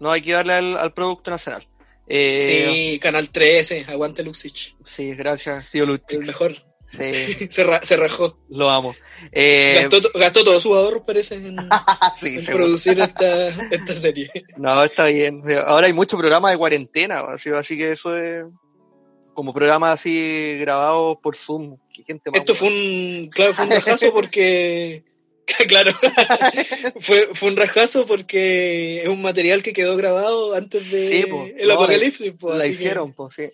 No 0.00 0.10
hay 0.10 0.20
que 0.22 0.32
darle 0.32 0.54
al, 0.54 0.76
al 0.76 0.92
producto 0.92 1.30
nacional. 1.30 1.66
Eh, 2.06 2.70
Sí, 2.92 2.98
Canal 2.98 3.30
13, 3.30 3.84
aguante 3.88 4.22
Luxich. 4.22 4.76
sí, 4.84 5.14
gracias, 5.14 5.70
tío 5.70 5.84
El 5.84 5.90
Luchich. 5.90 6.18
mejor. 6.26 6.56
Sí, 6.98 7.46
Se, 7.50 7.64
ra- 7.64 7.82
se 7.82 7.96
rajó. 7.96 8.38
lo 8.48 8.70
amo. 8.70 8.94
Eh, 9.32 9.80
Gastó, 9.90 10.10
gastó 10.18 10.44
todos 10.44 10.62
sus 10.62 10.72
ahorros, 10.76 11.02
parece, 11.06 11.36
en, 11.36 11.56
sí, 12.20 12.26
en 12.36 12.42
seguro. 12.44 12.64
producir 12.66 13.00
esta, 13.00 13.48
esta 13.48 13.94
serie. 13.94 14.30
No, 14.56 14.82
está 14.84 15.06
bien. 15.06 15.42
Ahora 15.66 15.86
hay 15.86 15.92
mucho 15.92 16.16
programa 16.18 16.50
de 16.50 16.56
cuarentena, 16.58 17.20
así, 17.20 17.50
así 17.50 17.76
que 17.76 17.92
eso 17.92 18.16
es 18.16 18.44
como 19.34 19.52
programas 19.52 20.00
así 20.00 20.56
grabados 20.60 21.18
por 21.22 21.36
Zoom. 21.36 21.76
Gente 22.06 22.30
más 22.30 22.40
Esto 22.40 22.54
fue 22.54 22.68
un, 22.68 23.28
claro, 23.32 23.52
fue 23.54 23.64
un 23.64 23.70
rajazo 23.72 24.12
porque, 24.12 25.04
claro, 25.68 25.92
fue, 27.00 27.30
fue 27.34 27.48
un 27.48 27.56
rajazo 27.56 28.06
porque 28.06 29.02
es 29.02 29.08
un 29.08 29.22
material 29.22 29.62
que 29.62 29.72
quedó 29.72 29.96
grabado 29.96 30.54
antes 30.54 30.88
de 30.90 31.08
Sí, 31.22 31.26
po. 31.30 31.46
el 31.56 31.66
No, 31.68 31.74
apocalipsis. 31.74 32.32
po, 32.32 32.54
la 32.54 32.64
que- 32.64 32.70
hicieron, 32.70 33.14
sí. 33.34 33.50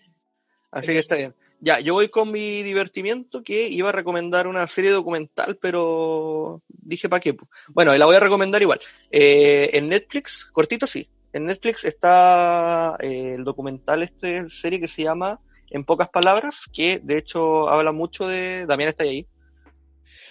Así 0.71 0.87
que 0.89 0.99
está 0.99 1.17
bien. 1.17 1.35
Ya, 1.63 1.79
yo 1.79 1.93
voy 1.93 2.09
con 2.09 2.33
mi 2.33 2.63
divertimiento 2.63 3.43
que 3.43 3.69
iba 3.69 3.91
a 3.91 3.93
recomendar 3.93 4.47
una 4.47 4.67
serie 4.67 4.91
documental, 4.91 5.59
pero 5.61 6.63
dije 6.69 7.09
para 7.09 7.21
qué. 7.21 7.37
Bueno, 7.69 7.95
y 7.95 7.99
la 7.99 8.07
voy 8.07 8.17
a 8.17 8.21
recomendar 8.21 8.63
igual. 8.63 8.81
Eh, 9.11 9.71
en 9.75 9.89
Netflix, 9.89 10.47
cortito 10.53 10.87
sí. 10.87 11.09
En 11.33 11.47
Netflix 11.47 11.85
está 11.85 12.97
eh, 12.99 13.35
el 13.37 13.45
documental, 13.45 14.03
este 14.03 14.49
serie 14.49 14.81
que 14.81 14.89
se 14.89 15.03
llama 15.03 15.39
En 15.71 15.85
pocas 15.85 16.09
palabras, 16.09 16.63
que 16.73 16.99
de 17.03 17.19
hecho 17.19 17.69
habla 17.69 17.93
mucho 17.93 18.27
de. 18.27 18.65
También 18.67 18.89
está 18.89 19.05
ahí. 19.05 19.27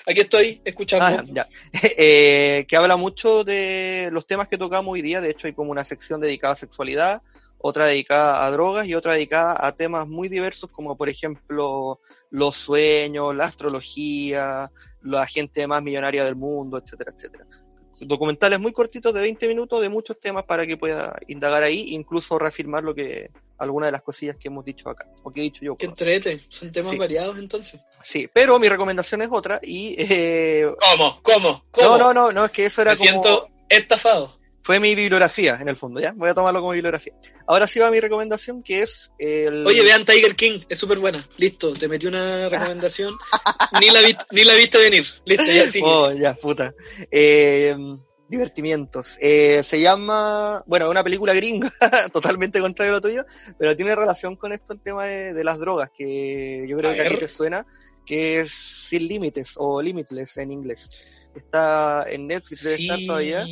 Aquí 0.08 0.22
estoy 0.22 0.62
escuchando. 0.66 1.06
Ah, 1.06 1.24
ya. 1.28 1.48
Eh, 1.82 2.66
que 2.68 2.76
habla 2.76 2.98
mucho 2.98 3.44
de 3.44 4.10
los 4.12 4.26
temas 4.26 4.48
que 4.48 4.58
tocamos 4.58 4.94
hoy 4.94 5.04
día. 5.04 5.22
De 5.22 5.30
hecho, 5.30 5.46
hay 5.46 5.54
como 5.54 5.72
una 5.72 5.86
sección 5.86 6.20
dedicada 6.20 6.54
a 6.54 6.58
sexualidad, 6.58 7.22
otra 7.60 7.86
dedicada 7.88 8.46
a 8.46 8.52
drogas 8.52 8.88
y 8.88 8.96
otra 8.96 9.14
dedicada 9.14 9.56
a 9.60 9.74
temas 9.76 10.08
muy 10.08 10.30
diversos, 10.30 10.70
como 10.72 10.98
por 10.98 11.10
ejemplo 11.10 12.00
los 12.32 12.56
sueños, 12.56 13.36
la 13.36 13.46
astrología, 13.46 14.72
la 15.02 15.28
gente 15.28 15.68
más 15.68 15.84
millonaria 15.84 16.24
del 16.26 16.36
mundo, 16.36 16.78
etcétera, 16.78 17.14
etcétera. 17.16 17.46
Documentales 18.02 18.62
muy 18.62 18.72
cortitos 18.72 19.14
de 19.14 19.20
20 19.20 19.46
minutos 19.50 19.82
de 19.82 19.90
muchos 19.90 20.18
temas 20.22 20.46
para 20.46 20.66
que 20.66 20.78
pueda 20.78 21.20
indagar 21.28 21.64
ahí, 21.64 21.88
incluso 21.90 22.40
reafirmar 22.40 22.82
lo 22.82 22.96
que 22.96 23.30
algunas 23.58 23.88
de 23.88 23.92
las 23.92 24.04
cosillas 24.04 24.38
que 24.38 24.48
hemos 24.48 24.64
dicho 24.64 24.90
acá, 24.90 25.06
o 25.22 25.32
que 25.34 25.42
he 25.42 25.44
dicho 25.44 25.66
yo. 25.66 25.76
Entrete. 25.80 26.40
Son 26.48 26.72
temas 26.72 26.92
Sí. 26.94 26.98
variados 26.98 27.38
entonces. 27.38 27.82
Sí, 28.04 28.30
pero 28.34 28.58
mi 28.58 28.70
recomendación 28.70 29.22
es 29.22 29.28
otra 29.30 29.60
y 29.62 29.96
eh, 29.98 30.66
¿Cómo? 30.92 31.20
¿Cómo? 31.22 31.66
¿Cómo? 31.72 31.90
no, 31.90 31.98
no, 31.98 32.14
no, 32.14 32.32
no, 32.32 32.46
es 32.46 32.52
que 32.52 32.68
eso 32.68 32.82
era 32.82 32.92
Me 32.92 32.98
como 32.98 33.10
siento 33.10 33.50
estafado. 33.68 34.39
Fue 34.70 34.80
mi 34.80 34.94
bibliografía 34.94 35.58
en 35.60 35.68
el 35.68 35.76
fondo, 35.78 36.00
¿ya? 36.00 36.14
Voy 36.16 36.30
a 36.30 36.36
tomarlo 36.36 36.60
como 36.60 36.74
bibliografía. 36.74 37.12
Ahora 37.48 37.66
sí 37.66 37.80
va 37.80 37.90
mi 37.90 38.00
recomendación 38.00 38.62
que 38.62 38.84
es 38.84 39.10
el 39.18 39.66
Oye, 39.66 39.82
vean 39.82 40.06
Tiger 40.06 40.36
King, 40.36 40.60
es 40.70 40.78
súper 40.78 41.00
buena. 41.00 41.28
Listo, 41.38 41.74
te 41.74 41.88
metí 41.88 42.06
una 42.06 42.48
recomendación. 42.50 43.16
ni, 43.82 43.90
la 43.90 44.02
vi- 44.02 44.16
ni 44.30 44.44
la 44.44 44.54
viste 44.54 44.78
venir. 44.78 45.04
Listo, 45.26 45.46
ya 45.52 45.68
sigue. 45.68 45.86
Oh, 45.88 46.12
ya, 46.14 46.36
puta. 46.36 46.72
Eh, 47.10 47.76
divertimientos. 48.28 49.16
Eh, 49.20 49.64
se 49.64 49.82
llama, 49.82 50.64
bueno, 50.68 50.86
es 50.86 50.92
una 50.92 51.04
película 51.04 51.34
gringa, 51.34 51.72
totalmente 52.14 52.60
contrario 52.60 52.94
a 52.94 52.96
lo 52.98 53.02
tuyo, 53.02 53.26
pero 53.58 53.76
tiene 53.76 53.96
relación 53.96 54.36
con 54.36 54.54
esto 54.54 54.74
el 54.74 54.82
tema 54.84 55.06
de, 55.06 55.34
de 55.34 55.44
las 55.44 55.58
drogas, 55.58 55.90
que 55.98 56.64
yo 56.70 56.78
creo 56.78 56.92
A 56.92 56.94
que 56.94 57.02
a 57.02 57.04
ti 57.06 57.10
ver. 57.10 57.20
te 57.22 57.28
suena, 57.28 57.66
que 58.06 58.42
es 58.42 58.52
Sin 58.88 59.08
Límites 59.08 59.54
o 59.56 59.82
Limitless 59.82 60.38
en 60.38 60.52
inglés. 60.52 60.88
Está 61.36 62.06
en 62.08 62.28
Netflix, 62.28 62.64
debe 62.66 62.76
estar 62.84 63.00
todavía. 63.08 63.46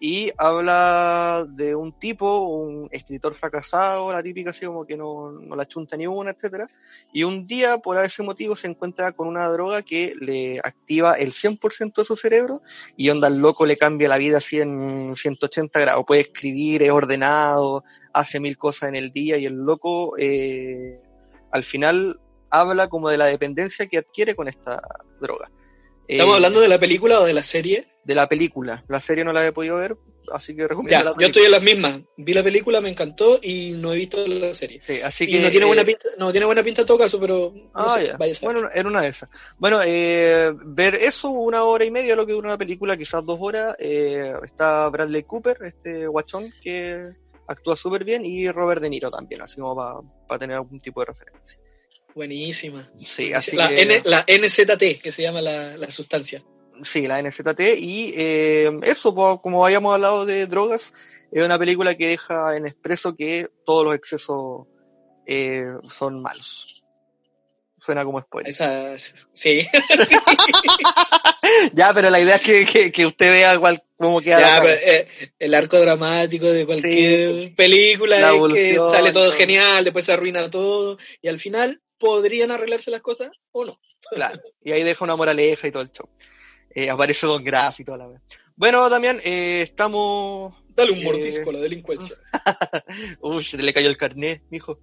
Y 0.00 0.30
habla 0.36 1.44
de 1.48 1.74
un 1.74 1.92
tipo, 1.98 2.40
un 2.40 2.88
escritor 2.92 3.34
fracasado, 3.34 4.12
la 4.12 4.22
típica 4.22 4.50
así 4.50 4.64
como 4.64 4.86
que 4.86 4.96
no, 4.96 5.32
no 5.32 5.56
la 5.56 5.66
chunta 5.66 5.96
ni 5.96 6.06
una, 6.06 6.30
etcétera, 6.30 6.68
y 7.12 7.24
un 7.24 7.46
día 7.46 7.78
por 7.78 7.98
ese 7.98 8.22
motivo 8.22 8.54
se 8.54 8.68
encuentra 8.68 9.12
con 9.12 9.26
una 9.26 9.48
droga 9.48 9.82
que 9.82 10.14
le 10.20 10.60
activa 10.60 11.14
el 11.14 11.32
100% 11.32 11.94
de 11.96 12.04
su 12.04 12.14
cerebro 12.14 12.62
y 12.96 13.10
onda 13.10 13.28
el 13.28 13.38
loco 13.38 13.66
le 13.66 13.76
cambia 13.76 14.08
la 14.08 14.18
vida 14.18 14.38
así 14.38 14.60
en 14.60 15.16
180 15.16 15.80
grados, 15.80 16.04
puede 16.06 16.22
escribir, 16.22 16.82
es 16.82 16.90
ordenado, 16.90 17.82
hace 18.12 18.38
mil 18.40 18.56
cosas 18.56 18.90
en 18.90 18.96
el 18.96 19.12
día 19.12 19.36
y 19.36 19.46
el 19.46 19.54
loco 19.54 20.16
eh, 20.18 21.00
al 21.50 21.64
final 21.64 22.20
habla 22.50 22.88
como 22.88 23.08
de 23.08 23.18
la 23.18 23.26
dependencia 23.26 23.86
que 23.86 23.98
adquiere 23.98 24.34
con 24.34 24.48
esta 24.48 24.80
droga. 25.20 25.50
¿Estamos 26.08 26.32
Eh, 26.32 26.36
hablando 26.36 26.60
de 26.60 26.68
la 26.68 26.78
película 26.78 27.20
o 27.20 27.24
de 27.24 27.34
la 27.34 27.42
serie? 27.42 27.86
de 28.04 28.14
la 28.14 28.26
película. 28.26 28.82
La 28.88 29.00
serie 29.02 29.22
no 29.22 29.34
la 29.34 29.46
he 29.46 29.52
podido 29.52 29.76
ver, 29.76 29.94
así 30.32 30.56
que 30.56 30.66
recomiendo 30.66 30.98
Ya, 30.98 31.04
la 31.04 31.14
yo 31.20 31.26
estoy 31.26 31.44
en 31.44 31.50
las 31.50 31.62
mismas. 31.62 32.00
Vi 32.16 32.32
la 32.32 32.42
película, 32.42 32.80
me 32.80 32.88
encantó 32.88 33.38
y 33.42 33.72
no 33.72 33.92
he 33.92 33.96
visto 33.96 34.26
la 34.26 34.54
serie. 34.54 34.80
Sí, 34.86 35.02
así 35.02 35.24
Y 35.24 35.32
que, 35.32 35.40
no 35.40 35.50
tiene 35.50 35.66
buena 35.66 35.82
eh, 35.82 35.84
pinta, 35.84 36.08
no 36.16 36.30
tiene 36.30 36.46
buena 36.46 36.62
pinta 36.62 36.80
en 36.80 36.86
todo 36.86 36.96
caso, 36.96 37.20
pero 37.20 37.52
no 37.54 37.70
Ah, 37.74 37.96
sé, 37.98 38.06
ya. 38.06 38.16
vaya 38.16 38.32
a. 38.32 38.44
Bueno, 38.46 38.70
era 38.72 38.88
una 38.88 39.02
de 39.02 39.08
esas. 39.08 39.28
Bueno, 39.58 39.80
eh, 39.84 40.50
ver 40.64 40.94
eso, 40.94 41.28
una 41.28 41.64
hora 41.64 41.84
y 41.84 41.90
media, 41.90 42.16
lo 42.16 42.24
que 42.24 42.32
dura 42.32 42.48
una 42.48 42.56
película, 42.58 42.96
quizás 42.96 43.22
dos 43.26 43.36
horas. 43.42 43.76
eh, 43.78 44.32
está 44.42 44.88
Bradley 44.88 45.24
Cooper, 45.24 45.58
este 45.60 46.06
guachón 46.06 46.50
que 46.62 47.10
actúa 47.46 47.76
súper 47.76 48.04
bien, 48.04 48.24
y 48.24 48.50
Robert 48.50 48.80
De 48.80 48.88
Niro 48.88 49.10
también, 49.10 49.42
así 49.42 49.60
como 49.60 50.02
para 50.26 50.38
tener 50.38 50.56
algún 50.56 50.80
tipo 50.80 51.00
de 51.00 51.06
referencia. 51.06 51.58
Buenísima. 52.14 52.90
Sí, 53.00 53.32
así 53.32 53.54
la, 53.56 53.68
que, 53.68 53.82
N- 53.82 54.02
la 54.04 54.24
NZT, 54.26 55.00
que 55.02 55.12
se 55.12 55.22
llama 55.22 55.40
la, 55.40 55.76
la 55.76 55.90
sustancia. 55.90 56.42
sí, 56.82 57.06
la 57.06 57.20
NZT. 57.22 57.60
Y 57.78 58.12
eh, 58.16 58.70
eso, 58.82 59.14
pues, 59.14 59.38
como 59.42 59.64
habíamos 59.64 59.94
hablado 59.94 60.26
de 60.26 60.46
drogas, 60.46 60.92
es 61.30 61.44
una 61.44 61.58
película 61.58 61.96
que 61.96 62.08
deja 62.08 62.56
en 62.56 62.66
expreso 62.66 63.14
que 63.16 63.48
todos 63.64 63.84
los 63.84 63.94
excesos 63.94 64.66
eh, 65.26 65.64
son 65.98 66.22
malos. 66.22 66.74
Suena 67.80 68.04
como 68.04 68.20
spoiler. 68.20 68.50
Esa, 68.50 68.98
sí. 69.32 69.66
ya, 71.72 71.92
pero 71.94 72.10
la 72.10 72.20
idea 72.20 72.36
es 72.36 72.42
que, 72.42 72.66
que, 72.66 72.90
que 72.92 73.06
usted 73.06 73.30
vea 73.30 73.54
igual 73.54 73.82
cómo 73.96 74.20
queda 74.20 74.40
Ya, 74.40 74.60
pero, 74.62 74.74
eh, 74.84 75.08
el 75.38 75.54
arco 75.54 75.78
dramático 75.78 76.46
de 76.46 76.66
cualquier 76.66 77.54
película 77.54 78.18
La 78.18 78.26
es 78.28 78.32
que 78.32 78.36
evolución, 78.36 78.88
sale 78.88 79.12
todo 79.12 79.28
todo. 79.28 79.32
genial, 79.38 79.84
después 79.84 80.04
se 80.04 80.12
arruina 80.12 80.50
todo 80.50 80.98
y 81.22 81.28
al 81.28 81.38
final 81.38 81.80
podrían 81.98 82.50
arreglarse 82.50 82.90
las 82.90 83.00
cosas 83.02 83.30
o 83.52 83.64
no. 83.64 83.78
Claro, 84.10 84.40
y 84.62 84.72
ahí 84.72 84.84
deja 84.84 85.04
una 85.04 85.16
moraleja 85.16 85.66
y 85.68 85.72
todo 85.72 85.82
el 85.82 85.90
show. 85.90 86.08
Eh, 86.74 86.88
aparece 86.88 87.26
Don 87.26 87.42
Graff 87.44 87.80
y 87.80 87.84
toda 87.84 87.98
la 87.98 88.06
vez. 88.06 88.20
Bueno, 88.56 88.88
Damián, 88.88 89.20
eh, 89.24 89.60
estamos... 89.62 90.54
Dale 90.68 90.92
un 90.92 90.98
Eh, 91.00 91.04
mordisco 91.04 91.50
a 91.50 91.52
la 91.54 91.58
delincuencia. 91.60 92.16
Uy, 93.20 93.44
le 93.58 93.72
cayó 93.74 93.88
el 93.88 93.96
carnet, 93.96 94.42
mijo. 94.50 94.80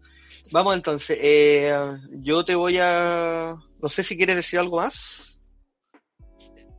Vamos 0.52 0.76
entonces, 0.76 1.18
eh, 1.22 1.74
yo 2.22 2.44
te 2.46 2.56
voy 2.56 2.78
a... 2.80 3.56
No 3.82 3.90
sé 3.90 4.04
si 4.04 4.16
quieres 4.18 4.36
decir 4.36 4.60
algo 4.60 4.78
más. 4.78 5.40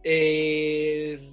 Eh, 0.04 1.32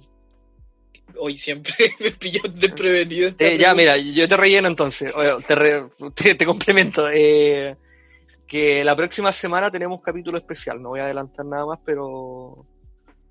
hoy 1.16 1.36
siempre 1.36 1.74
me 2.00 2.10
pillo 2.12 2.40
desprevenido. 2.52 3.30
Eh, 3.38 3.58
ya, 3.58 3.74
mira, 3.74 3.96
yo 3.96 4.26
te 4.28 4.36
relleno 4.36 4.68
entonces, 4.68 5.12
te, 5.46 5.54
re- 5.54 5.84
te, 6.14 6.34
te 6.34 6.46
complemento. 6.46 7.08
Eh, 7.10 7.76
que 8.46 8.84
la 8.84 8.94
próxima 8.96 9.32
semana 9.32 9.70
tenemos 9.70 10.00
capítulo 10.00 10.38
especial, 10.38 10.82
no 10.82 10.90
voy 10.90 11.00
a 11.00 11.04
adelantar 11.04 11.46
nada 11.46 11.66
más, 11.66 11.78
pero 11.84 12.66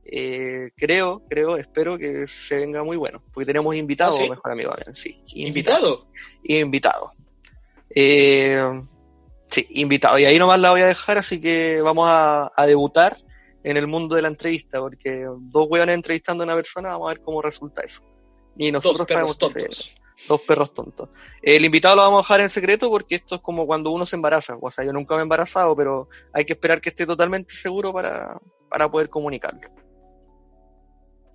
eh, 0.05 0.71
creo, 0.75 1.23
creo, 1.29 1.57
espero 1.57 1.97
que 1.97 2.27
se 2.27 2.57
venga 2.57 2.83
muy 2.83 2.97
bueno, 2.97 3.21
porque 3.33 3.45
tenemos 3.45 3.75
invitados, 3.75 4.17
¿Ah, 4.19 4.23
sí? 4.23 4.29
mejor 4.29 4.51
amigo, 4.51 4.71
sí, 4.93 5.21
¿Invitado? 5.33 6.07
invitado. 6.43 7.11
Eh, 7.95 8.61
sí, 9.49 9.67
invitado. 9.71 10.17
Y 10.19 10.25
ahí 10.25 10.39
nomás 10.39 10.59
la 10.59 10.71
voy 10.71 10.81
a 10.81 10.87
dejar, 10.87 11.17
así 11.17 11.39
que 11.39 11.81
vamos 11.81 12.05
a, 12.07 12.51
a 12.55 12.65
debutar 12.65 13.17
en 13.63 13.77
el 13.77 13.87
mundo 13.87 14.15
de 14.15 14.23
la 14.23 14.27
entrevista, 14.27 14.79
porque 14.79 15.25
dos 15.39 15.67
hueones 15.69 15.95
entrevistando 15.95 16.43
a 16.43 16.45
una 16.45 16.55
persona, 16.55 16.89
vamos 16.89 17.07
a 17.07 17.13
ver 17.13 17.21
cómo 17.21 17.41
resulta 17.41 17.81
eso. 17.81 18.01
Y 18.57 18.71
nosotros 18.71 18.99
Dos 18.99 19.07
perros 19.07 19.37
tontos. 19.37 19.95
Dos 20.27 20.41
perros 20.41 20.73
tontos. 20.73 21.09
El 21.41 21.65
invitado 21.65 21.95
lo 21.95 22.01
vamos 22.03 22.19
a 22.19 22.23
dejar 22.23 22.41
en 22.41 22.49
secreto 22.49 22.89
porque 22.89 23.15
esto 23.15 23.35
es 23.35 23.41
como 23.41 23.65
cuando 23.65 23.91
uno 23.91 24.05
se 24.05 24.15
embaraza. 24.15 24.57
O 24.61 24.71
sea, 24.71 24.85
yo 24.85 24.93
nunca 24.93 25.15
me 25.15 25.21
he 25.21 25.23
embarazado, 25.23 25.75
pero 25.75 26.09
hay 26.31 26.45
que 26.45 26.53
esperar 26.53 26.81
que 26.81 26.89
esté 26.89 27.05
totalmente 27.05 27.53
seguro 27.53 27.93
para, 27.93 28.39
para 28.69 28.89
poder 28.89 29.09
comunicarlo. 29.09 29.69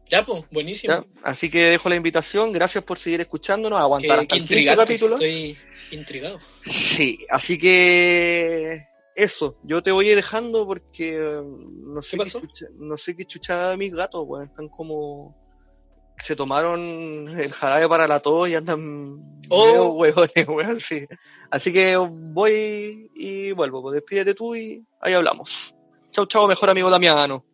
Ya, 0.08 0.22
pues, 0.22 0.44
buenísimo. 0.50 0.94
¿ya? 0.94 1.04
Así 1.22 1.50
que 1.50 1.64
dejo 1.64 1.88
la 1.88 1.96
invitación. 1.96 2.52
Gracias 2.52 2.82
por 2.82 2.98
seguir 2.98 3.20
escuchándonos, 3.20 3.78
aguantar 3.78 4.20
hasta 4.20 4.36
el 4.36 4.46
quinto 4.48 4.76
capítulo. 4.76 5.14
Estoy 5.16 5.56
intrigado. 5.90 6.38
Sí, 6.66 7.26
así 7.30 7.58
que 7.58 8.86
eso, 9.18 9.58
yo 9.64 9.82
te 9.82 9.90
voy 9.90 10.06
a 10.06 10.10
ir 10.10 10.16
dejando 10.16 10.64
porque 10.64 11.16
eh, 11.16 11.42
no 11.42 12.00
sé 12.02 12.16
¿Qué 12.16 12.24
qué, 12.24 12.30
chucha, 12.30 12.66
no 12.76 12.96
sé 12.96 13.16
qué 13.16 13.24
chuchada 13.24 13.70
de 13.70 13.76
mis 13.76 13.92
gatos, 13.92 14.22
weón, 14.24 14.46
están 14.46 14.68
como 14.68 15.36
se 16.22 16.36
tomaron 16.36 17.28
el 17.38 17.52
jarabe 17.52 17.88
para 17.88 18.08
la 18.08 18.20
tos 18.20 18.48
y 18.48 18.54
andan 18.54 19.38
Oh. 19.50 19.92
huevones, 19.92 20.46
weón, 20.46 20.80
sí. 20.80 21.06
Así 21.50 21.72
que 21.72 21.96
voy 21.96 23.10
y 23.14 23.52
vuelvo, 23.52 23.80
pues 23.82 23.94
despídete 23.94 24.34
tú 24.34 24.54
y 24.54 24.84
ahí 25.00 25.14
hablamos. 25.14 25.74
Chau, 26.10 26.26
chau, 26.26 26.46
mejor 26.46 26.70
amigo 26.70 26.90
Damiano. 26.90 27.44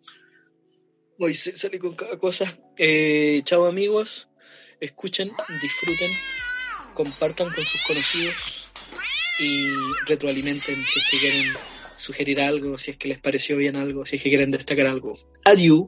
Hoy 1.18 1.34
se 1.34 1.56
sale 1.56 1.78
con 1.78 1.94
cada 1.94 2.18
cosa. 2.18 2.58
Eh, 2.76 3.42
chao 3.44 3.66
amigos, 3.66 4.28
escuchen, 4.80 5.30
disfruten, 5.62 6.10
compartan 6.94 7.52
con 7.52 7.64
sus 7.64 7.80
conocidos 7.86 8.68
y 9.38 9.68
retroalimenten 10.06 10.84
si 10.84 10.98
es 10.98 11.10
que 11.10 11.18
quieren 11.18 11.54
sugerir 11.96 12.40
algo, 12.40 12.78
si 12.78 12.90
es 12.90 12.96
que 12.96 13.08
les 13.08 13.20
pareció 13.20 13.56
bien 13.56 13.76
algo, 13.76 14.04
si 14.04 14.16
es 14.16 14.22
que 14.22 14.30
quieren 14.30 14.50
destacar 14.50 14.86
algo. 14.86 15.14
Adiós. 15.44 15.84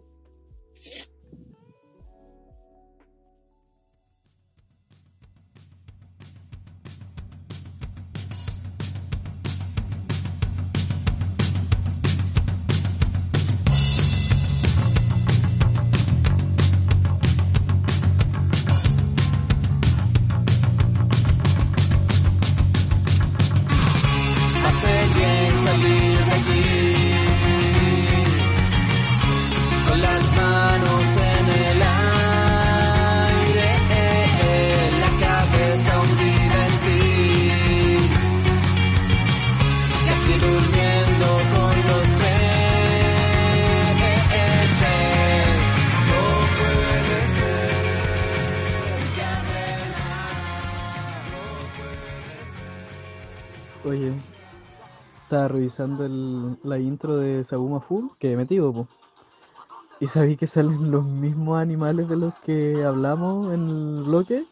Y 59.98 60.06
sabí 60.08 60.36
que 60.36 60.46
salen 60.46 60.90
los 60.90 61.04
mismos 61.04 61.58
animales 61.58 62.08
de 62.08 62.16
los 62.16 62.34
que 62.40 62.84
hablamos 62.84 63.52
en 63.54 63.68
el 63.68 64.02
bloque. 64.04 64.46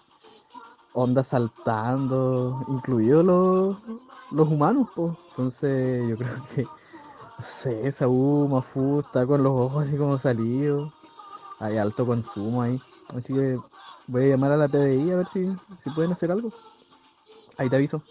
Onda 0.94 1.22
saltando, 1.22 2.64
incluidos 2.68 3.24
los, 3.24 3.76
los 4.30 4.48
humanos, 4.48 4.88
po. 4.94 5.16
Entonces 5.30 6.08
yo 6.08 6.16
creo 6.16 6.46
que, 6.54 6.62
no 6.62 7.44
sé, 7.62 7.92
Saguma 7.92 8.62
Full 8.62 9.00
está 9.00 9.26
con 9.26 9.42
los 9.42 9.52
ojos 9.52 9.86
así 9.86 9.96
como 9.96 10.18
salidos. 10.18 10.92
Hay 11.58 11.76
alto 11.76 12.06
consumo 12.06 12.62
ahí. 12.62 12.80
Así 13.08 13.34
que 13.34 13.58
voy 14.06 14.24
a 14.24 14.28
llamar 14.28 14.52
a 14.52 14.56
la 14.56 14.68
PDI 14.68 15.10
a 15.10 15.16
ver 15.16 15.28
si, 15.28 15.46
si 15.82 15.90
pueden 15.90 16.12
hacer 16.12 16.30
algo. 16.30 16.52
Ahí 17.58 17.68
te 17.68 17.76
aviso. 17.76 18.02